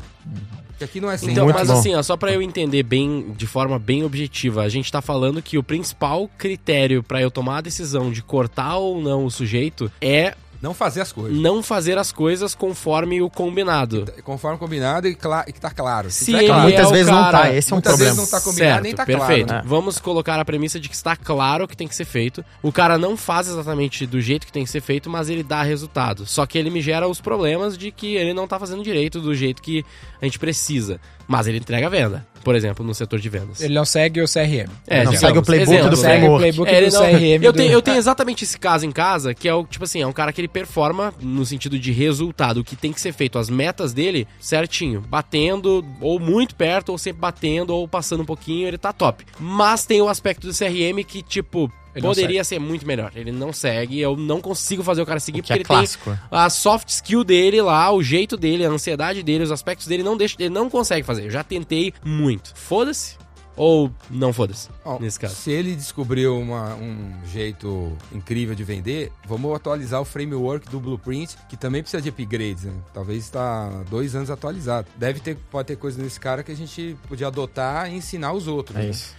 Porque 0.70 0.84
aqui 0.86 1.00
não 1.02 1.12
é 1.12 1.18
sem 1.18 1.32
Então, 1.32 1.44
Muito 1.46 1.58
mas 1.58 1.68
bom. 1.68 1.74
assim, 1.78 1.94
ó, 1.96 2.02
só 2.02 2.18
pra 2.18 2.32
eu 2.34 2.42
entender 2.42 2.84
bem, 2.84 3.34
de 3.38 3.46
forma 3.46 3.78
bem 3.78 4.04
objetiva, 4.04 4.64
a 4.64 4.70
gente 4.70 4.92
tá 4.92 5.02
falando 5.02 5.42
que 5.42 5.58
o 5.58 5.64
principal 5.64 6.30
critério 6.38 7.04
pra 7.04 7.22
eu 7.22 7.30
tomar 7.30 7.58
a 7.58 7.62
decisão 7.62 8.12
de 8.12 8.24
cortar 8.24 8.78
ou 8.78 9.02
não 9.02 9.26
o 9.26 9.30
sujeito 9.32 9.92
é 10.02 10.34
Não 10.64 10.74
fazer 10.74 11.02
as 11.02 11.12
coisas. 11.12 11.38
não 11.38 11.62
fazer 11.62 11.98
as 11.98 12.10
coisas 12.12 12.56
conforme 12.56 13.22
o 13.22 13.30
combinado. 13.30 14.06
Conforme 14.24 14.58
combinado 14.58 15.08
e, 15.10 15.14
cla- 15.14 15.44
e 15.46 15.52
que 15.52 15.60
tá 15.60 15.70
claro. 15.70 16.10
Se 16.10 16.34
ele 16.34 16.48
claro. 16.48 16.62
Muitas 16.64 16.86
é 16.86 16.88
o 16.88 16.92
vezes 16.92 17.12
não 17.12 17.22
cara- 17.22 17.38
tá, 17.42 17.54
esse 17.54 17.72
é 17.72 17.74
um 17.74 17.76
Muitas 17.76 17.92
problema. 17.92 18.16
vezes 18.16 18.32
não 18.32 18.40
tá 18.40 18.44
combinado, 18.46 18.82
nem 18.84 18.96
tá 18.96 19.06
perfeito. 19.06 19.48
claro. 19.50 19.64
né? 19.66 19.70
Vamos 19.70 20.00
colocar 20.00 20.40
a 20.40 20.46
premissa 20.46 20.80
de 20.80 20.88
que 20.88 20.96
está 20.96 21.18
claro 21.18 21.66
o 21.66 21.68
que 21.68 21.76
tem 21.76 21.86
que 21.88 21.96
ser 21.96 22.06
feito. 22.06 22.46
O 22.62 22.72
cara 22.72 22.98
não 22.98 23.18
faz 23.18 23.48
exatamente 23.50 24.08
do 24.08 24.22
jeito 24.22 24.46
que 24.48 24.54
tem 24.54 24.64
que 24.64 24.70
ser 24.70 24.80
feito, 24.82 25.10
mas 25.10 25.30
ele 25.30 25.44
dá 25.44 25.62
resultado. 25.64 26.26
Só 26.26 26.46
que 26.46 26.58
ele 26.58 26.70
me 26.70 26.82
gera 26.82 27.08
os 27.10 27.20
problemas 27.20 27.78
de 27.78 27.92
que 27.92 28.16
ele 28.16 28.34
não 28.34 28.48
tá 28.48 28.58
fazendo 28.58 28.82
direito 28.82 29.20
do 29.20 29.36
jeito 29.36 29.62
que 29.62 29.86
a 30.22 30.26
gente 30.26 30.40
precisa. 30.40 30.98
Mas 31.28 31.48
ele 31.48 31.58
entrega 31.58 31.88
a 31.88 31.90
venda, 31.90 32.26
por 32.44 32.54
exemplo, 32.56 32.86
no 32.86 32.94
setor 32.94 33.20
de 33.20 33.30
vendas. 33.30 33.62
Ele 33.62 33.74
não 33.74 33.86
segue 33.86 34.22
o 34.22 34.26
CRM. 34.26 34.70
É, 34.86 34.98
Não 35.04 35.12
digamos, 35.14 35.20
segue 35.20 35.38
o 35.38 35.42
playbook 35.42 35.72
exemplo, 35.74 35.90
do 35.90 35.96
né? 35.96 36.02
segue 36.02 36.16
o 36.16 36.20
framework. 36.20 36.40
playbook 36.42 36.70
É, 36.72 36.78
ele 36.78 36.88
do 36.90 36.94
não- 36.94 37.02
CRM. 37.02 37.44
eu, 37.46 37.52
do- 37.54 37.58
tenho, 37.58 37.72
eu 37.72 37.82
tenho 37.82 37.98
exatamente 37.98 38.44
esse 38.44 38.60
caso 38.60 38.86
em 38.86 38.92
casa, 38.92 39.34
que 39.34 39.48
é 39.48 39.54
o, 39.54 39.64
tipo 39.66 39.86
assim, 39.86 40.02
é 40.02 40.08
um 40.08 40.12
cara 40.12 40.34
que 40.34 40.42
ele 40.42 40.48
performa 40.48 41.14
no 41.22 41.46
sentido 41.46 41.80
de 41.80 41.92
resultado, 41.92 42.58
o 42.60 42.64
que 42.64 42.76
tem 42.76 42.92
que 42.92 43.00
ser 43.00 43.14
feito, 43.14 43.40
as 43.40 43.50
metas 43.50 43.94
dele 43.94 44.28
certinho, 44.40 45.02
batendo, 45.02 45.86
ou 46.02 46.20
muito 46.20 46.56
perto, 46.56 46.90
ou 46.90 46.98
sempre 46.98 47.22
batendo, 47.22 47.74
ou 47.74 47.88
passando 47.88 48.22
um 48.22 48.26
pouquinho, 48.26 48.68
ele 48.68 48.78
tá 48.78 48.92
top. 48.92 49.26
Mas 49.40 49.86
tem 49.86 50.02
o 50.02 50.10
aspecto 50.10 50.46
do 50.46 50.54
CRM 50.54 51.04
que, 51.08 51.22
tipo, 51.22 51.72
Ele 51.96 52.06
poderia 52.08 52.44
ser 52.44 52.60
muito 52.60 52.86
melhor. 52.86 53.12
Ele 53.16 53.32
não 53.32 53.54
segue, 53.54 54.00
eu 54.00 54.16
não 54.18 54.42
consigo 54.42 54.84
fazer 54.84 55.02
o 55.02 55.06
cara 55.06 55.20
seguir, 55.20 55.38
que 55.42 55.44
porque 55.44 55.54
é 55.54 55.58
ele 55.58 55.64
clássico. 55.64 56.06
tem 56.12 56.20
a 56.32 56.50
soft 56.50 56.90
skill 56.90 57.24
dele 57.24 57.62
lá, 57.62 57.92
o 57.92 58.02
jeito 58.02 58.36
dele, 58.36 58.66
a 58.66 58.70
ansiedade 58.70 59.22
dele, 59.24 59.44
os 59.44 59.52
aspectos 59.52 59.88
dele, 59.88 60.04
não 60.04 60.18
deixa, 60.18 60.36
ele 60.40 60.50
não 60.50 60.70
consegue 60.70 61.06
fazer. 61.06 61.26
Eu 61.26 61.32
já 61.32 61.44
tentei 61.44 61.94
muito. 62.04 62.52
Foda-se. 62.56 63.22
Ou 63.56 63.92
não 64.10 64.34
foda-se, 64.34 64.68
nesse 65.00 65.20
caso. 65.20 65.36
Se 65.36 65.52
ele 65.52 65.76
descobriu 65.76 66.40
uma- 66.40 66.74
um 66.74 67.12
jeito 67.32 67.96
incrível 68.12 68.56
de 68.56 68.64
vender, 68.64 69.12
vamos 69.28 69.56
atualizar 69.56 70.02
o 70.02 70.06
framework 70.06 70.68
do 70.70 70.80
Blueprint, 70.80 71.36
que 71.48 71.56
também 71.56 71.84
precisa 71.84 72.02
de 72.02 72.10
upgrades, 72.10 72.64
né? 72.64 72.74
Talvez 72.96 73.24
está 73.24 73.70
dois 73.92 74.16
anos 74.16 74.32
atualizado. 74.32 74.88
Deve 74.96 75.20
ter, 75.20 75.38
pode 75.52 75.68
ter 75.68 75.76
coisa 75.76 76.02
nesse 76.02 76.20
cara 76.20 76.42
que 76.42 76.52
a 76.52 76.56
gente 76.56 76.98
podia 77.08 77.28
adotar 77.28 77.92
e 77.92 77.96
ensinar 77.96 78.34
os 78.34 78.48
outros. 78.48 78.76
É 78.76 78.82
né? 78.86 78.90
isso. 78.90 79.14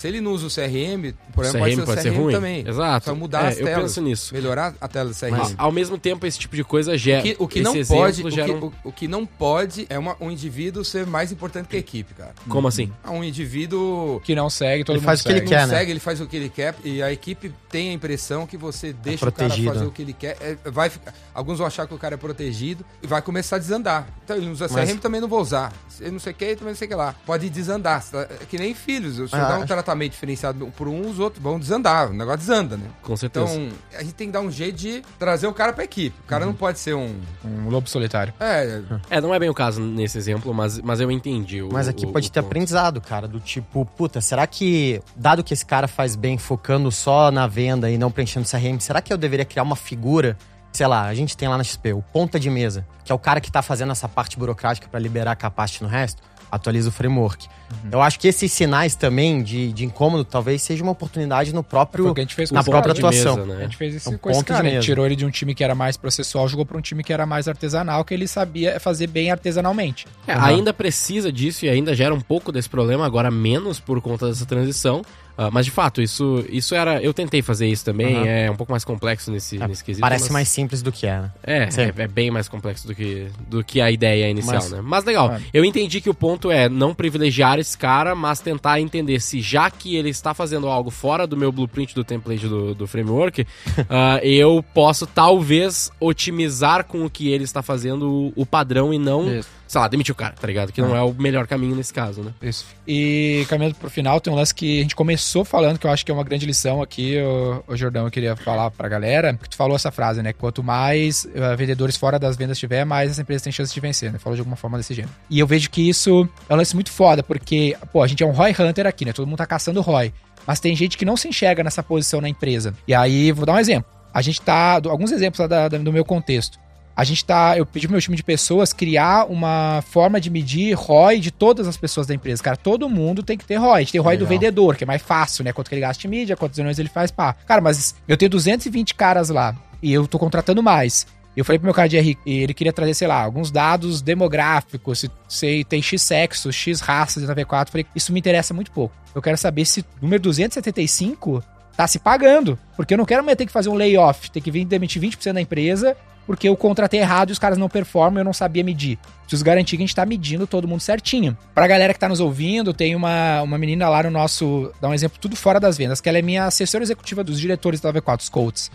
Se 0.00 0.08
ele 0.08 0.18
não 0.20 0.32
usa 0.32 0.46
o 0.46 0.50
CRM, 0.50 1.10
o 1.10 1.30
O 1.30 1.32
problema 1.34 1.58
CRM 1.66 1.84
pode 1.84 2.00
ser 2.02 2.08
o 2.08 2.12
CRM 2.12 2.22
ruim. 2.22 2.32
também. 2.34 2.66
Exato. 2.66 3.04
Só 3.04 3.14
mudar 3.14 3.44
É, 3.44 3.48
as 3.48 3.58
eu 3.58 3.66
telas. 3.66 3.82
penso 3.82 4.00
nisso. 4.00 4.32
Melhorar 4.34 4.74
a 4.80 4.88
tela 4.88 5.10
do 5.10 5.14
CRM. 5.14 5.30
Mas, 5.36 5.54
ao 5.58 5.70
mesmo 5.70 5.98
tempo, 5.98 6.26
esse 6.26 6.38
tipo 6.38 6.56
de 6.56 6.64
coisa 6.64 6.96
gera. 6.96 7.20
O 7.20 7.22
que, 7.22 7.36
o 7.40 7.48
que 7.48 7.60
não 7.60 7.72
pode, 7.84 8.22
o 8.26 8.30
que, 8.30 8.40
um- 8.50 8.64
o, 8.64 8.72
o 8.84 8.92
que 8.92 9.06
não 9.06 9.26
pode 9.26 9.86
é 9.90 9.98
uma- 9.98 10.16
um 10.18 10.30
indivíduo 10.30 10.82
ser 10.86 11.04
mais 11.06 11.30
importante 11.30 11.68
que 11.68 11.76
a 11.76 11.78
equipe, 11.78 12.14
cara. 12.14 12.34
Como 12.48 12.66
assim? 12.66 12.90
Ah, 13.04 13.10
Um 13.10 13.22
indivíduo 13.22 14.20
Que 14.24 14.34
não 14.34 14.48
segue, 14.48 14.84
todo 14.84 14.94
Ele 14.96 15.00
mundo 15.00 15.06
faz 15.06 15.20
o 15.20 15.24
que 15.24 15.32
ele 15.32 15.40
quer, 15.42 15.60
não 15.62 15.68
né? 15.68 15.78
segue, 15.78 15.90
ele 15.90 16.00
faz 16.00 16.20
o 16.20 16.26
que 16.26 16.36
ele 16.36 16.48
quer 16.48 16.74
e 16.82 17.02
a 17.02 17.12
equipe 17.12 17.52
tem 17.68 17.90
a 17.90 17.92
impressão 17.92 18.46
que 18.46 18.56
você 18.56 18.92
deixa 18.92 19.28
o 19.28 19.32
protegido. 19.32 19.66
cara 19.66 19.74
fazer 19.78 19.86
o 19.86 19.92
que 19.92 20.02
ele 20.02 20.12
quer. 20.14 20.36
É, 20.40 20.56
vai 20.70 20.88
ficar- 20.88 21.12
alguns 21.34 21.58
vão 21.58 21.66
achar 21.66 21.86
que 21.86 21.92
o 21.94 21.98
cara 21.98 22.14
é 22.14 22.18
protegido 22.18 22.84
e 23.02 23.06
vai 23.06 23.20
começar 23.20 23.56
a 23.56 23.58
desandar. 23.58 24.06
Então 24.24 24.36
ele 24.36 24.46
não 24.46 24.52
usa 24.52 24.66
Mas- 24.70 24.88
CRM, 24.88 24.98
também 24.98 25.20
não 25.20 25.28
vou 25.28 25.40
usar. 25.42 25.72
Eu 26.00 26.10
não 26.12 26.18
sei 26.18 26.32
o 26.32 26.34
que, 26.34 26.56
também 26.56 26.72
não 26.72 26.78
sei 26.78 26.86
o 26.86 26.88
que 26.88 26.94
lá. 26.94 27.14
Pode 27.26 27.50
desandar. 27.50 28.02
tá? 28.10 28.22
É 28.22 28.44
que 28.48 28.56
nem 28.58 28.72
filhos. 28.74 29.16
Se 29.16 29.20
eu 29.20 29.28
Ah, 29.32 29.38
dar 29.48 29.50
um 29.50 29.56
acho- 29.58 29.66
tratamento 29.90 30.12
diferenciado 30.12 30.66
por 30.76 30.86
um, 30.88 31.08
os 31.10 31.18
outros 31.18 31.42
vão 31.42 31.58
desandar. 31.58 32.10
O 32.10 32.14
negócio 32.14 32.38
desanda, 32.40 32.76
né? 32.76 32.84
Com 33.02 33.16
certeza. 33.16 33.52
Então, 33.52 33.76
a 33.98 34.02
gente 34.02 34.14
tem 34.14 34.28
que 34.28 34.32
dar 34.32 34.40
um 34.40 34.50
jeito 34.50 34.76
de 34.76 35.02
trazer 35.18 35.46
o 35.48 35.52
cara 35.52 35.72
pra 35.72 35.82
equipe. 35.84 36.16
O 36.24 36.26
cara 36.28 36.46
não 36.46 36.54
pode 36.54 36.78
ser 36.78 36.94
um. 36.94 37.20
Um 37.44 37.68
lobo 37.68 37.88
solitário. 37.88 38.32
É, 38.38 38.82
É, 39.10 39.20
não 39.20 39.34
é 39.34 39.38
bem 39.38 39.48
o 39.50 39.54
caso 39.54 39.80
nesse 39.80 40.16
exemplo, 40.16 40.54
mas, 40.54 40.78
mas 40.80 41.00
eu 41.00 41.10
entendi. 41.10 41.60
O, 41.62 41.72
Mas 41.72 41.88
aqui 41.88 42.06
o- 42.06 42.12
pode 42.12 42.28
o 42.28 42.30
ter 42.30 42.40
ponto. 42.40 42.46
aprendizado, 42.50 43.00
cara, 43.00 43.26
do 43.26 43.40
tipo, 43.40 43.84
puta, 43.84 44.20
será 44.20 44.46
que, 44.46 45.02
dado 45.16 45.42
que 45.42 45.52
esse 45.52 45.66
cara 45.66 45.88
faz 45.88 46.14
bem 46.14 46.38
focando 46.38 46.90
só 46.92 47.30
na 47.30 47.46
venda 47.46 47.90
e 47.90 47.98
não 47.98 48.10
preenchendo 48.10 48.46
CRM, 48.48 48.78
será 48.80 49.00
que 49.02 49.12
eu 49.12 49.18
deveria 49.18 49.44
criar 49.44 49.62
uma 49.62 49.76
figura, 49.76 50.36
sei 50.72 50.86
lá, 50.86 51.06
a 51.06 51.14
gente 51.14 51.36
tem 51.36 51.48
lá 51.48 51.56
na 51.58 51.64
XP, 51.64 51.92
o 51.92 52.02
ponta 52.02 52.38
de 52.38 52.48
mesa, 52.48 52.86
que 53.04 53.10
é 53.10 53.14
o 53.14 53.18
cara 53.18 53.40
que 53.40 53.50
tá 53.50 53.60
fazendo 53.62 53.90
essa 53.92 54.08
parte 54.08 54.38
burocrática 54.38 54.88
pra 54.88 55.00
liberar 55.00 55.34
capacity 55.36 55.82
no 55.82 55.88
resto? 55.88 56.22
Atualiza 56.50 56.88
o 56.88 56.92
framework. 56.92 57.48
Eu 57.90 58.02
acho 58.02 58.18
que 58.18 58.26
esses 58.26 58.50
sinais 58.52 58.94
também 58.96 59.42
de, 59.42 59.72
de 59.72 59.84
incômodo 59.84 60.24
talvez 60.24 60.60
seja 60.62 60.82
uma 60.82 60.92
oportunidade 60.92 61.54
no 61.54 61.62
próprio 61.62 62.12
com 62.12 62.54
na 62.54 62.64
própria 62.64 62.92
de 62.92 63.02
mesa, 63.02 63.30
atuação. 63.30 63.46
né? 63.46 63.56
A 63.58 63.62
gente 63.62 63.76
fez 63.76 63.94
isso 63.94 64.08
É 64.08 64.12
um 64.14 64.18
com 64.18 64.30
esse 64.30 64.44
cara. 64.44 64.60
A 64.60 64.64
gente 64.64 64.74
mesa. 64.74 64.84
tirou 64.84 65.06
ele 65.06 65.14
de 65.14 65.24
um 65.24 65.30
time 65.30 65.54
que 65.54 65.62
era 65.62 65.74
mais 65.74 65.96
processual, 65.96 66.48
jogou 66.48 66.66
pra 66.66 66.76
um 66.76 66.80
time 66.80 67.04
que 67.04 67.12
era 67.12 67.24
mais 67.24 67.46
artesanal, 67.46 68.04
que 68.04 68.12
ele 68.12 68.26
sabia 68.26 68.80
fazer 68.80 69.06
bem 69.06 69.30
artesanalmente. 69.30 70.06
É, 70.26 70.32
Ainda 70.32 70.72
precisa 70.72 71.30
disso 71.32 71.64
e 71.64 71.68
ainda 71.68 71.94
gera 71.94 72.14
um 72.14 72.20
pouco 72.20 72.50
desse 72.50 72.68
problema, 72.68 73.06
agora 73.06 73.30
menos 73.30 73.78
por 73.78 74.00
conta 74.00 74.26
dessa 74.28 74.44
transição. 74.44 75.02
Ah, 75.36 75.50
mas 75.50 75.64
de 75.64 75.70
fato, 75.70 76.02
isso, 76.02 76.44
isso 76.48 76.74
era. 76.74 77.00
Eu 77.02 77.14
tentei 77.14 77.40
fazer 77.42 77.66
isso 77.66 77.84
também, 77.84 78.16
Aham. 78.16 78.26
é 78.26 78.50
um 78.50 78.56
pouco 78.56 78.72
mais 78.72 78.84
complexo 78.84 79.30
nesse, 79.30 79.62
É, 79.62 79.66
nesse 79.66 79.82
quesito. 79.82 80.00
Parece 80.02 80.24
mas- 80.24 80.32
mais 80.32 80.48
simples 80.48 80.82
do 80.82 80.92
que 80.92 81.06
é, 81.06 81.20
né? 81.20 81.30
É, 81.42 81.58
é, 81.64 82.02
é 82.02 82.08
bem 82.08 82.30
mais 82.30 82.48
complexo 82.48 82.86
do 82.86 82.94
que, 82.94 83.28
do 83.48 83.64
que 83.64 83.80
a 83.80 83.90
ideia 83.90 84.28
inicial, 84.28 84.54
Mas- 84.56 84.70
né? 84.70 84.80
Mas 84.82 85.04
legal, 85.04 85.32
É. 85.32 85.40
eu 85.52 85.64
entendi 85.64 86.00
que 86.00 86.10
o 86.10 86.14
ponto 86.14 86.50
é 86.50 86.68
não 86.68 86.94
privilegiar 86.94 87.58
esse 87.58 87.76
cara, 87.76 88.14
mas 88.14 88.40
tentar 88.40 88.80
entender 88.80 89.20
se 89.20 89.40
já 89.40 89.70
que 89.70 89.96
ele 89.96 90.10
está 90.10 90.34
fazendo 90.34 90.68
algo 90.68 90.90
fora 90.90 91.26
do 91.26 91.36
meu 91.36 91.50
blueprint 91.50 91.94
do 91.94 92.04
template 92.04 92.46
do, 92.46 92.74
do 92.74 92.86
framework, 92.86 93.46
ah, 93.88 94.18
eu 94.22 94.64
posso 94.74 95.06
talvez 95.06 95.90
otimizar 95.98 96.84
com 96.84 97.04
o 97.04 97.10
que 97.10 97.28
ele 97.28 97.44
está 97.44 97.62
fazendo 97.62 98.10
o, 98.10 98.32
o 98.42 98.46
padrão 98.46 98.92
e 98.92 98.98
não, 98.98 99.32
Isso. 99.38 99.48
Sei 99.70 99.80
lá, 99.80 99.86
demitir 99.86 100.10
o 100.12 100.16
cara, 100.16 100.34
tá 100.34 100.48
ligado? 100.48 100.72
Que 100.72 100.82
não 100.82 100.96
é 100.96 101.00
o 101.00 101.14
melhor 101.14 101.46
caminho 101.46 101.76
nesse 101.76 101.94
caso, 101.94 102.22
né? 102.22 102.32
Isso. 102.42 102.66
E 102.88 103.46
caminhando 103.48 103.76
pro 103.76 103.88
final, 103.88 104.20
tem 104.20 104.32
um 104.32 104.34
lance 104.34 104.52
que 104.52 104.80
a 104.80 104.82
gente 104.82 104.96
começou 104.96 105.44
falando, 105.44 105.78
que 105.78 105.86
eu 105.86 105.90
acho 105.92 106.04
que 106.04 106.10
é 106.10 106.14
uma 106.14 106.24
grande 106.24 106.44
lição 106.44 106.82
aqui, 106.82 107.16
o, 107.22 107.62
o 107.68 107.76
Jordão, 107.76 108.04
eu 108.04 108.10
queria 108.10 108.34
falar 108.34 108.72
pra 108.72 108.88
galera, 108.88 109.32
que 109.40 109.48
tu 109.48 109.56
falou 109.56 109.76
essa 109.76 109.92
frase, 109.92 110.22
né? 110.22 110.32
Quanto 110.32 110.60
mais 110.60 111.24
eh, 111.32 111.54
vendedores 111.54 111.96
fora 111.96 112.18
das 112.18 112.36
vendas 112.36 112.58
tiver, 112.58 112.84
mais 112.84 113.12
essa 113.12 113.22
empresa 113.22 113.44
tem 113.44 113.52
chance 113.52 113.72
de 113.72 113.78
vencer, 113.78 114.10
né? 114.12 114.18
Falou 114.18 114.34
de 114.34 114.40
alguma 114.40 114.56
forma 114.56 114.76
desse 114.76 114.92
gênero. 114.92 115.14
E 115.30 115.38
eu 115.38 115.46
vejo 115.46 115.70
que 115.70 115.88
isso 115.88 116.28
é 116.48 116.52
um 116.52 116.56
lance 116.56 116.74
muito 116.74 116.90
foda, 116.90 117.22
porque, 117.22 117.76
pô, 117.92 118.02
a 118.02 118.08
gente 118.08 118.24
é 118.24 118.26
um 118.26 118.32
ROI 118.32 118.52
Hunter 118.58 118.88
aqui, 118.88 119.04
né? 119.04 119.12
Todo 119.12 119.24
mundo 119.28 119.38
tá 119.38 119.46
caçando 119.46 119.80
ROI. 119.80 120.12
Mas 120.44 120.58
tem 120.58 120.74
gente 120.74 120.98
que 120.98 121.04
não 121.04 121.16
se 121.16 121.28
enxerga 121.28 121.62
nessa 121.62 121.80
posição 121.80 122.20
na 122.20 122.28
empresa. 122.28 122.74
E 122.88 122.92
aí, 122.92 123.30
vou 123.30 123.46
dar 123.46 123.52
um 123.52 123.58
exemplo. 123.58 123.88
A 124.12 124.20
gente 124.20 124.40
tá. 124.40 124.80
Alguns 124.86 125.12
exemplos 125.12 125.38
lá 125.38 125.46
da- 125.46 125.68
da- 125.68 125.78
do 125.78 125.92
meu 125.92 126.04
contexto. 126.04 126.58
A 127.00 127.04
gente 127.04 127.24
tá. 127.24 127.56
Eu 127.56 127.64
pedi 127.64 127.86
pro 127.86 127.92
meu 127.92 128.00
time 128.02 128.14
de 128.14 128.22
pessoas 128.22 128.74
criar 128.74 129.24
uma 129.24 129.82
forma 129.88 130.20
de 130.20 130.28
medir 130.28 130.74
ROI 130.74 131.18
de 131.18 131.30
todas 131.30 131.66
as 131.66 131.74
pessoas 131.74 132.06
da 132.06 132.14
empresa. 132.14 132.42
Cara, 132.42 132.58
todo 132.58 132.90
mundo 132.90 133.22
tem 133.22 133.38
que 133.38 133.44
ter 133.46 133.56
ROI. 133.56 133.72
A 133.72 133.80
gente 133.80 133.92
tem 133.92 134.00
ROI 134.02 134.18
do 134.18 134.24
Legal. 134.24 134.38
vendedor, 134.38 134.76
que 134.76 134.84
é 134.84 134.86
mais 134.86 135.00
fácil, 135.00 135.42
né? 135.42 135.50
Quanto 135.50 135.70
que 135.70 135.74
ele 135.74 135.80
gasta 135.80 136.06
em 136.06 136.10
mídia, 136.10 136.36
quantas 136.36 136.58
reuniões 136.58 136.78
ele 136.78 136.90
faz, 136.90 137.10
pá. 137.10 137.32
Cara, 137.32 137.62
mas 137.62 137.94
eu 138.06 138.18
tenho 138.18 138.28
220 138.28 138.94
caras 138.94 139.30
lá 139.30 139.56
e 139.82 139.90
eu 139.90 140.06
tô 140.06 140.18
contratando 140.18 140.62
mais. 140.62 141.06
Eu 141.34 141.42
falei 141.42 141.58
pro 141.58 141.64
meu 141.64 141.72
cara 141.72 141.88
de 141.88 141.98
RI, 141.98 142.18
e 142.26 142.42
ele 142.42 142.52
queria 142.52 142.72
trazer, 142.72 142.92
sei 142.92 143.08
lá, 143.08 143.22
alguns 143.22 143.50
dados 143.50 144.02
demográficos, 144.02 144.98
se, 144.98 145.10
se 145.26 145.64
tem 145.64 145.80
X 145.80 146.02
sexo, 146.02 146.52
X 146.52 146.80
raças 146.80 147.22
na 147.22 147.34
V4. 147.34 147.62
Eu 147.62 147.72
falei, 147.72 147.86
isso 147.96 148.12
me 148.12 148.20
interessa 148.20 148.52
muito 148.52 148.70
pouco. 148.72 148.94
Eu 149.14 149.22
quero 149.22 149.38
saber 149.38 149.64
se 149.64 149.80
o 149.80 149.84
número 150.02 150.22
275 150.22 151.42
tá 151.80 151.86
se 151.86 151.98
pagando. 151.98 152.58
Porque 152.76 152.92
eu 152.92 152.98
não 152.98 153.06
quero 153.06 153.24
mais 153.24 153.38
ter 153.38 153.46
que 153.46 153.52
fazer 153.52 153.70
um 153.70 153.74
layoff, 153.74 154.30
ter 154.30 154.40
que 154.42 154.50
vir 154.50 154.66
demitir 154.66 155.00
20% 155.00 155.32
da 155.32 155.40
empresa, 155.40 155.96
porque 156.26 156.46
eu 156.46 156.54
contratei 156.54 157.00
errado 157.00 157.30
e 157.30 157.32
os 157.32 157.38
caras 157.38 157.56
não 157.56 157.70
performam 157.70 158.20
eu 158.20 158.24
não 158.24 158.34
sabia 158.34 158.62
medir. 158.62 158.98
Preciso 159.22 159.42
garantir 159.44 159.76
que 159.78 159.82
a 159.82 159.86
gente 159.86 159.94
tá 159.94 160.04
medindo 160.04 160.46
todo 160.46 160.68
mundo 160.68 160.80
certinho. 160.80 161.34
Pra 161.54 161.66
galera 161.66 161.94
que 161.94 161.98
tá 161.98 162.06
nos 162.08 162.20
ouvindo, 162.20 162.74
tem 162.74 162.94
uma, 162.94 163.40
uma 163.42 163.56
menina 163.56 163.88
lá 163.88 164.02
no 164.02 164.10
nosso. 164.10 164.70
Dá 164.80 164.88
um 164.88 164.94
exemplo 164.94 165.18
tudo 165.18 165.34
fora 165.36 165.58
das 165.58 165.78
vendas, 165.78 166.00
que 166.02 166.08
ela 166.08 166.18
é 166.18 166.22
minha 166.22 166.44
assessora 166.44 166.84
executiva 166.84 167.24
dos 167.24 167.40
diretores 167.40 167.80
da 167.80 167.90
V4, 167.92 168.20
os 168.20 168.28
coaches. 168.28 168.70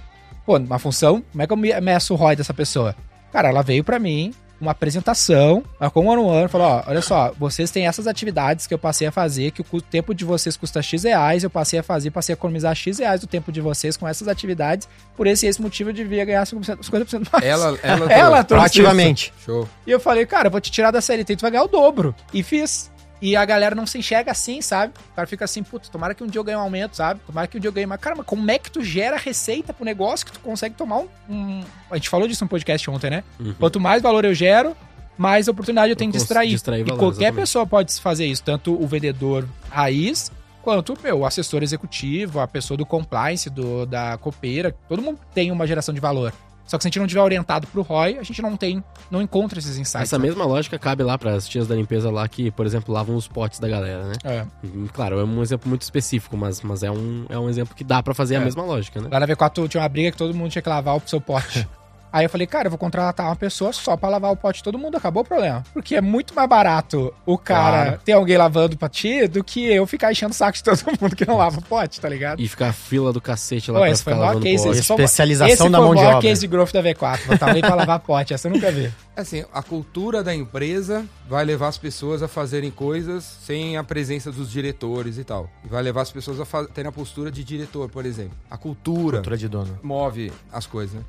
Pô, 0.45 0.57
uma 0.57 0.79
função, 0.79 1.23
como 1.31 1.41
é 1.43 1.47
que 1.47 1.53
eu 1.53 1.57
me- 1.57 1.79
meço 1.81 2.13
o 2.13 2.17
ROI 2.17 2.35
dessa 2.35 2.53
pessoa? 2.53 2.95
Cara, 3.31 3.49
ela 3.49 3.61
veio 3.61 3.83
pra 3.83 3.99
mim, 3.99 4.33
uma 4.59 4.71
apresentação, 4.71 5.63
marcou 5.79 6.03
um 6.03 6.11
ano 6.11 6.29
ano, 6.29 6.49
falou, 6.49 6.67
ó, 6.67 6.83
olha 6.87 7.01
só, 7.01 7.33
vocês 7.37 7.71
têm 7.71 7.87
essas 7.87 8.07
atividades 8.07 8.67
que 8.67 8.73
eu 8.73 8.77
passei 8.77 9.07
a 9.07 9.11
fazer, 9.11 9.51
que 9.51 9.61
o 9.61 9.81
tempo 9.81 10.13
de 10.13 10.23
vocês 10.23 10.55
custa 10.55 10.81
X 10.81 11.03
reais, 11.03 11.43
eu 11.43 11.49
passei 11.49 11.79
a 11.79 11.83
fazer, 11.83 12.11
passei 12.11 12.33
a 12.33 12.37
economizar 12.37 12.73
X 12.73 12.99
reais 12.99 13.21
do 13.21 13.27
tempo 13.27 13.51
de 13.51 13.61
vocês 13.61 13.97
com 13.97 14.07
essas 14.07 14.27
atividades, 14.27 14.87
por 15.15 15.27
esse 15.27 15.45
e 15.45 15.49
esse 15.49 15.61
motivo 15.61 15.89
eu 15.89 15.93
devia 15.93 16.23
ganhar 16.25 16.43
50%, 16.43 16.79
50% 16.79 17.27
mais. 17.31 17.45
Ela, 17.45 17.77
ela, 17.83 18.11
Ela 18.11 18.43
trouxe 18.43 18.73
Proativamente. 18.73 19.33
Show. 19.43 19.67
E 19.85 19.91
eu 19.91 19.99
falei, 19.99 20.25
cara, 20.25 20.47
eu 20.47 20.51
vou 20.51 20.61
te 20.61 20.71
tirar 20.71 20.91
da 20.91 21.01
CLT, 21.01 21.35
tu 21.35 21.41
vai 21.41 21.51
ganhar 21.51 21.63
o 21.63 21.67
dobro. 21.67 22.15
E 22.33 22.41
fiz. 22.41 22.91
E 23.25 23.35
a 23.35 23.43
galera 23.45 23.73
não 23.73 23.87
se 23.87 23.97
enxerga 23.97 24.31
assim, 24.31 24.61
sabe? 24.61 24.93
O 25.11 25.15
cara 25.15 25.27
fica 25.27 25.45
assim, 25.45 25.63
putz, 25.63 25.89
tomara 25.89 26.13
que 26.13 26.23
um 26.23 26.27
dia 26.27 26.39
eu 26.39 26.43
ganhe 26.43 26.57
um 26.57 26.61
aumento, 26.61 26.95
sabe? 26.95 27.19
Tomara 27.25 27.47
que 27.47 27.57
um 27.57 27.59
dia 27.59 27.67
eu 27.67 27.73
ganhe 27.73 27.85
mais. 27.87 27.99
Cara, 27.99 28.15
mas 28.15 28.25
como 28.25 28.49
é 28.51 28.59
que 28.59 28.69
tu 28.69 28.83
gera 28.83 29.17
receita 29.17 29.73
pro 29.73 29.83
negócio 29.85 30.25
que 30.25 30.31
tu 30.31 30.39
consegue 30.39 30.75
tomar 30.75 30.99
um. 30.99 31.07
um- 31.29 31.63
A 31.89 31.95
gente 31.95 32.09
falou 32.09 32.27
disso 32.27 32.43
no 32.43 32.49
podcast 32.49 32.89
ontem, 32.89 33.09
né? 33.09 33.23
Quanto 33.59 33.79
mais 33.79 34.01
valor 34.01 34.25
eu 34.25 34.33
gero, 34.33 34.75
mais 35.17 35.47
oportunidade 35.47 35.89
eu 35.89 35.95
tenho 35.95 36.11
de 36.11 36.17
distrair. 36.17 36.49
distrair 36.49 36.81
e 36.81 36.83
valor, 36.83 36.99
qualquer 36.99 37.15
exatamente. 37.23 37.41
pessoa 37.41 37.65
pode 37.65 37.99
fazer 37.99 38.25
isso, 38.25 38.43
tanto 38.43 38.73
o 38.79 38.85
vendedor 38.85 39.47
raiz, 39.69 40.31
quanto 40.61 40.97
meu, 41.01 41.19
o 41.19 41.25
assessor 41.25 41.63
executivo, 41.63 42.39
a 42.39 42.47
pessoa 42.47 42.77
do 42.77 42.85
compliance, 42.85 43.49
do, 43.49 43.85
da 43.85 44.17
copeira. 44.17 44.75
Todo 44.89 45.01
mundo 45.01 45.19
tem 45.33 45.51
uma 45.51 45.65
geração 45.65 45.93
de 45.93 45.99
valor. 46.01 46.33
Só 46.65 46.77
que 46.77 46.83
se 46.83 46.87
a 46.87 46.89
gente 46.89 46.99
não 46.99 47.07
tiver 47.07 47.21
orientado 47.21 47.67
pro 47.67 47.81
ROI, 47.83 48.17
a 48.17 48.23
gente 48.23 48.41
não 48.41 48.57
tem, 48.57 48.83
não 49.11 49.21
encontra 49.21 49.59
esses 49.59 49.77
insights. 49.77 50.01
Essa 50.09 50.17
né? 50.17 50.25
mesma 50.27 50.45
lógica 50.45 50.79
cabe 50.79 51.03
lá 51.03 51.17
para 51.17 51.33
as 51.35 51.47
tias 51.47 51.67
da 51.67 51.75
limpeza 51.75 52.09
lá 52.09 52.27
que, 52.27 52.49
por 52.51 52.65
exemplo, 52.65 52.93
lavam 52.93 53.15
os 53.15 53.27
potes 53.27 53.59
da 53.59 53.67
galera, 53.67 54.05
né? 54.05 54.13
É. 54.23 54.45
Hum, 54.63 54.87
Claro, 54.91 55.19
é 55.19 55.23
um 55.23 55.41
exemplo 55.41 55.69
muito 55.69 55.83
específico, 55.83 56.35
mas, 56.35 56.61
mas 56.61 56.81
é, 56.81 56.89
um, 56.89 57.25
é 57.29 57.37
um 57.37 57.47
exemplo 57.49 57.75
que 57.75 57.83
dá 57.83 58.01
pra 58.01 58.13
fazer 58.13 58.37
a 58.37 58.41
É. 58.41 58.43
mesma 58.43 58.63
lógica, 58.63 58.99
né? 58.99 59.09
Lá 59.11 59.19
na 59.19 59.27
V4 59.27 59.67
tinha 59.67 59.81
uma 59.83 59.89
briga 59.89 60.11
que 60.11 60.17
todo 60.17 60.33
mundo 60.33 60.49
tinha 60.51 60.61
que 60.61 60.69
lavar 60.69 60.95
o 60.97 61.01
seu 61.05 61.21
pote. 61.21 61.67
Aí 62.15 62.23
eu 62.23 62.29
falei, 62.29 62.47
cara, 62.47 62.67
eu 62.67 62.71
vou 62.71 62.77
contratar 62.77 63.25
uma 63.25 63.35
pessoa 63.35 63.73
só 63.73 63.97
pra 63.97 64.07
lavar 64.07 64.31
o 64.31 64.37
pote 64.37 64.59
de 64.59 64.63
todo 64.63 64.77
mundo, 64.79 64.95
acabou 64.95 65.21
o 65.21 65.25
problema. 65.25 65.63
Porque 65.73 65.95
é 65.95 66.01
muito 66.01 66.33
mais 66.33 66.47
barato 66.47 67.13
o 67.25 67.37
cara 67.37 67.83
Claro. 67.87 68.01
ter 68.05 68.13
alguém 68.13 68.37
lavando 68.37 68.77
pra 68.77 68.87
ti 68.87 69.27
do 69.27 69.43
que 69.43 69.65
eu 69.65 69.85
ficar 69.85 70.13
enchendo 70.13 70.31
o 70.31 70.33
saco 70.33 70.57
de 70.57 70.63
todo 70.63 70.81
mundo 71.01 71.13
que 71.13 71.25
não 71.27 71.35
lava 71.35 71.59
o 71.59 71.61
pote, 71.61 71.99
tá 71.99 72.07
ligado? 72.07 72.41
E 72.41 72.47
ficar 72.47 72.69
a 72.69 72.73
fila 72.73 73.11
do 73.11 73.19
cacete 73.19 73.69
lá 73.69 73.79
Pô, 73.79 73.83
pra 73.83 73.91
esse 73.91 74.01
foi 74.01 74.13
ficar 74.13 74.15
o 74.15 74.19
maior 74.27 74.33
lavando 74.35 74.45
case. 74.49 74.63
pote. 74.65 74.77
Esse 74.79 74.87
foi 74.87 74.95
o- 74.95 74.99
Especialização 75.01 75.53
esse 75.53 75.57
da 75.69 75.77
foi 75.77 75.79
mão 75.79 75.89
o 75.89 75.95
de 75.95 76.01
maior 76.01 76.15
obra. 76.17 76.21
case 76.29 76.41
de 76.41 76.47
growth 76.47 76.71
da 76.71 76.81
V4. 76.81 77.25
Botar 77.27 77.47
alguém 77.47 77.61
pra 77.61 77.75
lavar 77.75 77.99
pote, 77.99 78.33
essa 78.33 78.47
eu 78.47 78.53
nunca 78.53 78.71
vi. 78.71 78.89
Assim, 79.17 79.45
a 79.53 79.63
cultura 79.63 80.21
da 80.23 80.35
empresa 80.35 81.05
vai 81.27 81.43
levar 81.45 81.69
as 81.69 81.77
pessoas 81.77 82.21
a 82.21 82.27
fazerem 82.27 82.69
coisas 82.69 83.23
sem 83.23 83.77
a 83.77 83.83
presença 83.83 84.29
dos 84.31 84.51
diretores 84.51 85.17
e 85.17 85.23
tal. 85.23 85.49
E 85.63 85.69
vai 85.69 85.81
levar 85.81 86.01
as 86.01 86.11
pessoas 86.11 86.37
a 86.39 86.45
terem 86.65 86.89
a 86.89 86.91
postura 86.91 87.31
de 87.31 87.41
diretor, 87.43 87.89
por 87.89 88.05
exemplo. 88.05 88.33
A 88.51 88.57
cultura, 88.57 89.17
Cultura 89.17 89.37
de 89.37 89.47
dono. 89.47 89.79
move 89.81 90.31
as 90.51 90.65
coisas, 90.65 90.95
né? 90.95 91.01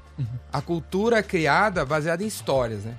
A 0.53 0.61
cultura 0.63 0.96
é 1.13 1.23
criada 1.23 1.85
baseada 1.85 2.23
em 2.23 2.27
histórias, 2.27 2.85
né? 2.85 2.97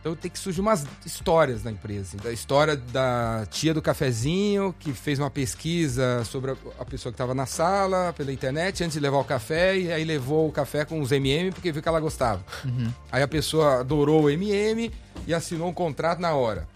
Então 0.00 0.14
tem 0.14 0.30
que 0.30 0.38
surgir 0.38 0.60
umas 0.60 0.86
histórias 1.04 1.64
na 1.64 1.70
empresa. 1.70 2.16
Da 2.18 2.32
história 2.32 2.76
da 2.76 3.46
tia 3.50 3.74
do 3.74 3.82
cafezinho, 3.82 4.74
que 4.78 4.92
fez 4.92 5.18
uma 5.18 5.30
pesquisa 5.30 6.24
sobre 6.24 6.52
a, 6.78 6.84
pessoa 6.84 7.12
que 7.12 7.14
estava 7.14 7.34
na 7.34 7.46
sala, 7.46 8.12
pela 8.16 8.32
internet, 8.32 8.84
antes 8.84 8.94
de 8.94 9.00
levar 9.00 9.18
o 9.18 9.24
café, 9.24 9.76
e 9.76 9.92
aí 9.92 10.04
levou 10.04 10.48
o 10.48 10.52
café 10.52 10.84
com 10.84 11.00
os 11.00 11.12
MM 11.12 11.50
porque 11.50 11.72
viu 11.72 11.82
que 11.82 11.88
ela 11.88 12.00
gostava. 12.00 12.44
Aí 13.10 13.22
a 13.22 13.28
pessoa 13.28 13.80
adorou 13.80 14.24
o 14.24 14.30
MM 14.30 14.92
e 15.26 15.34
assinou 15.34 15.68
um 15.68 15.74
contrato 15.74 16.20
na 16.20 16.32
hora. 16.34 16.68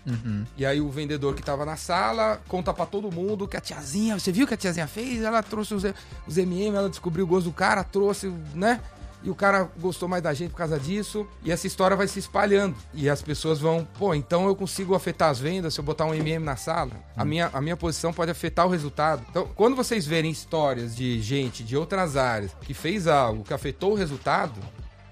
E 0.57 0.67
aí 0.67 0.81
o 0.81 0.91
vendedor 0.91 1.35
que 1.35 1.41
estava 1.41 1.65
na 1.65 1.77
sala 1.77 2.41
conta 2.49 2.73
pra 2.75 2.87
todo 2.87 3.11
mundo 3.13 3.47
que 3.47 3.57
a 3.57 3.61
tiazinha, 3.61 4.19
você 4.19 4.33
viu 4.33 4.45
o 4.45 4.49
que 4.49 4.55
a 4.55 4.57
tiazinha 4.57 4.87
fez? 4.87 5.23
Ela 5.23 5.43
trouxe 5.43 5.75
os, 5.75 5.85
os 6.27 6.37
MM, 6.37 6.77
ela 6.77 6.89
descobriu 6.89 7.25
o 7.25 7.29
gosto 7.29 7.45
do 7.45 7.53
cara, 7.53 7.85
trouxe, 7.85 8.33
né? 8.55 8.81
E 9.23 9.31
o 9.31 9.35
cara 9.35 9.71
gostou 9.79 10.09
mais 10.09 10.23
da 10.23 10.35
gente 10.35 10.51
por 10.51 10.57
causa 10.57 10.79
disso. 10.79 11.27
E 11.45 11.53
essa 11.53 11.67
história 11.67 11.97
vai 11.97 12.09
se 12.09 12.19
espalhando. 12.19 12.77
E 12.93 13.09
as 13.09 13.23
pessoas 13.23 13.61
vão, 13.61 13.87
pô, 13.99 14.15
então 14.15 14.47
eu 14.47 14.57
consigo 14.57 14.95
afetar 14.95 15.31
as 15.31 15.39
vendas 15.39 15.75
se 15.75 15.81
eu 15.81 15.85
botar 15.85 16.05
um 16.05 16.15
MM 16.15 16.45
na 16.45 16.57
sala. 16.57 16.93
A, 17.17 17.25
minha, 17.25 17.51
a 17.53 17.61
minha 17.61 17.77
posição 17.77 18.13
pode 18.13 18.31
afetar 18.31 18.67
o 18.67 18.71
resultado. 18.71 19.25
Então, 19.31 19.49
quando 19.55 19.77
vocês 19.77 20.07
verem 20.07 20.31
histórias 20.31 20.95
de 20.97 21.21
gente 21.21 21.63
de 21.63 21.77
outras 21.77 22.17
áreas 22.17 22.55
que 22.63 22.75
fez 22.75 23.07
algo 23.07 23.45
que 23.45 23.55
afetou 23.55 23.93
o 23.93 23.95
resultado, 23.95 24.61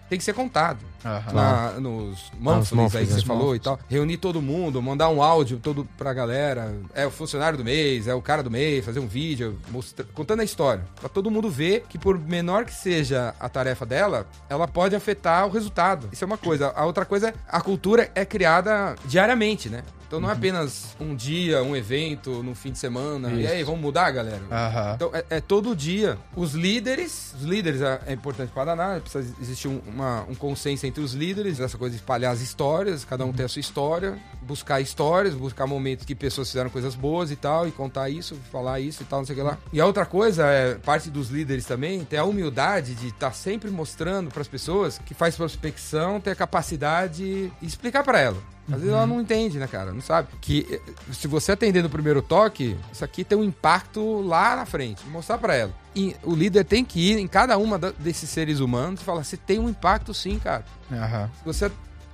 tem 0.09 0.19
que 0.19 0.25
ser 0.25 0.35
contado. 0.35 0.85
Na- 1.33 1.73
nos 1.81 2.31
monthlies 2.39 2.73
aí 2.73 2.77
monthlies, 2.79 3.09
que 3.09 3.15
você 3.15 3.21
né? 3.21 3.27
falou 3.27 3.55
e 3.57 3.59
tal. 3.59 3.79
Reunir 3.89 4.17
todo 4.19 4.41
mundo, 4.43 4.81
mandar 4.83 5.09
um 5.09 5.23
áudio 5.23 5.59
todo 5.59 5.87
pra 5.97 6.13
galera. 6.13 6.75
É 6.95 7.07
o 7.07 7.11
funcionário 7.11 7.57
do 7.59 7.65
mês, 7.65 8.07
é 8.07 8.15
o 8.15 8.21
cara 8.23 8.43
do 8.43 8.51
mês, 8.51 8.85
fazer 8.85 9.01
um 9.01 9.07
vídeo, 9.07 9.59
mostra- 9.71 10.07
contando 10.15 10.41
a 10.41 10.45
história. 10.45 10.85
Pra 11.01 11.09
todo 11.09 11.31
mundo 11.31 11.49
ver 11.51 11.85
que 11.89 11.99
por 11.99 12.19
menor 12.19 12.65
que 12.65 12.75
seja 12.75 13.35
a 13.41 13.49
tarefa 13.49 13.87
dela, 13.87 14.27
ela 14.49 14.69
pode 14.69 14.95
afetar 14.95 15.47
o 15.47 15.51
resultado. 15.51 16.09
Isso 16.13 16.23
é 16.25 16.27
uma 16.27 16.39
coisa. 16.39 16.73
A 16.77 16.85
outra 16.85 17.05
coisa, 17.05 17.33
a 17.49 17.61
cultura 17.61 18.11
é 18.15 18.25
criada 18.25 18.95
diariamente, 19.05 19.69
né? 19.69 19.83
Então 20.07 20.19
não 20.19 20.29
é 20.29 20.33
apenas 20.33 20.97
um 20.99 21.15
dia, 21.15 21.63
um 21.63 21.77
evento, 21.77 22.43
no 22.43 22.53
fim 22.53 22.73
de 22.73 22.79
semana. 22.81 23.31
E 23.31 23.47
aí, 23.47 23.63
vamos 23.63 23.81
mudar, 23.81 24.11
galera? 24.11 24.43
Aham. 24.51 24.93
Então, 24.97 25.11
é, 25.15 25.25
é 25.37 25.41
todo 25.41 25.75
dia. 25.77 26.19
Os 26.35 26.53
líderes, 26.53 27.33
os 27.39 27.45
líderes 27.45 27.81
é, 27.81 28.01
é 28.09 28.13
importante 28.13 28.51
para 28.53 28.75
danar, 28.75 29.01
precisa 29.01 29.33
existir 29.41 29.69
um, 29.69 29.81
uma- 29.87 30.25
um 30.29 30.35
consenso 30.35 30.85
entre 30.91 31.03
os 31.03 31.15
líderes, 31.15 31.61
essa 31.61 31.79
coisa 31.79 31.95
de 31.95 32.03
espalhar 32.03 32.33
as 32.33 32.41
histórias, 32.41 33.05
cada 33.05 33.25
um 33.25 33.33
tem 33.33 33.47
a 33.47 33.49
sua 33.49 33.61
história, 33.61 34.19
buscar 34.43 34.81
histórias, 34.81 35.35
buscar 35.35 35.67
momentos 35.67 36.05
que 36.05 36.17
pessoas 36.17 36.49
fizeram 36.49 36.69
coisas 36.69 36.97
boas 36.97 37.31
e 37.31 37.37
tal, 37.37 37.69
e 37.69 37.71
contar 37.71 38.11
isso, 38.11 38.35
falar 38.51 38.81
isso 38.81 39.03
e 39.03 39.07
tal, 39.07 39.21
não 39.21 39.27
sei 39.27 39.35
o 39.35 39.39
que 39.39 39.45
lá. 39.45 39.59
E 39.73 39.81
a 39.81 39.87
outra 39.87 40.05
coisa, 40.05 40.47
é 40.47 40.75
parte 40.75 41.09
dos 41.09 41.31
líderes 41.31 41.65
também, 41.65 42.05
ter 42.05 42.17
a 42.17 42.25
humildade 42.25 42.95
de 42.95 43.09
estar 43.09 43.33
sempre 43.33 43.71
mostrando 43.71 44.31
para 44.31 44.43
as 44.43 44.49
pessoas 44.49 44.99
que 44.99 45.15
faz 45.15 45.37
prospecção, 45.37 46.21
ter 46.21 46.31
a 46.33 46.37
capacidade 46.37 47.51
de 47.61 47.67
explicar 47.67 48.03
para 48.03 48.19
ela. 48.21 48.37
Às 48.73 48.81
vezes 48.81 48.89
ela 48.89 49.07
não 49.07 49.21
entende, 49.21 49.59
né, 49.59 49.67
cara? 49.67 49.93
Não 49.93 50.01
sabe. 50.01 50.29
Que 50.41 50.67
eh, 50.71 50.81
se 51.13 51.27
você 51.27 51.53
atender 51.53 51.83
no 51.83 51.91
primeiro 51.91 52.23
toque, 52.23 52.77
isso 52.93 53.05
aqui 53.05 53.25
tem 53.25 53.37
um 53.37 53.45
impacto 53.45 54.21
lá 54.23 54.57
na 54.57 54.67
frente. 54.67 55.05
Mostrar 55.09 55.39
pra 55.39 55.55
ela. 55.55 55.73
E 55.95 56.17
o 56.23 56.35
líder 56.35 56.65
tem 56.65 56.85
que 56.85 57.13
ir 57.13 57.19
em 57.19 57.27
cada 57.27 57.59
uma 57.59 57.79
desses 57.79 58.31
seres 58.31 58.61
humanos 58.61 59.01
e 59.01 59.05
falar: 59.05 59.25
você 59.25 59.37
tem 59.37 59.59
um 59.59 59.69
impacto 59.69 60.15
sim, 60.15 60.39
cara. 60.39 60.65
Aham. 60.91 61.31
Se 61.39 61.45
você 61.45 61.71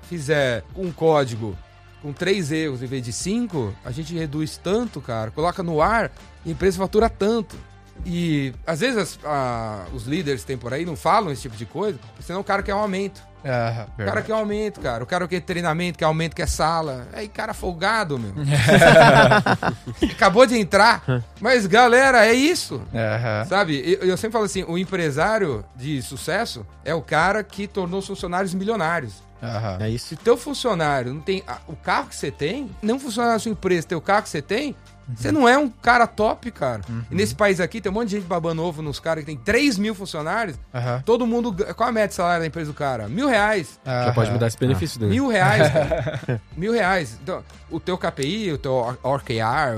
fizer 0.09 0.65
um 0.77 0.91
código 0.93 1.57
com 2.03 2.13
três 2.13 2.53
erros 2.53 2.83
em 2.83 2.87
vez 2.87 3.03
de 3.03 3.13
cinco, 3.13 3.75
a 3.85 3.91
gente 3.91 4.15
reduz 4.15 4.57
tanto, 4.57 5.01
cara. 5.01 5.31
Coloca 5.31 5.63
no 5.63 5.83
ar, 5.83 6.11
a 6.45 6.49
empresa 6.49 6.79
fatura 6.79 7.11
tanto. 7.11 7.57
E 8.05 8.53
às 8.67 8.81
vezes 8.81 8.97
as- 8.99 9.19
a- 9.25 9.85
os 9.93 10.05
líderes 10.07 10.43
que 10.43 10.47
tem 10.47 10.57
por 10.59 10.73
aí 10.73 10.85
não 10.85 10.97
falam 10.97 11.31
esse 11.33 11.43
tipo 11.43 11.57
de 11.57 11.67
coisa, 11.67 11.99
senão 12.21 12.41
o 12.41 12.45
cara 12.45 12.63
quer 12.63 12.75
um 12.75 12.79
aumento. 12.79 13.21
Aham. 13.45 13.87
O 13.97 14.05
cara 14.05 14.23
quer 14.23 14.33
aumento, 14.33 14.81
cara. 14.81 15.05
O 15.05 15.07
cara 15.07 15.29
quer 15.29 15.41
treinamento, 15.41 15.97
quer 15.99 16.05
aumento, 16.05 16.35
quer 16.35 16.49
sala. 16.49 17.07
Aí, 17.13 17.29
cara 17.29 17.55
folgado, 17.55 18.19
meu. 18.19 18.33
Acabou 20.11 20.47
de 20.47 20.59
entrar. 20.59 21.03
Mas, 21.41 21.67
galera, 21.67 22.27
é 22.27 22.33
isso. 22.33 22.83
Aham. 22.95 23.45
Sabe? 23.45 23.83
Eu, 24.01 24.09
eu 24.09 24.17
sempre 24.17 24.33
falo 24.33 24.45
assim: 24.45 24.65
o 24.65 24.77
empresário 24.77 25.65
de 25.77 26.03
sucesso 26.03 26.67
é 26.85 26.95
o 26.95 27.03
cara 27.03 27.43
que 27.45 27.67
tornou 27.67 28.01
os 28.01 28.07
funcionários 28.07 28.53
milionários. 28.55 29.15
Aham. 29.43 29.77
É 29.81 29.91
isso. 29.91 30.07
Se 30.09 30.17
teu 30.17 30.37
funcionário 30.37 31.13
não 31.13 31.21
tem 31.21 31.43
a- 31.47 31.59
o 31.69 31.77
carro 31.77 32.09
que 32.09 32.17
você 32.17 32.31
tem, 32.31 32.71
não 32.83 32.99
funciona 32.99 33.33
na 33.33 33.39
sua 33.39 33.53
empresa, 33.53 33.87
teu 33.87 34.01
carro 34.01 34.23
que 34.23 34.29
você 34.31 34.41
tem, 34.43 34.75
você 35.15 35.31
não 35.31 35.49
é 35.49 35.57
um 35.57 35.69
cara 35.69 36.07
top, 36.07 36.51
cara. 36.51 36.81
E 37.11 37.15
nesse 37.15 37.35
país 37.35 37.61
aqui 37.61 37.81
tem 37.81 37.91
um 37.91 37.95
monte 37.95 38.09
de 38.09 38.17
gente 38.17 38.27
babando 38.27 38.63
ovo 38.63 38.83
nos 38.83 38.99
caras 38.99 39.23
que 39.25 39.27
tem 39.27 39.37
3 39.37 39.79
mil 39.79 39.95
funcionários. 39.95 40.57
Aham. 40.75 41.03
Todo 41.07 41.27
mundo. 41.27 41.55
Qual 41.75 41.89
a 41.89 41.93
média 41.93 42.09
de 42.09 42.15
salário 42.15 42.41
da 42.41 42.47
empresa 42.47 42.71
do 42.73 42.75
cara? 42.75 43.09
Mil 43.09 43.29
reais. 43.29 43.79
Já 43.85 44.13
pode 44.13 44.31
me 44.33 44.39
dar 44.39 44.49
esse 44.49 44.59
benefício, 44.59 45.01
né? 45.01 45.07
Mil 45.07 45.29
reais, 45.29 45.73
cara. 45.73 46.41
Mil 46.57 46.73
reais. 46.73 47.19
Então, 47.23 47.43
o 47.71 47.79
teu 47.79 47.97
KPI, 47.97 48.53
o 48.53 48.59
teu 48.59 48.99
OKR, 49.03 49.77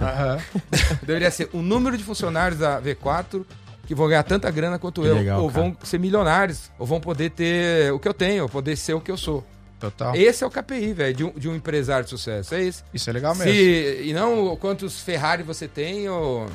deveria 1.02 1.30
ser 1.30 1.48
o 1.52 1.62
número 1.62 1.96
de 1.96 2.04
funcionários 2.04 2.58
da 2.60 2.80
V4 2.80 3.44
que 3.86 3.94
vão 3.94 4.08
ganhar 4.08 4.22
tanta 4.22 4.50
grana 4.50 4.78
quanto 4.78 5.02
Que 5.02 5.08
eu. 5.08 5.14
legal, 5.14 5.42
ou 5.42 5.50
cara. 5.50 5.62
vão 5.62 5.76
ser 5.84 5.98
milionários, 5.98 6.70
ou 6.78 6.86
vão 6.86 7.00
poder 7.00 7.30
ter 7.30 7.92
o 7.92 7.98
que 7.98 8.08
eu 8.08 8.14
tenho, 8.14 8.44
ou 8.44 8.48
poder 8.48 8.76
ser 8.76 8.94
o 8.94 9.00
que 9.00 9.10
eu 9.10 9.16
sou. 9.16 9.44
Total. 9.90 10.14
Esse 10.16 10.42
é 10.44 10.46
o 10.46 10.50
KPI, 10.50 10.92
velho, 10.92 11.14
de 11.14 11.24
um, 11.24 11.30
de 11.32 11.48
um 11.48 11.54
empresário 11.54 12.04
de 12.04 12.10
sucesso. 12.10 12.54
É 12.54 12.62
esse. 12.62 12.82
Isso 12.92 13.08
é 13.10 13.12
legal 13.12 13.34
mesmo. 13.34 13.52
Se, 13.52 14.00
e 14.04 14.12
não 14.12 14.56
quantos 14.56 15.00
Ferrari 15.00 15.42
você 15.42 15.66
tem, 15.68 16.08
ou 16.08 16.46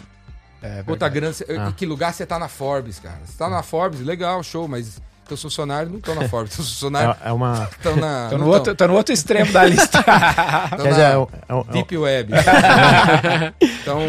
É 0.61 0.83
quanta 0.83 1.09
verdade. 1.09 1.13
grana. 1.15 1.33
você- 1.33 1.45
Ah. 1.57 1.71
Que 1.75 1.85
lugar 1.85 2.13
você 2.13 2.25
tá 2.25 2.37
na 2.39 2.47
Forbes, 2.47 2.99
cara. 2.99 3.19
Você 3.25 3.37
tá 3.37 3.49
na 3.49 3.61
Forbes, 3.63 3.99
legal, 4.01 4.41
show, 4.43 4.67
mas 4.67 5.01
teus 5.27 5.41
funcionários 5.43 5.91
não 5.91 5.99
estão 5.99 6.15
na 6.15 6.27
Forbes. 6.27 6.55
Teus 6.55 6.67
funcionários 6.69 7.15
É, 7.23 7.29
é 7.29 7.31
uma. 7.31 7.69
estão 7.71 7.95
na. 7.95 8.29
No, 8.31 8.47
outro, 8.47 8.73
tô 8.75 8.87
no 8.87 8.95
outro 8.95 9.13
extremo 9.13 9.51
da 9.51 9.63
lista. 9.63 10.01
tão 10.71 10.79
Quer 10.79 10.89
dizer, 10.89 11.01
é, 11.01 11.17
um- 11.17 11.27
é 11.47 11.53
um- 11.55 11.63
Deep 11.65 11.97
Web. 11.97 12.33
então, 13.61 13.99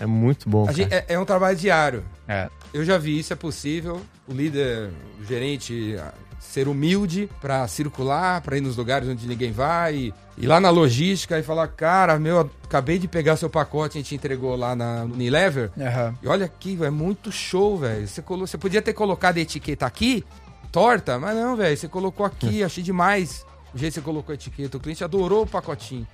é 0.00 0.06
muito 0.06 0.48
bom. 0.48 0.62
a 0.64 0.66
cara. 0.66 0.76
gente- 0.76 0.92
é, 0.94 1.04
é 1.08 1.18
um 1.18 1.24
trabalho 1.24 1.56
diário. 1.56 2.04
é. 2.28 2.48
Eu 2.72 2.84
já 2.84 2.98
vi 2.98 3.16
isso, 3.20 3.32
é 3.32 3.36
possível. 3.36 4.00
O 4.26 4.32
líder, 4.32 4.90
o 5.20 5.24
gerente, 5.24 5.94
ser 6.50 6.68
humilde 6.68 7.28
pra 7.40 7.66
circular, 7.66 8.40
pra 8.40 8.56
ir 8.56 8.60
nos 8.60 8.76
lugares 8.76 9.08
onde 9.08 9.26
ninguém 9.26 9.50
vai, 9.50 9.94
e 9.94 10.14
ir 10.38 10.46
lá 10.46 10.60
na 10.60 10.70
logística 10.70 11.38
e 11.38 11.42
falar, 11.42 11.68
cara, 11.68 12.18
meu, 12.18 12.50
acabei 12.62 12.98
de 12.98 13.08
pegar 13.08 13.36
seu 13.36 13.50
pacote, 13.50 13.98
a 13.98 14.00
gente 14.00 14.14
entregou 14.14 14.54
lá 14.54 14.76
na 14.76 15.04
no 15.04 15.14
Unilever. 15.14 15.70
Aham. 15.78 16.14
E 16.22 16.28
olha 16.28 16.46
aqui, 16.46 16.78
é 16.82 16.90
muito 16.90 17.32
show, 17.32 17.76
velho. 17.76 18.06
Você, 18.06 18.22
colo... 18.22 18.46
você 18.46 18.58
podia 18.58 18.82
ter 18.82 18.92
colocado 18.92 19.38
a 19.38 19.40
etiqueta 19.40 19.86
aqui, 19.86 20.24
torta, 20.70 21.18
mas 21.18 21.34
não, 21.36 21.56
velho, 21.56 21.76
você 21.76 21.88
colocou 21.88 22.24
aqui, 22.24 22.62
achei 22.62 22.82
demais. 22.82 23.44
O 23.74 23.78
jeito 23.78 23.94
que 23.94 24.00
você 24.00 24.04
colocou 24.04 24.32
a 24.32 24.34
etiqueta, 24.34 24.76
o 24.76 24.80
cliente 24.80 25.02
adorou 25.02 25.42
o 25.42 25.46
pacotinho. 25.46 26.06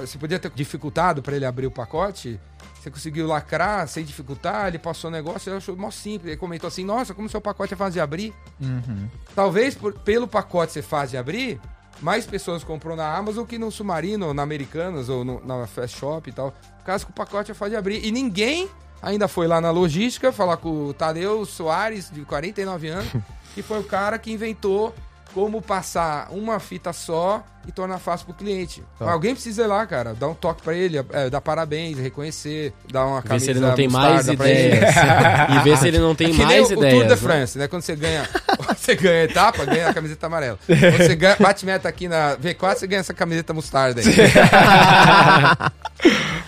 Você 0.00 0.18
podia 0.18 0.38
ter 0.40 0.50
dificultado 0.50 1.22
pra 1.22 1.36
ele 1.36 1.44
abrir 1.46 1.66
o 1.66 1.70
pacote, 1.70 2.40
você 2.80 2.90
conseguiu 2.90 3.26
lacrar 3.28 3.86
sem 3.86 4.04
dificultar, 4.04 4.66
ele 4.66 4.78
passou 4.78 5.08
o 5.08 5.12
negócio, 5.12 5.48
ele 5.48 5.56
achou 5.56 5.76
mó 5.76 5.90
simples. 5.90 6.28
Ele 6.32 6.36
comentou 6.36 6.66
assim: 6.68 6.84
Nossa, 6.84 7.14
como 7.14 7.28
seu 7.28 7.40
pacote 7.40 7.74
é 7.74 7.76
fácil 7.76 7.92
de 7.94 8.00
abrir. 8.00 8.34
Uhum. 8.60 9.08
Talvez 9.36 9.74
por- 9.76 9.92
pelo 10.00 10.26
pacote 10.26 10.72
ser 10.72 10.82
fácil 10.82 11.10
de 11.10 11.16
abrir, 11.18 11.60
mais 12.00 12.26
pessoas 12.26 12.64
compram 12.64 12.96
na 12.96 13.16
Amazon 13.16 13.44
que 13.44 13.56
no 13.56 13.70
Submarino, 13.70 14.26
ou 14.26 14.34
na 14.34 14.42
Americanas, 14.42 15.08
ou 15.08 15.24
no- 15.24 15.40
na 15.46 15.64
Fast 15.66 15.96
Shop 15.96 16.28
e 16.28 16.32
tal. 16.32 16.52
Caso 16.84 17.06
que 17.06 17.12
o 17.12 17.14
pacote 17.14 17.52
é 17.52 17.54
fácil 17.54 17.70
de 17.70 17.76
abrir. 17.76 18.04
E 18.04 18.10
ninguém 18.10 18.68
ainda 19.00 19.28
foi 19.28 19.46
lá 19.46 19.60
na 19.60 19.70
logística 19.70 20.32
falar 20.32 20.56
com 20.56 20.86
o 20.88 20.92
Tadeu 20.94 21.44
Soares, 21.46 22.10
de 22.10 22.22
49 22.22 22.88
anos, 22.88 23.08
que 23.54 23.62
foi 23.62 23.78
o 23.78 23.84
cara 23.84 24.18
que 24.18 24.32
inventou 24.32 24.92
como 25.36 25.60
passar 25.60 26.32
uma 26.32 26.58
fita 26.58 26.94
só 26.94 27.44
e 27.66 27.72
tornar 27.72 27.98
fácil 27.98 28.26
pro 28.26 28.34
cliente. 28.34 28.82
Tá. 28.98 29.10
Alguém 29.10 29.34
precisa 29.34 29.64
ir 29.64 29.66
lá, 29.66 29.84
cara, 29.86 30.14
dar 30.14 30.28
um 30.28 30.34
toque 30.34 30.62
pra 30.62 30.74
ele, 30.74 30.98
é, 31.12 31.30
dar 31.30 31.40
parabéns, 31.40 31.98
reconhecer, 31.98 32.72
dar 32.92 33.06
uma 33.06 33.20
Ver 33.20 33.28
camisa 33.28 33.44
se 33.44 33.50
ele 33.50 33.60
não 33.60 33.74
tem 33.74 33.88
mais 33.88 34.28
ideias. 34.28 34.94
e 35.50 35.58
ver 35.64 35.76
se 35.78 35.88
ele 35.88 35.98
não 35.98 36.14
tem 36.14 36.28
É 36.28 36.30
que 36.30 36.36
nem 36.38 36.46
mais 36.46 36.70
o, 36.70 36.72
o 36.72 36.76
Tour 36.76 36.84
ideias. 36.86 37.02
de 37.04 37.08
né? 37.10 37.16
France, 37.16 37.58
né? 37.58 37.68
Quando 37.68 37.82
você 37.82 37.96
ganha, 37.96 38.28
você 38.76 38.94
ganha 38.94 39.22
a 39.22 39.24
etapa, 39.24 39.64
ganha 39.64 39.88
a 39.88 39.94
camiseta 39.94 40.26
amarela. 40.26 40.58
Quando 40.66 40.96
você 40.96 41.14
ganha, 41.16 41.36
bate 41.40 41.66
meta 41.66 41.88
aqui 41.88 42.08
na 42.08 42.36
V4, 42.36 42.74
você 42.76 42.86
ganha 42.86 43.00
essa 43.00 43.14
camiseta 43.14 43.52
mostarda 43.52 44.00
aí. 44.00 44.06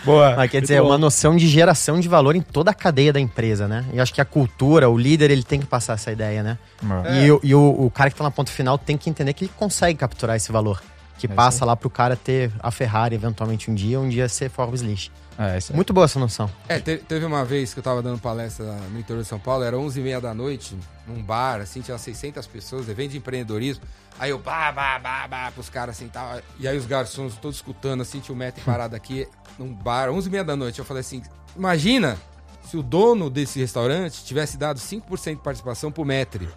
Boa. 0.04 0.36
Mas 0.36 0.50
quer 0.50 0.60
dizer, 0.62 0.74
é 0.74 0.82
uma 0.82 0.98
noção 0.98 1.36
de 1.36 1.46
geração 1.48 2.00
de 2.00 2.08
valor 2.08 2.34
em 2.36 2.40
toda 2.40 2.70
a 2.70 2.74
cadeia 2.74 3.12
da 3.12 3.20
empresa, 3.20 3.66
né? 3.68 3.84
E 3.92 4.00
acho 4.00 4.12
que 4.14 4.20
a 4.20 4.24
cultura, 4.24 4.88
o 4.88 4.96
líder, 4.96 5.30
ele 5.30 5.42
tem 5.42 5.60
que 5.60 5.66
passar 5.66 5.94
essa 5.94 6.10
ideia, 6.12 6.42
né? 6.42 6.58
É. 7.06 7.24
E, 7.24 7.32
o, 7.32 7.40
e 7.42 7.54
o- 7.54 7.86
o 7.86 7.90
cara 7.90 8.10
que 8.10 8.16
tá 8.16 8.24
na 8.24 8.30
ponta 8.30 8.50
final 8.50 8.78
tem 8.78 8.96
que 8.96 9.10
entender 9.10 9.32
que 9.32 9.44
ele 9.44 9.52
consegue 9.56 9.98
capturar 9.98 10.36
esse 10.36 10.50
valor. 10.52 10.80
Que 11.18 11.26
É 11.26 11.30
passa 11.30 11.64
lá 11.64 11.74
pro 11.76 11.90
cara 11.90 12.16
ter 12.16 12.52
a 12.60 12.70
Ferrari 12.70 13.14
eventualmente 13.14 13.70
um 13.70 13.74
dia, 13.74 13.98
um 14.00 14.08
dia 14.08 14.28
ser 14.28 14.48
Forbes 14.48 14.80
List. 14.80 15.10
É, 15.38 15.56
isso 15.58 15.72
aí. 15.72 15.76
Muito 15.76 15.92
boa 15.92 16.04
essa 16.04 16.18
noção. 16.18 16.50
É, 16.68 16.80
te- 16.80 16.96
teve 16.98 17.24
uma 17.24 17.44
vez 17.44 17.72
que 17.72 17.78
eu 17.78 17.82
tava 17.82 18.02
dando 18.02 18.18
palestra 18.20 18.64
no 18.90 18.98
interior 18.98 19.22
de 19.22 19.28
São 19.28 19.38
Paulo, 19.38 19.62
era 19.62 19.76
11h30 19.76 20.20
da 20.20 20.34
noite, 20.34 20.76
num 21.06 21.22
bar, 21.22 21.60
assim, 21.60 21.80
tinha 21.80 21.96
600 21.96 22.44
pessoas, 22.46 22.88
evento 22.88 23.12
de 23.12 23.18
empreendedorismo. 23.18 23.84
Aí 24.18 24.30
eu, 24.30 24.38
bah, 24.38 24.72
bah, 24.72 24.98
bah, 24.98 25.28
bah, 25.28 25.50
pros 25.52 25.68
caras 25.68 25.96
assim, 25.96 26.08
tal. 26.08 26.40
E 26.58 26.66
aí 26.66 26.76
os 26.76 26.86
garçons 26.86 27.36
todos 27.36 27.56
escutando, 27.58 28.00
assim, 28.00 28.18
tinha 28.18 28.34
o 28.34 28.38
Metri 28.38 28.62
parado 28.64 28.96
aqui, 28.96 29.28
num 29.58 29.72
bar, 29.72 30.08
11h30 30.08 30.44
da 30.44 30.56
noite. 30.56 30.78
Eu 30.80 30.84
falei 30.84 31.02
assim, 31.02 31.22
imagina 31.56 32.16
se 32.68 32.76
o 32.76 32.82
dono 32.82 33.30
desse 33.30 33.60
restaurante 33.60 34.24
tivesse 34.24 34.56
dado 34.56 34.80
5% 34.80 35.36
de 35.36 35.42
participação 35.42 35.92
pro 35.92 36.04
Metri. 36.04 36.48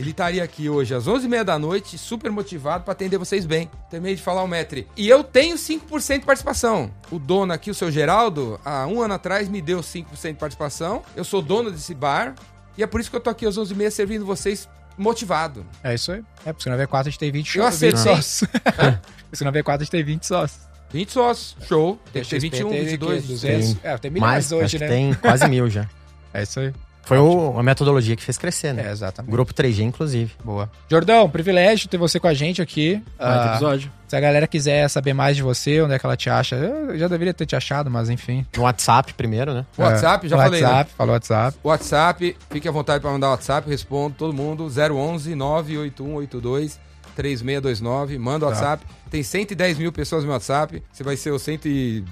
Ele 0.00 0.12
estaria 0.12 0.42
aqui 0.42 0.66
hoje 0.66 0.94
às 0.94 1.04
11h30 1.06 1.44
da 1.44 1.58
noite, 1.58 1.98
super 1.98 2.30
motivado 2.30 2.84
pra 2.84 2.92
atender 2.92 3.18
vocês 3.18 3.44
bem. 3.44 3.70
Terminei 3.90 4.16
de 4.16 4.22
falar 4.22 4.42
o 4.42 4.48
Metri. 4.48 4.88
E 4.96 5.06
eu 5.06 5.22
tenho 5.22 5.56
5% 5.56 6.20
de 6.20 6.24
participação. 6.24 6.90
O 7.10 7.18
dono 7.18 7.52
aqui, 7.52 7.70
o 7.70 7.74
seu 7.74 7.90
Geraldo, 7.90 8.58
há 8.64 8.86
um 8.86 9.02
ano 9.02 9.12
atrás 9.12 9.46
me 9.46 9.60
deu 9.60 9.80
5% 9.80 10.32
de 10.32 10.38
participação. 10.38 11.02
Eu 11.14 11.22
sou 11.22 11.42
dono 11.42 11.70
desse 11.70 11.94
bar. 11.94 12.34
E 12.78 12.82
é 12.82 12.86
por 12.86 12.98
isso 12.98 13.10
que 13.10 13.16
eu 13.16 13.20
tô 13.20 13.28
aqui 13.28 13.44
às 13.44 13.58
11h30 13.58 13.90
servindo 13.90 14.24
vocês 14.24 14.66
motivado. 14.96 15.66
É 15.84 15.94
isso 15.94 16.12
aí. 16.12 16.24
É, 16.46 16.52
porque 16.52 16.62
se 16.62 16.70
na 16.70 16.78
V4 16.78 17.00
a 17.00 17.02
gente 17.04 17.18
tem 17.18 17.30
20, 17.30 17.56
Eu 17.58 17.64
20 17.64 17.68
acertei. 17.74 18.00
sócios. 18.02 18.50
se 19.34 19.44
na 19.44 19.52
V4 19.52 19.74
a 19.74 19.78
gente 19.78 19.90
tem 19.90 20.02
20 20.02 20.26
sócios. 20.26 20.60
20 20.92 21.12
sócios. 21.12 21.56
Show. 21.68 22.00
Tem 22.10 22.22
que 22.22 22.28
ter 22.30 22.36
XP 22.36 22.50
21, 22.50 22.68
tem 22.70 22.84
22, 22.84 23.18
aqui, 23.18 23.28
200. 23.28 23.58
200. 23.74 23.84
É, 23.84 23.98
tem 23.98 24.10
milhões 24.10 24.30
Mas 24.30 24.52
hoje, 24.52 24.64
acho 24.64 24.78
né? 24.78 24.86
que 24.86 24.92
tem 24.92 25.14
quase 25.14 25.46
mil 25.46 25.68
já. 25.68 25.86
É 26.32 26.42
isso 26.42 26.58
aí. 26.60 26.72
Foi 27.10 27.18
o- 27.18 27.58
a 27.58 27.62
metodologia 27.64 28.14
que 28.14 28.22
fez 28.22 28.38
crescer, 28.38 28.72
né? 28.72 28.84
É, 28.84 28.88
O 28.88 28.92
exatamente. 28.92 29.32
grupo 29.32 29.52
3G, 29.52 29.82
inclusive. 29.82 30.30
Boa. 30.44 30.70
Jordão, 30.88 31.28
privilégio 31.28 31.88
ter 31.88 31.96
você 31.96 32.20
com 32.20 32.28
a 32.28 32.34
gente 32.34 32.62
aqui. 32.62 33.02
Baita 33.18 33.42
Ah, 33.42 33.50
episódio. 33.54 33.90
se 34.06 34.14
a 34.14 34.20
galera 34.20 34.46
quiser 34.46 34.88
saber 34.88 35.12
mais 35.12 35.34
de 35.36 35.42
você, 35.42 35.82
onde 35.82 35.92
é 35.94 35.98
que 35.98 36.06
ela 36.06 36.16
te 36.16 36.30
acha, 36.30 36.54
eu 36.54 36.96
já 36.96 37.08
deveria 37.08 37.34
ter 37.34 37.46
te 37.46 37.56
achado, 37.56 37.90
mas 37.90 38.08
enfim. 38.08 38.46
No 38.56 38.62
WhatsApp 38.62 39.12
primeiro, 39.14 39.52
né? 39.52 39.66
WhatsApp, 39.76 40.28
já 40.28 40.36
falei, 40.36 40.60
né? 40.60 40.68
WhatsApp, 40.68 40.92
falou 40.96 41.12
WhatsApp. 41.14 41.58
WhatsApp, 41.64 42.36
fique 42.48 42.68
à 42.68 42.70
vontade 42.70 43.02
para 43.02 43.10
mandar 43.10 43.30
WhatsApp, 43.30 43.68
respondo 43.68 44.14
todo 44.16 44.32
mundo. 44.32 44.70
011 44.70 45.34
98182 45.34 46.78
3629, 47.16 48.18
manda 48.18 48.46
o 48.46 48.48
Tá. 48.50 48.54
WhatsApp. 48.54 48.86
Tem 49.10 49.22
110 49.24 49.76
mil 49.78 49.90
pessoas 49.92 50.24
no 50.24 50.30
WhatsApp. 50.30 50.80
Você 50.92 51.02
vai 51.02 51.16
ser 51.16 51.32
o 51.32 51.38
110 51.40 52.04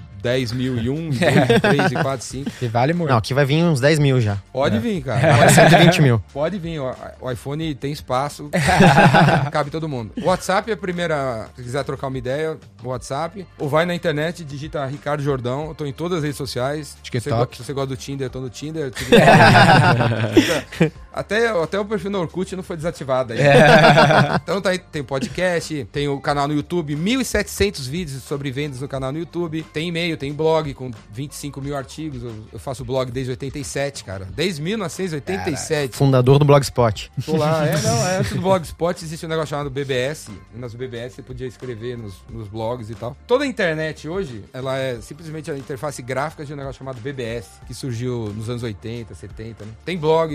mil 0.53 0.77
e 0.77 0.89
1, 0.89 1.09
2, 1.09 1.19
3 1.61 1.91
e 1.91 1.95
4, 1.95 2.25
5. 2.25 2.51
E 2.61 2.67
vale 2.67 2.93
muito. 2.93 3.09
Não, 3.09 3.17
aqui 3.17 3.33
vai 3.33 3.45
vir 3.45 3.63
uns 3.63 3.79
10 3.79 3.99
mil 3.99 4.19
já. 4.21 4.37
Pode 4.53 4.77
É. 4.77 4.79
vir, 4.79 5.01
cara. 5.03 5.33
Agora 5.35 5.49
120 5.49 6.01
mil. 6.01 6.21
Pode 6.33 6.57
vir, 6.57 6.79
ó. 6.79 6.93
o 7.21 7.31
iPhone 7.31 7.73
tem 7.75 7.91
espaço, 7.91 8.49
cabe 9.51 9.69
todo 9.69 9.87
mundo. 9.89 10.11
O 10.21 10.25
WhatsApp 10.27 10.69
é 10.69 10.73
a 10.73 10.77
primeira, 10.77 11.47
se 11.55 11.63
quiser 11.63 11.83
trocar 11.83 12.07
uma 12.07 12.17
ideia, 12.17 12.57
o 12.83 12.89
WhatsApp. 12.89 13.45
Ou 13.57 13.67
vai 13.69 13.85
na 13.85 13.95
internet, 13.95 14.43
digita 14.43 14.85
Ricardo 14.85 15.21
Jordão, 15.23 15.67
eu 15.67 15.75
tô 15.75 15.85
em 15.85 15.93
todas 15.93 16.19
as 16.19 16.23
redes 16.23 16.37
sociais. 16.37 16.97
TikTok. 17.03 17.23
Se 17.23 17.29
você, 17.29 17.35
go- 17.35 17.55
se 17.55 17.63
você 17.63 17.73
gosta 17.73 17.87
do 17.87 17.97
Tinder, 17.97 18.27
eu 18.27 18.31
tô 18.31 18.39
no 18.39 18.49
Tinder. 18.49 18.91
TikTok. 20.33 20.91
até, 21.13 21.49
até 21.49 21.79
o 21.79 21.85
perfil 21.85 22.11
no 22.11 22.19
Orkut 22.19 22.55
não 22.55 22.63
foi 22.63 22.77
desativado 22.77 23.33
aí. 23.33 23.39
Então 24.43 24.61
tá 24.61 24.69
aí, 24.69 24.79
tem 24.79 25.01
o 25.01 25.05
podcast, 25.05 25.87
tem 25.91 26.07
o 26.07 26.19
canal 26.19 26.47
no 26.47 26.53
YouTube, 26.53 26.69
YouTube, 26.69 26.95
1.700 26.95 27.89
vídeos 27.89 28.21
sobre 28.23 28.51
vendas 28.51 28.81
no 28.81 28.87
canal 28.87 29.11
no 29.11 29.17
YouTube. 29.17 29.63
Tem 29.73 29.87
e-mail, 29.87 30.08
tem 30.17 30.33
blog 30.33 30.73
com 30.73 30.91
25 31.11 31.61
mil 31.61 31.75
artigos. 31.75 32.23
Eu, 32.23 32.33
eu 32.53 32.59
faço 32.59 32.83
blog 32.85 33.11
desde 33.11 33.31
87, 33.31 34.03
cara. 34.03 34.27
Desde 34.35 34.61
1987. 34.61 35.95
Fundador 35.95 36.39
do 36.39 36.45
Blogspot. 36.45 37.11
Tô 37.25 37.37
lá, 37.37 37.65
é, 37.65 37.81
não, 37.81 38.07
é 38.07 38.17
antes 38.17 38.33
do 38.33 38.41
Blogspot 38.41 39.03
existe 39.03 39.25
um 39.25 39.29
negócio 39.29 39.49
chamado 39.49 39.69
BBS. 39.69 40.29
E 40.53 40.57
nas 40.57 40.73
BBS 40.73 41.15
você 41.15 41.21
podia 41.21 41.47
escrever 41.47 41.97
nos, 41.97 42.15
nos 42.29 42.47
blogs 42.47 42.89
e 42.89 42.95
tal. 42.95 43.15
Toda 43.27 43.43
a 43.43 43.47
internet 43.47 44.07
hoje, 44.07 44.43
ela 44.53 44.77
é 44.77 44.99
simplesmente 45.01 45.51
a 45.51 45.57
interface 45.57 46.01
gráfica 46.01 46.45
de 46.45 46.53
um 46.53 46.55
negócio 46.55 46.79
chamado 46.79 46.99
BBS, 47.01 47.47
que 47.67 47.73
surgiu 47.73 48.33
nos 48.35 48.49
anos 48.49 48.63
80, 48.63 49.13
70, 49.13 49.65
né? 49.65 49.71
Tem 49.85 49.97
blog, 49.97 50.33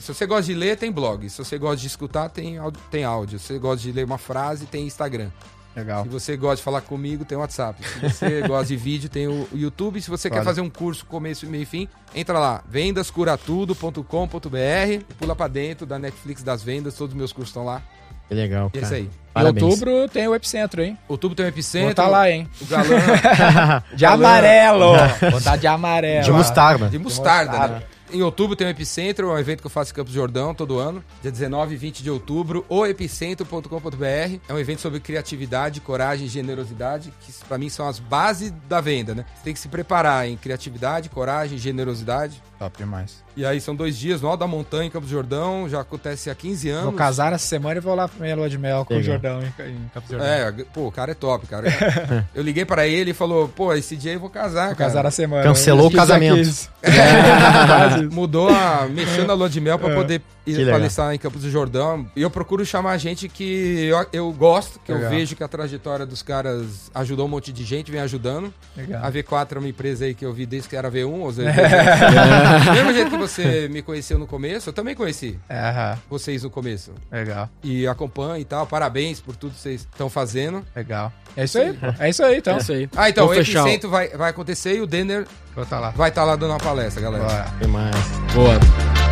se 0.00 0.12
você 0.12 0.26
gosta 0.26 0.44
de 0.44 0.54
ler, 0.54 0.76
tem 0.76 0.90
blog. 0.90 1.28
Se 1.28 1.38
você 1.38 1.58
gosta 1.58 1.76
de 1.76 1.86
escutar, 1.86 2.28
tem 2.28 2.58
áudio. 2.58 2.80
Tem 2.90 3.04
áudio. 3.04 3.38
Se 3.38 3.46
você 3.46 3.58
gosta 3.58 3.82
de 3.82 3.92
ler 3.92 4.04
uma 4.04 4.18
frase, 4.18 4.66
tem 4.66 4.86
Instagram. 4.86 5.30
Legal. 5.76 6.04
Se 6.04 6.08
você 6.08 6.36
gosta 6.36 6.56
de 6.56 6.62
falar 6.62 6.80
comigo, 6.82 7.24
tem 7.24 7.36
o 7.36 7.40
WhatsApp. 7.40 7.82
Se 7.86 7.98
você 8.00 8.42
gosta 8.46 8.66
de 8.66 8.76
vídeo, 8.76 9.08
tem 9.08 9.26
o 9.26 9.48
YouTube. 9.52 10.00
Se 10.00 10.08
você 10.08 10.30
quer 10.30 10.36
Olha. 10.36 10.44
fazer 10.44 10.60
um 10.60 10.70
curso 10.70 11.04
começo, 11.06 11.46
meio 11.48 11.62
e 11.62 11.66
fim, 11.66 11.88
entra 12.14 12.38
lá, 12.38 12.62
vendascuratudo.com.br 12.68 15.04
pula 15.18 15.34
pra 15.34 15.48
dentro 15.48 15.86
da 15.86 15.98
Netflix 15.98 16.42
das 16.42 16.62
vendas. 16.62 16.94
Todos 16.94 17.12
os 17.12 17.18
meus 17.18 17.32
cursos 17.32 17.50
estão 17.50 17.64
lá. 17.64 17.82
Que 18.28 18.34
legal, 18.34 18.70
E 18.72 18.78
é 18.78 18.80
cara. 18.80 18.84
isso 18.86 18.94
aí. 18.94 19.10
Parabéns. 19.34 19.62
Em 19.62 19.66
outubro 19.68 20.08
tem 20.08 20.28
o 20.28 20.34
Epicentro, 20.34 20.82
hein? 20.82 20.96
Outubro 21.08 21.36
tem 21.36 21.44
o 21.44 21.48
Epicentro. 21.48 21.86
Vou 21.88 21.94
tá 21.94 22.06
lá, 22.06 22.30
hein? 22.30 22.48
O 22.60 22.66
galã 22.66 22.96
De 23.94 24.06
amarelo! 24.06 24.92
Vou 25.30 25.40
tá 25.40 25.56
de 25.56 25.66
amarelo. 25.66 26.24
De 26.24 26.32
mostarda. 26.32 26.88
de 26.88 26.98
mostarda, 26.98 27.50
mostarda. 27.50 27.74
né? 27.80 27.82
Em 28.14 28.22
outubro 28.22 28.54
tem 28.54 28.64
o 28.64 28.70
Epicentro, 28.70 29.28
é 29.28 29.32
um 29.32 29.38
evento 29.40 29.60
que 29.60 29.66
eu 29.66 29.70
faço 29.70 29.90
em 29.90 29.94
Campos 29.96 30.12
Jordão 30.12 30.54
todo 30.54 30.78
ano. 30.78 31.02
Dia 31.20 31.32
19 31.32 31.74
e 31.74 31.76
20 31.76 32.00
de 32.00 32.10
outubro, 32.12 32.64
o 32.68 32.86
epicentro.com.br. 32.86 34.38
É 34.48 34.54
um 34.54 34.58
evento 34.58 34.80
sobre 34.80 35.00
criatividade, 35.00 35.80
coragem 35.80 36.26
e 36.26 36.28
generosidade, 36.28 37.12
que 37.22 37.32
pra 37.48 37.58
mim 37.58 37.68
são 37.68 37.88
as 37.88 37.98
bases 37.98 38.52
da 38.68 38.80
venda, 38.80 39.16
né? 39.16 39.24
Você 39.34 39.42
tem 39.42 39.52
que 39.52 39.58
se 39.58 39.66
preparar 39.66 40.28
em 40.28 40.36
criatividade, 40.36 41.08
coragem 41.08 41.58
generosidade. 41.58 42.40
Top 42.64 42.78
demais. 42.78 43.22
E 43.36 43.44
aí 43.44 43.60
são 43.60 43.74
dois 43.76 43.94
dias 43.98 44.22
no 44.22 44.28
Alto 44.28 44.40
da 44.40 44.46
Montanha, 44.46 44.86
em 44.86 44.90
Campos 44.90 45.10
do 45.10 45.12
Jordão, 45.12 45.68
já 45.68 45.80
acontece 45.80 46.30
há 46.30 46.34
15 46.34 46.70
anos. 46.70 46.84
Vou 46.84 46.92
casar 46.94 47.32
essa 47.34 47.46
semana 47.46 47.76
e 47.76 47.80
vou 47.80 47.94
lá 47.94 48.08
pra 48.08 48.18
minha 48.22 48.34
lua 48.34 48.48
de 48.48 48.56
mel 48.56 48.84
com 48.86 48.94
o 48.94 48.96
Legal. 48.96 49.12
Jordão 49.12 49.42
em, 49.42 49.46
em 49.70 49.90
Campos 49.92 50.08
do 50.08 50.16
Jordão. 50.16 50.26
É, 50.26 50.52
pô, 50.72 50.86
o 50.86 50.92
cara 50.92 51.10
é 51.10 51.14
top, 51.14 51.46
cara. 51.46 51.66
Eu 52.34 52.42
liguei 52.42 52.64
pra 52.64 52.86
ele 52.86 53.10
e 53.10 53.14
falou, 53.14 53.46
pô, 53.48 53.74
esse 53.74 53.96
dia 53.96 54.12
eu 54.14 54.20
vou 54.20 54.30
casar, 54.30 54.68
Vou 54.68 54.76
cara. 54.76 54.88
casar 54.90 55.06
a 55.06 55.10
semana. 55.10 55.42
Cancelou 55.42 55.88
o 55.88 55.92
casamento. 55.92 56.40
aqui. 56.82 58.06
Mudou 58.14 58.48
a. 58.48 58.86
mexeu 58.88 59.26
na 59.26 59.34
lua 59.34 59.48
de 59.50 59.60
mel 59.60 59.78
pra 59.78 59.90
É. 59.90 59.94
poder 59.94 60.22
Legal. 60.52 60.74
palestrar 60.74 61.14
em 61.14 61.18
Campos 61.18 61.42
do 61.42 61.50
Jordão. 61.50 62.06
E 62.14 62.22
eu 62.22 62.30
procuro 62.30 62.64
chamar 62.66 62.96
gente 62.98 63.28
que 63.28 63.86
eu, 63.86 64.06
eu 64.12 64.32
gosto, 64.32 64.78
que 64.80 64.92
Legal. 64.92 65.10
eu 65.10 65.16
vejo 65.16 65.34
que 65.36 65.42
a 65.42 65.48
trajetória 65.48 66.04
dos 66.04 66.22
caras 66.22 66.90
ajudou 66.94 67.26
um 67.26 67.28
monte 67.28 67.52
de 67.52 67.64
gente, 67.64 67.90
vem 67.90 68.00
ajudando. 68.00 68.52
Legal. 68.76 69.02
A 69.04 69.10
V4 69.10 69.56
é 69.56 69.58
uma 69.58 69.68
empresa 69.68 70.04
aí 70.04 70.14
que 70.14 70.24
eu 70.24 70.32
vi 70.32 70.44
desde 70.46 70.68
que 70.68 70.76
era 70.76 70.90
V1, 70.90 71.06
ou 71.20 71.32
seja, 71.32 71.52
mesmo 72.74 72.92
jeito 72.92 73.10
que 73.10 73.16
você 73.16 73.68
me 73.68 73.82
conheceu 73.82 74.18
no 74.18 74.26
começo, 74.26 74.68
eu 74.68 74.72
também 74.72 74.94
conheci 74.94 75.38
É, 75.48 75.96
vocês 76.10 76.42
no 76.42 76.50
começo. 76.50 76.92
Legal, 77.10 77.48
E 77.62 77.86
acompanho 77.86 78.38
e 78.40 78.44
tal. 78.44 78.66
Parabéns 78.66 79.20
por 79.20 79.36
tudo 79.36 79.54
que 79.54 79.60
vocês 79.60 79.80
estão 79.82 80.08
fazendo. 80.10 80.64
legal. 80.74 81.12
É 81.36 81.44
isso 81.44 81.58
aí, 81.58 81.72
pô. 81.72 81.86
É 81.98 82.10
isso 82.10 82.22
aí, 82.24 82.38
então. 82.38 82.54
É 82.54 82.58
isso 82.58 82.72
aí. 82.72 82.88
Ah, 82.96 83.08
então, 83.10 83.26
Vou 83.26 83.34
o 83.34 83.38
Epicentro 83.40 83.90
vai, 83.90 84.08
vai 84.10 84.30
acontecer 84.30 84.76
e 84.76 84.80
o 84.80 84.86
Denner 84.86 85.26
Vou 85.54 85.66
tá 85.66 85.80
lá. 85.80 85.90
vai 85.90 86.08
estar 86.08 86.22
lá 86.24 86.36
dando 86.36 86.50
uma 86.50 86.58
palestra, 86.58 87.02
galera. 87.02 87.24
Bora. 87.24 87.46
Demais. 87.60 87.96
Boa. 88.32 89.03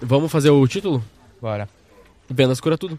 Vamos 0.00 0.30
fazer 0.30 0.50
o 0.50 0.66
título? 0.66 1.02
Bora. 1.40 1.68
Vendas 2.28 2.60
cura 2.60 2.76
tudo. 2.76 2.98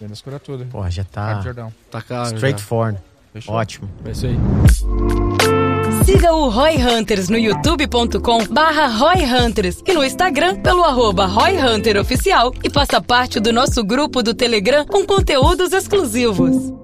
Vendas 0.00 0.20
cura 0.20 0.38
tudo. 0.38 0.66
Pô, 0.66 0.88
já 0.90 1.04
tá 1.04 1.40
Jordão. 1.40 1.72
Tá 1.90 2.02
já. 2.08 2.24
straightforward. 2.24 2.98
Fechou. 3.32 3.54
Ótimo. 3.54 3.90
É 4.04 4.10
isso 4.10 4.26
aí. 4.26 4.36
Siga 6.04 6.32
o 6.32 6.48
Roy 6.48 6.76
Hunters 6.76 7.28
no 7.28 7.38
youtube.com 7.38 8.46
barra 8.46 8.86
Roy 8.86 9.24
Hunters 9.24 9.82
e 9.86 9.92
no 9.92 10.04
Instagram 10.04 10.60
pelo 10.60 10.84
arroba 10.84 11.26
Roy 11.26 11.56
Hunter 11.56 11.96
Oficial 11.98 12.52
e 12.62 12.70
faça 12.70 13.00
parte 13.00 13.40
do 13.40 13.52
nosso 13.52 13.82
grupo 13.82 14.22
do 14.22 14.34
Telegram 14.34 14.84
com 14.86 15.06
conteúdos 15.06 15.72
exclusivos. 15.72 16.83